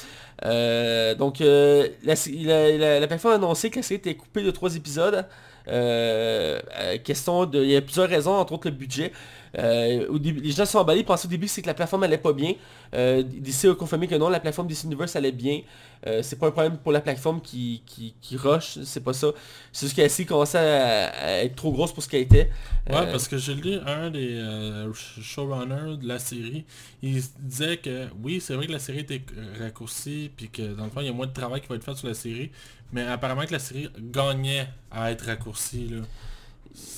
Euh, 0.43 1.15
donc 1.15 1.39
la, 1.39 1.83
la, 2.03 2.77
la- 2.77 2.99
la 2.99 3.07
plateforme 3.07 3.33
a 3.33 3.37
annoncé 3.37 3.69
que 3.69 3.77
la 3.77 3.83
série 3.83 3.99
était 3.99 4.15
coupée 4.15 4.43
de 4.43 4.51
trois 4.51 4.75
épisodes. 4.75 5.25
Euh, 5.67 6.59
question 7.03 7.45
de. 7.45 7.63
Il 7.63 7.69
y 7.71 7.75
a 7.75 7.81
plusieurs 7.81 8.09
raisons, 8.09 8.33
entre 8.33 8.53
autres 8.53 8.69
le 8.69 8.75
budget. 8.75 9.11
Euh, 9.57 10.05
au 10.09 10.19
début, 10.19 10.41
les 10.41 10.51
gens 10.51 10.65
se 10.65 10.73
sont 10.73 10.79
emballés, 10.79 10.99
ils 10.99 11.05
pensaient 11.05 11.27
au 11.27 11.29
début 11.29 11.45
que 11.45 11.51
c'est 11.51 11.61
que 11.61 11.67
la 11.67 11.73
plateforme 11.73 12.03
allait 12.03 12.17
pas 12.17 12.33
bien. 12.33 12.53
Euh, 12.93 13.23
DC 13.23 13.65
a 13.69 13.73
confirmé 13.75 14.05
que 14.05 14.15
non, 14.15 14.27
la 14.27 14.41
plateforme 14.41 14.67
DC 14.67 14.83
Universe 14.83 15.15
allait 15.15 15.31
bien. 15.31 15.61
Euh, 16.07 16.21
c'est 16.21 16.37
pas 16.37 16.47
un 16.47 16.51
problème 16.51 16.77
pour 16.77 16.91
la 16.91 16.99
plateforme 16.99 17.39
qui, 17.41 17.81
qui, 17.85 18.13
qui 18.21 18.35
rush, 18.35 18.79
c'est 18.83 19.01
pas 19.03 19.13
ça. 19.13 19.27
C'est 19.71 19.85
juste 19.85 19.95
qu'elle 19.95 20.11
a 20.11 20.23
commençait 20.25 20.57
à, 20.57 21.05
à 21.07 21.31
être 21.43 21.55
trop 21.55 21.71
grosse 21.71 21.93
pour 21.93 22.03
ce 22.03 22.09
qu'elle 22.09 22.21
était. 22.23 22.49
Ouais, 22.89 22.95
Euh, 22.97 23.11
parce 23.11 23.29
que 23.29 23.37
j'ai 23.37 23.55
lu 23.55 23.77
un 23.85 24.11
des 24.11 24.33
euh, 24.35 24.91
sh- 24.93 25.21
showrunners 25.21 25.97
de 25.97 26.07
la 26.07 26.19
série, 26.19 26.65
il 27.01 27.21
disait 27.39 27.77
que 27.77 28.07
oui, 28.21 28.41
c'est 28.41 28.55
vrai 28.55 28.67
que 28.67 28.73
la 28.73 28.79
série 28.79 28.99
était 28.99 29.21
euh, 29.37 29.63
raccourcie, 29.63 30.29
puis 30.35 30.49
que 30.49 30.73
dans 30.75 30.83
le 30.83 30.89
fond, 30.89 30.99
il 30.99 31.07
y 31.07 31.09
a 31.09 31.13
moins 31.13 31.27
de 31.27 31.33
travail 31.33 31.61
qui 31.61 31.67
va 31.67 31.75
être 31.75 31.83
fait 31.83 31.95
sur 31.95 32.07
la 32.09 32.13
série, 32.13 32.51
mais 32.91 33.03
apparemment 33.03 33.45
que 33.45 33.51
la 33.53 33.59
série 33.59 33.89
gagnait 33.99 34.67
à 34.91 35.11
être 35.11 35.25
raccourcie, 35.25 35.87
là. 35.89 35.97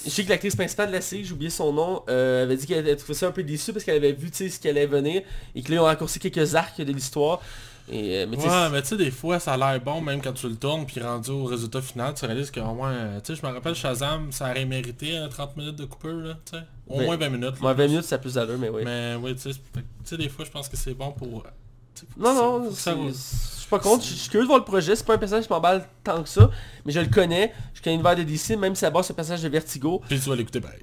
Je 0.06 0.10
sais 0.10 0.24
que 0.24 0.30
l'actrice 0.30 0.56
principale 0.56 0.88
de 0.88 0.94
la 0.94 1.02
série, 1.02 1.24
j'ai 1.24 1.34
oublié 1.34 1.52
son 1.52 1.72
nom, 1.72 2.02
euh, 2.10 2.44
avait 2.44 2.58
dit 2.58 2.66
qu'elle 2.66 2.80
avait 2.80 2.96
trouvé 2.96 3.14
ça 3.14 3.28
un 3.28 3.32
peu 3.32 3.44
déçue 3.44 3.74
parce 3.74 3.86
qu'elle 3.86 3.98
avait 3.98 4.14
vu 4.14 4.30
ce 4.34 4.58
qui 4.60 4.68
allait 4.68 4.88
venir 4.88 5.22
et 5.54 5.62
que 5.62 5.70
là 5.70 5.76
ils 5.76 5.80
ont 5.80 5.84
raccourci 5.84 6.18
quelques 6.20 6.56
arcs 6.56 6.82
de 6.82 6.92
l'histoire. 6.92 7.42
Et, 7.90 8.18
euh, 8.18 8.26
mais 8.28 8.38
Ouais, 8.38 8.70
mais 8.72 8.82
tu 8.82 8.88
sais, 8.90 8.98
des 8.98 9.12
fois, 9.12 9.40
ça 9.40 9.54
a 9.54 9.58
l'air 9.58 9.80
bon, 9.80 10.02
même 10.02 10.20
quand 10.22 10.34
tu 10.34 10.50
le 10.50 10.56
tournes, 10.56 10.86
puis 10.88 11.00
rendu 11.00 11.30
au 11.30 11.46
résultat 11.46 11.82
final, 11.82 12.14
tu 12.16 12.26
réalises 12.26 12.50
qu'au 12.52 12.74
moins, 12.74 12.92
euh, 12.92 13.20
tu 13.24 13.34
sais, 13.36 13.42
je 13.42 13.48
me 13.48 13.54
rappelle 13.54 13.76
Shazam, 13.76 14.32
ça 14.32 14.50
aurait 14.50 14.66
mérité 14.66 15.16
euh, 15.18 15.28
30 15.30 15.56
minutes 15.56 15.76
de 15.78 15.86
coupure, 15.86 16.12
là, 16.18 16.34
tu 16.52 16.58
sais. 16.58 16.64
Au 16.90 16.98
Ben, 16.98 17.06
moins 17.06 17.18
20 17.18 17.30
minutes. 17.30 17.44
là. 17.52 17.58
moi, 17.62 17.74
20 17.74 17.88
minutes 17.88 18.04
ça 18.06 18.16
a 18.16 18.18
plus 18.18 18.34
d'allure, 18.34 18.58
mais 18.58 18.70
oui. 18.70 18.82
Mais 18.84 19.16
oui, 19.22 19.36
tu 19.36 19.54
sais, 19.54 19.60
que, 20.10 20.16
des 20.16 20.28
fois, 20.28 20.44
je 20.44 20.52
pense 20.52 20.68
que 20.68 20.76
c'est 20.76 20.96
bon 20.96 21.12
pour... 21.12 21.44
que 21.44 21.50
Non, 22.18 22.36
ça- 22.36 22.42
non, 22.42 22.70
que 22.70 22.74
ça- 22.76 22.96
suis 23.68 23.70
pas 23.70 23.80
contre, 23.80 24.04
je 24.04 24.14
suis 24.14 24.30
curieux 24.30 24.44
de 24.46 24.48
voir 24.48 24.60
le 24.60 24.66
projet, 24.66 24.96
c'est 24.96 25.06
pas 25.06 25.14
un 25.16 25.18
personnage 25.18 25.46
qui 25.48 25.52
m'emballe 25.54 25.86
tant 26.04 26.24
que 26.24 26.30
ça, 26.30 26.50
mais 26.86 26.92
je 26.92 27.00
le 27.00 27.08
connais, 27.08 27.54
je 27.74 27.82
connais 27.82 27.96
l'univers 27.98 28.16
de 28.16 28.24
DC, 28.24 28.58
même 28.58 28.76
si 28.76 28.86
à 28.86 28.90
base 28.90 29.08
c'est 29.08 29.14
un 29.14 29.16
personnage 29.16 29.42
de 29.44 29.50
Vertigo. 29.50 30.02
Puis 30.08 30.20
tu 30.20 30.30
vas 30.30 30.36
l'écouter 30.36 30.62
pareil. 30.62 30.82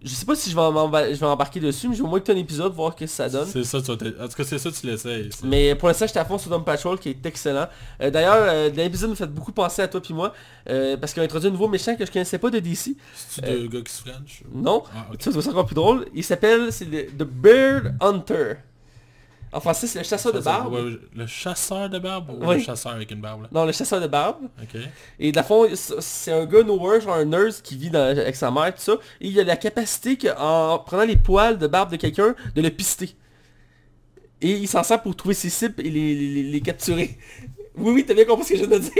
Je 0.00 0.10
sais 0.10 0.24
pas 0.24 0.36
si 0.36 0.48
je 0.48 0.54
vais, 0.54 0.62
m'emba- 0.62 1.12
je 1.12 1.18
vais 1.18 1.26
embarquer 1.26 1.58
dessus, 1.58 1.88
mais 1.88 1.94
je 1.96 2.00
vais 2.02 2.06
au 2.06 2.10
moins 2.10 2.20
que 2.20 2.30
un 2.30 2.36
épisode, 2.36 2.72
voir 2.72 2.92
ce 2.92 2.98
que 2.98 3.06
ça 3.08 3.28
donne. 3.28 3.48
C'est 3.48 3.64
ça, 3.64 3.80
tu 3.82 3.88
vas 3.88 3.94
En 4.24 4.28
tout 4.28 4.36
cas, 4.36 4.44
c'est 4.44 4.56
ça, 4.58 4.70
tu 4.70 4.86
l'essayes. 4.86 5.28
c'est- 5.32 5.44
Mais 5.44 5.74
pour 5.74 5.88
l'instant, 5.88 6.06
j'étais 6.06 6.20
à 6.20 6.24
fond 6.24 6.38
sur 6.38 6.50
Doom 6.50 6.62
Patrol 6.64 7.00
qui 7.00 7.08
est 7.08 7.26
excellent. 7.26 7.66
Euh, 8.00 8.08
D'ailleurs, 8.08 8.36
euh, 8.48 8.68
l'épisode 8.70 9.10
me 9.10 9.16
fait 9.16 9.26
beaucoup 9.26 9.50
penser 9.50 9.82
à 9.82 9.88
toi 9.88 10.00
puis 10.00 10.14
moi, 10.14 10.32
euh, 10.70 10.96
parce 10.96 11.12
qu'il 11.12 11.20
a 11.20 11.24
introduit 11.24 11.48
un 11.48 11.50
nouveau 11.50 11.66
méchant 11.66 11.96
que 11.96 12.06
je 12.06 12.12
connaissais 12.12 12.38
pas 12.38 12.48
de 12.48 12.60
DC. 12.60 12.96
C'est-tu 13.12 13.68
gars 13.68 13.80
qui 13.80 13.92
se 13.92 14.02
French? 14.02 14.44
Non, 14.54 14.84
Ah, 14.94 15.08
ok. 15.12 15.20
ça 15.20 15.32
c'est 15.32 15.48
encore 15.48 15.66
plus 15.66 15.74
drôle. 15.74 16.06
Il 16.14 16.22
s'appelle, 16.22 16.72
c'est 16.72 16.86
The 16.86 17.24
Bird 17.24 17.96
Hunter. 18.00 18.52
En 19.52 19.60
français, 19.60 19.86
c'est 19.86 19.98
le 20.00 20.04
chasseur 20.04 20.32
de 20.32 20.40
barbe. 20.40 20.98
Le 21.14 21.26
chasseur 21.26 21.88
de 21.88 21.98
barbe 21.98 22.30
ou 22.30 22.44
Oui. 22.46 22.56
le 22.56 22.62
chasseur 22.62 22.92
avec 22.92 23.10
une 23.10 23.20
barbe 23.20 23.42
là? 23.42 23.48
Non, 23.50 23.64
le 23.64 23.72
chasseur 23.72 24.00
de 24.00 24.06
barbe. 24.06 24.42
Et 25.18 25.30
de 25.32 25.36
la 25.36 25.42
fond, 25.42 25.66
c'est 25.74 26.32
un 26.32 26.44
gars 26.44 26.62
nowhere, 26.62 27.00
genre 27.00 27.14
un 27.14 27.24
nurse 27.24 27.62
qui 27.62 27.76
vit 27.76 27.88
dans- 27.90 28.00
avec 28.18 28.36
sa 28.36 28.50
mère, 28.50 28.74
tout 28.74 28.80
ça. 28.82 28.92
Et 29.20 29.28
il 29.28 29.40
a 29.40 29.44
la 29.44 29.56
capacité 29.56 30.16
que, 30.18 30.28
en 30.38 30.78
prenant 30.80 31.04
les 31.04 31.16
poils 31.16 31.56
de 31.58 31.66
barbe 31.66 31.90
de 31.92 31.96
quelqu'un, 31.96 32.34
de 32.54 32.60
le 32.62 32.70
pister. 32.70 33.16
Et 34.40 34.52
il 34.52 34.68
s'en 34.68 34.82
sert 34.82 35.02
pour 35.02 35.16
trouver 35.16 35.34
ses 35.34 35.50
cibles 35.50 35.74
et 35.84 35.90
les, 35.90 36.14
les- 36.14 36.42
les 36.44 36.60
capturer. 36.60 37.16
Oui, 37.80 37.92
oui, 37.94 38.04
t'as 38.04 38.14
bien 38.14 38.24
compris 38.24 38.44
ce 38.44 38.52
que 38.54 38.58
je 38.58 38.64
viens 38.64 38.76
de 38.78 38.82
dire. 38.82 38.92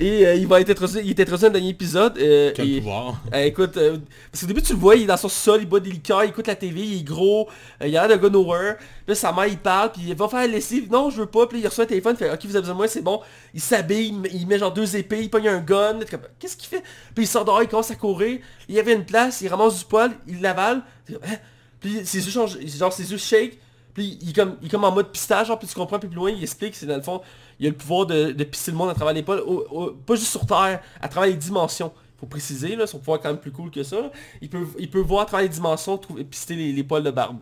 Et 0.00 0.26
euh, 0.26 0.34
il 0.34 0.46
va 0.46 0.60
être 0.60 0.68
il 0.70 1.10
introduit 1.20 1.42
dans 1.42 1.46
le 1.46 1.52
dernier 1.52 1.68
épisode. 1.68 2.18
euh, 2.18 2.50
Quel 2.54 2.68
et- 2.68 2.78
pouvoir. 2.80 3.20
euh, 3.32 3.44
écoute, 3.44 3.76
euh, 3.76 3.98
parce 4.32 4.40
qu'au 4.42 4.46
début 4.48 4.60
tu 4.62 4.72
le 4.72 4.78
vois, 4.78 4.96
il 4.96 5.02
est 5.02 5.06
dans 5.06 5.16
son 5.16 5.28
sol, 5.28 5.60
il 5.62 5.68
boit 5.68 5.80
des 5.80 5.90
liqueurs, 5.90 6.24
il 6.24 6.30
écoute 6.30 6.46
la 6.48 6.56
TV, 6.56 6.80
il 6.80 6.98
est 7.00 7.02
gros, 7.04 7.48
il 7.80 7.96
a 7.96 8.06
l'air 8.06 8.18
de 8.18 8.22
gars 8.22 8.28
nowhere. 8.28 8.76
Puis 8.78 8.86
là 9.08 9.14
sa 9.14 9.32
mère 9.32 9.46
il 9.46 9.58
parle, 9.58 9.92
puis 9.92 10.02
il 10.08 10.14
va 10.14 10.28
faire 10.28 10.40
la 10.40 10.48
lessive, 10.48 10.90
non 10.90 11.08
je 11.10 11.18
veux 11.20 11.26
pas, 11.26 11.46
puis 11.46 11.58
là, 11.58 11.64
il 11.64 11.68
reçoit 11.68 11.84
un 11.84 11.86
téléphone, 11.86 12.16
il 12.18 12.24
fait 12.24 12.30
ok 12.32 12.40
vous 12.44 12.50
avez 12.56 12.60
besoin 12.62 12.74
de 12.74 12.78
moi, 12.78 12.88
c'est 12.88 13.00
bon. 13.02 13.20
Il 13.54 13.60
s'habille, 13.60 14.08
il 14.08 14.18
met- 14.18 14.30
il 14.34 14.46
met 14.46 14.58
genre 14.58 14.72
deux 14.74 14.96
épées, 14.96 15.22
il 15.22 15.30
pogne 15.30 15.48
un 15.48 15.60
gun, 15.60 15.98
qu'est-ce 16.38 16.56
qu'il 16.56 16.68
fait? 16.68 16.82
Puis 17.14 17.24
il 17.24 17.28
sort 17.28 17.44
dehors, 17.44 17.62
il 17.62 17.68
commence 17.68 17.90
à 17.90 17.94
courir, 17.94 18.40
il 18.68 18.74
y 18.74 18.80
avait 18.80 18.92
une 18.94 19.04
place, 19.04 19.40
il 19.40 19.48
ramasse 19.48 19.78
du 19.78 19.84
poil, 19.84 20.10
il 20.26 20.40
l'avale, 20.40 20.82
Hein? 21.10 21.36
puis 21.80 22.04
ses 22.04 22.24
yeux 22.24 22.32
changent, 22.32 22.58
genre 22.76 22.92
ses 22.92 23.10
yeux 23.12 23.18
shake, 23.18 23.58
puis 23.94 24.18
il 24.20 24.30
est 24.30 24.32
comme, 24.34 24.56
il 24.62 24.68
comme 24.68 24.82
en 24.84 24.90
mode 24.92 25.10
pistage, 25.12 25.46
genre, 25.46 25.58
puis 25.58 25.68
tu 25.68 25.74
comprends 25.74 25.98
peu 26.00 26.08
plus 26.08 26.16
loin, 26.16 26.30
il 26.30 26.42
explique, 26.42 26.74
c'est 26.74 26.84
dans 26.86 26.96
le 26.96 27.02
fond, 27.02 27.20
il 27.60 27.66
a 27.66 27.70
le 27.70 27.76
pouvoir 27.76 28.06
de, 28.06 28.32
de 28.32 28.44
pisser 28.44 28.70
le 28.70 28.76
monde 28.76 28.90
à 28.90 28.94
travers 28.94 29.14
les 29.14 29.22
poils, 29.22 29.40
au- 29.40 29.66
au- 29.70 29.90
pas 29.92 30.14
juste 30.14 30.28
sur 30.30 30.44
Terre, 30.46 30.80
à 31.00 31.08
travers 31.08 31.28
les 31.30 31.36
dimensions. 31.36 31.92
Faut 32.18 32.26
préciser, 32.26 32.76
là, 32.76 32.86
son 32.86 32.98
pouvoir 32.98 33.18
est 33.18 33.22
quand 33.22 33.28
même 33.28 33.38
plus 33.40 33.52
cool 33.52 33.70
que 33.70 33.82
ça. 33.82 34.10
Il 34.40 34.48
peut, 34.48 34.66
il 34.78 34.88
peut 34.90 35.00
voir 35.00 35.22
à 35.22 35.26
travers 35.26 35.42
les 35.44 35.50
dimensions, 35.54 35.98
trouver, 35.98 36.24
pister 36.24 36.54
les, 36.54 36.72
les 36.72 36.82
poils 36.82 37.02
de 37.02 37.10
barbe. 37.10 37.38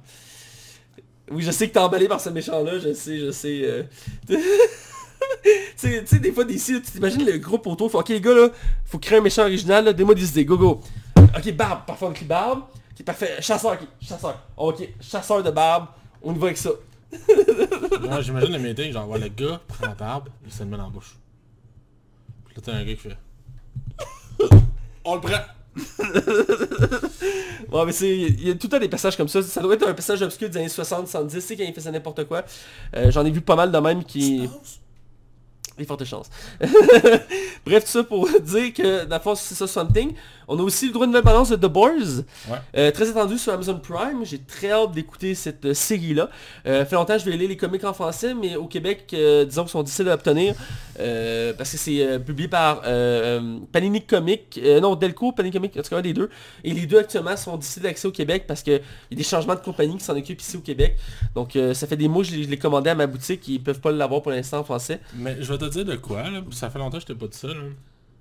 Oui, 1.30 1.42
je 1.42 1.50
sais 1.52 1.68
que 1.68 1.72
t'es 1.74 1.78
emballé 1.80 2.06
par 2.08 2.20
ce 2.20 2.28
méchant-là, 2.28 2.78
je 2.80 2.92
sais, 2.92 3.18
je 3.18 3.30
sais. 3.30 3.60
euh. 3.64 3.82
tu 4.28 4.36
sais, 5.76 6.00
tu 6.02 6.06
sais, 6.06 6.18
des 6.18 6.32
fois, 6.32 6.44
d'ici, 6.44 6.80
tu 6.82 6.90
t'imagines 6.92 7.24
le 7.24 7.38
groupe 7.38 7.66
autour, 7.66 7.90
faut, 7.90 8.00
ok 8.00 8.08
les 8.10 8.20
gars, 8.20 8.34
là, 8.34 8.48
faut 8.84 8.98
créer 8.98 9.18
un 9.18 9.22
méchant 9.22 9.42
original, 9.42 9.84
là, 9.84 9.92
donne-moi 9.92 10.14
des 10.14 10.28
idées, 10.28 10.44
go 10.44 10.56
go. 10.56 10.80
Ok, 11.36 11.52
barbe, 11.52 11.80
parfois 11.86 12.08
on 12.08 12.12
crie 12.12 12.24
barbe. 12.24 12.62
Ok, 12.98 13.04
parfait, 13.04 13.36
chasseur, 13.40 13.72
ok, 13.72 13.86
chasseur. 14.00 14.38
Ok, 14.56 14.88
chasseur 15.00 15.42
de 15.42 15.50
barbe, 15.50 15.86
on 16.22 16.34
y 16.34 16.38
va 16.38 16.46
avec 16.46 16.58
ça. 16.58 16.70
Moi, 18.00 18.20
j'imagine 18.20 18.52
le 18.52 18.58
meeting, 18.58 18.92
genre, 18.92 19.08
ouais, 19.08 19.18
le 19.18 19.28
gars 19.28 19.60
prend 19.66 19.86
la 19.86 19.94
barbe, 19.94 20.28
il 20.44 20.52
se 20.52 20.62
le 20.62 20.70
met 20.70 20.76
dans 20.76 20.84
la 20.84 20.90
bouche. 20.90 21.16
Puis 22.46 22.54
là, 22.56 22.62
t'as 22.64 22.72
un 22.72 22.84
gars 22.84 22.94
qui 22.94 23.00
fait... 23.00 23.16
On 25.04 25.14
le 25.16 25.20
prend! 25.20 25.38
Ouais, 27.72 27.84
mais 27.86 27.92
c'est. 27.92 28.16
Il 28.16 28.46
y 28.46 28.50
a 28.50 28.54
tout 28.54 28.66
le 28.66 28.68
temps 28.68 28.78
des 28.78 28.88
passages 28.88 29.16
comme 29.16 29.26
ça. 29.26 29.42
Ça 29.42 29.60
doit 29.60 29.74
être 29.74 29.88
un 29.88 29.94
passage 29.94 30.22
obscur 30.22 30.48
des 30.48 30.58
années 30.58 30.68
60, 30.68 31.08
70, 31.08 31.34
tu 31.34 31.40
sais, 31.40 31.56
quand 31.56 31.64
il 31.64 31.74
faisait 31.74 31.90
n'importe 31.90 32.24
quoi. 32.24 32.44
Euh, 32.94 33.10
J'en 33.10 33.24
ai 33.26 33.30
vu 33.32 33.40
pas 33.40 33.56
mal 33.56 33.72
de 33.72 33.78
même 33.78 34.04
qui. 34.04 34.48
Des 35.78 35.84
fortes 35.84 36.04
chances. 36.04 36.30
Bref, 37.66 37.84
tout 37.84 37.90
ça 37.90 38.04
pour 38.04 38.28
dire 38.40 38.72
que, 38.72 39.04
dans 39.04 39.20
fond, 39.20 39.34
c'est 39.34 39.54
ça 39.54 39.66
Something. 39.66 40.14
On 40.46 40.58
a 40.58 40.62
aussi 40.62 40.86
le 40.86 40.92
droit 40.92 41.06
de 41.06 41.10
nouvelle 41.10 41.24
balance 41.24 41.48
de 41.50 41.56
The 41.56 41.70
Boys. 41.70 42.22
Ouais. 42.48 42.58
Euh, 42.76 42.90
très 42.90 43.08
attendu 43.08 43.38
sur 43.38 43.52
Amazon 43.52 43.78
Prime. 43.78 44.24
J'ai 44.24 44.38
très 44.38 44.70
hâte 44.70 44.92
d'écouter 44.92 45.34
cette 45.34 45.64
euh, 45.64 45.74
série-là. 45.74 46.28
Euh, 46.66 46.84
fait 46.84 46.96
longtemps 46.96 47.14
que 47.14 47.20
je 47.20 47.30
vais 47.30 47.36
lire 47.36 47.48
les 47.48 47.56
comics 47.56 47.84
en 47.84 47.94
français, 47.94 48.34
mais 48.34 48.56
au 48.56 48.66
Québec, 48.66 49.06
euh, 49.14 49.44
disons 49.44 49.62
qu'ils 49.62 49.70
sont 49.70 49.82
difficiles 49.82 50.08
à 50.08 50.14
obtenir. 50.14 50.54
parce 51.56 51.72
que 51.72 51.78
c'est 51.78 52.18
publié 52.24 52.48
par 52.48 52.82
Panini 53.72 54.02
Comics. 54.02 54.60
non, 54.80 54.94
Delco, 54.94 55.32
Panini 55.32 55.52
Comics, 55.52 55.76
en 55.76 55.82
tout 55.82 55.90
cas 55.90 55.98
un 55.98 56.02
des 56.02 56.12
deux. 56.12 56.28
Et 56.62 56.72
les 56.72 56.86
deux 56.86 56.98
actuellement 56.98 57.36
sont 57.36 57.56
difficiles 57.56 57.82
d'accès 57.82 58.06
au 58.06 58.12
Québec 58.12 58.44
parce 58.46 58.62
qu'il 58.62 58.74
y 58.74 59.14
a 59.14 59.16
des 59.16 59.22
changements 59.22 59.54
de 59.54 59.60
compagnie 59.60 59.96
qui 59.96 60.04
s'en 60.04 60.16
occupent 60.16 60.40
ici 60.40 60.56
au 60.56 60.60
Québec. 60.60 60.96
Donc 61.34 61.58
ça 61.72 61.86
fait 61.86 61.96
des 61.96 62.08
mois 62.08 62.22
que 62.22 62.28
je 62.30 62.36
les, 62.36 62.44
je 62.44 62.48
les 62.48 62.58
commandais 62.58 62.90
à 62.90 62.94
ma 62.94 63.06
boutique. 63.06 63.46
Ils 63.48 63.62
peuvent 63.62 63.80
pas 63.80 63.92
l'avoir 63.92 64.22
pour 64.22 64.30
l'instant 64.30 64.58
en 64.58 64.64
français. 64.64 65.00
Mais 65.16 65.36
je 65.40 65.52
vais 65.52 65.58
te 65.58 65.63
dire 65.68 65.84
de 65.84 65.96
quoi, 65.96 66.22
là. 66.30 66.40
Ça 66.52 66.70
fait 66.70 66.78
longtemps 66.78 66.96
que 66.98 67.02
je 67.02 67.06
t'ai 67.06 67.14
pas 67.14 67.26
dit 67.26 67.36
ça, 67.38 67.48
là. 67.48 67.54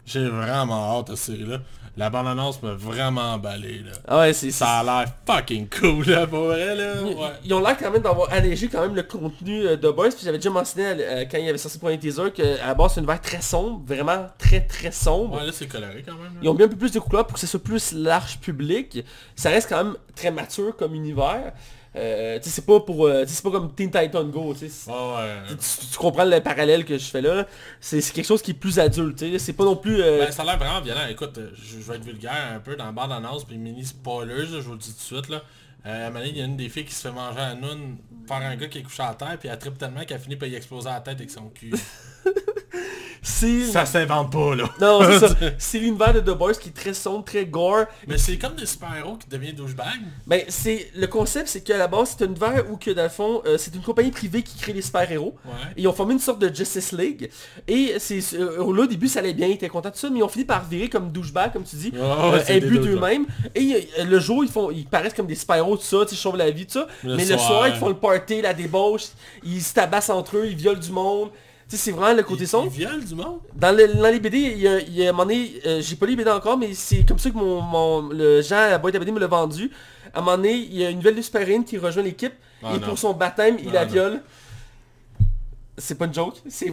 J'ai 0.05 0.27
vraiment 0.27 0.99
hâte 0.99 1.11
à 1.11 1.15
cette 1.15 1.35
série-là. 1.37 1.59
La 1.95 2.09
bande-annonce 2.09 2.61
m'a 2.61 2.73
vraiment 2.73 3.35
emballé, 3.35 3.79
là. 3.85 3.91
Ah 4.07 4.19
ouais, 4.19 4.33
c'est 4.33 4.51
Ça 4.51 4.79
a 4.79 4.83
l'air 4.83 5.05
fucking 5.25 5.69
cool, 5.69 6.05
là, 6.09 6.27
pour 6.27 6.45
vrai, 6.45 6.75
là. 6.75 6.95
Ils- 6.99 7.13
Ouais. 7.15 7.29
Ils 7.45 7.53
ont 7.53 7.61
l'air 7.61 7.77
quand 7.77 7.89
même 7.91 8.01
d'avoir 8.01 8.29
allégé 8.33 8.67
quand 8.67 8.81
même 8.81 8.95
le 8.95 9.03
contenu 9.03 9.61
euh, 9.65 9.77
de 9.77 9.89
Boys. 9.91 10.09
Puis 10.09 10.25
j'avais 10.25 10.39
déjà 10.39 10.49
mentionné 10.49 10.87
euh, 10.99 11.23
quand 11.31 11.37
il 11.37 11.47
avait 11.47 11.57
sorti 11.57 11.77
le 11.77 11.81
premier 11.81 11.99
teaser 11.99 12.31
qu'à 12.33 12.65
la 12.67 12.73
base 12.73 12.93
c'est 12.93 12.99
un 12.99 13.03
univers 13.03 13.21
très 13.21 13.41
sombre, 13.41 13.81
vraiment 13.85 14.27
très 14.37 14.61
très 14.61 14.91
sombre. 14.91 15.37
Ouais, 15.37 15.45
là, 15.45 15.51
c'est 15.53 15.67
coloré 15.67 16.03
quand 16.05 16.15
même. 16.15 16.33
là. 16.33 16.39
Ils 16.41 16.49
ont 16.49 16.53
mis 16.55 16.63
un 16.63 16.67
peu 16.67 16.75
plus 16.77 16.91
de 16.91 16.99
couleurs 16.99 17.25
pour 17.27 17.35
que 17.35 17.39
ce 17.39 17.47
soit 17.47 17.63
plus 17.63 17.93
large 17.93 18.39
public. 18.39 19.05
Ça 19.35 19.51
reste 19.51 19.69
quand 19.69 19.83
même 19.83 19.95
très 20.15 20.31
mature 20.31 20.75
comme 20.75 20.95
univers. 20.95 21.53
Euh, 21.95 22.39
tu 22.39 22.45
sais, 22.45 22.49
c'est 22.55 22.65
pas 22.65 22.79
pour. 22.79 23.05
euh, 23.05 23.23
c'est 23.27 23.43
pas 23.43 23.51
comme 23.51 23.73
Teen 23.73 23.91
Titan 23.91 24.23
Go, 24.25 24.53
tu. 24.57 24.67
Tu, 24.67 25.97
comprends 25.97 26.25
le 26.25 26.39
parallèle 26.39 26.85
que 26.85 26.97
je 26.97 27.05
fais 27.05 27.21
là. 27.21 27.35
là. 27.35 27.47
C'est 27.79 28.01
quelque 28.11 28.25
chose 28.25 28.41
qui 28.41 28.51
est 28.51 28.55
plus 28.55 28.79
adulte, 28.79 29.17
tu 29.19 29.31
sais. 29.31 29.39
C'est 29.39 29.53
pas 29.53 29.63
non 29.65 29.75
plus... 29.75 30.01
euh, 30.01 30.25
Ben, 30.25 30.31
ça 30.31 30.41
a 30.41 30.45
l'air 30.45 30.57
vraiment 30.57 30.81
violent. 30.81 31.05
Écoute, 31.09 31.37
euh, 31.37 31.51
je, 31.55 31.79
je 31.79 31.83
vais 31.83 31.97
être 31.97 32.03
vulgaire 32.05 32.51
un 32.55 32.59
peu 32.59 32.75
dans 32.75 32.85
la 32.85 32.91
bande-annonce, 32.91 33.45
puis 33.45 33.57
mini 33.57 33.85
spoilers, 33.85 34.47
je 34.47 34.57
vous 34.59 34.71
le 34.73 34.77
dis 34.79 34.91
tout 34.91 35.15
de 35.15 35.21
suite. 35.21 35.29
Là. 35.29 35.43
Euh, 35.85 36.09
à 36.15 36.25
il 36.25 36.37
y 36.37 36.41
a 36.41 36.45
une 36.45 36.55
des 36.57 36.69
filles 36.69 36.85
qui 36.85 36.95
se 36.95 37.07
fait 37.07 37.13
manger 37.13 37.39
à 37.41 37.55
noun 37.55 37.97
par 38.25 38.41
un 38.41 38.55
gars 38.55 38.67
qui 38.67 38.79
est 38.79 38.83
couché 38.83 39.03
à 39.03 39.13
terre, 39.13 39.37
puis 39.37 39.49
elle 39.49 39.59
tripe 39.59 39.77
tellement 39.77 40.03
qu'elle 40.05 40.19
finit 40.19 40.37
par 40.37 40.47
y 40.47 40.55
exploser 40.55 40.89
la 40.89 41.01
tête 41.01 41.15
avec 41.17 41.29
son 41.29 41.49
cul. 41.49 41.73
c'est... 43.21 43.65
ça 43.65 43.85
s'invente 43.85 44.31
pas, 44.31 44.55
là. 44.55 44.69
Non, 44.79 45.01
c'est 45.03 45.19
ça. 45.19 45.35
C'est 45.57 45.79
l'univers 45.79 46.13
de 46.13 46.19
The 46.19 46.37
Boys 46.37 46.53
qui 46.53 46.69
est 46.69 46.73
très 46.73 46.93
sombre, 46.93 47.23
très 47.23 47.45
gore. 47.45 47.85
Mais 48.07 48.17
c'est 48.17 48.37
comme 48.37 48.55
des 48.55 48.65
super-héros 48.65 49.17
qui 49.17 49.27
deviennent 49.27 49.55
douchebag. 49.55 49.85
Ben, 50.27 50.41
c'est 50.47 50.91
le 50.95 51.07
concept, 51.07 51.47
c'est 51.47 51.61
qu'à 51.61 51.77
la 51.77 51.87
base, 51.87 52.15
c'est 52.17 52.23
un 52.23 52.27
univers 52.27 52.63
où 52.71 52.77
que 52.77 52.91
dans 52.91 53.03
le 53.03 53.09
fond, 53.09 53.41
euh, 53.45 53.57
c'est 53.57 53.73
une 53.75 53.81
compagnie 53.81 54.11
privée 54.11 54.41
qui 54.43 54.57
crée 54.57 54.73
les 54.73 54.81
super-héros. 54.81 55.35
Ouais. 55.45 55.51
Et 55.77 55.81
ils 55.83 55.87
ont 55.87 55.93
formé 55.93 56.13
une 56.13 56.19
sorte 56.19 56.39
de 56.39 56.53
Justice 56.53 56.91
League. 56.91 57.29
Et 57.67 57.95
c'est 57.99 58.19
euh, 58.33 58.57
là 58.73 58.83
au 58.83 58.85
début 58.87 59.07
ça 59.07 59.19
allait 59.19 59.33
bien, 59.33 59.47
ils 59.47 59.53
étaient 59.53 59.69
contents 59.69 59.89
de 59.89 59.95
ça, 59.95 60.09
mais 60.09 60.19
ils 60.19 60.23
ont 60.23 60.27
fini 60.29 60.45
par 60.45 60.65
virer 60.65 60.89
comme 60.89 61.11
douchebag, 61.11 61.53
comme 61.53 61.63
tu 61.63 61.75
dis, 61.75 61.91
Ouais, 61.93 61.99
euh, 61.99 62.59
douchebags. 62.59 62.83
d'eux-mêmes. 62.83 63.25
Et 63.55 63.87
euh, 63.99 64.03
le 64.05 64.19
jour 64.19 64.43
ils 64.43 64.49
font, 64.51 64.71
ils 64.71 64.85
paraissent 64.85 65.13
comme 65.13 65.27
des 65.27 65.35
super-héros, 65.35 65.77
tout 65.77 65.83
ça, 65.83 66.05
tu 66.07 66.15
sais, 66.15 66.29
la 66.37 66.51
vie, 66.51 66.65
tout 66.65 66.73
ça. 66.73 66.87
Le 67.03 67.15
mais 67.15 67.25
le 67.25 67.37
soir, 67.37 67.47
soir 67.47 67.67
ils 67.67 67.75
font 67.75 67.89
le 67.89 67.95
party, 67.95 68.41
la 68.41 68.53
débauche, 68.53 69.07
ils 69.43 69.61
se 69.61 69.73
tabassent 69.73 70.09
entre 70.09 70.37
eux, 70.37 70.47
ils 70.47 70.55
violent 70.55 70.79
du 70.79 70.91
monde. 70.91 71.29
Tu 71.69 71.77
sais, 71.77 71.83
c'est 71.85 71.91
vraiment 71.91 72.15
le 72.15 72.23
côté 72.23 72.45
sombre. 72.45 72.71
du 72.71 73.15
monde. 73.15 73.39
Dans, 73.55 73.75
le- 73.75 73.93
dans 73.95 74.09
les 74.11 74.19
BD, 74.19 74.37
il 74.37 74.59
y 74.59 74.67
a, 74.67 74.79
il 74.79 74.93
y 74.95 75.05
a 75.05 75.09
un 75.09 75.11
moment 75.11 75.25
donné, 75.25 75.53
euh, 75.65 75.81
j'ai 75.81 75.95
pas 75.95 76.05
lu 76.05 76.11
les 76.11 76.17
BD 76.23 76.29
encore, 76.29 76.57
mais 76.57 76.73
c'est 76.73 77.03
comme 77.05 77.17
ça 77.19 77.29
que 77.31 77.35
mon, 77.37 77.61
mon- 77.61 78.09
le 78.09 78.41
Jean 78.41 78.57
à 78.57 78.69
la 78.71 78.77
boîte 78.77 78.95
à 78.95 78.99
BD 78.99 79.11
me 79.11 79.19
l'a 79.19 79.27
vendu. 79.27 79.71
À 80.13 80.19
un 80.19 80.21
moment 80.21 80.37
donné, 80.37 80.53
il 80.53 80.75
y 80.75 80.85
a 80.85 80.89
une 80.89 80.97
nouvelle 80.97 81.23
super-héroïne 81.23 81.63
qui 81.63 81.77
rejoint 81.77 82.03
l'équipe, 82.03 82.33
Ah 82.63 82.73
et 82.75 82.79
non. 82.79 82.87
pour 82.87 82.99
son 82.99 83.13
baptême, 83.13 83.57
il 83.59 83.69
Ah 83.69 83.73
la 83.73 83.85
non. 83.85 83.91
viole. 83.91 84.21
C'est 85.75 85.95
pas 85.97 86.05
une 86.05 86.13
joke, 86.13 86.35
c'est 86.47 86.69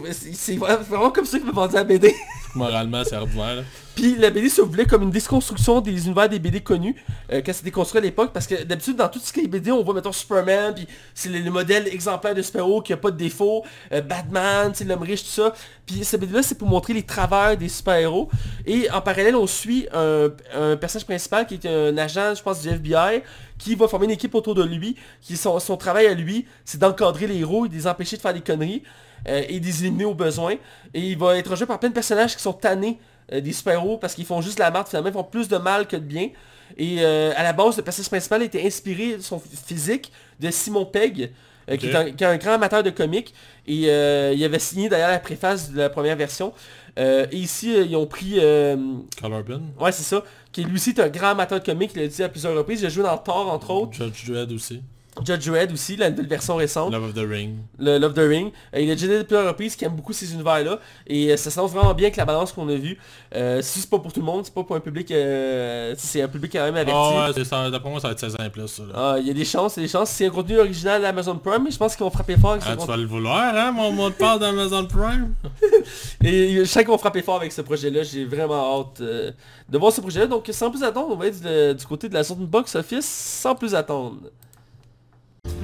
vraiment 0.57 1.09
comme 1.09 1.25
ça 1.25 1.39
qu'il 1.39 1.47
m'a 1.47 1.53
vendu 1.53 1.73
la 1.73 1.83
BD. 1.83 2.13
Moralement, 2.53 3.01
c'est 3.03 3.15
ordinaire. 3.15 3.63
Puis 3.95 4.15
la 4.15 4.29
BD 4.29 4.49
se 4.49 4.61
voulait 4.61 4.85
comme 4.85 5.03
une 5.03 5.11
déconstruction 5.11 5.81
des 5.81 6.05
univers 6.05 6.29
des 6.29 6.39
BD 6.39 6.61
connus 6.61 6.95
euh, 7.31 7.41
quand 7.45 7.53
c'était 7.53 7.71
construit 7.71 7.99
à 7.99 8.01
l'époque 8.01 8.31
parce 8.33 8.47
que 8.47 8.63
d'habitude 8.63 8.95
dans 8.95 9.09
tout 9.09 9.19
ce 9.19 9.33
qui 9.33 9.41
est 9.41 9.47
BD 9.47 9.71
on 9.71 9.83
voit 9.83 9.93
mettons 9.93 10.11
Superman 10.11 10.73
puis 10.73 10.87
c'est 11.13 11.29
le, 11.29 11.39
le 11.39 11.51
modèle 11.51 11.87
exemplaire 11.87 12.33
de 12.33 12.41
super-héros 12.41 12.81
qui 12.81 12.93
a 12.93 12.97
pas 12.97 13.11
de 13.11 13.17
défaut, 13.17 13.65
euh, 13.91 14.01
Batman, 14.01 14.73
sais, 14.73 14.85
l'homme 14.85 15.01
riche, 15.01 15.23
tout 15.23 15.29
ça. 15.29 15.53
Puis 15.85 16.03
cette 16.03 16.21
BD 16.21 16.33
là 16.33 16.41
c'est 16.41 16.57
pour 16.57 16.67
montrer 16.67 16.93
les 16.93 17.03
travers 17.03 17.57
des 17.57 17.69
super-héros 17.69 18.29
et 18.65 18.89
en 18.91 19.01
parallèle 19.01 19.35
on 19.35 19.47
suit 19.47 19.87
un, 19.93 20.29
personnage 20.77 21.05
principal 21.05 21.45
qui 21.45 21.55
est 21.55 21.65
un 21.65 21.97
agent 21.97 22.35
je 22.35 22.43
pense 22.43 22.61
du 22.61 22.69
FBI 22.69 23.23
qui 23.57 23.75
va 23.75 23.87
former 23.87 24.05
une 24.05 24.11
équipe 24.11 24.33
autour 24.33 24.55
de 24.55 24.63
lui, 24.63 24.95
qui 25.21 25.37
son, 25.37 25.59
travail 25.77 26.07
à 26.07 26.13
lui 26.13 26.45
c'est 26.65 26.79
d'encadrer 26.79 27.27
les 27.27 27.39
héros 27.39 27.65
et 27.65 27.69
de 27.69 27.73
les 27.73 27.87
empêcher 27.87 28.17
de 28.17 28.21
faire 28.21 28.33
des 28.33 28.41
conneries 28.41 28.83
euh, 29.27 29.43
et 29.47 29.59
de 29.59 29.65
les 29.65 29.83
éliminer 29.83 30.05
au 30.05 30.15
besoin. 30.15 30.55
Et 30.93 31.01
il 31.01 31.17
va 31.17 31.37
être 31.37 31.51
rejoint 31.51 31.67
par 31.67 31.79
plein 31.79 31.89
de 31.89 31.93
personnages 31.93 32.35
qui 32.35 32.41
sont 32.41 32.53
tannés 32.53 32.99
des 33.39 33.53
super-héros 33.53 33.97
parce 33.97 34.13
qu'ils 34.15 34.25
font 34.25 34.41
juste 34.41 34.59
la 34.59 34.71
merde 34.71 34.87
finalement, 34.87 35.09
ils 35.09 35.13
font 35.13 35.23
plus 35.23 35.47
de 35.47 35.57
mal 35.57 35.87
que 35.87 35.95
de 35.95 36.01
bien. 36.01 36.29
Et 36.77 36.97
euh, 36.99 37.33
à 37.35 37.43
la 37.43 37.53
base, 37.53 37.77
le 37.77 37.83
personnage 37.83 38.09
principal 38.09 38.41
était 38.43 38.65
inspiré 38.65 39.17
de 39.17 39.21
son 39.21 39.39
physique 39.39 40.11
de 40.39 40.49
Simon 40.51 40.85
Pegg, 40.85 41.31
euh, 41.69 41.77
qui, 41.77 41.87
est 41.87 41.95
un, 41.95 42.11
qui 42.11 42.23
est 42.23 42.27
un 42.27 42.37
grand 42.37 42.53
amateur 42.53 42.81
de 42.83 42.89
comics. 42.89 43.33
Et 43.67 43.89
euh, 43.89 44.33
il 44.35 44.43
avait 44.43 44.59
signé 44.59 44.89
d'ailleurs 44.89 45.09
la 45.09 45.19
préface 45.19 45.71
de 45.71 45.77
la 45.77 45.89
première 45.89 46.15
version. 46.15 46.53
Euh, 46.99 47.25
et 47.31 47.37
ici, 47.37 47.73
euh, 47.75 47.85
ils 47.85 47.95
ont 47.95 48.05
pris... 48.05 48.35
euh, 48.37 48.75
Color 49.21 49.43
Bin. 49.43 49.61
ouais, 49.79 49.91
c'est 49.91 50.03
ça. 50.03 50.23
Qui 50.51 50.63
lui 50.63 50.75
aussi 50.75 50.89
est 50.91 50.99
un 50.99 51.09
grand 51.09 51.29
amateur 51.29 51.59
de 51.59 51.65
comics, 51.65 51.91
il 51.95 52.01
l'a 52.01 52.07
dit 52.07 52.23
à 52.23 52.29
plusieurs 52.29 52.55
reprises. 52.55 52.81
Il 52.81 52.85
a 52.85 52.89
joué 52.89 53.03
dans 53.03 53.17
Thor, 53.17 53.51
entre 53.51 53.69
autres. 53.71 53.93
Judge 53.93 54.29
Dredd 54.29 54.51
aussi. 54.51 54.81
Judge 55.25 55.45
Dredd 55.45 55.73
aussi, 55.73 55.97
la 55.97 56.09
nouvelle 56.09 56.27
version 56.27 56.55
récente 56.55 56.91
Love 56.93 57.03
of 57.03 57.13
the 57.13 57.27
Ring. 57.29 57.57
le 57.77 57.97
Love 57.97 58.13
the 58.13 58.19
Ring. 58.19 58.51
Euh, 58.73 58.79
il 58.79 58.89
a 58.89 58.95
déjà 58.95 59.07
dit 59.19 59.23
plusieurs 59.25 59.45
reprises 59.45 59.75
qu'il 59.75 59.85
aime 59.85 59.95
beaucoup 59.95 60.13
ces 60.13 60.33
univers-là. 60.33 60.79
Et 61.05 61.31
euh, 61.31 61.37
ça 61.37 61.51
s'annonce 61.51 61.71
vraiment 61.71 61.93
bien 61.93 62.05
avec 62.05 62.15
la 62.15 62.23
balance 62.23 62.53
qu'on 62.53 62.67
a 62.69 62.75
vue. 62.75 62.97
Euh, 63.35 63.61
si 63.61 63.81
c'est 63.81 63.89
pas 63.89 63.99
pour 63.99 64.13
tout 64.13 64.21
le 64.21 64.25
monde, 64.25 64.45
c'est 64.45 64.53
pas 64.53 64.63
pour 64.63 64.73
un 64.75 64.79
public... 64.79 65.11
euh, 65.11 65.93
c'est 65.97 66.21
un 66.21 66.29
public 66.29 66.53
quand 66.53 66.63
même 66.63 66.75
averti. 66.77 66.93
Ah 66.95 67.27
ouais, 67.27 67.33
c'est 67.35 67.43
ça. 67.43 67.69
D'après 67.69 67.89
moi, 67.89 67.99
ça 67.99 68.07
va 68.07 68.13
être 68.13 68.19
16 68.21 68.35
ans 68.35 68.43
et 68.45 68.49
plus, 68.49 68.67
ça. 68.67 68.83
là. 68.83 68.93
Ah, 68.95 69.15
Il 69.19 69.27
y 69.27 69.29
a 69.29 69.33
des 69.33 69.43
chances, 69.43 69.75
il 69.75 69.81
y 69.81 69.83
a 69.83 69.87
des 69.87 69.91
chances. 69.91 70.09
C'est 70.11 70.27
un 70.27 70.29
contenu 70.29 70.57
original 70.57 71.01
d'Amazon 71.01 71.35
Prime, 71.37 71.63
mais 71.65 71.71
je 71.71 71.77
pense 71.77 71.93
qu'ils 71.95 72.05
vont 72.05 72.09
frapper 72.09 72.37
fort 72.37 72.51
avec 72.51 72.63
ce 72.63 72.69
Ah, 72.69 72.77
tu 72.77 72.87
vas 72.87 72.97
le 72.97 73.05
vouloir, 73.05 73.53
hein, 73.53 73.71
mon 73.73 73.91
mot 73.91 74.09
de 74.09 74.15
passe 74.15 74.39
d'Amazon 74.39 74.85
Prime? 74.85 75.33
Et 76.23 76.55
je 76.55 76.63
sais 76.63 76.79
qu'ils 76.79 76.87
vont 76.91 76.97
frapper 76.97 77.21
fort 77.21 77.35
avec 77.35 77.51
ce 77.51 77.61
projet-là. 77.61 78.03
J'ai 78.03 78.23
vraiment 78.23 78.79
hâte 78.79 79.01
de 79.01 79.77
voir 79.77 79.91
ce 79.91 79.99
projet-là. 79.99 80.27
Donc 80.27 80.47
sans 80.51 80.71
plus 80.71 80.83
attendre, 80.83 81.09
on 81.11 81.17
va 81.17 81.27
être 81.27 81.41
du, 81.41 81.75
du 81.77 81.85
côté 81.85 82.07
de 82.07 82.13
la 82.13 82.23
de 82.23 82.45
box 82.45 82.75
office 82.75 83.05
sans 83.05 83.55
plus 83.55 83.75
attendre. 83.75 84.15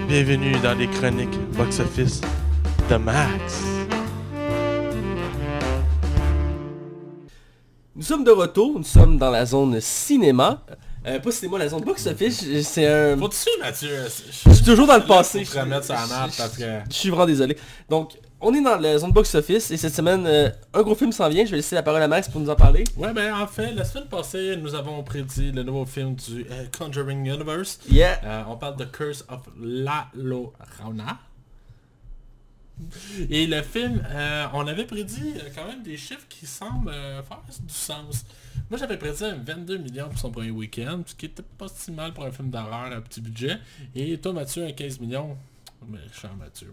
Bienvenue 0.05 0.51
dans 0.61 0.77
les 0.77 0.87
chroniques 0.87 1.37
box-office 1.57 2.21
de 2.89 2.95
Max. 2.97 3.63
Nous 7.95 8.03
sommes 8.03 8.23
de 8.23 8.31
retour, 8.31 8.77
nous 8.77 8.83
sommes 8.83 9.17
dans 9.17 9.31
la 9.31 9.45
zone 9.45 9.81
cinéma. 9.81 10.63
Euh, 11.05 11.19
pas 11.19 11.31
cinéma, 11.31 11.57
la 11.57 11.67
zone 11.67 11.83
box-office. 11.83 12.61
C'est 12.61 12.85
un... 12.85 13.17
Faut-tu, 13.17 13.49
Mathieu? 13.59 13.89
Je 14.45 14.53
suis 14.53 14.63
toujours 14.63 14.87
dans 14.87 14.97
le 14.97 15.05
passé. 15.05 15.43
Je 15.43 15.49
suis 16.89 17.09
vraiment 17.09 17.25
désolé. 17.25 17.57
Donc, 17.89 18.17
on 18.39 18.53
est 18.53 18.61
dans 18.61 18.77
la 18.77 18.99
zone 18.99 19.11
box-office 19.11 19.71
et 19.71 19.77
cette 19.77 19.95
semaine, 19.95 20.25
euh, 20.27 20.49
un 20.73 20.83
gros 20.83 20.95
film 20.95 21.11
s'en 21.11 21.27
vient. 21.27 21.43
Je 21.45 21.51
vais 21.51 21.57
laisser 21.57 21.75
la 21.75 21.81
parole 21.81 22.01
à 22.01 22.07
Max 22.07 22.29
pour 22.29 22.39
nous 22.39 22.49
en 22.49 22.55
parler. 22.55 22.83
Ouais, 22.95 23.11
ben 23.13 23.33
en 23.33 23.47
fait, 23.47 23.71
la 23.73 23.83
semaine 23.83 24.07
passée, 24.07 24.55
nous 24.57 24.75
avons 24.75 25.01
prédit 25.03 25.51
le 25.51 25.63
nouveau 25.63 25.85
film 25.85 26.15
du 26.15 26.45
euh, 26.51 26.65
Conjuring 26.77 27.25
Universe. 27.25 27.79
Yeah. 27.89 28.21
Euh, 28.23 28.43
on 28.47 28.57
parle 28.57 28.77
de 28.77 28.85
Curse 28.85 29.25
of 29.29 29.41
La 29.59 30.07
Llorona. 30.13 31.17
Et 33.31 33.47
le 33.47 33.63
film, 33.63 34.03
on 34.53 34.67
avait 34.67 34.85
prédit 34.85 35.33
quand 35.55 35.65
même 35.65 35.81
des 35.81 35.97
chiffres 35.97 36.27
qui 36.29 36.45
semblent 36.45 36.91
faire 36.91 37.41
du 37.59 37.73
sens. 37.73 38.23
Moi 38.69 38.77
j'avais 38.77 38.97
prédit 38.97 39.23
un 39.23 39.38
22 39.38 39.77
millions 39.77 40.09
pour 40.09 40.19
son 40.19 40.29
premier 40.29 40.51
week-end, 40.51 41.01
ce 41.07 41.15
qui 41.15 41.25
était 41.25 41.41
pas 41.57 41.65
si 41.73 41.91
mal 41.91 42.13
pour 42.13 42.23
un 42.25 42.31
film 42.31 42.51
d'horreur 42.51 42.91
à 42.95 43.01
petit 43.01 43.19
budget. 43.19 43.57
Et 43.95 44.19
toi 44.19 44.31
Mathieu, 44.31 44.63
un 44.63 44.73
15 44.73 44.99
millions. 44.99 45.35
Méchant 45.88 46.35
Mathieu. 46.38 46.71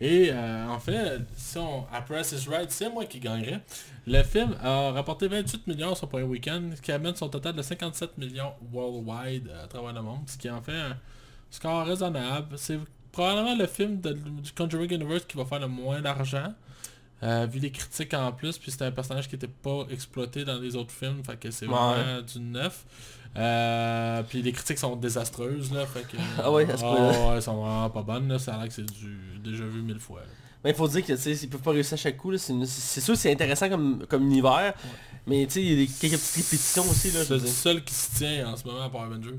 Et 0.00 0.30
euh, 0.32 0.68
en 0.68 0.78
fait, 0.78 1.20
si 1.36 1.58
on, 1.58 1.86
à 1.92 2.00
Price 2.02 2.32
is 2.32 2.48
Right, 2.48 2.70
c'est 2.70 2.88
moi 2.90 3.04
qui 3.06 3.18
gagnerais. 3.20 3.60
Le 4.06 4.22
film 4.22 4.56
a 4.62 4.92
rapporté 4.92 5.28
28 5.28 5.66
millions 5.66 5.94
son 5.94 6.06
premier 6.06 6.24
week-end, 6.24 6.62
ce 6.74 6.80
qui 6.80 6.92
amène 6.92 7.14
son 7.16 7.28
total 7.28 7.54
de 7.54 7.62
57 7.62 8.16
millions 8.18 8.52
worldwide 8.72 9.48
euh, 9.48 9.64
à 9.64 9.66
travers 9.66 9.92
le 9.92 10.02
monde, 10.02 10.22
ce 10.26 10.36
qui 10.38 10.48
en 10.50 10.62
fait 10.62 10.72
un 10.72 10.96
score 11.50 11.84
raisonnable. 11.86 12.56
C'est 12.56 12.78
probablement 13.12 13.56
le 13.56 13.66
film 13.66 14.00
de- 14.00 14.12
du 14.12 14.52
Conjuring 14.52 14.92
Universe 14.94 15.24
qui 15.26 15.36
va 15.36 15.44
faire 15.44 15.60
le 15.60 15.68
moins 15.68 16.00
d'argent. 16.00 16.52
euh, 17.22 17.44
vu 17.44 17.58
les 17.60 17.70
critiques 17.70 18.14
en 18.14 18.32
plus, 18.32 18.56
puis 18.56 18.70
c'était 18.70 18.86
un 18.86 18.92
personnage 18.92 19.28
qui 19.28 19.34
était 19.34 19.46
pas 19.46 19.84
exploité 19.90 20.42
dans 20.42 20.58
les 20.58 20.74
autres 20.74 20.90
films, 20.94 21.22
fait 21.22 21.36
que 21.38 21.50
c'est 21.50 21.66
Ouais. 21.66 21.74
vraiment 21.74 22.22
du 22.22 22.40
neuf. 22.40 22.86
Euh, 23.36 24.22
puis 24.24 24.42
les 24.42 24.52
critiques 24.52 24.78
sont 24.78 24.96
désastreuses 24.96 25.72
là, 25.72 25.86
fait 25.86 26.02
que... 26.02 26.16
Ah 26.42 26.50
ouais, 26.50 26.68
à 26.70 26.76
ce 26.76 26.84
Ah 26.84 26.88
point-là. 26.96 27.34
elles 27.36 27.42
sont 27.42 27.56
vraiment 27.62 27.90
pas 27.90 28.02
bonnes 28.02 28.28
là, 28.28 28.38
ça 28.38 28.54
a 28.54 28.58
l'air 28.58 28.68
que 28.68 28.74
c'est 28.74 28.84
du 28.90 29.38
déjà 29.42 29.64
vu 29.64 29.82
mille 29.82 30.00
fois. 30.00 30.20
là. 30.20 30.26
Mais 30.64 30.70
il 30.70 30.76
faut 30.76 30.88
dire 30.88 31.06
que 31.06 31.12
tu 31.12 31.18
sais, 31.18 31.32
ils 31.32 31.48
peuvent 31.48 31.60
pas 31.60 31.70
réussir 31.70 31.94
à 31.94 31.96
chaque 31.96 32.16
coup. 32.16 32.30
là. 32.32 32.38
C'est 32.38 33.00
sûr 33.00 33.14
que 33.14 33.20
c'est 33.20 33.32
intéressant 33.32 33.68
comme, 33.68 34.04
comme 34.08 34.24
univers. 34.24 34.74
Mais 35.26 35.46
tu 35.46 35.52
sais, 35.54 35.62
il 35.62 35.70
y 35.70 35.72
a 35.72 35.76
des- 35.76 35.86
quelques 35.86 36.18
petites 36.18 36.36
répétitions 36.44 36.82
aussi. 36.90 37.10
Là, 37.12 37.24
C'est 37.24 37.34
le 37.38 37.46
seul 37.46 37.84
qui 37.84 37.94
se 37.94 38.16
tient 38.16 38.48
en 38.52 38.56
ce 38.56 38.64
moment 38.66 38.82
à 38.82 38.90
part 38.90 39.02
Avengers. 39.02 39.38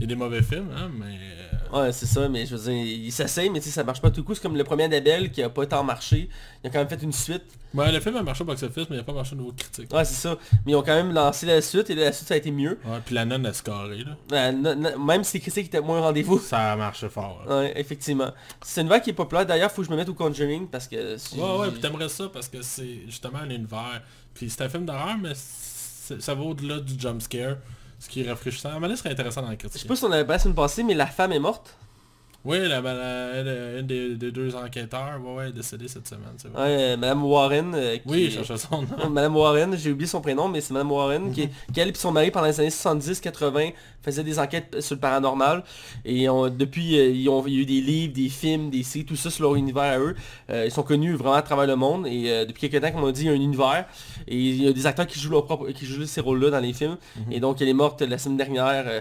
Il 0.00 0.04
y 0.04 0.04
a 0.04 0.06
des 0.08 0.16
mauvais 0.16 0.42
films, 0.42 0.70
hein, 0.74 0.90
mais... 0.98 1.04
euh, 1.06 1.46
Ouais, 1.72 1.92
c'est 1.92 2.06
ça, 2.06 2.28
mais 2.28 2.46
je 2.46 2.56
veux 2.56 2.72
dire, 2.72 2.84
il 2.84 3.12
s'essaye, 3.12 3.48
mais 3.48 3.60
tu 3.60 3.66
sais, 3.66 3.70
ça 3.70 3.84
marche 3.84 4.00
pas 4.00 4.10
tout 4.10 4.24
coup. 4.24 4.34
C'est 4.34 4.40
comme 4.42 4.56
le 4.56 4.64
premier 4.64 4.84
Annabelle 4.84 5.30
qui 5.30 5.40
a 5.40 5.48
pas 5.48 5.66
tant 5.66 5.84
marché. 5.84 6.28
Il 6.64 6.66
a 6.66 6.70
quand 6.70 6.80
même 6.80 6.88
fait 6.88 7.00
une 7.00 7.12
suite. 7.12 7.44
Ouais, 7.74 7.92
le 7.92 8.00
film 8.00 8.16
a 8.16 8.24
marché 8.24 8.42
au 8.42 8.44
box-office, 8.46 8.86
mais 8.90 8.96
il 8.96 8.98
a 9.00 9.04
pas 9.04 9.12
marché 9.12 9.34
au 9.36 9.38
niveau 9.38 9.52
critique. 9.52 9.92
Ouais, 9.94 10.04
c'est 10.04 10.14
ça. 10.16 10.36
Mais 10.66 10.72
ils 10.72 10.74
ont 10.74 10.82
quand 10.82 10.96
même 10.96 11.12
lancé 11.12 11.46
la 11.46 11.62
suite 11.62 11.88
et 11.90 11.94
la 11.94 12.10
suite 12.10 12.26
ça 12.26 12.34
a 12.34 12.38
été 12.38 12.50
mieux. 12.50 12.76
Ouais, 12.84 12.98
puis 13.06 13.14
la 13.14 13.24
nonne 13.24 13.46
a 13.46 13.52
scoré, 13.52 14.02
là. 14.30 14.50
Même 14.98 15.22
si 15.22 15.36
les 15.36 15.40
critiques 15.42 15.66
étaient 15.66 15.80
moins 15.80 16.00
rendez-vous. 16.00 16.40
Ça 16.40 16.72
a 16.72 16.76
marché 16.76 17.08
fort. 17.08 17.44
là. 17.46 17.58
Ouais, 17.60 17.72
effectivement. 17.78 18.32
C'est 18.62 18.80
une 18.80 18.88
vague 18.88 19.02
qui 19.04 19.10
est 19.10 19.12
populaire. 19.12 19.46
D'ailleurs, 19.46 19.70
faut 19.70 19.82
que 19.82 19.86
je 19.86 19.92
me 19.92 19.96
mette 19.96 20.08
au 20.08 20.14
Conjuring 20.14 20.66
parce 20.66 20.88
que... 20.88 21.16
si- 21.18 21.38
Ouais, 21.38 21.56
ouais, 21.58 21.70
puis 21.70 21.80
t'aimerais 21.80 22.08
ça 22.08 22.28
parce 22.32 22.48
que 22.48 22.62
c'est 22.62 23.02
justement 23.06 23.38
un 23.38 23.50
univers. 23.50 24.02
Puis 24.34 24.50
c'est 24.50 24.62
un 24.64 24.68
film 24.68 24.86
d'horreur, 24.86 25.16
mais 25.22 25.34
ça 25.34 26.34
va 26.34 26.42
au-delà 26.42 26.80
du 26.80 26.98
jump 26.98 27.22
scare. 27.22 27.58
Ce 28.00 28.08
qui 28.08 28.22
est 28.22 28.28
rafraîchissant. 28.30 28.70
À 28.70 28.72
un 28.72 28.74
moment 28.76 28.86
donné, 28.86 28.96
ce 28.96 29.02
serait 29.02 29.12
intéressant 29.12 29.42
dans 29.42 29.48
la 29.48 29.52
Je 29.54 29.58
critique. 29.58 29.82
sais 29.82 29.86
pas 29.86 29.94
si 29.94 30.04
on 30.04 30.10
avait 30.10 30.24
pas 30.24 30.32
la 30.34 30.38
semaine 30.40 30.54
passée, 30.56 30.82
mais 30.82 30.94
la 30.94 31.06
femme 31.06 31.32
est 31.32 31.38
morte. 31.38 31.76
Oui, 32.42 32.56
la, 32.60 32.80
la- 32.80 33.42
la- 33.42 33.78
une 33.80 33.86
des, 33.86 34.14
des 34.16 34.32
deux 34.32 34.54
enquêteurs, 34.56 35.20
ouais, 35.22 35.34
ouais, 35.34 35.48
est 35.50 35.52
décédée 35.52 35.88
cette 35.88 36.08
semaine, 36.08 36.32
c'est 36.38 36.48
vrai. 36.48 36.62
Ouais, 36.62 36.82
euh, 36.92 36.96
Madame 36.96 37.22
Warren. 37.24 37.74
euh, 37.74 37.96
qui 37.98 38.02
Oui, 38.06 38.22
est- 38.24 38.30
je 38.30 38.42
cherchais 38.42 38.56
son 38.56 38.80
nom. 38.80 39.10
Madame 39.10 39.36
Warren, 39.36 39.76
j'ai 39.76 39.92
oublié 39.92 40.06
son 40.08 40.22
prénom, 40.22 40.48
mais 40.48 40.62
c'est 40.62 40.72
Madame 40.72 40.90
Warren 40.90 41.32
qui, 41.32 41.42
Mhm. 41.42 41.48
qui, 41.74 41.80
elle 41.80 41.88
et 41.90 41.94
son 41.94 42.12
mari 42.12 42.30
pendant 42.30 42.46
les 42.46 42.58
années 42.58 42.70
70-80 42.70 43.74
faisaient 44.02 44.24
des 44.24 44.38
enquêtes 44.38 44.80
sur 44.80 44.94
le 44.94 45.00
paranormal. 45.00 45.62
Et 46.06 46.30
on- 46.30 46.48
depuis, 46.48 46.98
euh, 46.98 47.10
ils 47.10 47.28
ont, 47.28 47.44
il 47.46 47.52
y 47.54 47.58
a 47.58 47.60
eu 47.60 47.66
des 47.66 47.80
livres, 47.82 48.14
des 48.14 48.30
films, 48.30 48.70
des 48.70 48.84
séries, 48.84 49.04
tout 49.04 49.16
ça 49.16 49.28
sur 49.28 49.42
leur 49.44 49.56
univers 49.56 49.82
à 49.82 49.98
eux. 49.98 50.14
Euh, 50.48 50.64
ils 50.64 50.70
sont 50.70 50.82
connus 50.82 51.12
vraiment 51.16 51.34
à 51.34 51.42
travers 51.42 51.66
le 51.66 51.76
monde. 51.76 52.06
Et 52.06 52.30
euh, 52.30 52.46
depuis 52.46 52.70
quelques 52.70 52.82
temps, 52.82 52.90
comme 52.92 53.04
on 53.04 53.10
dit, 53.10 53.22
il 53.22 53.26
y 53.26 53.28
a 53.28 53.32
un 53.32 53.34
univers. 53.34 53.84
Et 54.26 54.36
il 54.36 54.62
y 54.64 54.66
a 54.66 54.72
des 54.72 54.86
acteurs 54.86 55.06
qui 55.06 55.18
jouent 55.20 55.32
leur 55.32 55.44
propre, 55.44 55.68
qui 55.72 55.84
jouent 55.84 56.06
ces 56.06 56.22
rôles-là 56.22 56.48
dans 56.48 56.60
les 56.60 56.72
films. 56.72 56.96
Mhm. 57.16 57.32
Et 57.32 57.40
donc 57.40 57.60
elle 57.60 57.68
est 57.68 57.74
morte 57.74 58.00
la 58.00 58.16
semaine 58.16 58.38
dernière, 58.38 58.84
euh, 58.86 59.00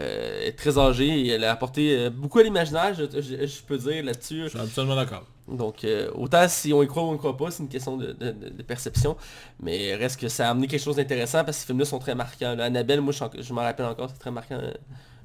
euh, 0.00 0.46
est 0.48 0.52
très 0.52 0.76
âgée 0.78 1.08
et 1.08 1.28
elle 1.28 1.44
a 1.44 1.52
apporté 1.52 1.96
euh, 1.96 2.10
beaucoup 2.10 2.40
à 2.40 2.42
je, 2.92 3.04
je- 3.20 3.46
je 3.46 3.62
peux 3.62 3.78
dire 3.78 4.04
là-dessus. 4.04 4.42
Je 4.44 4.48
suis 4.48 4.58
absolument 4.58 4.96
d'accord. 4.96 5.24
Donc 5.46 5.84
euh, 5.84 6.10
autant 6.14 6.48
si 6.48 6.72
on 6.72 6.82
y 6.82 6.86
croit 6.86 7.02
ou 7.02 7.08
on 7.08 7.14
y 7.16 7.18
croit 7.18 7.36
pas, 7.36 7.50
c'est 7.50 7.62
une 7.62 7.68
question 7.68 7.96
de, 7.96 8.12
de- 8.12 8.30
de- 8.30 8.48
de 8.48 8.62
perception. 8.62 9.16
Mais 9.60 9.94
reste 9.94 10.18
que 10.20 10.28
ça 10.28 10.48
a 10.48 10.50
amené 10.50 10.66
quelque 10.66 10.82
chose 10.82 10.96
d'intéressant 10.96 11.44
parce 11.44 11.56
que 11.58 11.60
ces 11.62 11.66
films-là 11.66 11.84
sont 11.84 11.98
très 11.98 12.14
marquants. 12.14 12.54
là. 12.54 12.64
Annabelle, 12.64 13.00
moi 13.00 13.12
je, 13.12 13.52
m'en 13.52 13.62
rappelle 13.62 13.86
encore, 13.86 14.08
c'est 14.10 14.18
très 14.18 14.30
marquant 14.30 14.58
euh, 14.60 14.72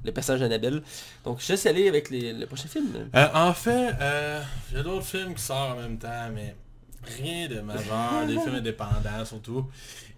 le 0.04 0.12
personnage 0.12 0.40
d'Annabelle. 0.40 0.82
Donc 1.24 1.40
je 1.40 1.48
laisse 1.52 1.64
aller 1.66 1.88
avec 1.88 2.10
les, 2.10 2.32
le 2.32 2.46
prochain 2.46 2.68
film. 2.68 2.88
Euh, 3.14 3.28
en 3.34 3.52
fait, 3.54 3.94
il 4.70 4.76
y 4.76 4.80
a 4.80 4.82
d'autres 4.82 5.06
films 5.06 5.34
qui 5.34 5.42
sortent 5.42 5.78
en 5.78 5.80
même 5.80 5.98
temps, 5.98 6.28
mais 6.34 6.54
rien 7.22 7.48
de 7.48 7.60
majeur, 7.60 8.24
des 8.26 8.38
films 8.38 8.56
indépendants 8.56 9.24
surtout. 9.24 9.66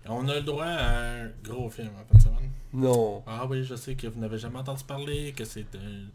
On 0.08 0.26
a 0.28 0.34
le 0.34 0.42
droit 0.42 0.64
à 0.64 1.10
un 1.22 1.28
gros 1.44 1.70
film 1.70 1.90
en 1.94 2.04
fin 2.12 2.18
de 2.18 2.22
semaine? 2.22 2.50
Non. 2.72 3.22
Ah 3.24 3.46
oui, 3.48 3.62
je 3.62 3.76
sais 3.76 3.94
que 3.94 4.08
vous 4.08 4.18
n'avez 4.18 4.36
jamais 4.38 4.58
entendu 4.58 4.82
parler, 4.82 5.32
que 5.36 5.44
c'est 5.44 5.66
un... 5.76 6.08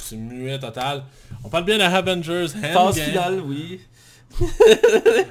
C'est 0.00 0.16
muet 0.16 0.58
total. 0.58 1.04
On 1.44 1.48
parle 1.48 1.64
bien 1.64 1.78
de 1.78 1.82
Avengers 1.82 2.48
Phase 2.48 2.76
Endgame. 2.76 3.04
finale, 3.04 3.40
oui. 3.40 3.80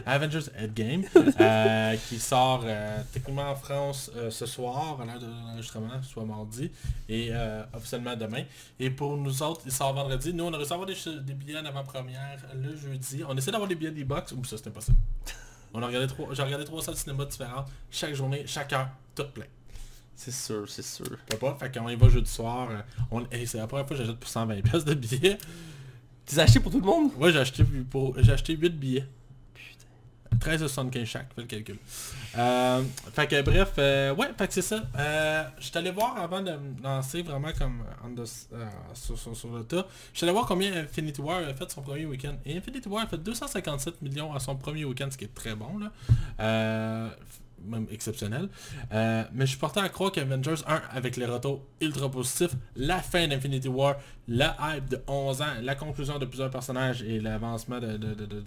Avengers 0.05 0.49
Endgame, 0.59 1.03
euh, 1.39 1.95
qui 2.09 2.17
sort 2.19 2.63
euh, 2.65 2.99
techniquement 3.13 3.51
en 3.51 3.55
France 3.55 4.09
euh, 4.15 4.31
ce 4.31 4.45
soir, 4.47 4.99
à 5.01 5.05
l'heure 5.05 5.19
de 5.19 5.27
l'enregistrement, 5.27 6.01
soit 6.01 6.25
mardi, 6.25 6.71
et 7.07 7.29
euh, 7.31 7.63
officiellement 7.73 8.15
demain. 8.15 8.43
Et 8.79 8.89
pour 8.89 9.15
nous 9.17 9.43
autres, 9.43 9.61
il 9.65 9.71
sort 9.71 9.93
vendredi. 9.93 10.33
Nous, 10.33 10.43
on 10.43 10.53
a 10.53 10.57
réussi 10.57 10.71
à 10.71 10.75
avoir 10.75 10.87
des, 10.87 10.95
des 11.21 11.33
billets 11.33 11.59
en 11.59 11.65
avant-première 11.65 12.39
le 12.55 12.75
jeudi. 12.75 13.21
On 13.27 13.37
essaie 13.37 13.51
d'avoir 13.51 13.67
des 13.69 13.75
billets 13.75 13.91
d'e-box, 13.91 14.31
ou 14.31 14.43
ça, 14.45 14.57
c'est 14.57 14.67
impossible. 14.67 14.97
On 15.73 15.83
a 15.83 15.87
regardé 15.87 16.07
trois, 16.07 16.29
j'ai 16.33 16.41
regardé 16.41 16.65
trois 16.65 16.81
salles 16.81 16.95
de 16.95 16.99
cinéma 16.99 17.25
différentes, 17.25 17.67
chaque 17.91 18.13
journée, 18.15 18.43
chaque 18.47 18.73
heure, 18.73 18.87
tout 19.13 19.25
plein. 19.33 19.45
C'est 20.19 20.31
sûr, 20.31 20.67
c'est 20.67 20.81
sûr. 20.83 21.05
Peut 21.29 21.37
pas, 21.37 21.55
fait 21.59 21.71
qu'on 21.77 21.87
y 21.89 21.95
va 21.95 22.09
jeudi 22.09 22.29
soir. 22.29 22.69
euh, 22.71 22.81
on, 23.11 23.23
hey, 23.31 23.45
c'est 23.45 23.59
la 23.59 23.67
première 23.67 23.87
fois 23.87 23.95
que 23.95 24.03
j'achète 24.03 24.19
pour 24.19 24.27
120 24.29 24.61
pièces 24.63 24.83
de 24.83 24.95
billets. 24.95 25.37
Tu 26.25 26.33
les 26.35 26.39
as 26.39 26.43
achetés 26.43 26.59
pour 26.59 26.71
tout 26.71 26.79
le 26.79 26.85
monde? 26.85 27.11
Ouais, 27.17 27.31
j'ai 27.31 27.39
acheté, 27.39 27.63
pour, 27.89 28.15
j'ai 28.21 28.31
acheté 28.33 28.55
8 28.57 28.69
billets. 28.71 29.05
13,75 30.39 31.05
chaque, 31.05 31.33
fais 31.33 31.41
le 31.41 31.47
calcul. 31.47 31.77
Euh, 32.37 32.83
fait 33.13 33.27
que 33.27 33.41
bref, 33.41 33.73
euh, 33.77 34.13
ouais, 34.15 34.27
fait 34.37 34.47
que 34.47 34.53
c'est 34.53 34.61
ça. 34.61 34.83
Euh, 34.97 35.43
je 35.59 35.65
suis 35.67 35.77
allé 35.77 35.89
voir 35.91 36.17
avant 36.17 36.41
de 36.41 36.51
me 36.51 36.81
lancer 36.83 37.21
vraiment 37.21 37.49
comme 37.57 37.81
the- 38.15 38.25
sur, 38.93 39.17
sur- 39.17 39.35
sur 39.35 39.55
le 39.55 39.63
tas. 39.63 39.87
Je 40.13 40.17
suis 40.17 40.25
allé 40.25 40.33
voir 40.33 40.45
combien 40.45 40.75
Infinity 40.75 41.21
War 41.21 41.37
a 41.47 41.53
fait 41.53 41.71
son 41.71 41.81
premier 41.81 42.05
week-end. 42.05 42.35
Et 42.45 42.57
Infinity 42.57 42.87
War 42.89 43.03
a 43.03 43.07
fait 43.07 43.17
257 43.17 44.01
millions 44.01 44.33
à 44.33 44.39
son 44.39 44.55
premier 44.55 44.83
week-end, 44.85 45.07
ce 45.11 45.17
qui 45.17 45.25
est 45.25 45.33
très 45.33 45.55
bon 45.55 45.77
là. 45.79 47.09
Euh, 47.67 47.71
même 47.77 47.87
exceptionnel. 47.91 48.49
Euh, 48.93 49.23
mais 49.33 49.45
je 49.45 49.51
suis 49.51 49.59
porté 49.59 49.79
à 49.79 49.89
croire 49.89 50.11
qu'Avengers 50.11 50.55
1, 50.67 50.81
avec 50.95 51.17
les 51.17 51.25
retours 51.25 51.65
ultra 51.81 52.09
positifs, 52.09 52.51
la 52.75 52.99
fin 52.99 53.27
d'Infinity 53.27 53.67
War, 53.67 53.95
la 54.29 54.57
hype 54.75 54.89
de 54.89 55.01
11 55.07 55.41
ans, 55.41 55.45
la 55.61 55.75
conclusion 55.75 56.19
de 56.19 56.25
plusieurs 56.25 56.49
personnages 56.49 57.01
et 57.01 57.19
l'avancement 57.21 57.79
de, 57.79 57.95
de- 57.97 58.13
de- 58.13 58.25
de- 58.25 58.41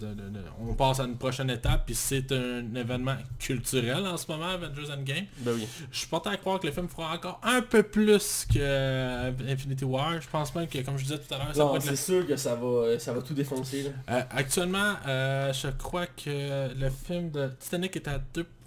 On 0.59 0.73
passe 0.75 0.99
à 0.99 1.05
une 1.05 1.17
prochaine 1.17 1.49
étape, 1.49 1.85
puis 1.87 1.95
c'est 1.95 2.31
un 2.31 2.63
événement 2.75 3.15
culturel 3.39 4.05
en 4.05 4.15
ce 4.17 4.29
moment, 4.31 4.49
Avengers 4.49 4.91
Endgame. 4.91 5.25
Ben 5.39 5.53
oui. 5.55 5.67
Je 5.91 5.97
suis 5.99 6.07
porté 6.07 6.29
à 6.29 6.37
croire 6.37 6.59
que 6.59 6.67
le 6.67 6.73
film 6.73 6.87
fera 6.87 7.13
encore 7.15 7.39
un 7.43 7.61
peu 7.61 7.81
plus 7.83 8.45
que 8.45 8.59
euh, 8.59 9.31
Infinity 9.47 9.85
War. 9.85 10.21
Je 10.21 10.27
pense 10.29 10.53
même 10.53 10.67
que, 10.67 10.77
comme 10.79 10.97
je 10.97 11.03
disais 11.03 11.17
tout 11.17 11.33
à 11.33 11.37
l'heure, 11.37 11.55
ça 11.55 11.65
va 11.65 11.75
être 11.77 11.81
c'est 11.83 11.95
sûr 11.95 12.27
que 12.27 12.35
ça 12.35 12.55
va, 12.55 12.99
ça 12.99 13.13
va 13.13 13.21
tout 13.21 13.33
défoncer. 13.33 13.83
Là. 13.83 13.89
euh, 14.17 14.21
actuellement, 14.29 14.93
euh, 15.07 15.51
je 15.53 15.67
crois 15.69 16.05
que 16.05 16.73
le 16.79 16.89
film 16.89 17.31
de 17.31 17.49
Titanic 17.59 17.95
est 17.95 18.07
à 18.07 18.19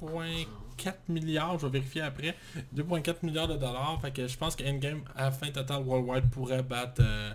2.4 0.04 0.94
milliards, 1.08 1.58
je 1.58 1.66
vais 1.66 1.72
vérifier 1.78 2.02
après. 2.02 2.34
2.4 2.76 3.16
milliards 3.22 3.48
de 3.48 3.56
dollars, 3.56 3.98
fait 4.02 4.10
que 4.12 4.26
je 4.26 4.36
pense 4.36 4.54
que 4.56 4.64
Endgame 4.64 5.02
à 5.16 5.30
fin 5.30 5.50
totale 5.50 5.82
worldwide 5.82 6.28
pourrait 6.30 6.62
battre 6.62 7.00
euh, 7.04 7.32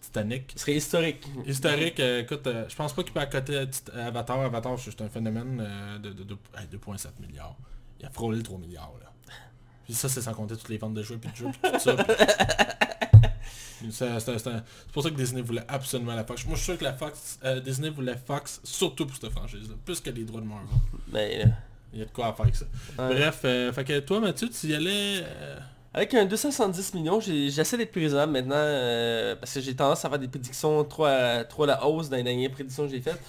Titanic. 0.00 0.52
Ce 0.54 0.60
serait 0.60 0.74
historique. 0.76 1.26
Historique, 1.46 2.00
euh, 2.00 2.20
écoute, 2.22 2.46
euh, 2.46 2.64
je 2.68 2.74
pense 2.76 2.92
pas 2.92 3.02
qu'il 3.02 3.12
peut 3.12 3.20
accoter 3.20 3.64
Avatar. 3.94 4.40
Avatar, 4.40 4.78
c'est 4.78 4.86
juste 4.86 5.00
un 5.02 5.08
phénomène 5.08 5.66
de, 6.02 6.10
de- 6.10 6.22
de- 6.24 6.36
hey, 6.58 6.66
2.7 6.66 7.08
milliards. 7.20 7.56
Il 8.00 8.06
a 8.06 8.10
frôlé 8.10 8.38
le 8.38 8.42
3 8.42 8.58
milliards 8.58 8.92
là. 9.00 9.08
Puis 9.84 9.94
ça, 9.94 10.08
c'est 10.08 10.20
sans 10.22 10.32
compter 10.34 10.56
toutes 10.56 10.68
les 10.68 10.78
ventes 10.78 10.94
de 10.94 11.02
jeux, 11.02 11.18
puis 11.18 11.30
de 11.30 11.36
jeux, 11.36 11.48
puis 11.60 11.72
tout 11.72 11.78
ça. 11.78 11.96
puis- 11.96 12.14
C'est 13.90 14.08
pour 14.92 15.02
ça 15.02 15.10
que 15.10 15.14
Disney 15.16 15.42
voulait 15.42 15.64
absolument 15.66 16.14
la 16.14 16.24
Fox. 16.24 16.46
Moi, 16.46 16.54
je 16.54 16.60
suis 16.60 16.66
sûr 16.72 16.78
que 16.78 16.84
la 16.84 16.92
Fox, 16.92 17.38
euh, 17.44 17.58
Disney 17.60 17.90
voulait 17.90 18.16
Fox, 18.16 18.60
surtout 18.62 19.06
pour 19.06 19.16
cette 19.16 19.30
franchise-là, 19.32 19.74
plus 19.84 20.00
que 20.00 20.10
les 20.10 20.24
droits 20.24 20.40
de 20.40 20.46
Marvel. 20.46 20.68
Mais, 21.12 21.42
euh, 21.44 21.48
Il 21.92 21.98
y 21.98 22.02
a 22.02 22.06
de 22.06 22.10
quoi 22.10 22.26
à 22.28 22.32
faire 22.32 22.44
avec 22.44 22.56
ça. 22.56 22.64
ouais. 22.98 23.14
Bref, 23.14 23.40
euh, 23.44 23.72
fait 23.72 23.84
que 23.84 23.98
toi, 24.00 24.20
Mathieu, 24.20 24.48
tu 24.48 24.66
y 24.68 24.74
allais... 24.74 25.22
euh, 25.22 25.58
Avec 25.94 26.14
un 26.14 26.24
270 26.24 26.94
millions, 26.94 27.20
j'essaie 27.20 27.76
d'être 27.76 27.94
raisonnable 27.94 28.32
maintenant 28.32 28.54
euh, 28.56 29.36
parce 29.36 29.52
que 29.54 29.60
j'ai 29.60 29.74
tendance 29.74 30.04
à 30.04 30.08
faire 30.08 30.18
des 30.18 30.28
prédictions 30.28 30.82
trop 30.84 31.04
à, 31.04 31.44
trop 31.44 31.64
à 31.64 31.66
la 31.66 31.86
hausse 31.86 32.08
dans 32.08 32.16
les 32.16 32.22
dernières 32.22 32.50
prédictions 32.50 32.84
que 32.86 32.90
j'ai 32.92 33.00
faites. 33.00 33.20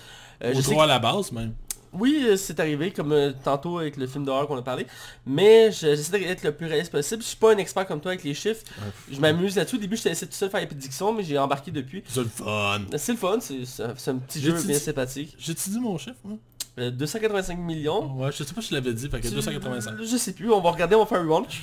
Je 0.41 0.59
sais 0.61 0.71
droit 0.71 0.83
à 0.85 0.87
la 0.87 0.99
base, 0.99 1.31
même. 1.31 1.53
Oui, 1.95 2.25
c'est 2.37 2.59
arrivé, 2.59 2.89
comme 2.91 3.35
tantôt 3.43 3.77
avec 3.77 3.97
le 3.97 4.07
film 4.07 4.25
d'horreur 4.25 4.47
qu'on 4.47 4.57
a 4.57 4.63
parlé, 4.63 4.87
mais 5.27 5.71
je- 5.71 5.95
j'essaie 5.95 6.17
d'être 6.19 6.43
le 6.43 6.51
plus 6.51 6.65
réaliste 6.65 6.91
possible. 6.91 7.21
Je 7.21 7.27
suis 7.27 7.37
pas 7.37 7.53
un 7.53 7.57
expert 7.57 7.85
comme 7.85 8.01
toi 8.01 8.13
avec 8.13 8.23
les 8.23 8.33
chiffres. 8.33 8.63
Je 9.11 9.19
m'amuse 9.19 9.55
là-dessus. 9.55 9.75
Au 9.75 9.79
début, 9.79 9.95
je 9.95 10.05
laissé 10.05 10.25
tout 10.25 10.33
seul 10.33 10.49
faire 10.49 10.59
les 10.61 10.65
prédictions, 10.65 11.13
mais 11.13 11.23
j'ai 11.23 11.37
embarqué 11.37 11.69
depuis. 11.69 12.03
C'est 12.07 12.21
le 12.21 12.29
fun. 12.29 12.81
C'est 12.97 13.11
le 13.11 13.17
fun, 13.19 13.37
c'est 13.39 14.09
un, 14.09 14.15
petit 14.17 14.41
jeu 14.41 14.53
bien 14.63 14.79
sympathique. 14.79 15.35
J'ai-tu 15.37 15.69
dit 15.69 15.79
mon 15.79 15.95
chiffre, 15.99 16.17
moi? 16.23 16.37
Euh, 16.79 16.89
285 16.89 17.57
millions. 17.59 18.15
Ouais, 18.17 18.31
je 18.31 18.43
sais 18.43 18.53
pas 18.53 18.61
si 18.61 18.69
je 18.69 18.73
l'avais 18.73 18.93
dit, 18.93 19.07
fait 19.07 19.19
que 19.21 19.27
Tu- 19.27 19.33
285. 19.35 19.95
Je 20.01 20.17
sais 20.17 20.33
plus, 20.33 20.51
on 20.51 20.59
va 20.59 20.71
regarder, 20.71 20.95
on 20.95 21.01
va 21.01 21.05
faire 21.05 21.19
un 21.19 21.23
reround. 21.23 21.45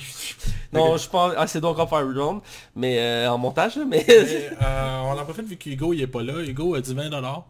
Non, 0.73 0.95
je 0.95 1.09
pense 1.09 1.33
assez 1.35 1.59
donc 1.59 1.73
encore 1.79 1.89
faire 1.89 1.97
un 2.07 2.13
reround, 2.13 2.41
mais 2.77 2.97
euh, 2.97 3.29
en 3.29 3.37
montage, 3.37 3.75
là, 3.75 3.83
mais... 3.85 4.05
Mais, 4.07 4.49
euh, 4.63 4.99
on 5.03 5.19
en 5.19 5.23
profite 5.25 5.45
vu 5.45 5.57
qu'Hugo 5.57 5.91
il 5.91 6.01
est 6.01 6.07
pas 6.07 6.23
là. 6.23 6.41
Hugo 6.41 6.75
a 6.75 6.79
dit 6.81 6.93
20$. 6.95 7.43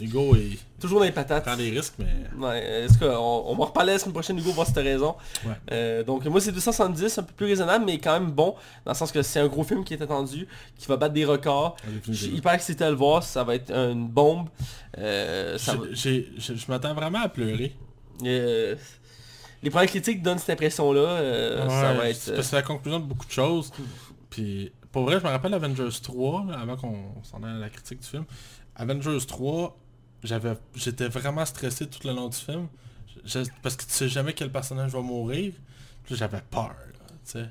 Hugo 0.00 0.36
il 0.36 0.58
Toujours 0.78 0.98
dans 0.98 1.06
les 1.06 1.12
patates. 1.12 1.42
prend 1.44 1.56
des 1.56 1.70
risques, 1.70 1.94
mais... 1.98 2.06
Ouais, 2.38 2.62
est-ce 2.84 2.98
qu'on 2.98 3.06
on 3.06 3.56
va 3.56 3.64
reparler 3.64 3.94
la 3.94 3.98
semaine 3.98 4.12
prochaine, 4.12 4.38
Hugo, 4.38 4.52
voir 4.52 4.66
si 4.66 4.74
t'as 4.74 4.82
raison. 4.82 5.14
Ouais. 5.44 5.52
Euh, 5.72 6.04
donc 6.04 6.24
moi 6.26 6.38
c'est 6.40 6.52
270, 6.52 7.16
un 7.18 7.22
peu 7.22 7.32
plus 7.32 7.46
raisonnable, 7.46 7.84
mais 7.86 7.98
quand 7.98 8.12
même 8.12 8.30
bon, 8.30 8.54
dans 8.84 8.92
le 8.92 8.96
sens 8.96 9.10
que 9.10 9.22
c'est 9.22 9.40
un 9.40 9.48
gros 9.48 9.64
film 9.64 9.84
qui 9.84 9.94
est 9.94 10.02
attendu, 10.02 10.46
qui 10.76 10.86
va 10.86 10.96
battre 10.98 11.14
des 11.14 11.24
records. 11.24 11.76
Je 12.06 12.12
suis 12.12 12.26
hyper 12.36 12.52
excité 12.52 12.84
à 12.84 12.90
le 12.90 12.96
voir, 12.96 13.22
ça 13.22 13.42
va 13.42 13.54
être 13.54 13.70
une 13.72 14.06
bombe. 14.06 14.48
Euh, 14.98 15.56
ça 15.56 15.74
va- 15.76 15.86
Je 15.92 16.66
m'attends 16.68 16.94
vraiment 16.94 17.20
à 17.22 17.28
pleurer. 17.30 17.74
euh, 18.22 18.74
les 19.62 19.70
premières 19.70 19.88
critiques 19.88 20.22
donnent 20.22 20.38
cette 20.38 20.50
impression-là, 20.50 21.00
euh, 21.00 21.68
ça 21.70 21.94
va 21.94 22.10
être... 22.10 22.16
c'est 22.16 22.32
parce 22.32 22.42
que 22.46 22.50
c'est 22.50 22.56
la 22.56 22.62
conclusion 22.62 23.00
de 23.00 23.06
beaucoup 23.06 23.26
de 23.26 23.32
choses. 23.32 23.72
Puis, 24.28 24.70
pour 24.92 25.04
vrai, 25.04 25.18
je 25.18 25.24
me 25.24 25.30
rappelle 25.30 25.54
Avengers 25.54 25.88
3, 26.02 26.44
là, 26.50 26.58
avant 26.60 26.76
qu'on 26.76 26.98
s'en 27.22 27.42
aille 27.42 27.56
à 27.56 27.58
la 27.58 27.70
critique 27.70 28.00
du 28.00 28.06
film. 28.06 28.24
Avengers 28.76 29.24
3, 29.26 29.74
j'avais, 30.22 30.54
j'étais 30.74 31.08
vraiment 31.08 31.44
stressé 31.44 31.86
tout 31.86 32.06
le 32.06 32.12
long 32.14 32.28
du 32.28 32.36
film. 32.36 32.68
Je- 33.24 33.40
parce 33.62 33.76
que 33.76 33.84
tu 33.84 33.90
sais 33.90 34.08
jamais 34.08 34.32
quel 34.32 34.50
personnage 34.50 34.92
va 34.92 35.00
mourir. 35.00 35.52
J'avais 36.10 36.42
peur, 36.50 36.68
là, 36.68 37.06
tu 37.08 37.14
sais. 37.24 37.46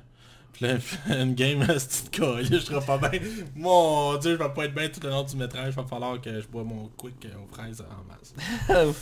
Puis 0.52 0.66
là, 0.66 0.76
une 1.22 1.34
game, 1.34 1.64
c'est 1.78 1.88
petite 1.88 2.16
colle, 2.18 2.44
je 2.44 2.58
serais 2.58 2.84
pas 2.84 2.96
bien. 2.96 3.20
Mon 3.54 4.16
dieu, 4.16 4.32
je 4.38 4.42
vais 4.42 4.54
pas 4.54 4.64
être 4.64 4.74
bien 4.74 4.88
tout 4.88 5.00
le 5.02 5.10
long 5.10 5.22
du 5.22 5.36
métrage. 5.36 5.74
Il 5.74 5.76
va 5.76 5.84
falloir 5.84 6.20
que 6.20 6.40
je 6.40 6.46
bois 6.46 6.64
mon 6.64 6.88
quick 6.96 7.26
euh, 7.26 7.38
aux 7.44 7.54
fraises 7.54 7.82
en 7.82 8.04
masse. 8.08 8.34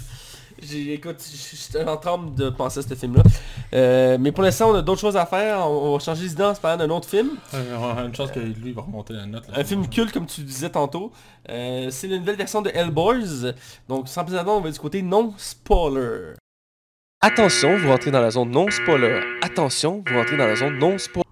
J'ai- 0.62 0.94
Écoute, 0.94 1.16
j'étais 1.22 1.84
en 1.88 1.96
train 1.96 2.18
de 2.18 2.48
penser 2.50 2.80
à 2.80 2.82
ce 2.82 2.94
film-là. 2.94 3.22
Euh, 3.74 4.16
mais 4.20 4.32
pour 4.32 4.42
l'instant, 4.44 4.70
on 4.70 4.74
a 4.74 4.82
d'autres 4.82 5.00
choses 5.00 5.16
à 5.16 5.26
faire. 5.26 5.58
On, 5.68 5.88
on 5.90 5.92
va 5.96 5.98
changer 5.98 6.26
d'idée 6.28 6.42
en 6.44 6.54
se 6.54 6.60
parlant 6.60 6.86
d'un 6.86 6.94
autre 6.94 7.08
film. 7.08 7.30
Euh, 7.54 7.76
on 7.78 7.98
a 7.98 8.02
une 8.04 8.14
chance 8.14 8.30
que 8.30 8.38
lui, 8.40 8.54
il 8.70 8.74
va 8.74 8.82
remonter 8.82 9.12
la 9.14 9.26
note. 9.26 9.46
là. 9.48 9.58
Un 9.58 9.64
film 9.64 9.88
culte, 9.88 10.12
comme 10.12 10.26
tu 10.26 10.42
disais 10.42 10.70
tantôt. 10.70 11.12
Euh, 11.50 11.88
c'est 11.90 12.06
la 12.08 12.18
nouvelle 12.18 12.36
version 12.36 12.62
de 12.62 12.70
Hellboys. 12.72 13.52
Donc, 13.88 14.08
sans 14.08 14.24
plus 14.24 14.36
attendre, 14.36 14.58
on 14.58 14.60
va 14.60 14.70
du 14.70 14.78
côté 14.78 15.02
non-spoiler. 15.02 16.34
Attention, 17.20 17.76
vous 17.78 17.88
rentrez 17.88 18.10
dans 18.10 18.20
la 18.20 18.30
zone 18.30 18.50
non 18.50 18.70
spoiler. 18.70 19.20
Attention, 19.42 20.04
vous 20.06 20.14
rentrez 20.16 20.36
dans 20.36 20.46
la 20.46 20.56
zone 20.56 20.78
non 20.78 20.98
spoiler. 20.98 21.24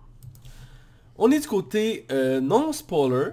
On 1.16 1.30
est 1.30 1.40
du 1.40 1.46
côté 1.46 2.06
euh, 2.10 2.40
non-spoiler. 2.40 3.32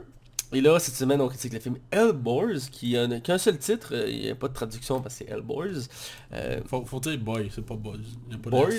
Et 0.52 0.62
là, 0.62 0.80
cette 0.80 0.96
semaine, 0.96 1.22
on 1.22 1.28
critique 1.28 1.54
le 1.54 1.60
film 1.60 1.76
Hellboys, 1.92 2.70
qui 2.72 2.98
a 2.98 3.08
qu'un 3.20 3.38
seul 3.38 3.58
titre. 3.60 3.90
Euh, 3.94 4.10
Il 4.10 4.22
n'y 4.22 4.30
a 4.30 4.36
pas 4.36 4.48
de 4.48 4.54
traduction 4.54 5.00
parce 5.02 5.16
que 5.20 5.26
c'est 5.26 5.32
Hellboys. 5.32 5.88
Euh, 6.34 6.60
Faut, 6.68 6.84
faut 6.86 7.00
dire 7.00 7.18
boy, 7.20 7.52
c'est 7.54 7.64
pas 7.66 7.76
boys. 7.76 7.98
Y 8.32 8.34
a 8.34 8.38
pas 8.40 8.50
Boys? 8.50 8.70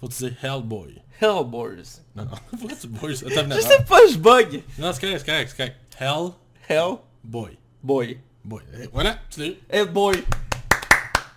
Faut 0.00 0.08
dire 0.08 0.32
Hellboy. 0.42 1.00
Hellboys. 1.20 2.02
Non, 2.16 2.24
non. 2.24 2.30
Pourquoi 2.58 2.76
tu 2.76 2.86
boys? 2.88 3.10
Attends, 3.24 3.54
Je 3.54 3.60
sais 3.60 3.84
pas, 3.88 4.00
je 4.12 4.18
bug. 4.18 4.62
Non, 4.78 4.92
c'est 4.92 5.00
correct, 5.00 5.18
c'est 5.20 5.26
correct, 5.26 5.48
c'est 5.50 5.56
correct. 5.56 5.76
Hellboy. 5.98 7.56
Hellboy. 7.82 8.18
Boy. 8.44 8.62
Eh, 8.80 8.88
Voilà, 8.92 9.16
tu 9.30 9.40
l'as 9.40 9.46
eu. 9.46 9.54
Hellboy. 9.70 10.24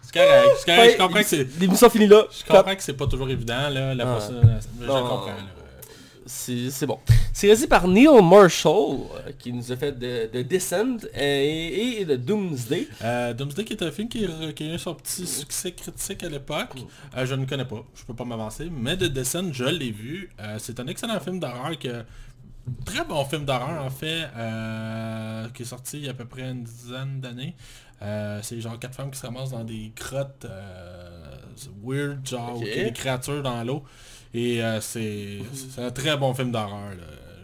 C'est 0.01 0.13
correct, 0.13 0.49
c'est 0.59 0.65
correct. 0.75 0.93
Je 0.93 0.97
comprends 0.97 1.19
que 1.19 1.25
c'est... 1.25 1.59
L'émission 1.59 1.89
finit 1.91 2.07
là. 2.07 2.23
Je 2.31 2.43
comprends 2.43 2.75
que 2.75 2.81
c'est 2.81 2.93
pas 2.97 3.05
toujours 3.05 3.29
évident, 3.29 3.69
là, 3.69 3.93
la 3.93 4.03
Ah. 4.09 4.13
personne... 4.15 4.59
Je 4.81 4.85
comprends, 4.87 5.25
là. 5.27 5.35
C'est 6.31 6.85
bon. 6.85 6.99
C'est 7.33 7.47
réalisé 7.47 7.65
par 7.67 7.87
Neil 7.87 8.07
Marshall, 8.21 8.97
euh, 9.15 9.31
qui 9.39 9.51
nous 9.51 9.71
a 9.71 9.75
fait 9.75 9.93
de, 9.97 10.29
de 10.31 10.41
Descent 10.43 10.97
et, 11.15 12.01
et 12.01 12.05
de 12.05 12.15
Doomsday. 12.17 12.87
Euh, 13.01 13.33
Doomsday 13.33 13.65
qui 13.65 13.73
est 13.73 13.81
un 13.83 13.91
film 13.91 14.07
qui, 14.07 14.25
a- 14.25 14.53
qui 14.53 14.69
a 14.69 14.75
eu 14.75 14.77
son 14.77 14.93
petit 14.93 15.25
succès 15.25 15.71
critique 15.71 16.23
à 16.23 16.29
l'époque. 16.29 16.75
Euh, 17.17 17.25
je 17.25 17.33
ne 17.33 17.45
connais 17.45 17.65
pas, 17.65 17.83
je 17.95 18.03
peux 18.03 18.13
pas 18.13 18.25
m'avancer, 18.25 18.69
mais 18.71 18.95
de 18.95 19.07
Descent, 19.07 19.51
je 19.51 19.63
l'ai 19.65 19.91
vu. 19.91 20.29
Euh, 20.39 20.57
c'est 20.59 20.79
un 20.79 20.85
excellent 20.87 21.19
film 21.19 21.39
d'horreur 21.39 21.77
que... 21.79 22.03
Très 22.85 23.03
bon 23.03 23.25
film 23.25 23.45
d'horreur 23.45 23.83
en 23.83 23.89
fait, 23.89 24.27
qui 25.55 25.63
est 25.63 25.65
sorti 25.65 25.97
il 25.97 26.05
y 26.05 26.07
a 26.07 26.11
à 26.11 26.13
peu 26.13 26.25
près 26.25 26.43
une 26.43 26.63
dizaine 26.63 27.19
d'années. 27.19 27.55
C'est 28.43 28.61
genre 28.61 28.77
quatre 28.77 28.93
femmes 28.93 29.09
qui 29.09 29.17
se 29.17 29.25
ramassent 29.25 29.49
dans 29.49 29.63
des 29.63 29.91
grottes 29.95 30.45
weird, 31.83 32.27
genre 32.27 32.55
Ok. 32.57 32.61
où 32.61 32.65
il 32.67 32.77
y 32.77 32.79
a 32.81 32.83
des 32.83 32.93
créatures 32.93 33.41
dans 33.41 33.63
l'eau. 33.63 33.83
Et 34.33 34.63
euh, 34.63 34.79
c'est 34.81 35.39
c'est 35.73 35.81
un 35.81 35.91
très 35.91 36.15
bon 36.17 36.33
film 36.33 36.51
d'horreur. 36.51 36.91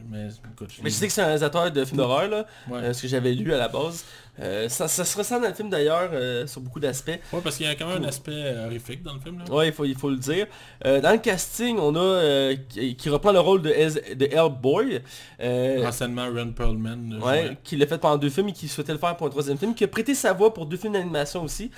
Mais 0.10 0.28
écoute, 0.54 0.70
je 0.72 0.78
Mais 0.84 0.90
l'ai 0.90 0.90
je 0.92 0.96
sais 0.96 1.08
que 1.08 1.14
c'est 1.14 1.22
un 1.22 1.26
réalisateur 1.26 1.72
de 1.72 1.84
films 1.84 1.98
d'horreur, 1.98 2.28
là, 2.30 2.46
Ouais. 2.70 2.78
euh, 2.78 2.94
ce 2.94 3.02
que 3.02 3.08
j'avais 3.08 3.34
lu 3.34 3.52
à 3.54 3.58
la 3.58 3.68
base. 3.68 4.06
Euh, 4.40 4.68
ça, 4.70 4.88
ça 4.88 5.06
se 5.06 5.18
ressent 5.18 5.40
dans 5.40 5.48
le 5.48 5.54
film 5.54 5.70
d'ailleurs, 5.70 6.10
euh, 6.14 6.46
sur 6.48 6.62
beaucoup 6.62 6.80
d'aspects. 6.80 7.10
Ouais, 7.32 7.40
parce 7.44 7.58
qu'il 7.58 7.66
y 7.66 7.70
a 7.70 7.76
quand 7.76 7.88
même 7.88 8.04
un 8.04 8.08
aspect 8.08 8.32
euh, 8.34 8.66
horrifique 8.66 9.02
dans 9.04 9.14
le 9.14 9.20
film. 9.20 9.40
Là. 9.40 9.54
Ouais, 9.54 9.68
il 9.68 9.74
faut, 9.74 9.86
il 9.86 9.96
faut 9.96 10.10
le 10.10 10.18
dire. 10.18 10.48
Euh, 10.86 11.00
dans 11.02 11.12
le 11.12 11.20
casting, 11.20 11.78
on 11.80 11.96
a 11.96 12.54
qui, 12.70 12.96
qui 12.96 13.10
reprend 13.10 13.32
le 13.32 13.40
rôle 13.40 13.62
de, 13.62 13.70
Ez- 13.70 14.16
de 14.16 14.26
Hellboy. 14.26 15.02
Enseignement 15.86 16.28
Ron 16.34 16.52
Perlman. 16.52 17.20
ouais, 17.24 17.58
qui 17.64 17.76
l'a 17.78 17.88
fait 17.88 17.98
pendant 17.98 18.18
deux 18.18 18.30
films 18.30 18.50
et 18.50 18.54
qui 18.54 18.68
souhaitait 18.68 18.92
le 18.94 18.98
faire 19.00 19.16
pour 19.18 19.28
un 19.28 19.30
troisième 19.30 19.58
film, 19.58 19.74
qui 19.76 19.84
a 19.84 19.88
prêté 19.88 20.14
sa 20.16 20.34
voix 20.34 20.54
pour 20.54 20.66
deux 20.66 20.78
films 20.78 20.94
d'animation 20.94 21.44
aussi, 21.44 21.72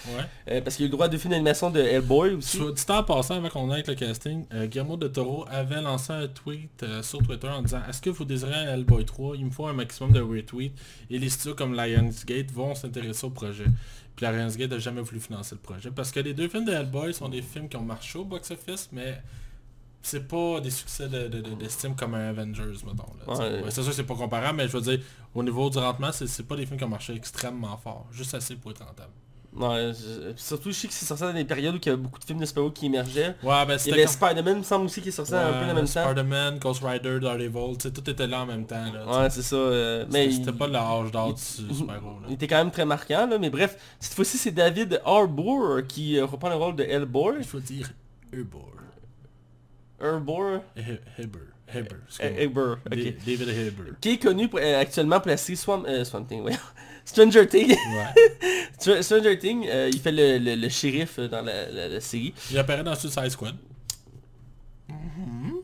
Ouais. 0.47 0.62
parce 0.62 0.76
qu'il 0.76 0.84
a 0.84 0.88
eu 0.88 0.89
le 0.89 0.93
droit 0.93 1.05
à 1.05 1.10
deux 1.10 1.18
films 1.18 1.32
d'animation 1.32 1.70
de 1.70 1.80
Hellboy 1.80 2.34
aussi. 2.36 2.58
Soit 2.58 2.72
dit 2.72 2.84
en 2.89 3.03
passant, 3.03 3.36
avant 3.36 3.49
qu'on 3.49 3.70
aille 3.72 3.84
avec 3.86 3.88
le 3.88 3.95
casting, 3.95 4.45
Guillermo 4.66 4.97
de 4.97 5.08
Toro 5.08 5.45
avait 5.49 5.82
lancé 5.82 6.14
un 6.14 6.28
tweet 6.28 6.86
sur 7.01 7.20
Twitter 7.20 7.47
en 7.49 7.62
disant 7.62 7.82
Est-ce 7.89 8.01
que 8.01 8.10
vous 8.10 8.26
désirez 8.26 8.53
un 8.53 8.74
Hellboy 8.74 9.05
3 9.05 9.36
Il 9.38 9.45
me 9.45 9.51
faut 9.51 9.68
un 9.68 9.74
maximum 9.74 10.12
de 10.12 10.22
retweets. 10.22 10.74
Et 11.10 11.20
les 11.20 11.30
studios 11.30 11.55
comme 11.55 11.74
Lionsgate 11.76 12.46
vont 12.51 12.75
s'intéresser 12.75 13.25
au 13.25 13.29
projet. 13.31 13.65
Puis 14.15 14.25
Lionsgate 14.25 14.71
n'a 14.71 14.79
jamais 14.79 15.01
voulu 15.01 15.19
financer 15.19 15.55
le 15.55 15.61
projet. 15.61 15.91
Parce 15.91 16.11
que 16.11 16.19
les 16.19 16.33
deux 16.33 16.47
films 16.47 16.65
de 16.65 16.71
Hellboy 16.71 17.13
sont 17.13 17.29
des 17.29 17.41
films 17.41 17.69
qui 17.69 17.77
ont 17.77 17.83
marché 17.83 18.17
au 18.17 18.25
box-office, 18.25 18.89
mais 18.91 19.21
c'est 20.01 20.27
pas 20.27 20.59
des 20.61 20.71
succès 20.71 21.07
de- 21.09 21.27
de- 21.27 21.41
de- 21.41 21.53
d'estime 21.55 21.95
comme 21.95 22.13
un 22.15 22.29
Avengers, 22.29 22.63
mettons. 22.85 23.05
Ouais. 23.27 23.61
Ouais, 23.63 23.69
c'est 23.71 23.81
sûr 23.81 23.91
que 23.91 23.95
c'est 23.95 24.03
pas 24.03 24.15
comparable, 24.15 24.57
mais 24.57 24.67
je 24.67 24.77
veux 24.77 24.81
dire, 24.81 24.99
au 25.35 25.43
niveau 25.43 25.69
du 25.69 25.77
rendement, 25.77 26.11
c'est 26.11 26.27
c'est 26.27 26.43
pas 26.43 26.55
des 26.55 26.65
films 26.65 26.77
qui 26.79 26.83
ont 26.85 26.89
marché 26.89 27.13
extrêmement 27.13 27.77
fort. 27.77 28.07
Juste 28.11 28.33
assez 28.33 28.55
pour 28.55 28.71
être 28.71 28.83
rentable. 28.85 29.11
Ouais, 29.60 29.91
je- 29.93 30.34
surtout, 30.36 30.70
je 30.70 30.76
sais 30.76 30.88
que 30.88 30.93
c'est 30.93 31.05
sorti 31.05 31.24
dans 31.24 31.34
des 31.34 31.43
périodes 31.43 31.74
où 31.74 31.80
il 31.82 31.86
y 31.86 31.89
avait 31.89 31.97
beaucoup 32.01 32.20
de 32.20 32.24
films 32.26 32.39
de 32.39 32.45
super 32.45 32.72
qui 32.72 32.86
émergeaient. 32.86 33.36
Ouais, 33.41 33.66
ben 33.66 33.78
c'était 33.80 33.93
avait 33.93 34.03
comme- 34.05 34.14
Spider-Man, 34.14 34.53
il 34.53 34.60
me 34.60 34.64
semble 34.64 34.86
aussi, 34.86 35.01
qui 35.01 35.10
est 35.10 35.12
sorti 35.12 35.34
un 35.34 35.51
peu 35.51 35.58
en 35.58 35.68
Ouais, 35.70 35.74
même 35.74 35.86
temps. 35.88 36.05
Spider-Man, 36.05 36.60
Ghost 36.60 36.84
Rider, 36.84 37.20
Daredevil, 37.20 37.78
tout 37.78 38.10
était 38.10 38.28
là 38.28 38.41
en 38.41 38.45
même 38.45 38.66
temps. 38.68 38.86
Là. 38.93 39.22
Ouais, 39.24 39.30
c'est 39.32 39.41
ça. 39.41 39.55
euh, 39.55 40.05
mais 40.12 40.30
C'était- 40.32 40.51
il, 40.51 40.58
pas 40.58 40.68
le 40.68 40.76
âge 40.76 41.12
d'or 41.12 41.34
du 41.34 41.41
super-héros. 41.41 42.20
là. 42.22 42.28
il 42.28 42.34
était 42.36 42.47
quand 42.47 42.58
même 42.58 42.70
très 42.72 42.86
marquant, 42.86 43.26
là. 43.28 43.38
Mais 43.39 43.49
bref, 43.49 43.78
cette 43.99 44.14
fois-ci, 44.14 44.38
c'est 44.38 44.51
David 44.51 45.01
Harbour 45.03 45.80
qui 45.88 46.18
euh, 46.20 46.26
reprend 46.26 46.49
le 46.49 46.55
rôle 46.55 46.76
de 46.76 46.84
Hellboy. 46.84 47.38
Il 47.39 47.43
faut 47.45 47.60
dire. 47.60 47.91
Harbour 49.99 50.62
He- 50.76 50.99
Heber. 51.18 51.41
Heber. 51.74 51.97
Eh, 52.22 52.43
Harbour, 52.45 52.78
ok. 52.86 52.95
Da- 52.95 53.12
David 53.26 53.49
Heber. 53.49 53.86
Qui 53.99 54.10
est 54.12 54.18
connu 54.18 54.47
pour- 54.47 54.60
euh, 54.62 54.80
actuellement 54.80 55.20
pour 55.20 55.30
la 55.30 55.38
série 55.38 55.58
Swamp, 55.58 55.84
euh, 55.86 56.03
Swamp 56.05 56.24
Thing, 56.26 56.41
ouais. 56.43 56.53
Stranger 57.08 57.47
Things. 57.47 57.70
Ouais. 57.70 58.14
Str- 58.80 59.01
Stranger 59.01 59.39
Things, 59.39 59.66
euh, 59.70 59.89
il 59.91 59.99
fait 59.99 60.12
le, 60.12 60.38
le- 60.39 60.55
le 60.55 60.70
shérif 60.70 61.18
euh, 61.20 61.28
dans 61.28 61.41
la, 61.41 61.70
la- 61.72 61.88
la 61.88 62.01
série. 62.01 62.34
Il 62.51 62.58
apparaît 62.58 62.84
dans 62.84 62.95
Suicide 62.95 63.30
Squad. 63.30 63.55
Mm-hmm. 64.89 65.62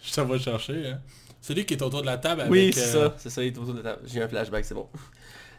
Ça 0.02 0.24
va 0.24 0.38
chercher, 0.38 0.88
hein. 0.88 1.00
C'est 1.40 1.54
lui 1.54 1.64
qui 1.64 1.72
est 1.74 1.82
autour 1.82 2.02
de 2.02 2.06
la 2.06 2.18
table 2.18 2.42
avec... 2.42 2.52
oui, 2.52 2.70
c'est 2.74 2.94
euh, 2.96 3.08
ça, 3.08 3.14
c'est 3.18 3.30
ça, 3.30 3.42
il 3.42 3.46
est 3.54 3.58
autour 3.58 3.72
de 3.72 3.80
la 3.80 3.94
table. 3.94 4.02
J'ai 4.06 4.22
un 4.22 4.28
flashback, 4.28 4.62
c'est 4.64 4.74
bon. 4.74 4.86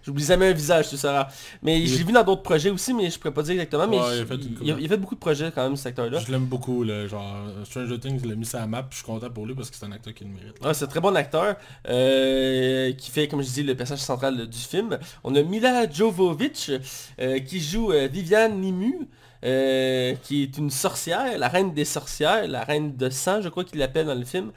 J'oublie 0.03 0.23
jamais 0.23 0.47
un 0.49 0.53
visage, 0.53 0.89
tout 0.89 0.97
ça. 0.97 1.27
Mais 1.61 1.85
j'ai 1.85 2.03
vu 2.03 2.11
dans 2.11 2.23
d'autres 2.23 2.41
projets 2.43 2.69
aussi, 2.69 2.93
mais 2.93 3.09
je 3.09 3.19
pourrais 3.19 3.33
pas 3.33 3.43
dire 3.43 3.53
exactement. 3.53 3.87
Mais 3.87 3.97
Ouais, 3.99 4.03
il 4.07 4.11
a 4.13 4.17
je- 4.17 4.25
fait 4.25 4.35
une 4.35 4.41
il, 4.41 4.47
couple. 4.53 4.61
il 4.65 4.71
a, 4.71 4.75
il 4.79 4.85
a 4.85 4.87
fait 4.89 4.97
beaucoup 4.97 5.15
de 5.15 5.19
projets 5.19 5.51
quand 5.53 5.63
même, 5.63 5.75
cet 5.75 5.87
acteur-là. 5.87 6.19
Je 6.25 6.31
l'aime 6.31 6.45
beaucoup, 6.45 6.83
là, 6.83 7.07
genre 7.07 7.35
Stranger 7.65 7.99
Things, 7.99 8.19
il 8.23 8.29
l'a 8.29 8.35
mis 8.35 8.45
sur 8.45 8.59
la 8.59 8.67
map, 8.67 8.83
puis 8.83 8.89
je 8.91 8.95
suis 8.97 9.05
content 9.05 9.29
pour 9.29 9.45
lui 9.45 9.53
parce 9.53 9.69
que 9.69 9.75
c'est 9.77 9.85
un 9.85 9.91
acteur 9.91 10.13
qui 10.13 10.23
le 10.23 10.29
mérite. 10.31 10.55
Ah, 10.63 10.73
c'est 10.73 10.85
un 10.85 10.87
très 10.87 10.99
bon 11.01 11.15
acteur 11.15 11.55
euh, 11.89 12.91
qui 12.93 13.11
fait, 13.11 13.27
comme 13.27 13.41
je 13.41 13.49
dis, 13.49 13.63
le 13.63 13.75
personnage 13.75 14.01
central 14.01 14.47
du 14.47 14.57
film. 14.57 14.97
On 15.23 15.35
a 15.35 15.41
Mila 15.43 15.89
Jovovich 15.89 16.71
euh, 17.19 17.39
qui 17.39 17.59
joue 17.59 17.91
euh, 17.91 18.07
Viviane 18.11 18.59
Nimu, 18.59 19.07
euh, 19.43 20.13
qui 20.23 20.43
est 20.43 20.57
une 20.57 20.69
sorcière, 20.69 21.37
la 21.37 21.47
reine 21.47 21.73
des 21.73 21.85
sorcières, 21.85 22.47
la 22.47 22.63
reine 22.63 22.95
de 22.95 23.09
sang, 23.09 23.41
je 23.41 23.49
crois 23.49 23.63
qu'il 23.63 23.79
l'appelle 23.79 24.05
dans 24.05 24.15
le 24.15 24.25
film. 24.25 24.51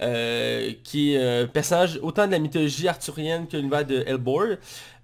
Euh, 0.00 0.72
qui 0.84 1.14
est 1.14 1.42
un 1.42 1.46
personnage 1.46 1.98
autant 2.02 2.26
de 2.26 2.32
la 2.32 2.38
mythologie 2.38 2.88
arthurienne 2.88 3.46
que 3.46 3.56
l'univers 3.56 3.84
de 3.84 4.04
Hellboy. 4.06 4.58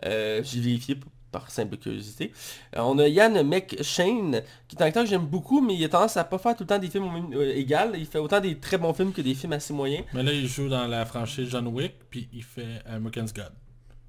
Euh, 0.04 0.40
J'ai 0.44 0.60
vérifié 0.60 0.96
par 1.32 1.50
simple 1.50 1.78
curiosité. 1.78 2.30
Euh, 2.76 2.80
on 2.82 2.98
a 2.98 3.08
Yann 3.08 3.42
McShane, 3.42 4.42
qui 4.68 4.76
est 4.76 4.82
un 4.82 4.86
acteur 4.86 5.02
que 5.04 5.08
j'aime 5.10 5.26
beaucoup, 5.26 5.60
mais 5.60 5.74
il 5.74 5.84
a 5.84 5.88
tendance 5.88 6.16
à 6.16 6.24
pas 6.24 6.38
faire 6.38 6.54
tout 6.54 6.62
le 6.62 6.68
temps 6.68 6.78
des 6.78 6.88
films 6.88 7.30
euh, 7.34 7.56
égal. 7.56 7.92
Il 7.96 8.06
fait 8.06 8.18
autant 8.18 8.38
des 8.38 8.58
très 8.58 8.78
bons 8.78 8.92
films 8.92 9.12
que 9.12 9.22
des 9.22 9.34
films 9.34 9.54
assez 9.54 9.72
moyens. 9.72 10.04
Mais 10.12 10.22
là, 10.22 10.32
il 10.32 10.46
joue 10.46 10.68
dans 10.68 10.86
la 10.86 11.04
franchise 11.06 11.48
John 11.50 11.66
Wick, 11.68 11.94
puis 12.10 12.28
il 12.32 12.44
fait 12.44 12.82
American's 12.86 13.32
God. 13.32 13.50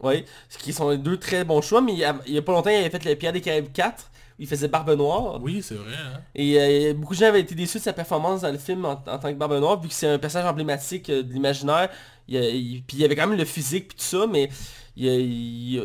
Oui, 0.01 0.25
ce 0.49 0.57
qui 0.57 0.73
sont 0.73 0.89
les 0.89 0.97
deux 0.97 1.15
très 1.17 1.45
bons 1.45 1.61
choix, 1.61 1.81
mais 1.81 1.93
il 1.93 1.99
y 1.99 2.03
a, 2.03 2.19
il 2.27 2.33
y 2.33 2.37
a 2.37 2.41
pas 2.41 2.51
longtemps, 2.51 2.69
il 2.69 2.75
avait 2.75 2.89
fait 2.89 3.05
le 3.05 3.15
Pierre 3.15 3.31
des 3.31 3.39
Caraïbes 3.39 3.71
4, 3.71 4.03
où 4.03 4.12
il 4.39 4.47
faisait 4.47 4.67
Barbe 4.67 4.91
Noire. 4.97 5.39
Oui, 5.41 5.61
c'est 5.61 5.75
vrai. 5.75 5.93
Hein? 5.93 6.19
Et 6.35 6.59
euh, 6.59 6.93
beaucoup 6.93 7.13
de 7.13 7.19
gens 7.19 7.27
avaient 7.27 7.41
été 7.41 7.55
déçus 7.55 7.77
de 7.77 7.83
sa 7.83 7.93
performance 7.93 8.41
dans 8.41 8.51
le 8.51 8.57
film 8.57 8.85
en, 8.85 8.91
en 8.93 9.17
tant 9.19 9.29
que 9.31 9.33
Barbe 9.37 9.53
Noire, 9.59 9.79
vu 9.81 9.87
que 9.87 9.93
c'est 9.93 10.07
un 10.07 10.17
personnage 10.19 10.47
emblématique 10.49 11.09
euh, 11.09 11.23
de 11.23 11.31
l'imaginaire. 11.33 11.89
Il, 12.27 12.35
il- 12.37 12.83
puis 12.83 12.97
il 12.97 12.99
y 13.01 13.05
avait 13.05 13.15
quand 13.15 13.27
même 13.27 13.37
le 13.37 13.45
physique 13.45 13.89
puis 13.89 13.97
tout 13.97 14.03
ça, 14.17 14.25
mais 14.27 14.49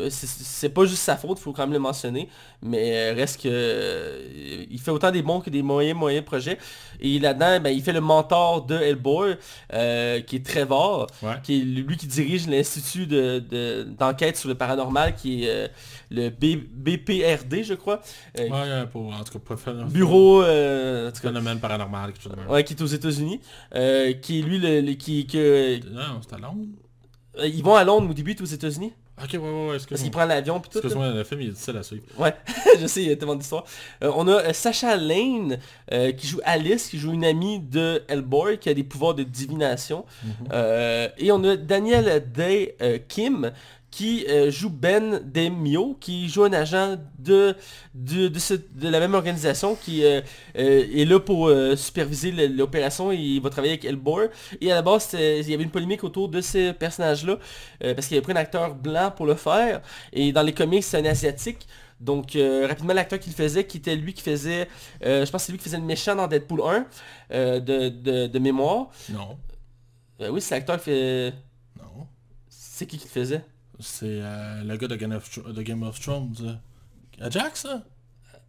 c'est- 0.09 0.69
pas 0.69 0.85
juste 0.85 1.01
sa 1.01 1.15
faute, 1.17 1.39
faut 1.39 1.51
quand 1.51 1.63
même 1.63 1.73
le 1.73 1.79
mentionner. 1.79 2.29
Mais 2.61 3.11
euh, 3.11 3.13
reste 3.15 3.41
que 3.41 3.49
euh, 3.51 4.65
il 4.69 4.79
fait 4.79 4.91
autant 4.91 5.11
des 5.11 5.21
bons 5.21 5.39
que 5.39 5.49
des 5.49 5.61
moyens 5.61 5.97
moyens 5.97 6.25
projets. 6.25 6.57
Et 6.99 7.17
là-dedans, 7.19 7.59
ben, 7.61 7.69
il 7.71 7.81
fait 7.81 7.93
le 7.93 8.01
mentor 8.01 8.65
de 8.65 8.75
Hellboy, 8.75 9.35
euh, 9.73 10.19
qui 10.21 10.35
est 10.37 10.45
Trevor, 10.45 11.07
Ouais. 11.23 11.35
qui 11.41 11.59
est 11.61 11.63
lui 11.63 11.97
qui 11.97 12.07
dirige 12.07 12.47
l'institut 12.47 13.07
de- 13.07 13.39
de- 13.39 13.83
d'enquête 13.97 14.37
sur 14.37 14.49
le 14.49 14.55
paranormal, 14.55 15.15
qui 15.15 15.45
est 15.45 15.49
euh, 15.49 15.67
le 16.11 16.29
B- 16.29 16.63
BPRD, 16.71 17.63
je 17.63 17.73
crois. 17.75 18.01
Euh, 18.37 18.49
Ouais, 18.49 18.87
pour, 18.91 19.13
en 19.13 19.23
tout 19.23 19.39
cas, 19.39 19.55
Bureau, 19.89 20.41
en 20.43 21.11
tout 21.11 21.21
cas, 21.21 21.29
phénomène 21.29 21.59
paranormal, 21.59 22.11
quelque 22.13 22.21
chose 22.23 22.31
de 22.33 22.37
même. 22.37 22.49
Ouais, 22.49 22.63
qui 22.63 22.73
est 22.73 22.81
aux 22.81 22.85
États-Unis, 22.85 23.39
qui 24.21 24.39
est 24.39 24.41
lui 24.41 24.59
le, 24.59 24.81
le- 24.81 24.93
qui 24.93 25.25
que 25.25 25.79
Non, 25.91 26.19
c'est 26.27 26.35
à 26.35 26.37
Londres. 26.39 26.67
Euh, 27.39 27.47
ils 27.47 27.63
vont 27.63 27.75
à 27.75 27.83
Londres 27.83 28.09
au 28.09 28.13
début, 28.13 28.35
aux 28.41 28.45
États-Unis, 28.45 28.93
Ok, 29.21 29.31
ouais, 29.33 29.39
ouais, 29.39 29.69
ouais, 29.71 29.77
parce 29.89 30.01
qu'il 30.01 30.11
prend 30.11 30.25
l'avion 30.25 30.59
puis 30.61 30.69
tout. 30.69 30.77
Excuse-moi, 30.77 31.09
le 31.11 31.23
film 31.25 31.41
il 31.41 31.47
est 31.47 31.51
difficile 31.51 31.77
à 31.77 31.83
suivre. 31.83 32.03
Ouais, 32.17 32.33
je 32.79 32.87
sais, 32.87 33.01
il 33.01 33.09
y 33.09 33.11
a 33.11 33.15
tellement 33.17 33.35
d'histoires. 33.35 33.65
Euh, 34.01 34.11
on 34.15 34.27
a 34.27 34.31
euh, 34.31 34.53
Sacha 34.53 34.95
Lane 34.95 35.59
euh, 35.91 36.13
qui 36.13 36.27
joue 36.27 36.39
Alice, 36.45 36.87
qui 36.87 36.97
joue 36.97 37.11
une 37.11 37.25
amie 37.25 37.59
de 37.59 38.03
Hellboy, 38.07 38.59
qui 38.59 38.69
a 38.69 38.73
des 38.73 38.83
pouvoirs 38.83 39.15
de 39.15 39.23
divination. 39.23 40.05
Euh, 40.53 41.09
et 41.17 41.31
on 41.31 41.43
a 41.43 41.57
Daniel 41.57 42.23
Day 42.31 42.77
Kim 43.09 43.51
qui 43.91 44.25
euh, 44.29 44.51
joue 44.51 44.69
Ben 44.69 45.19
Demio, 45.25 45.95
qui 45.99 46.29
joue 46.29 46.43
un 46.43 46.53
agent 46.53 46.97
de, 47.17 47.55
de, 47.93 48.27
de, 48.27 48.39
ce- 48.39 48.53
de 48.53 48.87
la 48.87 48.99
même 48.99 49.13
organisation 49.15 49.75
qui 49.75 50.03
euh, 50.05 50.21
euh, 50.57 50.85
est 50.93 51.05
là 51.05 51.19
pour 51.19 51.51
superviser 51.75 52.31
l'opération 52.47 53.11
et 53.11 53.15
il 53.17 53.41
va 53.41 53.49
travailler 53.49 53.73
avec 53.73 53.85
Hellboy. 53.85 54.27
Et 54.61 54.71
à 54.71 54.75
la 54.75 54.81
base, 54.81 55.09
il 55.13 55.49
y 55.49 55.53
avait 55.53 55.63
une 55.63 55.71
polémique 55.71 56.03
autour 56.03 56.29
de 56.29 56.41
ces 56.41 56.73
personnages-là, 56.73 57.37
euh, 57.83 57.93
parce 57.95 58.07
qu'il 58.07 58.15
avait 58.17 58.23
pris 58.23 58.33
un 58.33 58.35
acteur 58.37 58.75
blanc 58.75 59.11
pour 59.15 59.25
le 59.25 59.35
faire, 59.35 59.81
et 60.13 60.31
dans 60.31 60.43
les 60.43 60.53
comics, 60.53 60.83
c'est 60.83 60.97
un 60.97 61.05
asiatique. 61.05 61.67
Donc 61.99 62.35
euh, 62.37 62.65
rapidement 62.65 62.93
l'acteur 62.93 63.19
qui 63.19 63.29
le 63.29 63.35
faisait, 63.35 63.65
qui 63.65 63.77
était 63.77 63.95
lui 63.95 64.13
qui 64.13 64.21
faisait, 64.21 64.69
euh, 65.03 65.25
je 65.25 65.31
pense 65.31 65.41
que 65.41 65.45
c'est 65.47 65.51
lui 65.51 65.57
qui 65.57 65.65
faisait 65.65 65.77
le 65.77 65.83
méchant 65.83 66.15
dans 66.15 66.27
Deadpool 66.27 66.61
1 66.61 66.85
euh, 67.31 67.59
de, 67.59 67.89
de, 67.89 68.27
de 68.27 68.39
mémoire. 68.39 68.87
Non, 69.09 69.37
oui 70.31 70.39
c'est 70.41 70.55
l'acteur 70.55 70.77
qui 70.77 70.83
fait... 70.85 71.33
non. 71.77 72.07
C'est 72.47 72.85
qui 72.85 72.97
qui 72.97 73.05
le 73.05 73.09
faisait? 73.09 73.43
C'est 73.79 74.19
euh, 74.21 74.63
le 74.63 74.75
gars 74.77 74.87
de 74.87 74.95
Game 74.95 75.11
of, 75.13 75.39
de 75.53 75.61
Game 75.61 75.83
of 75.83 75.99
Thrones. 75.99 76.35
euh. 76.41 77.25
Ajax, 77.25 77.61
ça 77.61 77.83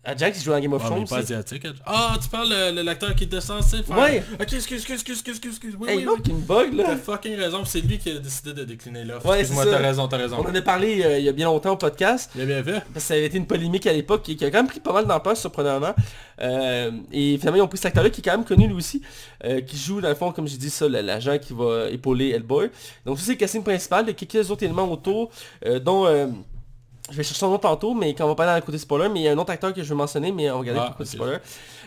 Ajax 0.03 0.39
qui 0.39 0.45
joue 0.45 0.51
dans 0.53 0.61
Game 0.61 0.73
of 0.73 0.83
Thrones. 0.83 1.05
asiatique. 1.13 1.67
Ah, 1.85 2.17
tu 2.23 2.29
parles 2.31 2.49
de 2.49 2.77
le- 2.77 2.83
l'acteur 2.83 3.15
qui 3.15 3.25
était 3.25 3.41
censé 3.41 3.83
faire... 3.83 3.99
Ouais. 3.99 4.25
Ok, 4.41 4.51
excuse, 4.55 4.79
excuse, 4.79 4.95
excuse, 4.95 5.19
excuse, 5.19 5.19
excuse, 5.37 5.51
excuse. 5.51 5.77
Oui, 5.79 5.91
Hey, 5.91 6.07
oui, 6.07 6.33
bug 6.33 6.73
là 6.73 6.85
T'as 6.87 6.97
fucking 6.97 7.37
raison, 7.37 7.65
c'est 7.67 7.83
lui 7.83 7.99
qui 7.99 8.11
a 8.11 8.19
décidé 8.19 8.55
de 8.55 8.65
décliner 8.65 9.05
l'offre. 9.05 9.27
Ouais, 9.29 9.41
Excuse-moi, 9.41 9.67
t'as 9.67 9.77
raison, 9.77 10.09
t'as 10.09 10.17
raison. 10.17 10.37
On 10.39 10.49
en 10.51 10.55
a 10.55 10.63
parlé 10.63 11.03
euh, 11.05 11.19
il 11.19 11.25
y 11.27 11.29
a 11.29 11.33
bien 11.33 11.45
longtemps 11.47 11.73
au 11.73 11.77
podcast. 11.77 12.31
Il 12.35 12.41
a 12.41 12.47
bien 12.47 12.65
fait. 12.65 12.73
Parce 12.73 12.85
que 12.95 13.01
ça 13.01 13.15
avait 13.15 13.27
été 13.27 13.37
une 13.37 13.47
polémique 13.47 13.87
à 13.87 13.93
l'époque 13.93 14.23
qui, 14.23 14.37
qui 14.37 14.45
a 14.47 14.51
quand 14.51 14.59
même 14.59 14.69
pris 14.69 14.81
pas 14.81 14.95
mal 14.95 15.07
d'ampleur 15.07 15.37
surprenamment. 15.37 15.95
Euh, 16.41 16.91
et 17.13 17.37
finalement 17.37 17.59
ils 17.59 17.63
ont 17.63 17.69
pris 17.69 17.77
cet 17.77 17.87
acteur-là 17.87 18.09
qui 18.09 18.23
est 18.23 18.25
quand 18.25 18.31
même 18.39 18.47
connu 18.47 18.67
lui 18.69 18.75
aussi, 18.75 19.03
euh, 19.45 19.61
qui 19.61 19.77
joue 19.77 20.01
dans 20.01 20.09
le 20.09 20.15
fond, 20.15 20.33
comme 20.33 20.49
j'ai 20.49 20.57
dit 20.57 20.71
ça, 20.71 20.89
l'agent 20.89 21.37
qui 21.39 21.53
va 21.53 21.91
épauler 21.91 22.31
Hellboy. 22.31 22.71
Donc 23.05 23.19
ça 23.19 23.27
c'est 23.27 23.33
le 23.33 23.37
casting 23.37 23.63
principal, 23.63 24.05
il 24.07 24.09
y 24.09 24.11
a 24.13 24.15
quelques 24.15 24.51
autres 24.51 24.63
éléments 24.63 24.91
autour, 24.91 25.31
euh, 25.67 25.79
dont... 25.79 26.07
je 27.11 27.17
vais 27.17 27.23
chercher 27.23 27.41
son 27.41 27.51
nom 27.51 27.59
tantôt, 27.59 27.95
mais 27.95 28.15
quand 28.15 28.25
on 28.25 28.29
va 28.29 28.35
parler 28.35 28.53
dans 28.53 28.57
le 28.57 28.63
côté 28.63 28.79
spoiler, 28.79 29.09
mais 29.09 29.21
il 29.21 29.23
y 29.25 29.29
a 29.29 29.33
un 29.33 29.39
autre 29.39 29.51
acteur 29.51 29.73
que 29.75 29.83
je 29.83 29.89
vais 29.89 29.95
mentionner, 29.95 30.33
mais 30.33 30.51
on 30.51 30.55
va 30.55 30.61
regarder 30.61 30.81
Ah, 30.83 30.89
le 30.91 30.97
côté 30.97 31.11
spoiler. 31.11 31.39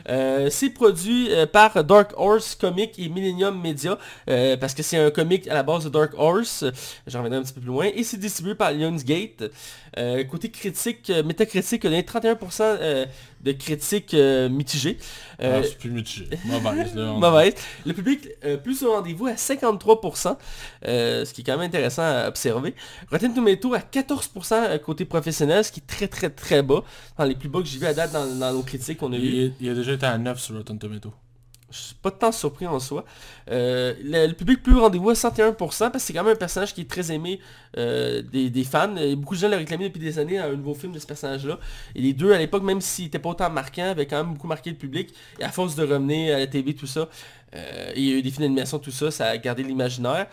Euh, 0.10 0.50
c'est 0.50 0.70
produit 0.70 1.30
euh, 1.32 1.46
par 1.46 1.84
Dark 1.84 2.12
Horse 2.18 2.56
Comics 2.56 2.94
et 2.98 3.08
Millennium 3.10 3.60
Media, 3.60 3.98
euh, 4.30 4.58
parce 4.58 4.74
que 4.74 4.84
c'est 4.84 4.98
un 4.98 5.12
comic 5.12 5.48
à 5.48 5.54
la 5.54 5.64
base 5.64 5.86
de 5.86 5.90
Dark 5.90 6.14
Horse, 6.18 6.66
j'en 7.08 7.20
reviendrai 7.20 7.40
un 7.40 7.44
petit 7.44 7.54
peu 7.54 7.62
plus 7.62 7.68
loin, 7.68 7.90
et 7.94 8.04
c'est 8.04 8.18
distribué 8.18 8.56
par 8.56 8.72
Lionsgate. 8.72 9.52
Côté 10.30 10.50
critique, 10.50 11.12
métacritique, 11.24 11.86
on 11.86 11.94
a 11.94 12.02
31% 12.02 12.62
euh, 12.62 13.06
de 13.44 13.52
critiques 13.52 14.14
euh, 14.14 14.50
mitigées. 14.50 14.98
Euh, 15.42 15.60
Ah, 15.62 15.68
c'est 15.68 15.78
plus 15.78 15.92
mitigé. 15.92 16.28
Mauvaise, 16.46 16.96
là. 16.96 17.14
on- 17.14 17.20
Mauvaise. 17.20 17.54
Le 17.86 17.94
public 17.94 18.30
euh, 18.46 18.58
plus 18.58 18.82
au 18.84 18.92
rendez-vous 18.94 19.28
à 19.28 19.34
53%, 19.36 20.38
euh, 20.88 21.26
ce 21.26 21.34
qui 21.34 21.42
est 21.42 21.44
quand 21.44 21.58
même 21.58 21.68
intéressant 21.68 22.04
à 22.04 22.28
observer. 22.28 22.74
Rotten 23.12 23.34
Tomato 23.34 23.74
à 23.74 23.80
14% 23.80 24.54
euh, 24.54 24.78
côté 24.78 25.06
professionnel, 25.06 25.64
ce 25.64 25.72
qui 25.72 25.82
est 25.82 25.88
très 25.88 26.08
très 26.08 26.30
très 26.30 26.62
bas, 26.64 26.84
dans 27.18 27.26
les 27.26 27.36
plus 27.36 27.50
bas 27.50 27.60
que 27.60 27.68
j'ai 27.68 27.80
vu 27.80 27.86
à 27.86 27.94
date 27.94 28.12
dans, 28.14 28.26
dans 28.26 28.54
nos 28.54 28.64
critiques 28.64 28.98
qu'on 29.00 29.12
a 29.14 29.18
vues. 29.18 29.28
Il, 29.28 29.54
il 29.62 29.70
a 29.70 29.74
déjà 29.74 29.94
été 29.94 30.06
à 30.06 30.18
9 30.18 30.40
sur 30.40 30.56
Rotten 30.56 30.80
Tomato. 30.80 31.14
Je 31.74 31.80
suis 31.80 31.96
pas 31.96 32.12
tant 32.12 32.32
surpris 32.32 32.68
en 32.68 32.80
soi. 32.80 33.04
Euh, 33.50 33.96
le, 34.04 34.32
public 34.34 34.62
plus 34.62 34.76
rendez-vous 34.76 35.10
à 35.10 35.14
101%, 35.14 35.56
parce 35.58 35.92
que 35.92 36.00
c'est 36.00 36.14
quand 36.14 36.24
même 36.24 36.34
un 36.34 36.38
personnage 36.38 36.74
qui 36.74 36.82
est 36.82 36.90
très 36.90 37.12
aimé 37.12 37.40
euh, 37.78 38.22
des, 38.22 38.52
des 38.52 38.64
fans. 38.64 38.94
Beaucoup 39.18 39.34
de 39.34 39.40
gens 39.40 39.50
l'ont 39.50 39.58
réclamé 39.58 39.86
depuis 39.90 40.00
des 40.00 40.20
années 40.20 40.38
à 40.38 40.46
un 40.46 40.56
nouveau 40.56 40.76
film 40.76 40.92
de 40.94 41.00
ce 41.00 41.08
personnage-là. 41.08 41.58
Et 41.96 42.02
les 42.02 42.14
deux, 42.14 42.32
à 42.32 42.38
l'époque, 42.38 42.62
même 42.62 42.80
s'ils 42.80 43.06
n'étaient 43.06 43.18
pas 43.18 43.30
autant 43.30 43.50
marquants, 43.50 43.90
avaient 43.90 44.06
quand 44.06 44.24
même 44.24 44.34
beaucoup 44.34 44.48
marqué 44.48 44.70
le 44.70 44.76
public. 44.76 45.14
Et 45.40 45.44
à 45.44 45.50
force 45.50 45.76
de 45.76 45.82
revenir 45.82 46.36
à 46.36 46.40
la 46.40 46.48
TV, 46.48 46.76
tout 46.76 46.88
ça, 46.88 47.10
euh, 47.56 47.92
il 47.96 48.04
y 48.04 48.14
a 48.14 48.16
eu 48.18 48.22
des 48.22 48.30
films 48.32 48.44
d'animation, 48.44 48.80
tout 48.80 48.92
ça, 48.92 49.12
ça 49.12 49.28
a 49.28 49.38
gardé 49.38 49.64
l'imaginaire. 49.64 50.28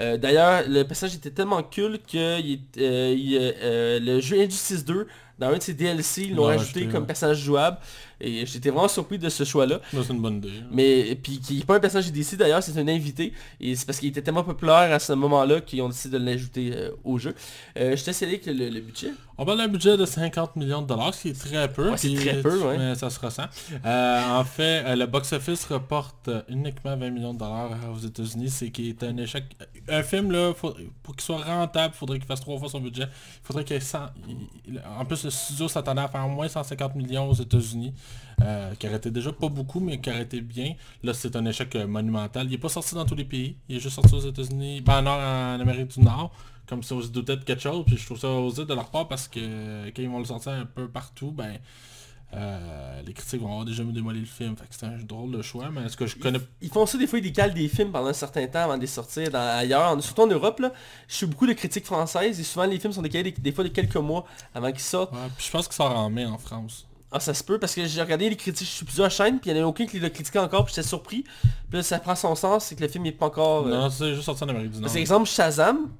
Euh, 0.00 0.16
D'ailleurs, 0.16 0.64
le 0.68 0.82
personnage 0.82 1.14
était 1.14 1.30
tellement 1.30 1.62
cool 1.62 1.98
que 2.00 2.40
il 2.40 2.60
euh, 2.78 3.14
il, 3.16 4.04
le 4.04 4.20
jeu 4.20 4.40
Injustice 4.40 4.84
2, 4.84 5.06
dans 5.38 5.48
un 5.48 5.56
de 5.58 5.62
ses 5.62 5.74
DLC, 5.74 6.22
ils 6.22 6.30
l'ont 6.34 6.42
l'ont 6.44 6.48
ajouté 6.48 6.80
ajouté, 6.80 6.92
comme 6.92 7.06
personnage 7.06 7.38
jouable. 7.38 7.78
Et 8.20 8.46
j'étais 8.46 8.70
vraiment 8.70 8.88
surpris 8.88 9.18
de 9.18 9.28
ce 9.28 9.44
choix-là. 9.44 9.80
C'est 9.92 10.12
une 10.12 10.20
bonne 10.22 10.36
idée. 10.36 10.48
hein. 10.60 10.66
Mais 10.70 11.18
puis 11.20 11.40
qui 11.40 11.58
n'est 11.58 11.64
pas 11.64 11.76
un 11.76 11.80
personnage 11.80 12.10
DC 12.12 12.36
d'ailleurs, 12.36 12.62
c'est 12.62 12.78
un 12.78 12.88
invité. 12.88 13.32
Et 13.60 13.74
c'est 13.76 13.84
parce 13.86 13.98
qu'il 13.98 14.08
était 14.08 14.22
tellement 14.22 14.44
populaire 14.44 14.92
à 14.92 14.98
ce 14.98 15.12
moment-là 15.12 15.60
qu'ils 15.60 15.82
ont 15.82 15.88
décidé 15.88 16.18
de 16.18 16.24
l'ajouter 16.24 16.72
au 17.04 17.18
jeu. 17.18 17.34
Je 17.76 17.82
laisse 17.90 18.22
aller 18.22 18.32
avec 18.34 18.46
le, 18.46 18.68
le 18.68 18.80
budget. 18.80 19.10
On 19.36 19.44
parle 19.44 19.58
d'un 19.58 19.68
budget 19.68 19.96
de 19.96 20.04
50 20.06 20.54
millions 20.54 20.80
de 20.82 20.86
dollars, 20.86 21.12
ce 21.12 21.22
qui 21.22 21.28
est 21.30 21.32
très 21.38 21.68
peu. 21.72 21.90
Ouais, 21.90 21.96
c'est 21.96 22.08
puis, 22.08 22.24
très 22.24 22.40
peu, 22.40 22.62
ouais. 22.62 22.78
Mais 22.78 22.94
ça 22.94 23.10
se 23.10 23.18
ressent. 23.18 23.46
Euh, 23.84 24.38
en 24.40 24.44
fait, 24.44 24.84
euh, 24.86 24.94
le 24.94 25.06
box-office 25.06 25.64
reporte 25.64 26.30
uniquement 26.48 26.96
20 26.96 27.10
millions 27.10 27.34
de 27.34 27.40
dollars 27.40 27.70
aux 27.92 27.98
États-Unis, 27.98 28.48
c'est 28.50 28.70
qui 28.70 28.90
est 28.90 29.02
un 29.02 29.16
échec. 29.16 29.44
Un 29.88 30.02
film, 30.04 30.30
là, 30.30 30.52
faut- 30.54 30.74
pour 31.02 31.16
qu'il 31.16 31.24
soit 31.24 31.42
rentable, 31.42 31.92
il 31.94 31.98
faudrait 31.98 32.18
qu'il 32.18 32.28
fasse 32.28 32.40
trois 32.40 32.58
fois 32.58 32.68
son 32.68 32.80
budget. 32.80 33.02
Il 33.42 33.46
faudrait 33.46 33.64
qu'il 33.64 33.74
y 33.74 33.76
ait 33.76 33.80
100... 33.80 34.06
il- 34.28 34.36
il- 34.68 34.82
En 34.98 35.04
plus, 35.04 35.24
le 35.24 35.30
studio 35.30 35.66
s'attendait 35.66 36.02
à 36.02 36.08
faire 36.08 36.24
au 36.24 36.30
moins 36.30 36.46
150 36.46 36.94
millions 36.94 37.28
aux 37.28 37.34
États-Unis, 37.34 37.92
euh, 38.40 38.72
qui 38.76 38.86
aurait 38.86 38.96
été 38.98 39.10
déjà 39.10 39.32
pas 39.32 39.48
beaucoup, 39.48 39.80
mais 39.80 40.00
qui 40.00 40.10
aurait 40.10 40.22
été 40.22 40.40
bien. 40.40 40.74
Là, 41.02 41.12
c'est 41.12 41.34
un 41.34 41.44
échec 41.46 41.74
monumental. 41.74 42.46
Il 42.46 42.50
n'est 42.52 42.58
pas 42.58 42.68
sorti 42.68 42.94
dans 42.94 43.04
tous 43.04 43.16
les 43.16 43.24
pays. 43.24 43.56
Il 43.68 43.76
est 43.76 43.80
juste 43.80 43.96
sorti 43.96 44.14
aux 44.14 44.20
États-Unis, 44.30 44.80
ben, 44.80 45.04
en 45.04 45.60
Amérique 45.60 45.88
du 45.88 46.00
Nord 46.00 46.32
comme 46.68 46.82
si 46.82 46.92
on 46.92 47.00
se 47.02 47.08
doutait 47.08 47.36
de 47.36 47.44
quelque 47.44 47.62
chose, 47.62 47.84
puis 47.86 47.96
je 47.96 48.04
trouve 48.06 48.18
ça 48.18 48.28
osé 48.28 48.64
de 48.64 48.74
leur 48.74 48.90
part 48.90 49.08
parce 49.08 49.28
que 49.28 49.88
quand 49.90 50.02
ils 50.02 50.08
vont 50.08 50.18
le 50.18 50.24
sortir 50.24 50.52
un 50.52 50.66
peu 50.66 50.88
partout, 50.88 51.30
ben 51.30 51.58
euh, 52.32 53.02
les 53.06 53.12
critiques 53.12 53.40
vont 53.40 53.48
avoir 53.48 53.64
déjà 53.64 53.84
démoli 53.84 54.20
le 54.20 54.26
film. 54.26 54.56
Fait 54.56 54.64
que 54.64 54.74
c'est 54.74 54.86
un 54.86 54.98
drôle 54.98 55.30
de 55.30 55.42
choix, 55.42 55.70
mais 55.70 55.82
est-ce 55.82 55.96
que 55.96 56.06
je 56.06 56.16
connais 56.16 56.40
Ils 56.62 56.68
font 56.70 56.84
ça 56.84 56.98
des 56.98 57.06
fois, 57.06 57.18
ils 57.18 57.22
décalent 57.22 57.54
des 57.54 57.68
films 57.68 57.92
pendant 57.92 58.08
un 58.08 58.12
certain 58.14 58.46
temps 58.48 58.64
avant 58.64 58.76
de 58.76 58.80
les 58.80 58.88
sortir 58.88 59.30
dans, 59.30 59.58
ailleurs, 59.58 60.02
surtout 60.02 60.22
en 60.22 60.26
Europe. 60.26 60.58
Là, 60.58 60.72
je 61.06 61.14
suis 61.14 61.26
beaucoup 61.26 61.46
de 61.46 61.52
critiques 61.52 61.84
françaises 61.84 62.40
et 62.40 62.42
souvent 62.42 62.66
les 62.66 62.80
films 62.80 62.92
sont 62.92 63.02
décalés 63.02 63.30
des, 63.30 63.40
des 63.40 63.52
fois 63.52 63.62
de 63.62 63.68
quelques 63.68 63.96
mois 63.96 64.24
avant 64.52 64.72
qu'ils 64.72 64.80
sortent. 64.80 65.12
Ouais, 65.12 65.28
puis 65.36 65.46
je 65.46 65.50
pense 65.52 65.68
que 65.68 65.74
ça 65.74 65.84
en 65.84 66.10
mai 66.10 66.24
en 66.24 66.38
France. 66.38 66.86
Ah 67.12 67.20
ça 67.20 67.32
se 67.32 67.44
peut 67.44 67.60
parce 67.60 67.76
que 67.76 67.86
j'ai 67.86 68.02
regardé 68.02 68.28
les 68.28 68.34
critiques, 68.34 68.66
je 68.66 68.72
suis 68.72 68.84
plusieurs 68.84 69.10
chaînes, 69.12 69.38
puis 69.38 69.48
il 69.48 69.54
n'y 69.54 69.60
en 69.60 69.64
a 69.66 69.68
aucun 69.68 69.86
qui 69.86 70.00
l'a 70.00 70.10
critiqué 70.10 70.40
encore, 70.40 70.64
puis 70.64 70.74
j'étais 70.74 70.88
surpris. 70.88 71.22
Puis 71.68 71.76
là 71.78 71.82
ça 71.84 72.00
prend 72.00 72.16
son 72.16 72.34
sens, 72.34 72.64
c'est 72.64 72.74
que 72.74 72.80
le 72.80 72.88
film 72.88 73.04
n'est 73.04 73.12
pas 73.12 73.26
encore... 73.26 73.68
euh, 73.68 73.70
Non, 73.70 73.88
c'est 73.90 74.14
juste 74.14 74.24
sorti 74.24 74.42
en 74.42 74.48
Amérique 74.48 74.72
du 74.72 74.78
Nord. 74.78 74.86
Parce 74.86 74.96
exemple 74.96 75.28
Shazam, 75.28 75.90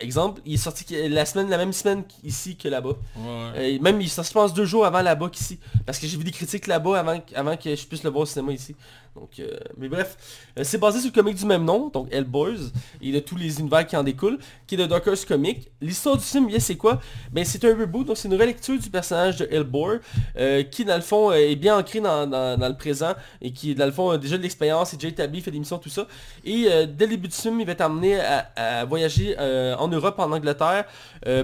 exemple, 0.00 0.40
il 0.44 0.54
est 0.54 0.58
sorti 0.58 0.84
la 1.08 1.24
semaine, 1.24 1.48
la 1.48 1.58
même 1.58 1.72
semaine 1.72 2.04
ici 2.24 2.56
que 2.56 2.68
là-bas. 2.68 2.96
Ouais. 3.16 3.76
Euh, 3.76 3.78
même 3.80 4.00
il 4.00 4.06
est 4.06 4.08
sorti 4.08 4.30
je 4.30 4.34
pense 4.34 4.54
deux 4.54 4.64
jours 4.64 4.86
avant 4.86 5.02
là-bas 5.02 5.28
qu'ici. 5.28 5.58
Parce 5.86 5.98
que 5.98 6.06
j'ai 6.06 6.16
vu 6.16 6.24
des 6.24 6.30
critiques 6.30 6.66
là-bas 6.66 6.98
avant, 7.00 7.20
avant 7.34 7.56
que 7.56 7.74
je 7.74 7.86
puisse 7.86 8.02
le 8.02 8.10
voir 8.10 8.22
au 8.22 8.26
cinéma 8.26 8.52
ici. 8.52 8.74
Donc, 9.16 9.40
euh, 9.40 9.58
mais 9.76 9.88
bref, 9.88 10.16
euh, 10.56 10.62
c'est 10.62 10.78
basé 10.78 11.00
sur 11.00 11.08
le 11.08 11.14
comic 11.14 11.36
du 11.36 11.44
même 11.44 11.64
nom, 11.64 11.88
donc 11.88 12.06
Hellboys, 12.12 12.70
et 13.02 13.10
de 13.10 13.18
tous 13.18 13.36
les 13.36 13.58
univers 13.58 13.84
qui 13.84 13.96
en 13.96 14.04
découlent, 14.04 14.38
qui 14.68 14.76
est 14.76 14.86
de 14.86 14.92
Horse 14.92 15.24
Comic. 15.24 15.68
L'histoire 15.80 16.16
du 16.16 16.22
film, 16.22 16.48
c'est 16.60 16.76
quoi? 16.76 17.00
Ben 17.32 17.44
c'est 17.44 17.64
un 17.64 17.76
reboot, 17.76 18.06
donc 18.06 18.16
c'est 18.16 18.28
une 18.28 18.40
relecture 18.40 18.78
du 18.78 18.88
personnage 18.88 19.38
de 19.38 19.48
Hellboy, 19.50 19.98
euh, 20.36 20.62
qui 20.62 20.84
dans 20.84 20.94
le 20.94 21.02
fond 21.02 21.32
euh, 21.32 21.34
est 21.34 21.56
bien 21.56 21.76
ancré 21.76 22.00
dans, 22.00 22.24
le 22.30 22.76
présent, 22.76 23.14
et 23.42 23.52
qui 23.52 23.74
dans 23.74 23.86
le 23.86 23.92
fond 23.92 24.10
a 24.10 24.18
déjà 24.18 24.38
de 24.38 24.42
l'expérience, 24.42 24.94
est 24.94 24.96
déjà 24.96 25.08
établi, 25.08 25.40
fait 25.40 25.50
des 25.50 25.58
missions, 25.58 25.78
tout 25.78 25.90
ça. 25.90 26.06
Et 26.44 26.64
dès 26.86 27.06
le 27.06 27.10
début 27.10 27.28
du 27.28 27.34
film, 27.34 27.60
il 27.60 27.66
va 27.66 27.72
être 27.72 27.80
amené 27.80 28.20
à, 28.20 28.50
à 28.54 28.84
voyager 28.84 29.36
en 29.38 29.88
Europe, 29.88 30.18
en 30.18 30.30
Angleterre, 30.30 30.84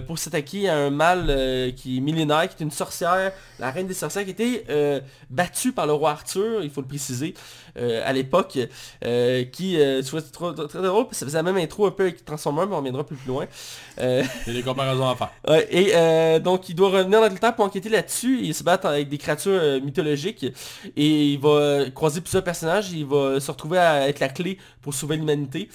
pour 0.07 0.19
s'attaquer 0.19 0.69
à 0.69 0.77
un 0.77 0.91
mâle 0.91 1.73
qui 1.75 1.99
est 1.99 2.01
millénaire, 2.01 2.49
qui 2.49 2.63
est 2.63 2.65
une 2.65 2.71
sorcière, 2.71 3.33
la 3.59 3.71
reine 3.71 3.87
des 3.87 3.95
sorcières, 3.95 4.25
qui 4.25 4.31
était 4.31 4.65
battue 5.31 5.73
par 5.73 5.87
le 5.87 5.93
roi 5.93 6.11
Arthur, 6.11 6.63
il 6.63 6.71
faut 6.71 6.81
le 6.81 6.87
préciser, 6.87 7.35
à 7.77 8.13
l'époque, 8.13 8.59
euh, 9.05 9.45
qui, 9.45 9.81
euh, 9.81 10.03
c'est 10.03 10.33
trop- 10.33 10.53
très, 10.53 10.83
drôle, 10.83 11.07
ça 11.13 11.27
faisait 11.27 11.39
la 11.39 11.43
même 11.43 11.57
intro 11.57 11.87
un 11.87 11.91
peu 11.91 12.05
avec 12.05 12.25
Transformers, 12.25 12.67
mais 12.83 12.91
on 12.91 13.05
peu 13.05 13.15
plus 13.17 13.29
loin. 13.29 13.47
Euh, 14.01 14.23
Il 14.47 14.53
y 14.53 14.57
a 14.57 14.61
des 14.61 14.65
comparaisons 14.65 15.09
à 15.09 15.17
faire. 15.17 15.31
Ouais, 15.49 15.67
et 15.71 15.93
euh, 15.95 16.39
donc 16.39 16.69
il 16.69 16.75
doit 16.75 16.91
revenir 16.91 17.21
en 17.21 17.25
Angleterre 17.27 17.55
pour 17.55 17.65
enquêter 17.65 17.89
là-dessus. 17.89 18.41
Il 18.43 18.55
se 18.55 18.63
bat 18.63 18.75
avec 18.75 19.09
des 19.09 19.19
créatures 19.19 19.53
euh, 19.53 19.81
mythologiques 19.81 20.45
et 20.97 21.33
il 21.33 21.39
va 21.41 21.49
euh, 21.51 21.91
croiser 21.91 22.21
plusieurs 22.21 22.45
personnages. 22.45 22.91
Il 22.93 23.07
va 23.07 23.39
se 23.41 23.51
retrouver 23.51 23.79
à 23.79 24.09
être 24.09 24.21
la 24.21 24.29
clé 24.29 24.59
pour 24.83 24.95
sauver 24.95 25.17
l'humanité. 25.17 25.69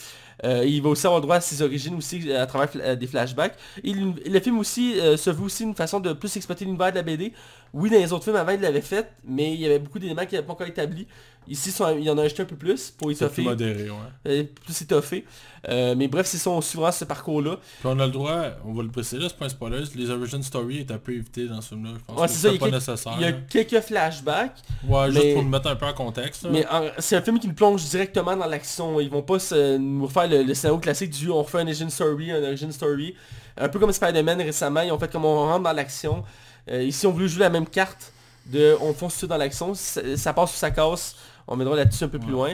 Euh, 0.44 0.66
il 0.66 0.82
va 0.82 0.90
aussi 0.90 1.06
avoir 1.06 1.22
droit 1.22 1.36
à 1.36 1.42
ses 1.42 1.62
origines 1.62 1.96
aussi 1.96 2.24
euh, 2.28 2.42
à 2.42 2.48
travers 2.48 2.98
des 2.98 3.08
flashbacks. 3.08 3.54
Et 3.84 3.94
le, 3.94 4.14
le 4.26 4.40
film 4.40 4.58
aussi 4.58 5.00
euh, 5.00 5.16
se 5.16 5.30
veut 5.30 5.44
aussi 5.44 5.64
une 5.64 5.76
façon 5.76 6.00
de 6.00 6.14
plus 6.14 6.36
exploiter 6.36 6.66
l'univers 6.66 6.90
de 6.92 6.96
la 6.96 7.04
BD. 7.04 7.32
Oui, 7.74 7.90
dans 7.90 7.98
les 7.98 8.12
autres 8.12 8.26
films 8.26 8.36
avant 8.36 8.52
il 8.52 8.60
l'avait 8.62 8.82
fait, 8.82 9.12
mais 9.26 9.54
il 9.54 9.60
y 9.62 9.66
avait 9.66 9.80
beaucoup 9.80 9.98
d'éléments 10.00 10.26
qui 10.26 10.36
n'avaient 10.36 10.46
pas 10.48 10.54
encore 10.54 10.68
établis. 10.68 11.08
Ici, 11.48 11.74
il 11.98 12.04
y 12.04 12.10
en 12.10 12.18
a 12.20 12.24
acheté 12.24 12.44
un 12.44 12.46
peu 12.46 12.56
plus 12.56 12.92
pour 12.92 13.08
C'est 13.10 13.16
plus 13.16 13.26
étoffer, 13.26 13.42
modéré, 13.42 13.90
ouais. 13.90 13.96
euh, 14.28 14.44
plus 14.64 14.80
étoffé. 14.84 15.26
Euh, 15.70 15.96
mais 15.98 16.08
bref, 16.08 16.28
c'est 16.28 16.38
ça, 16.38 16.52
on 16.52 16.62
suivra 16.62 16.92
ce 16.92 17.04
parcours-là. 17.04 17.56
Puis 17.80 17.86
on 17.92 17.98
a 18.00 18.06
le 18.06 18.12
droit, 18.12 18.44
on 18.64 18.74
va 18.74 18.84
le 18.84 18.90
préciser 18.90 19.18
là, 19.18 19.28
c'est 19.28 19.38
pas 19.38 19.46
un 19.46 19.50
spoiler, 19.50 19.82
les 19.96 20.10
origin 20.12 20.44
story 20.44 20.80
est 20.82 20.92
un 20.92 21.00
peu 21.00 21.14
évité 21.14 21.48
dans 21.48 21.60
ce 21.62 21.70
film-là. 21.70 21.92
Je 21.98 22.04
pense 22.06 22.20
Ouais, 22.20 22.28
que 22.28 22.32
c'est 22.34 22.48
pas 22.52 22.58
quelques- 22.66 22.74
nécessaire. 22.76 23.14
Il 23.18 23.22
y 23.24 23.26
a 23.26 23.32
quelques 23.32 23.80
flashbacks. 23.82 24.58
Ouais, 24.88 25.12
juste 25.12 25.24
mais- 25.24 25.34
pour 25.34 25.42
le 25.42 25.50
mettre 25.50 25.68
un 25.70 25.76
peu 25.76 25.86
en 25.88 25.94
contexte. 25.94 26.44
là. 26.44 26.50
Mais 26.52 26.66
c'est 27.00 27.16
un 27.16 27.22
film 27.22 27.40
qui 27.40 27.48
nous 27.48 27.56
plonge 27.56 27.84
directement 27.86 28.36
dans 28.38 28.46
l'action. 28.48 29.00
Ils 29.00 29.10
vont 29.10 29.24
pas 29.24 29.40
se- 29.40 29.78
nous 29.78 30.06
refaire 30.06 30.28
le, 30.28 30.44
le 30.44 30.54
scénario 30.54 30.80
classique 30.80 31.10
du 31.10 31.30
on 31.32 31.42
refait 31.42 31.60
un 31.60 31.66
origin 31.66 31.90
story, 31.90 32.32
un 32.32 32.44
origin 32.44 32.72
story. 32.72 33.16
Un 33.58 33.68
peu 33.68 33.80
comme 33.80 33.92
Spider-Man 33.92 34.42
récemment, 34.42 34.82
ils 34.82 34.92
ont 34.92 35.00
fait 35.00 35.12
comme 35.12 35.26
on 35.26 35.36
rentre 35.48 35.64
dans 35.64 35.74
l'action. 35.74 36.24
Euh, 36.70 36.84
ici 36.84 37.08
on 37.08 37.12
voulait 37.12 37.28
jouer 37.28 37.42
la 37.42 37.50
même 37.50 37.68
carte 37.68 38.14
de 38.48 38.76
on 38.82 38.94
fonce 38.94 39.18
tout 39.20 39.28
dans 39.28 39.38
l'action. 39.38 39.74
Ça, 39.74 40.02
ça 40.18 40.34
passe 40.34 40.52
sous 40.52 40.58
sa 40.58 40.72
casse. 40.72 41.16
On 41.48 41.56
viendra 41.56 41.76
là-dessus 41.76 42.04
un 42.04 42.10
peu 42.10 42.20
plus 42.20 42.32
loin. 42.32 42.54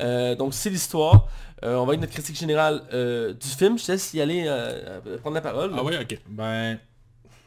Euh, 0.00 0.34
donc 0.34 0.54
c'est 0.54 0.70
l'histoire. 0.70 1.28
Euh, 1.64 1.76
on 1.76 1.84
va 1.84 1.90
avec 1.90 2.00
notre 2.00 2.12
critique 2.12 2.36
générale 2.36 2.82
euh, 2.92 3.32
du 3.32 3.48
film. 3.48 3.78
Je 3.78 3.86
te 3.86 3.92
laisse 3.92 4.12
y 4.14 4.20
aller 4.20 4.44
prendre 5.20 5.34
la 5.34 5.40
parole. 5.40 5.72
Ah 5.76 5.82
ouais, 5.82 5.98
ok. 5.98 6.18
Ben... 6.28 6.78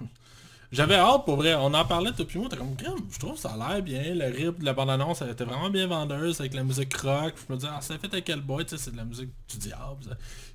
J'avais 0.72 0.95
hâte 0.95 1.26
pour 1.26 1.38
vrai, 1.38 1.56
on 1.56 1.73
en 1.73 1.86
parlait 1.86 2.11
depuis 2.15 2.38
moi, 2.38 2.48
t'es 2.48 2.56
comme 2.56 2.76
je 3.11 3.18
trouve 3.18 3.36
ça 3.36 3.49
a 3.49 3.73
l'air 3.73 3.81
bien, 3.81 4.14
le 4.14 4.26
rip 4.26 4.60
de 4.60 4.65
la 4.65 4.73
bande-annonce 4.73 5.19
elle 5.23 5.31
était 5.31 5.44
vraiment 5.44 5.72
bien 5.72 5.88
vendeuse 5.88 6.40
avec 6.40 6.53
la 6.53 6.64
musique 6.64 6.95
rock, 6.98 7.34
je 7.36 7.52
me 7.52 7.57
disais 7.57 7.72
ah 7.76 7.81
ça 7.81 7.98
fait 7.98 8.06
avec 8.06 8.26
quel 8.26 8.41
boy, 8.41 8.65
tu 8.65 8.77
sais 8.77 8.84
c'est 8.84 8.91
de 8.91 8.98
la 8.98 9.03
musique 9.03 9.31
du 9.49 9.57
diable 9.57 10.03
ça. 10.03 10.11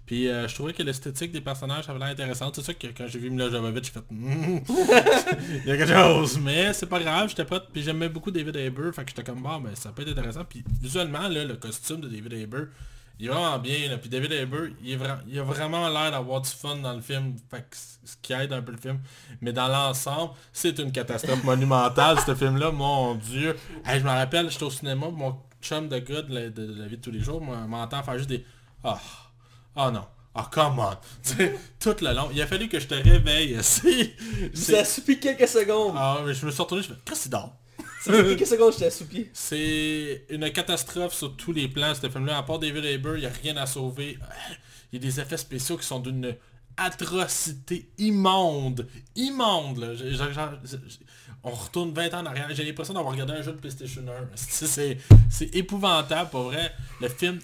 Puis 0.07 0.29
euh, 0.29 0.47
je 0.47 0.55
trouvais 0.55 0.73
que 0.75 0.83
l'esthétique 0.83 1.33
des 1.33 1.41
personnages 1.41 1.89
avait 1.89 1.99
l'air 1.99 2.09
intéressante, 2.09 2.57
c'est 2.57 2.63
ça 2.63 2.75
que 2.75 2.89
quand 2.89 3.07
j'ai 3.07 3.19
vu 3.19 3.31
Mila 3.31 3.49
Jovovich 3.51 3.85
j'ai 3.87 3.91
fait 3.93 4.05
Hmm, 4.11 4.59
il 5.65 5.69
y 5.69 5.71
a 5.71 5.77
quelque 5.79 5.93
chose, 5.93 6.39
mais 6.39 6.73
c'est 6.75 6.87
pas 6.87 7.01
grave, 7.01 7.31
j'étais 7.31 7.45
prêt, 7.45 7.61
puis 7.73 7.83
j'aimais 7.83 8.11
beaucoup 8.11 8.31
David 8.31 8.57
Haber, 8.57 8.93
fait 8.93 9.03
que 9.05 9.11
j'étais 9.11 9.25
comme 9.25 9.43
bon 9.43 9.61
ben 9.61 9.75
ça 9.75 9.93
peut 9.93 10.03
être 10.03 10.11
intéressant, 10.11 10.45
puis 10.45 10.63
visuellement 10.83 11.27
là 11.29 11.45
le 11.45 11.57
costume 11.57 12.03
de 12.03 12.09
David 12.09 12.35
Haber 12.35 12.65
il 13.19 13.27
est 13.27 13.29
vraiment 13.29 13.59
bien, 13.59 13.97
puis 13.99 14.11
David 14.11 14.33
Haber, 14.33 14.73
il, 14.83 14.93
est 14.93 14.99
il 15.29 15.39
a 15.39 15.43
vraiment 15.45 15.89
l'air 15.89 16.11
d'avoir 16.11 16.41
du 16.41 16.51
fun 16.51 16.77
dans 16.77 16.95
le 16.95 17.01
film, 17.01 17.37
fait 17.49 17.61
que 17.61 17.77
ce 17.77 18.17
qui 18.21 18.33
aide 18.33 18.53
un 18.53 18.61
peu 18.61 18.73
le 18.73 18.79
film. 18.79 18.99
Mais 19.41 19.53
dans 19.53 19.69
l'ensemble, 19.69 20.33
c'est 20.53 20.77
une 20.81 20.91
catastrophe 20.91 21.45
monumentale, 21.45 22.19
ce 22.27 22.35
film-là, 22.35 22.73
mon 22.73 23.15
dieu. 23.15 23.57
Je 23.87 24.01
me 24.01 24.09
rappelle, 24.09 24.51
j'étais 24.51 24.65
au 24.65 24.71
cinéma, 24.71 25.07
mon 25.11 25.37
chum 25.63 25.89
de 25.89 25.99
gars 26.01 26.23
de 26.23 26.35
la, 26.35 26.51
de- 26.51 26.87
vie 26.89 26.97
de 26.97 27.03
tous 27.03 27.13
les 27.13 27.21
jours 27.21 27.41
m'entend 27.41 28.03
faire 28.03 28.19
juste 28.19 28.29
des... 28.31 28.45
Ah, 28.83 28.99
oh, 29.77 29.91
non. 29.91 30.05
Ah, 30.37 30.51
come 30.53 30.81
on. 30.81 30.91
Tout 31.79 31.97
le 32.01 32.13
long. 32.13 32.29
Il 32.33 32.43
a 32.43 32.47
fallu 32.47 32.69
que 32.69 32.81
je 32.81 32.87
te 32.89 32.95
réveille. 32.95 33.57
Ça 33.63 34.79
a 34.79 34.81
assoupi 34.81 35.21
quelques 35.21 35.47
secondes. 35.47 35.95
Ah, 35.97 36.23
mais 36.27 36.35
je 36.35 36.45
me 36.45 36.51
suis 36.51 36.61
retourné, 36.61 36.83
je 36.83 36.89
fais... 36.89 36.95
Qu'est-ce 37.05 37.23
qu'il 37.23 37.31
dort? 37.31 37.55
Ça 38.03 38.13
fait 38.13 38.25
quelques 38.37 38.47
secondes 38.47 38.77
t'ai 38.77 38.87
assoupi. 38.87 39.29
C'est 39.33 40.27
une 40.29 40.51
catastrophe 40.51 41.15
sur 41.15 41.37
tous 41.37 41.53
les 41.53 41.69
plans, 41.69 41.95
ce 41.95 42.11
film-là. 42.11 42.39
À 42.39 42.43
part 42.43 42.59
David 42.59 42.85
Haber, 42.85 43.15
il 43.15 43.21
n'y 43.21 43.27
a 43.27 43.31
rien 43.43 43.57
à 43.57 43.67
sauver. 43.67 44.19
Il 44.93 45.03
y 45.03 45.07
a 45.09 45.11
des 45.11 45.19
effets 45.21 45.37
spéciaux 45.37 45.77
qui 45.77 45.85
sont 45.87 45.99
d'une 45.99 46.37
atrocité 46.77 47.89
immonde. 47.99 48.87
Immonde, 49.17 49.79
là. 49.79 49.89
On 51.43 51.51
retourne 51.51 51.93
20 51.93 52.15
ans 52.15 52.21
en 52.21 52.27
arrière. 52.27 52.49
J'ai 52.53 52.65
l'impression 52.65 52.95
d'avoir 52.95 53.13
regardé 53.13 53.33
un 53.33 53.43
jeu 53.43 53.53
de 53.53 53.59
PlayStation 53.59 54.03
1. 54.03 54.13
C'est- 54.37 54.67
C'est 54.67 54.99
c'est 55.31 55.55
épouvantable, 55.57 56.31
pour 56.31 56.45
vrai. 56.45 56.73
Le 57.01 57.09
film... 57.09 57.39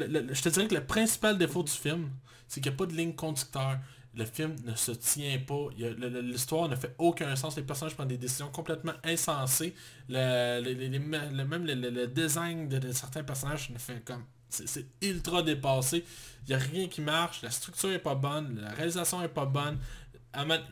je 0.00 0.42
te 0.42 0.48
dirais 0.48 0.68
que 0.68 0.74
le 0.74 0.84
principal 0.84 1.38
défaut 1.38 1.62
du 1.62 1.72
film, 1.72 2.10
c'est 2.46 2.60
qu'il 2.60 2.70
n'y 2.70 2.76
a 2.76 2.78
pas 2.78 2.86
de 2.86 2.94
ligne 2.94 3.14
conducteur. 3.14 3.78
Le 4.14 4.24
film 4.24 4.56
ne 4.64 4.74
se 4.74 4.90
tient 4.92 5.38
pas. 5.38 5.68
L'histoire 5.76 6.68
ne 6.68 6.76
fait 6.76 6.94
aucun 6.98 7.36
sens. 7.36 7.56
Les 7.56 7.62
personnages 7.62 7.94
prennent 7.94 8.08
des 8.08 8.18
décisions 8.18 8.48
complètement 8.48 8.94
insensées. 9.04 9.74
Le, 10.08 11.44
même 11.44 11.66
le, 11.66 12.06
design 12.06 12.68
de, 12.68 12.90
certains 12.92 13.22
personnages 13.22 13.70
ne 13.70 13.78
fait 13.78 14.02
comme... 14.04 14.24
C'est 14.48 14.86
ultra 15.02 15.42
dépassé. 15.42 16.04
Il 16.46 16.48
n'y 16.48 16.54
a 16.54 16.58
rien 16.58 16.88
qui 16.88 17.02
marche. 17.02 17.42
La 17.42 17.50
structure 17.50 17.92
est 17.92 17.98
pas 17.98 18.14
bonne. 18.14 18.60
La 18.60 18.70
réalisation 18.70 19.22
est 19.22 19.28
pas 19.28 19.44
bonne. 19.44 19.78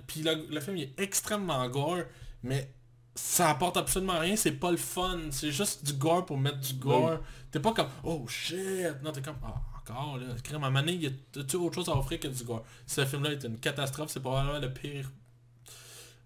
Puis 0.06 0.22
le, 0.22 0.60
film 0.60 0.78
il 0.78 0.82
est 0.84 1.00
extrêmement 1.00 1.68
gore. 1.68 2.04
Mais 2.42 2.72
ça 3.16 3.50
apporte 3.50 3.76
absolument 3.76 4.18
rien. 4.18 4.36
C'est 4.36 4.52
pas 4.52 4.70
le 4.70 4.76
fun. 4.76 5.18
C'est 5.30 5.50
juste 5.50 5.84
du 5.84 5.94
gore 5.94 6.24
pour 6.26 6.38
mettre 6.38 6.60
du 6.60 6.74
gore. 6.74 7.18
T'es 7.50 7.58
pas 7.58 7.72
comme... 7.72 7.88
Oh 8.04 8.26
shit. 8.28 9.02
Non, 9.02 9.10
t'es 9.10 9.22
comme... 9.22 9.36
Ah, 9.42 9.60
encore 9.78 10.18
là. 10.18 10.26
Crème, 10.44 10.62
à 10.62 10.82
il 10.86 11.02
y 11.02 11.06
a 11.06 11.10
tu 11.44 11.56
autre 11.56 11.74
chose 11.74 11.88
à 11.88 11.96
offrir 11.96 12.20
que 12.20 12.28
du 12.28 12.44
gore. 12.44 12.64
Ce 12.86 13.04
film-là 13.04 13.32
est 13.32 13.44
une 13.44 13.58
catastrophe. 13.58 14.10
C'est 14.10 14.20
probablement 14.20 14.58
le 14.58 14.72
pire... 14.72 15.10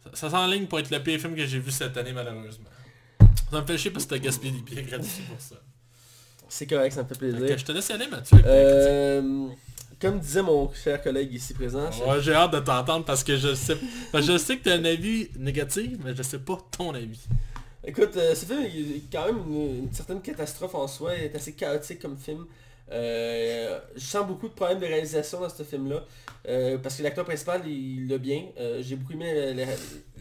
Ça, 0.02 0.10
ça 0.14 0.30
s'enligne 0.30 0.66
pour 0.66 0.80
être 0.80 0.90
le 0.90 1.02
pire 1.02 1.20
film 1.20 1.36
que 1.36 1.46
j'ai 1.46 1.58
vu 1.58 1.70
cette 1.70 1.96
année, 1.96 2.12
malheureusement. 2.12 2.70
Ça 3.50 3.60
me 3.60 3.66
fait 3.66 3.78
chier 3.78 3.90
parce 3.90 4.04
que 4.04 4.10
t'as 4.10 4.18
gaspillé 4.18 4.52
des 4.52 4.60
billets 4.60 4.82
gratuits 4.82 5.24
pour 5.28 5.40
ça. 5.40 5.56
C'est 6.48 6.66
correct, 6.66 6.92
ça 6.92 7.04
me 7.04 7.08
fait 7.08 7.18
plaisir. 7.18 7.58
je 7.58 7.64
te 7.64 7.72
laisse 7.72 7.88
y 7.88 7.92
aller, 7.92 8.08
Mathieu. 8.08 8.38
Euh, 8.44 9.48
comme 10.00 10.18
disait 10.18 10.42
mon 10.42 10.72
cher 10.72 11.02
collègue 11.02 11.32
ici 11.34 11.52
présent. 11.54 11.90
Ouais, 12.06 12.20
j'ai 12.20 12.32
hâte 12.34 12.52
de 12.52 12.60
t'entendre 12.60 13.04
parce 13.04 13.22
que 13.22 13.36
je 13.36 13.54
sais... 13.54 13.76
parce 14.10 14.26
que 14.26 14.32
je 14.32 14.38
sais 14.38 14.56
que 14.56 14.64
t'as 14.64 14.76
un 14.76 14.84
avis 14.84 15.28
négatif, 15.38 15.98
mais 16.04 16.14
je 16.16 16.22
sais 16.22 16.38
pas 16.38 16.58
ton 16.76 16.94
avis. 16.94 17.20
écoute, 17.84 18.16
euh, 18.16 18.34
ce 18.34 18.46
film 18.46 18.60
il 18.74 18.96
est 18.96 19.02
quand 19.12 19.26
même 19.26 19.38
une, 19.46 19.84
une 19.84 19.92
certaine 19.92 20.20
catastrophe 20.22 20.74
en 20.74 20.86
soi, 20.88 21.14
il 21.16 21.24
est 21.24 21.34
assez 21.36 21.52
chaotique 21.52 22.00
comme 22.00 22.16
film. 22.16 22.46
Euh, 22.92 23.78
je 23.94 24.00
sens 24.00 24.26
beaucoup 24.26 24.48
de 24.48 24.52
problèmes 24.54 24.80
de 24.80 24.86
réalisation 24.86 25.40
dans 25.40 25.48
ce 25.48 25.62
film-là, 25.62 26.04
euh, 26.48 26.76
parce 26.78 26.96
que 26.96 27.02
l'acteur 27.04 27.24
principal, 27.24 27.62
il 27.68 28.08
l'a 28.08 28.18
bien. 28.18 28.46
J'ai 28.80 28.96
beaucoup 28.96 29.12
aimé 29.12 29.32
la, 29.32 29.54
la- 29.54 29.72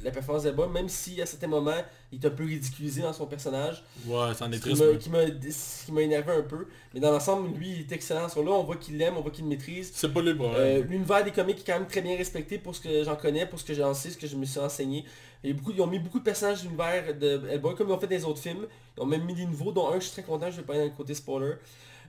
la 0.04 0.12
performance 0.12 0.46
Bob, 0.48 0.72
même 0.72 0.90
si 0.90 1.22
à 1.22 1.26
certains 1.26 1.48
moments, 1.48 1.82
il 2.12 2.24
est 2.24 2.28
un 2.28 2.32
peu 2.32 2.46
ridiculisé 2.46 3.02
dans 3.02 3.14
son 3.14 3.26
personnage. 3.26 3.84
Ouais, 4.06 4.34
c'en 4.38 4.52
est 4.52 4.60
triste. 4.60 5.00
qui 5.00 5.10
m'a 5.10 5.26
ce 5.26 5.86
qui 5.86 5.92
m'a 5.92 6.02
énervé 6.02 6.32
un 6.32 6.42
peu. 6.42 6.68
Mais 6.94 7.00
dans 7.00 7.12
l'ensemble, 7.12 7.50
lui, 7.58 7.70
il 7.72 7.80
est 7.82 7.92
excellent 7.92 8.30
sur 8.30 8.44
là. 8.44 8.52
On 8.52 8.64
voit 8.64 8.78
qu'il 8.78 8.98
l'aime, 8.98 9.18
on 9.18 9.22
voit 9.22 9.32
qu'il 9.32 9.44
le 9.44 9.50
maîtrise. 9.50 9.92
C'est 9.94 10.14
pas 10.14 10.22
le 10.22 10.36
problème. 10.36 10.58
Euh, 10.60 10.84
L'univers 10.84 11.24
des 11.24 11.32
comics 11.32 11.60
est 11.60 11.64
quand 11.66 11.80
même 11.80 11.88
très 11.88 12.02
bien 12.02 12.18
respecté 12.18 12.58
pour 12.58 12.76
ce 12.76 12.82
que 12.82 13.04
j'en 13.04 13.16
connais, 13.16 13.46
pour 13.46 13.60
ce 13.60 13.66
que 13.66 13.74
j'en 13.74 13.94
sais, 13.94 14.10
ce 14.10 14.18
que 14.18 14.28
je 14.28 14.36
me 14.36 14.46
suis 14.46 14.60
enseigné. 14.60 15.06
Beaucoup, 15.44 15.72
ils 15.72 15.82
ont 15.82 15.88
mis 15.88 16.00
beaucoup 16.00 16.20
de 16.20 16.24
personnages 16.24 16.64
de 16.64 16.68
l'univers 16.68 17.16
de 17.18 17.42
Hellboy, 17.50 17.76
comme 17.76 17.88
ils 17.88 17.94
ont 17.94 18.00
fait 18.00 18.08
dans 18.08 18.16
les 18.16 18.26
autres 18.26 18.42
films. 18.42 18.68
Ils 18.98 19.04
ont 19.04 19.06
même 19.06 19.24
mis 19.24 19.34
des 19.34 19.46
nouveaux, 19.46 19.72
dont 19.72 19.90
un 19.90 19.96
je 19.96 20.06
suis 20.06 20.12
très 20.12 20.24
content, 20.24 20.52
je 20.52 20.58
vais 20.58 20.64
pas 20.64 20.74
aller 20.74 20.84
dans 20.84 20.90
le 20.90 20.98
côté 20.98 21.14
spoiler. 21.14 21.54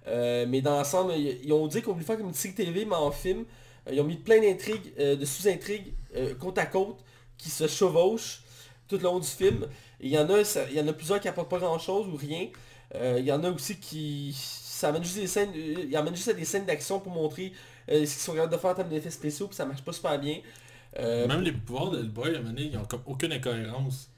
Euh, 0.07 0.47
mais 0.49 0.61
dans 0.61 0.77
l'ensemble, 0.77 1.13
ils, 1.15 1.53
ont 1.53 1.67
dit 1.67 1.83
qu'on 1.83 1.93
voulait 1.93 2.05
faire 2.05 2.17
comme 2.17 2.29
une 2.29 2.35
série 2.35 2.55
TV, 2.55 2.85
mais 2.85 2.97
en 2.97 3.11
film. 3.11 3.45
Euh, 3.87 3.93
ils 3.93 4.01
ont 4.01 4.05
mis 4.05 4.17
plein 4.17 4.41
d'intrigues, 4.41 4.93
euh, 4.99 5.17
de 5.17 5.25
sous-intrigues, 5.25 5.93
côte 6.39 6.59
à 6.59 6.67
côte, 6.67 6.99
qui 7.41 7.51
se 7.51 7.67
chevauchent 7.67 8.43
tout 8.89 8.97
le 8.97 9.03
long 9.03 9.19
du 9.19 9.27
film. 9.29 9.67
Il 10.01 10.11
y 10.11 10.19
en 10.19 10.29
a, 10.31 10.45
ça- 10.45 10.65
il 10.71 10.77
y 10.77 10.81
en 10.81 10.89
a 10.89 10.93
plusieurs 10.93 11.21
qui 11.21 11.29
apportent 11.29 11.49
pas 11.51 11.59
grand 11.59 11.79
chose 11.79 12.07
ou 12.09 12.17
rien. 12.17 12.49
Euh, 12.95 13.17
il 13.19 13.25
y 13.25 13.33
en 13.33 13.43
a 13.45 13.51
aussi 13.51 13.77
qui... 13.79 14.35
Ça 14.35 14.89
amène 14.89 15.05
juste 15.05 15.17
des 15.19 15.27
scènes, 15.27 15.53
euh, 15.55 15.85
il 15.89 15.95
amène 15.97 16.17
juste 16.17 16.29
à 16.29 16.33
des 16.33 16.47
scènes 16.47 16.65
d'action 16.65 17.01
pour 17.01 17.13
montrer 17.13 17.53
euh, 17.91 17.97
ce 18.07 18.13
qu'ils 18.13 18.23
sont 18.23 18.33
capables 18.33 18.53
de 18.53 18.57
faire 18.57 18.71
en 18.71 18.75
termes 18.75 18.89
d'effets 18.89 19.11
spéciaux, 19.11 19.47
puis 19.47 19.55
ça 19.57 19.67
marche 19.67 19.83
pas 19.83 19.93
super 19.93 20.19
bien. 20.19 20.39
Euh, 20.99 21.29
Même 21.29 21.43
les 21.43 21.53
pouvoirs 21.53 21.91
de 21.91 21.99
Hellboy, 21.99 22.29
à 22.35 22.39
un 22.39 22.41
moment 22.41 22.55
donné, 22.55 22.71
ils 22.73 22.79
ont 22.79 22.85
comme 22.87 23.03
aucune 23.07 23.31
incohérence. 23.33 24.09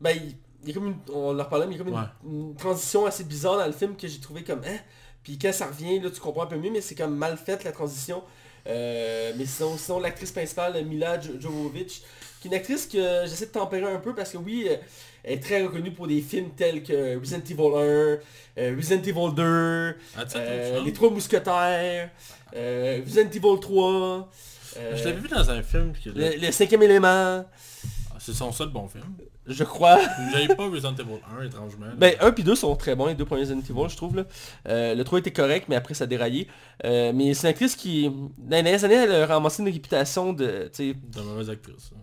ben, 0.00 0.12
il, 0.16 0.34
il 0.62 0.68
y 0.68 0.70
a 0.72 0.74
comme 0.74 0.86
une, 0.86 0.96
on 1.14 1.34
leur 1.34 1.48
parlait, 1.50 1.66
mais 1.66 1.74
il 1.74 1.78
y 1.78 1.80
a 1.80 1.84
comme 1.84 1.92
une- 1.92 1.98
Ouais. 2.00 2.08
une, 2.24 2.56
transition 2.56 3.04
assez 3.04 3.24
bizarre 3.24 3.58
dans 3.58 3.66
le 3.66 3.72
film 3.72 3.94
que 3.94 4.08
j'ai 4.08 4.18
trouvé 4.18 4.42
comme 4.42 4.62
hein? 4.66 4.78
Puis 5.22 5.38
quand 5.38 5.52
ça 5.52 5.66
revient, 5.66 6.00
là 6.00 6.08
tu 6.10 6.18
comprends 6.20 6.44
un 6.44 6.46
peu 6.46 6.56
mieux, 6.56 6.70
mais 6.70 6.80
c'est 6.80 6.94
comme 6.94 7.14
mal 7.14 7.36
fait 7.36 7.62
la 7.62 7.72
transition. 7.72 8.22
Euh, 8.66 9.32
mais 9.36 9.44
sinon, 9.46 9.76
sinon 9.76 10.00
l'actrice 10.00 10.32
principale, 10.32 10.82
Mila 10.84 11.20
Jo- 11.20 11.38
Jovovich, 11.38 12.02
qui 12.48 12.54
est 12.54 12.56
une 12.56 12.60
actrice 12.60 12.86
que 12.86 13.22
j'essaie 13.24 13.46
de 13.46 13.50
tempérer 13.52 13.90
un 13.92 13.98
peu 13.98 14.14
parce 14.14 14.30
que 14.30 14.38
oui, 14.38 14.66
euh, 14.70 14.76
elle 15.24 15.34
est 15.34 15.40
très 15.42 15.62
reconnue 15.62 15.90
pour 15.92 16.06
des 16.06 16.20
films 16.20 16.50
tels 16.56 16.82
que 16.82 17.18
Resident 17.18 17.40
Evil 17.40 17.60
1, 17.60 17.78
euh, 17.80 18.18
Resident 18.76 19.02
Evil 19.02 19.34
2, 19.34 19.96
Ah, 20.16 20.24
euh, 20.36 20.80
Les 20.84 20.92
Trois 20.92 21.10
Mousquetaires, 21.10 22.10
Resident 22.52 23.30
Evil 23.30 23.60
3, 23.60 24.28
euh, 24.78 24.96
Je 24.96 25.04
l'avais 25.04 25.20
vu 25.20 25.28
dans 25.28 25.50
un 25.50 25.62
film 25.62 25.92
que... 25.92 26.10
le, 26.10 26.46
le 26.46 26.52
cinquième 26.52 26.82
élément. 26.82 27.08
Ah, 27.08 28.18
C'est 28.18 28.32
son 28.34 28.52
seul 28.52 28.68
bon 28.68 28.86
film. 28.88 29.04
Je 29.48 29.62
crois. 29.62 30.00
J'avais 30.32 30.54
pas 30.56 30.68
Resident 30.68 30.92
Evil 30.94 31.20
1, 31.40 31.44
étrangement. 31.44 31.86
Ben 31.96 32.14
1 32.20 32.32
puis 32.32 32.42
2 32.42 32.56
sont 32.56 32.74
très 32.74 32.96
bons, 32.96 33.06
les 33.06 33.14
deux 33.14 33.24
premiers 33.24 33.42
Resident 33.42 33.60
Evil, 33.60 33.88
je 33.88 33.96
trouve. 33.96 34.16
Là. 34.16 34.24
Euh, 34.68 34.94
le 34.96 35.04
3 35.04 35.20
était 35.20 35.32
correct, 35.32 35.66
mais 35.68 35.76
après 35.76 35.94
ça 35.94 36.04
a 36.04 36.06
déraillé. 36.08 36.48
Euh, 36.84 37.12
mais 37.14 37.32
c'est 37.34 37.46
une 37.46 37.50
actrice 37.50 37.76
qui, 37.76 38.08
dans 38.38 38.56
les 38.56 38.62
dernières 38.64 38.84
années, 38.84 38.94
elle 38.94 39.12
a 39.12 39.26
ramassé 39.26 39.62
une 39.62 39.68
réputation 39.68 40.32
de... 40.32 40.68
De 40.78 41.20
mauvaise 41.22 41.48
actrice. 41.50 41.90
hein. 41.94 41.98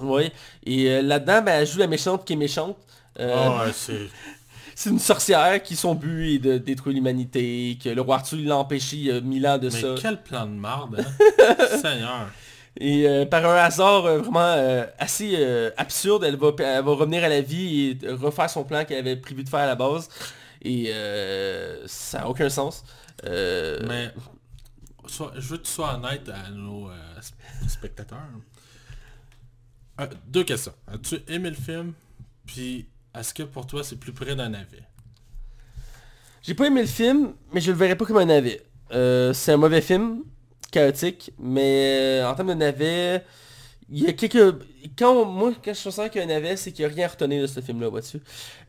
Ouais. 0.00 0.32
Et 0.64 0.88
euh, 0.90 1.02
là-dedans, 1.02 1.42
ben, 1.42 1.60
elle 1.60 1.66
joue 1.66 1.78
la 1.78 1.86
méchante 1.86 2.24
qui 2.24 2.32
est 2.32 2.36
méchante. 2.36 2.76
Euh, 3.20 3.34
Ah 3.36 3.64
ouais, 3.66 3.72
c'est... 3.74 4.08
C'est 4.74 4.88
une 4.88 4.98
sorcière 4.98 5.62
qui 5.62 5.76
son 5.76 5.94
but 5.94 6.36
est 6.36 6.38
de 6.38 6.56
détruire 6.56 6.94
l'humanité, 6.96 7.78
que 7.84 7.90
le 7.90 8.00
roi 8.00 8.16
Arthur 8.16 8.38
l'a 8.42 8.56
empêché 8.56 8.96
il 8.96 9.02
y 9.04 9.10
a 9.12 9.20
mille 9.20 9.46
ans 9.46 9.58
de 9.58 9.68
Mais 9.68 9.80
ça. 9.80 9.94
quel 10.00 10.22
plan 10.22 10.46
de 10.46 10.52
marde, 10.52 10.98
hein? 10.98 11.56
Seigneur. 11.82 12.30
Et 12.80 13.06
euh, 13.06 13.26
par 13.26 13.44
un 13.44 13.54
hasard 13.56 14.06
euh, 14.06 14.18
vraiment 14.20 14.40
euh, 14.40 14.86
assez 14.98 15.36
absurde, 15.76 16.24
elle 16.24 16.36
va, 16.36 16.52
elle 16.58 16.82
va 16.84 16.90
revenir 16.92 17.22
à 17.22 17.28
la 17.28 17.42
vie 17.42 17.98
et 18.02 18.08
refaire 18.12 18.48
son 18.48 18.64
plan 18.64 18.86
qu'elle 18.86 19.00
avait 19.00 19.16
prévu 19.16 19.44
de 19.44 19.48
faire 19.50 19.60
à 19.60 19.66
la 19.66 19.74
base. 19.74 20.08
Et 20.62 20.90
ça 21.86 22.20
n'a 22.20 22.28
aucun 22.30 22.48
sens. 22.48 22.82
Mais 23.22 24.10
sois- 25.06 25.32
je 25.36 25.48
veux 25.48 25.58
que 25.58 25.64
tu 25.64 25.70
sois 25.70 25.94
honnête 25.96 26.28
à 26.30 26.50
nos 26.50 26.88
sp- 27.20 27.68
spectateurs. 27.68 28.18
Euh, 30.00 30.06
deux 30.26 30.44
questions. 30.44 30.72
As-tu 30.86 31.16
aimé 31.28 31.50
le 31.50 31.56
film? 31.56 31.92
Puis 32.46 32.86
est-ce 33.18 33.34
que 33.34 33.42
pour 33.42 33.66
toi 33.66 33.84
c'est 33.84 33.96
plus 33.96 34.12
près 34.12 34.34
d'un 34.34 34.48
navet? 34.48 34.82
J'ai 36.42 36.54
pas 36.54 36.66
aimé 36.66 36.80
le 36.80 36.88
film, 36.88 37.34
mais 37.52 37.60
je 37.60 37.70
le 37.70 37.76
verrais 37.76 37.96
pas 37.96 38.04
comme 38.04 38.16
un 38.16 38.24
navet. 38.24 38.62
Euh, 38.92 39.32
c'est 39.32 39.52
un 39.52 39.56
mauvais 39.56 39.80
film, 39.80 40.24
chaotique, 40.70 41.32
mais 41.38 42.20
euh, 42.20 42.28
en 42.28 42.34
termes 42.34 42.48
de 42.48 42.54
navet, 42.54 43.24
il 43.88 44.02
y 44.02 44.08
a 44.08 44.12
quelques... 44.12 44.56
Quand 44.98 45.24
moi, 45.24 45.52
quand 45.64 45.72
je 45.72 45.90
sens 45.90 46.08
qu'il 46.08 46.20
y 46.20 46.20
a 46.20 46.24
un 46.24 46.28
navet, 46.28 46.56
c'est 46.56 46.72
qu'il 46.72 46.84
n'y 46.84 46.90
a 46.90 46.94
rien 46.94 47.06
à 47.06 47.10
retenir 47.10 47.42
de 47.42 47.46
ce 47.46 47.60
film-là, 47.60 47.88
vois-tu? 47.88 48.18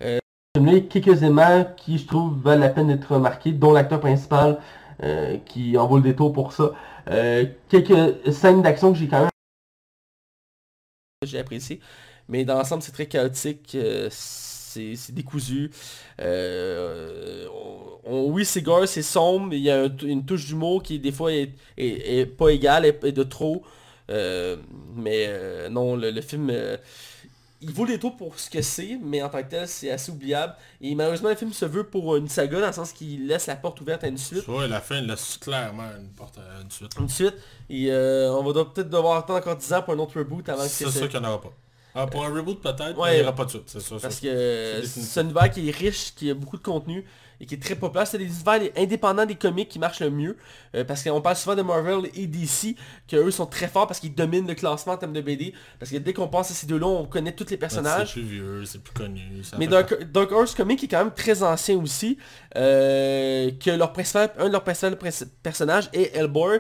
Euh, 0.02 0.20
il 0.56 0.72
y 0.72 0.76
a 0.76 0.82
quelques 0.82 1.24
éléments 1.24 1.66
qui, 1.76 1.98
je 1.98 2.06
trouve, 2.06 2.40
valent 2.40 2.62
la 2.62 2.70
peine 2.70 2.88
d'être 2.88 3.12
remarqués, 3.12 3.54
dont 3.54 3.72
l'acteur 3.72 4.00
principal 4.00 4.60
euh, 5.02 5.38
qui 5.46 5.76
en 5.78 5.88
vaut 5.88 5.98
le 5.98 6.04
détour 6.04 6.32
pour 6.32 6.54
ça. 6.54 6.74
Euh, 7.10 7.46
quelques 7.70 8.32
scènes 8.32 8.62
d'action 8.62 8.94
que 8.94 9.00
j'ai 9.00 9.08
quand 9.08 9.22
même 9.22 9.30
j'ai 11.26 11.40
apprécié. 11.40 11.80
Mais 12.30 12.46
dans 12.46 12.56
l'ensemble, 12.56 12.82
c'est 12.84 12.92
très 12.94 13.06
chaotique. 13.08 13.74
euh, 13.76 14.10
c'est 14.12 15.12
décousu. 15.14 15.70
Euh, 16.22 17.46
on- 18.06 18.32
oui, 18.32 18.46
c'est 18.46 18.62
gore, 18.62 18.88
c'est 18.88 19.02
sombre. 19.04 19.54
Il 19.54 19.62
y 19.62 19.70
a 19.72 19.84
un- 19.84 19.98
une 20.04 20.26
touche 20.26 20.46
d'humour 20.48 20.82
qui, 20.84 21.00
des 21.00 21.12
fois, 21.12 21.32
est, 21.34 21.52
est- 21.78 22.26
pas 22.26 22.50
égale, 22.50 22.86
est 22.86 23.12
de 23.12 23.24
trop. 23.24 23.64
Euh, 24.10 24.58
mais 24.96 25.30
non, 25.70 25.96
le 25.96 26.22
film... 26.22 26.52
il 27.64 27.72
vaut 27.72 27.86
les 27.86 27.98
tours 28.00 28.16
pour 28.18 28.38
ce 28.40 28.50
que 28.50 28.62
c'est, 28.62 29.00
mais 29.02 29.22
en 29.24 29.30
tant 29.30 29.42
que 29.42 29.50
tel, 29.50 29.68
c'est 29.68 29.90
assez 29.92 30.12
oubliable. 30.12 30.54
Et 30.82 30.94
malheureusement, 30.96 31.30
le 31.30 31.36
film 31.36 31.54
se 31.54 31.66
veut 31.66 31.84
pour 31.86 32.16
une 32.16 32.28
saga, 32.28 32.60
dans 32.62 32.68
le 32.68 32.74
sens 32.74 32.92
qu'il 32.92 33.28
laisse 33.28 33.48
la 33.48 33.56
porte 33.56 33.80
ouverte 33.82 34.04
à 34.04 34.08
une 34.08 34.18
suite. 34.18 34.44
Tu 34.44 34.52
vois, 34.52 34.68
la 34.68 34.82
fin 34.82 35.02
laisse 35.02 35.38
clairement 35.38 35.90
une 36.00 36.10
porte 36.10 36.38
à 36.38 36.62
une 36.62 36.70
suite. 36.72 36.92
Une 37.00 37.10
suite. 37.10 37.36
Et 37.70 37.92
euh, 37.92 38.32
on 38.34 38.44
va 38.44 38.66
peut-être 38.66 38.90
devoir 38.90 39.18
attendre 39.18 39.40
encore 39.40 39.56
10 39.58 39.74
ans 39.74 39.82
pour 39.82 39.94
un 39.94 40.00
autre 40.00 40.18
reboot 40.20 40.48
avant 40.50 40.64
que 40.64 40.68
C'est 40.70 40.86
c'est 40.86 40.92
sûr 41.00 41.10
qu'il 41.10 41.20
n'y 41.20 41.26
en 41.26 41.30
aura 41.30 41.42
pas. 41.42 41.54
Ah, 41.96 42.08
pour 42.08 42.26
un 42.26 42.34
reboot 42.34 42.60
peut-être, 42.62 42.98
Ouais. 42.98 43.10
mais 43.12 43.16
il 43.18 43.20
n'y 43.20 43.24
aura 43.24 43.36
pas 43.36 43.46
de 43.46 43.52
suite, 43.52 43.64
c'est 43.68 43.80
sûr. 43.80 44.00
Parce 44.02 44.20
que 44.20 44.82
c'est 44.84 45.20
un 45.20 45.24
univers 45.26 45.52
qui 45.52 45.70
est 45.70 45.72
riche, 45.72 46.14
qui 46.16 46.30
a 46.30 46.34
beaucoup 46.34 46.58
de 46.58 46.64
contenu 46.64 47.06
et 47.44 47.46
qui 47.46 47.56
est 47.56 47.62
très 47.62 47.76
populaire. 47.76 48.08
C'est 48.08 48.18
des 48.18 48.24
univers 48.26 48.62
indépendants 48.78 49.26
des 49.26 49.36
comics 49.36 49.68
qui 49.68 49.78
marchent 49.78 50.00
le 50.00 50.10
mieux. 50.10 50.38
euh, 50.76 50.86
parce 50.86 51.04
qu'on 51.04 51.20
parle 51.22 51.36
souvent 51.36 51.56
de 51.58 51.62
Marvel 51.62 52.10
et 52.16 52.26
DC, 52.26 52.76
qu'eux 53.08 53.30
sont 53.32 53.46
très 53.46 53.68
forts 53.68 53.86
parce 53.86 54.00
qu'ils 54.00 54.16
dominent 54.16 54.48
le 54.48 54.56
classement 54.56 54.94
en 54.94 54.98
termes 54.98 55.12
de 55.14 55.22
BD. 55.22 55.54
Parce 55.78 55.92
que 55.92 55.98
dès 55.98 56.14
qu'on 56.14 56.30
pense 56.30 56.50
à 56.52 56.54
ces 56.54 56.66
deux-là, 56.68 56.88
on 56.88 57.06
connaît 57.06 57.34
tous 57.34 57.44
les 57.44 57.50
C'est 57.52 57.58
personnages. 57.58 58.14
plus 58.14 58.22
vieux, 58.22 58.66
c'est 58.66 58.82
plus 58.82 58.94
connu. 58.94 59.44
ça 59.44 59.58
Mais 59.60 59.68
Dark, 59.68 59.94
Dark 60.12 60.32
Horse 60.32 60.56
Comics 60.56 60.82
est 60.84 60.88
quand 60.88 61.04
même 61.04 61.14
très 61.14 61.44
ancien 61.44 61.78
aussi. 61.78 62.18
euh, 62.56 63.52
que 63.60 63.72
leur 63.72 63.92
principal, 63.94 64.32
un 64.38 64.48
de 64.48 64.52
leurs 64.52 64.64
principaux 64.64 64.96
personnages 65.44 65.90
est 65.94 66.16
Hellboy. 66.16 66.60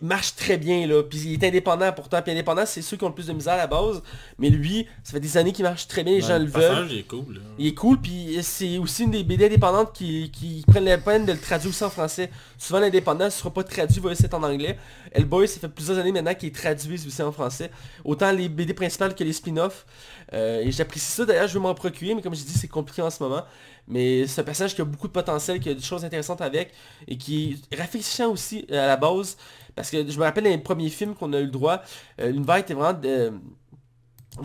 Marche 0.00 0.34
très 0.36 0.58
bien 0.58 0.86
là. 0.86 1.02
Puis 1.02 1.18
il 1.24 1.32
est 1.34 1.46
indépendant 1.46 1.92
pourtant. 1.92 2.22
Puis 2.22 2.32
indépendant, 2.32 2.64
c'est 2.66 2.82
ceux 2.82 2.96
qui 2.96 3.04
ont 3.04 3.08
le 3.08 3.14
plus 3.14 3.26
de 3.26 3.32
misère 3.32 3.54
à 3.54 3.56
la 3.58 3.66
base. 3.66 4.02
Mais 4.38 4.48
lui, 4.48 4.86
ça 5.02 5.12
fait 5.12 5.20
des 5.20 5.36
années 5.36 5.52
qu'il 5.52 5.64
marche 5.64 5.88
très 5.88 6.04
bien. 6.04 6.14
Les 6.14 6.22
Ouais, 6.22 6.28
gens 6.28 6.38
le 6.38 6.46
veulent. 6.46 6.88
il 6.90 6.98
est 6.98 7.02
cool. 7.02 7.34
Là. 7.34 7.40
Il 7.58 7.66
est 7.66 7.74
cool, 7.74 8.00
puis 8.00 8.38
c'est 8.42 8.78
aussi 8.78 9.04
une 9.04 9.10
des 9.10 9.24
BD 9.24 9.46
indépendantes 9.46 9.92
qui, 9.92 10.30
qui 10.30 10.64
prennent 10.66 10.84
la 10.84 10.98
peine 10.98 11.26
de 11.26 11.32
le 11.32 11.38
traduire 11.38 11.70
aussi 11.70 11.84
en 11.84 11.90
français. 11.90 12.30
Souvent 12.58 12.80
l'indépendant 12.80 13.24
ne 13.26 13.30
sera 13.30 13.50
pas 13.52 13.64
traduit, 13.64 14.00
va 14.00 14.12
essayer 14.12 14.32
en 14.34 14.42
anglais. 14.42 14.78
Hellboy, 15.12 15.48
ça 15.48 15.60
fait 15.60 15.68
plusieurs 15.68 15.98
années 15.98 16.12
maintenant 16.12 16.34
qu'il 16.34 16.48
est 16.48 16.54
traduit 16.54 16.94
aussi 17.06 17.22
en 17.22 17.32
français. 17.32 17.70
Autant 18.04 18.30
les 18.32 18.48
BD 18.48 18.74
principales 18.74 19.14
que 19.14 19.24
les 19.24 19.32
spin-offs. 19.32 19.84
Euh, 20.32 20.60
et 20.62 20.70
j'apprécie 20.70 21.10
ça, 21.12 21.24
d'ailleurs 21.26 21.48
je 21.48 21.54
veux 21.54 21.60
m'en 21.60 21.74
procurer, 21.74 22.14
mais 22.14 22.22
comme 22.22 22.34
je 22.34 22.42
dis, 22.42 22.52
c'est 22.54 22.68
compliqué 22.68 23.02
en 23.02 23.10
ce 23.10 23.22
moment. 23.22 23.42
Mais 23.88 24.26
c'est 24.28 24.40
un 24.40 24.44
personnage 24.44 24.74
qui 24.74 24.80
a 24.80 24.84
beaucoup 24.84 25.08
de 25.08 25.12
potentiel, 25.12 25.58
qui 25.60 25.68
a 25.68 25.74
des 25.74 25.82
choses 25.82 26.04
intéressantes 26.04 26.40
avec, 26.40 26.72
et 27.08 27.18
qui 27.18 27.60
est 27.70 27.76
rafraîchissant 27.76 28.30
aussi 28.30 28.64
euh, 28.70 28.84
à 28.84 28.86
la 28.86 28.96
base. 28.96 29.36
Parce 29.74 29.90
que 29.90 30.08
je 30.08 30.18
me 30.18 30.24
rappelle 30.24 30.44
les 30.44 30.58
premiers 30.58 30.90
films 30.90 31.14
qu'on 31.14 31.32
a 31.32 31.38
eu 31.40 31.44
le 31.44 31.50
droit, 31.50 31.82
euh, 32.20 32.30
l'univers 32.30 32.56
était 32.56 32.74
vraiment... 32.74 32.98
euh, 33.04 33.30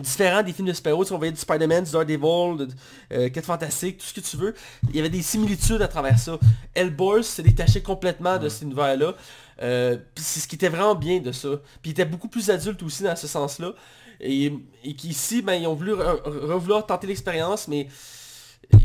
différent 0.00 0.42
des 0.42 0.52
films 0.52 0.68
de 0.68 0.74
super-héros, 0.74 1.02
tu 1.04 1.08
sais, 1.08 1.14
on 1.14 1.18
voyait 1.18 1.32
du 1.32 1.40
Spider-Man, 1.40 1.82
du 1.84 1.90
Daredevil, 1.90 2.58
de, 2.58 2.68
euh, 3.12 3.30
4 3.30 3.44
Fantastiques, 3.46 3.96
tout 3.96 4.04
ce 4.06 4.12
que 4.12 4.20
tu 4.20 4.36
veux. 4.36 4.54
Il 4.90 4.96
y 4.96 4.98
avait 5.00 5.08
des 5.08 5.22
similitudes 5.22 5.80
à 5.80 5.88
travers 5.88 6.18
ça. 6.18 6.38
Hellboy 6.74 7.24
s'est 7.24 7.42
détaché 7.42 7.80
complètement 7.80 8.36
de 8.36 8.50
cet 8.50 8.62
univers-là. 8.62 9.14
Euh, 9.62 9.96
c'est 10.14 10.40
ce 10.40 10.46
qui 10.46 10.56
était 10.56 10.68
vraiment 10.68 10.94
bien 10.94 11.20
de 11.20 11.32
ça. 11.32 11.48
Puis 11.80 11.90
il 11.90 11.90
était 11.92 12.04
beaucoup 12.04 12.28
plus 12.28 12.50
adulte 12.50 12.82
aussi 12.82 13.02
dans 13.02 13.16
ce 13.16 13.26
sens-là. 13.26 13.72
Et, 14.20 14.52
et 14.84 14.94
qu'ici, 14.94 15.40
ben, 15.40 15.54
ils 15.54 15.66
ont 15.66 15.74
voulu 15.74 15.94
re- 15.94 16.22
re- 16.22 16.58
vouloir 16.58 16.84
tenter 16.84 17.06
l'expérience, 17.06 17.66
mais 17.66 17.88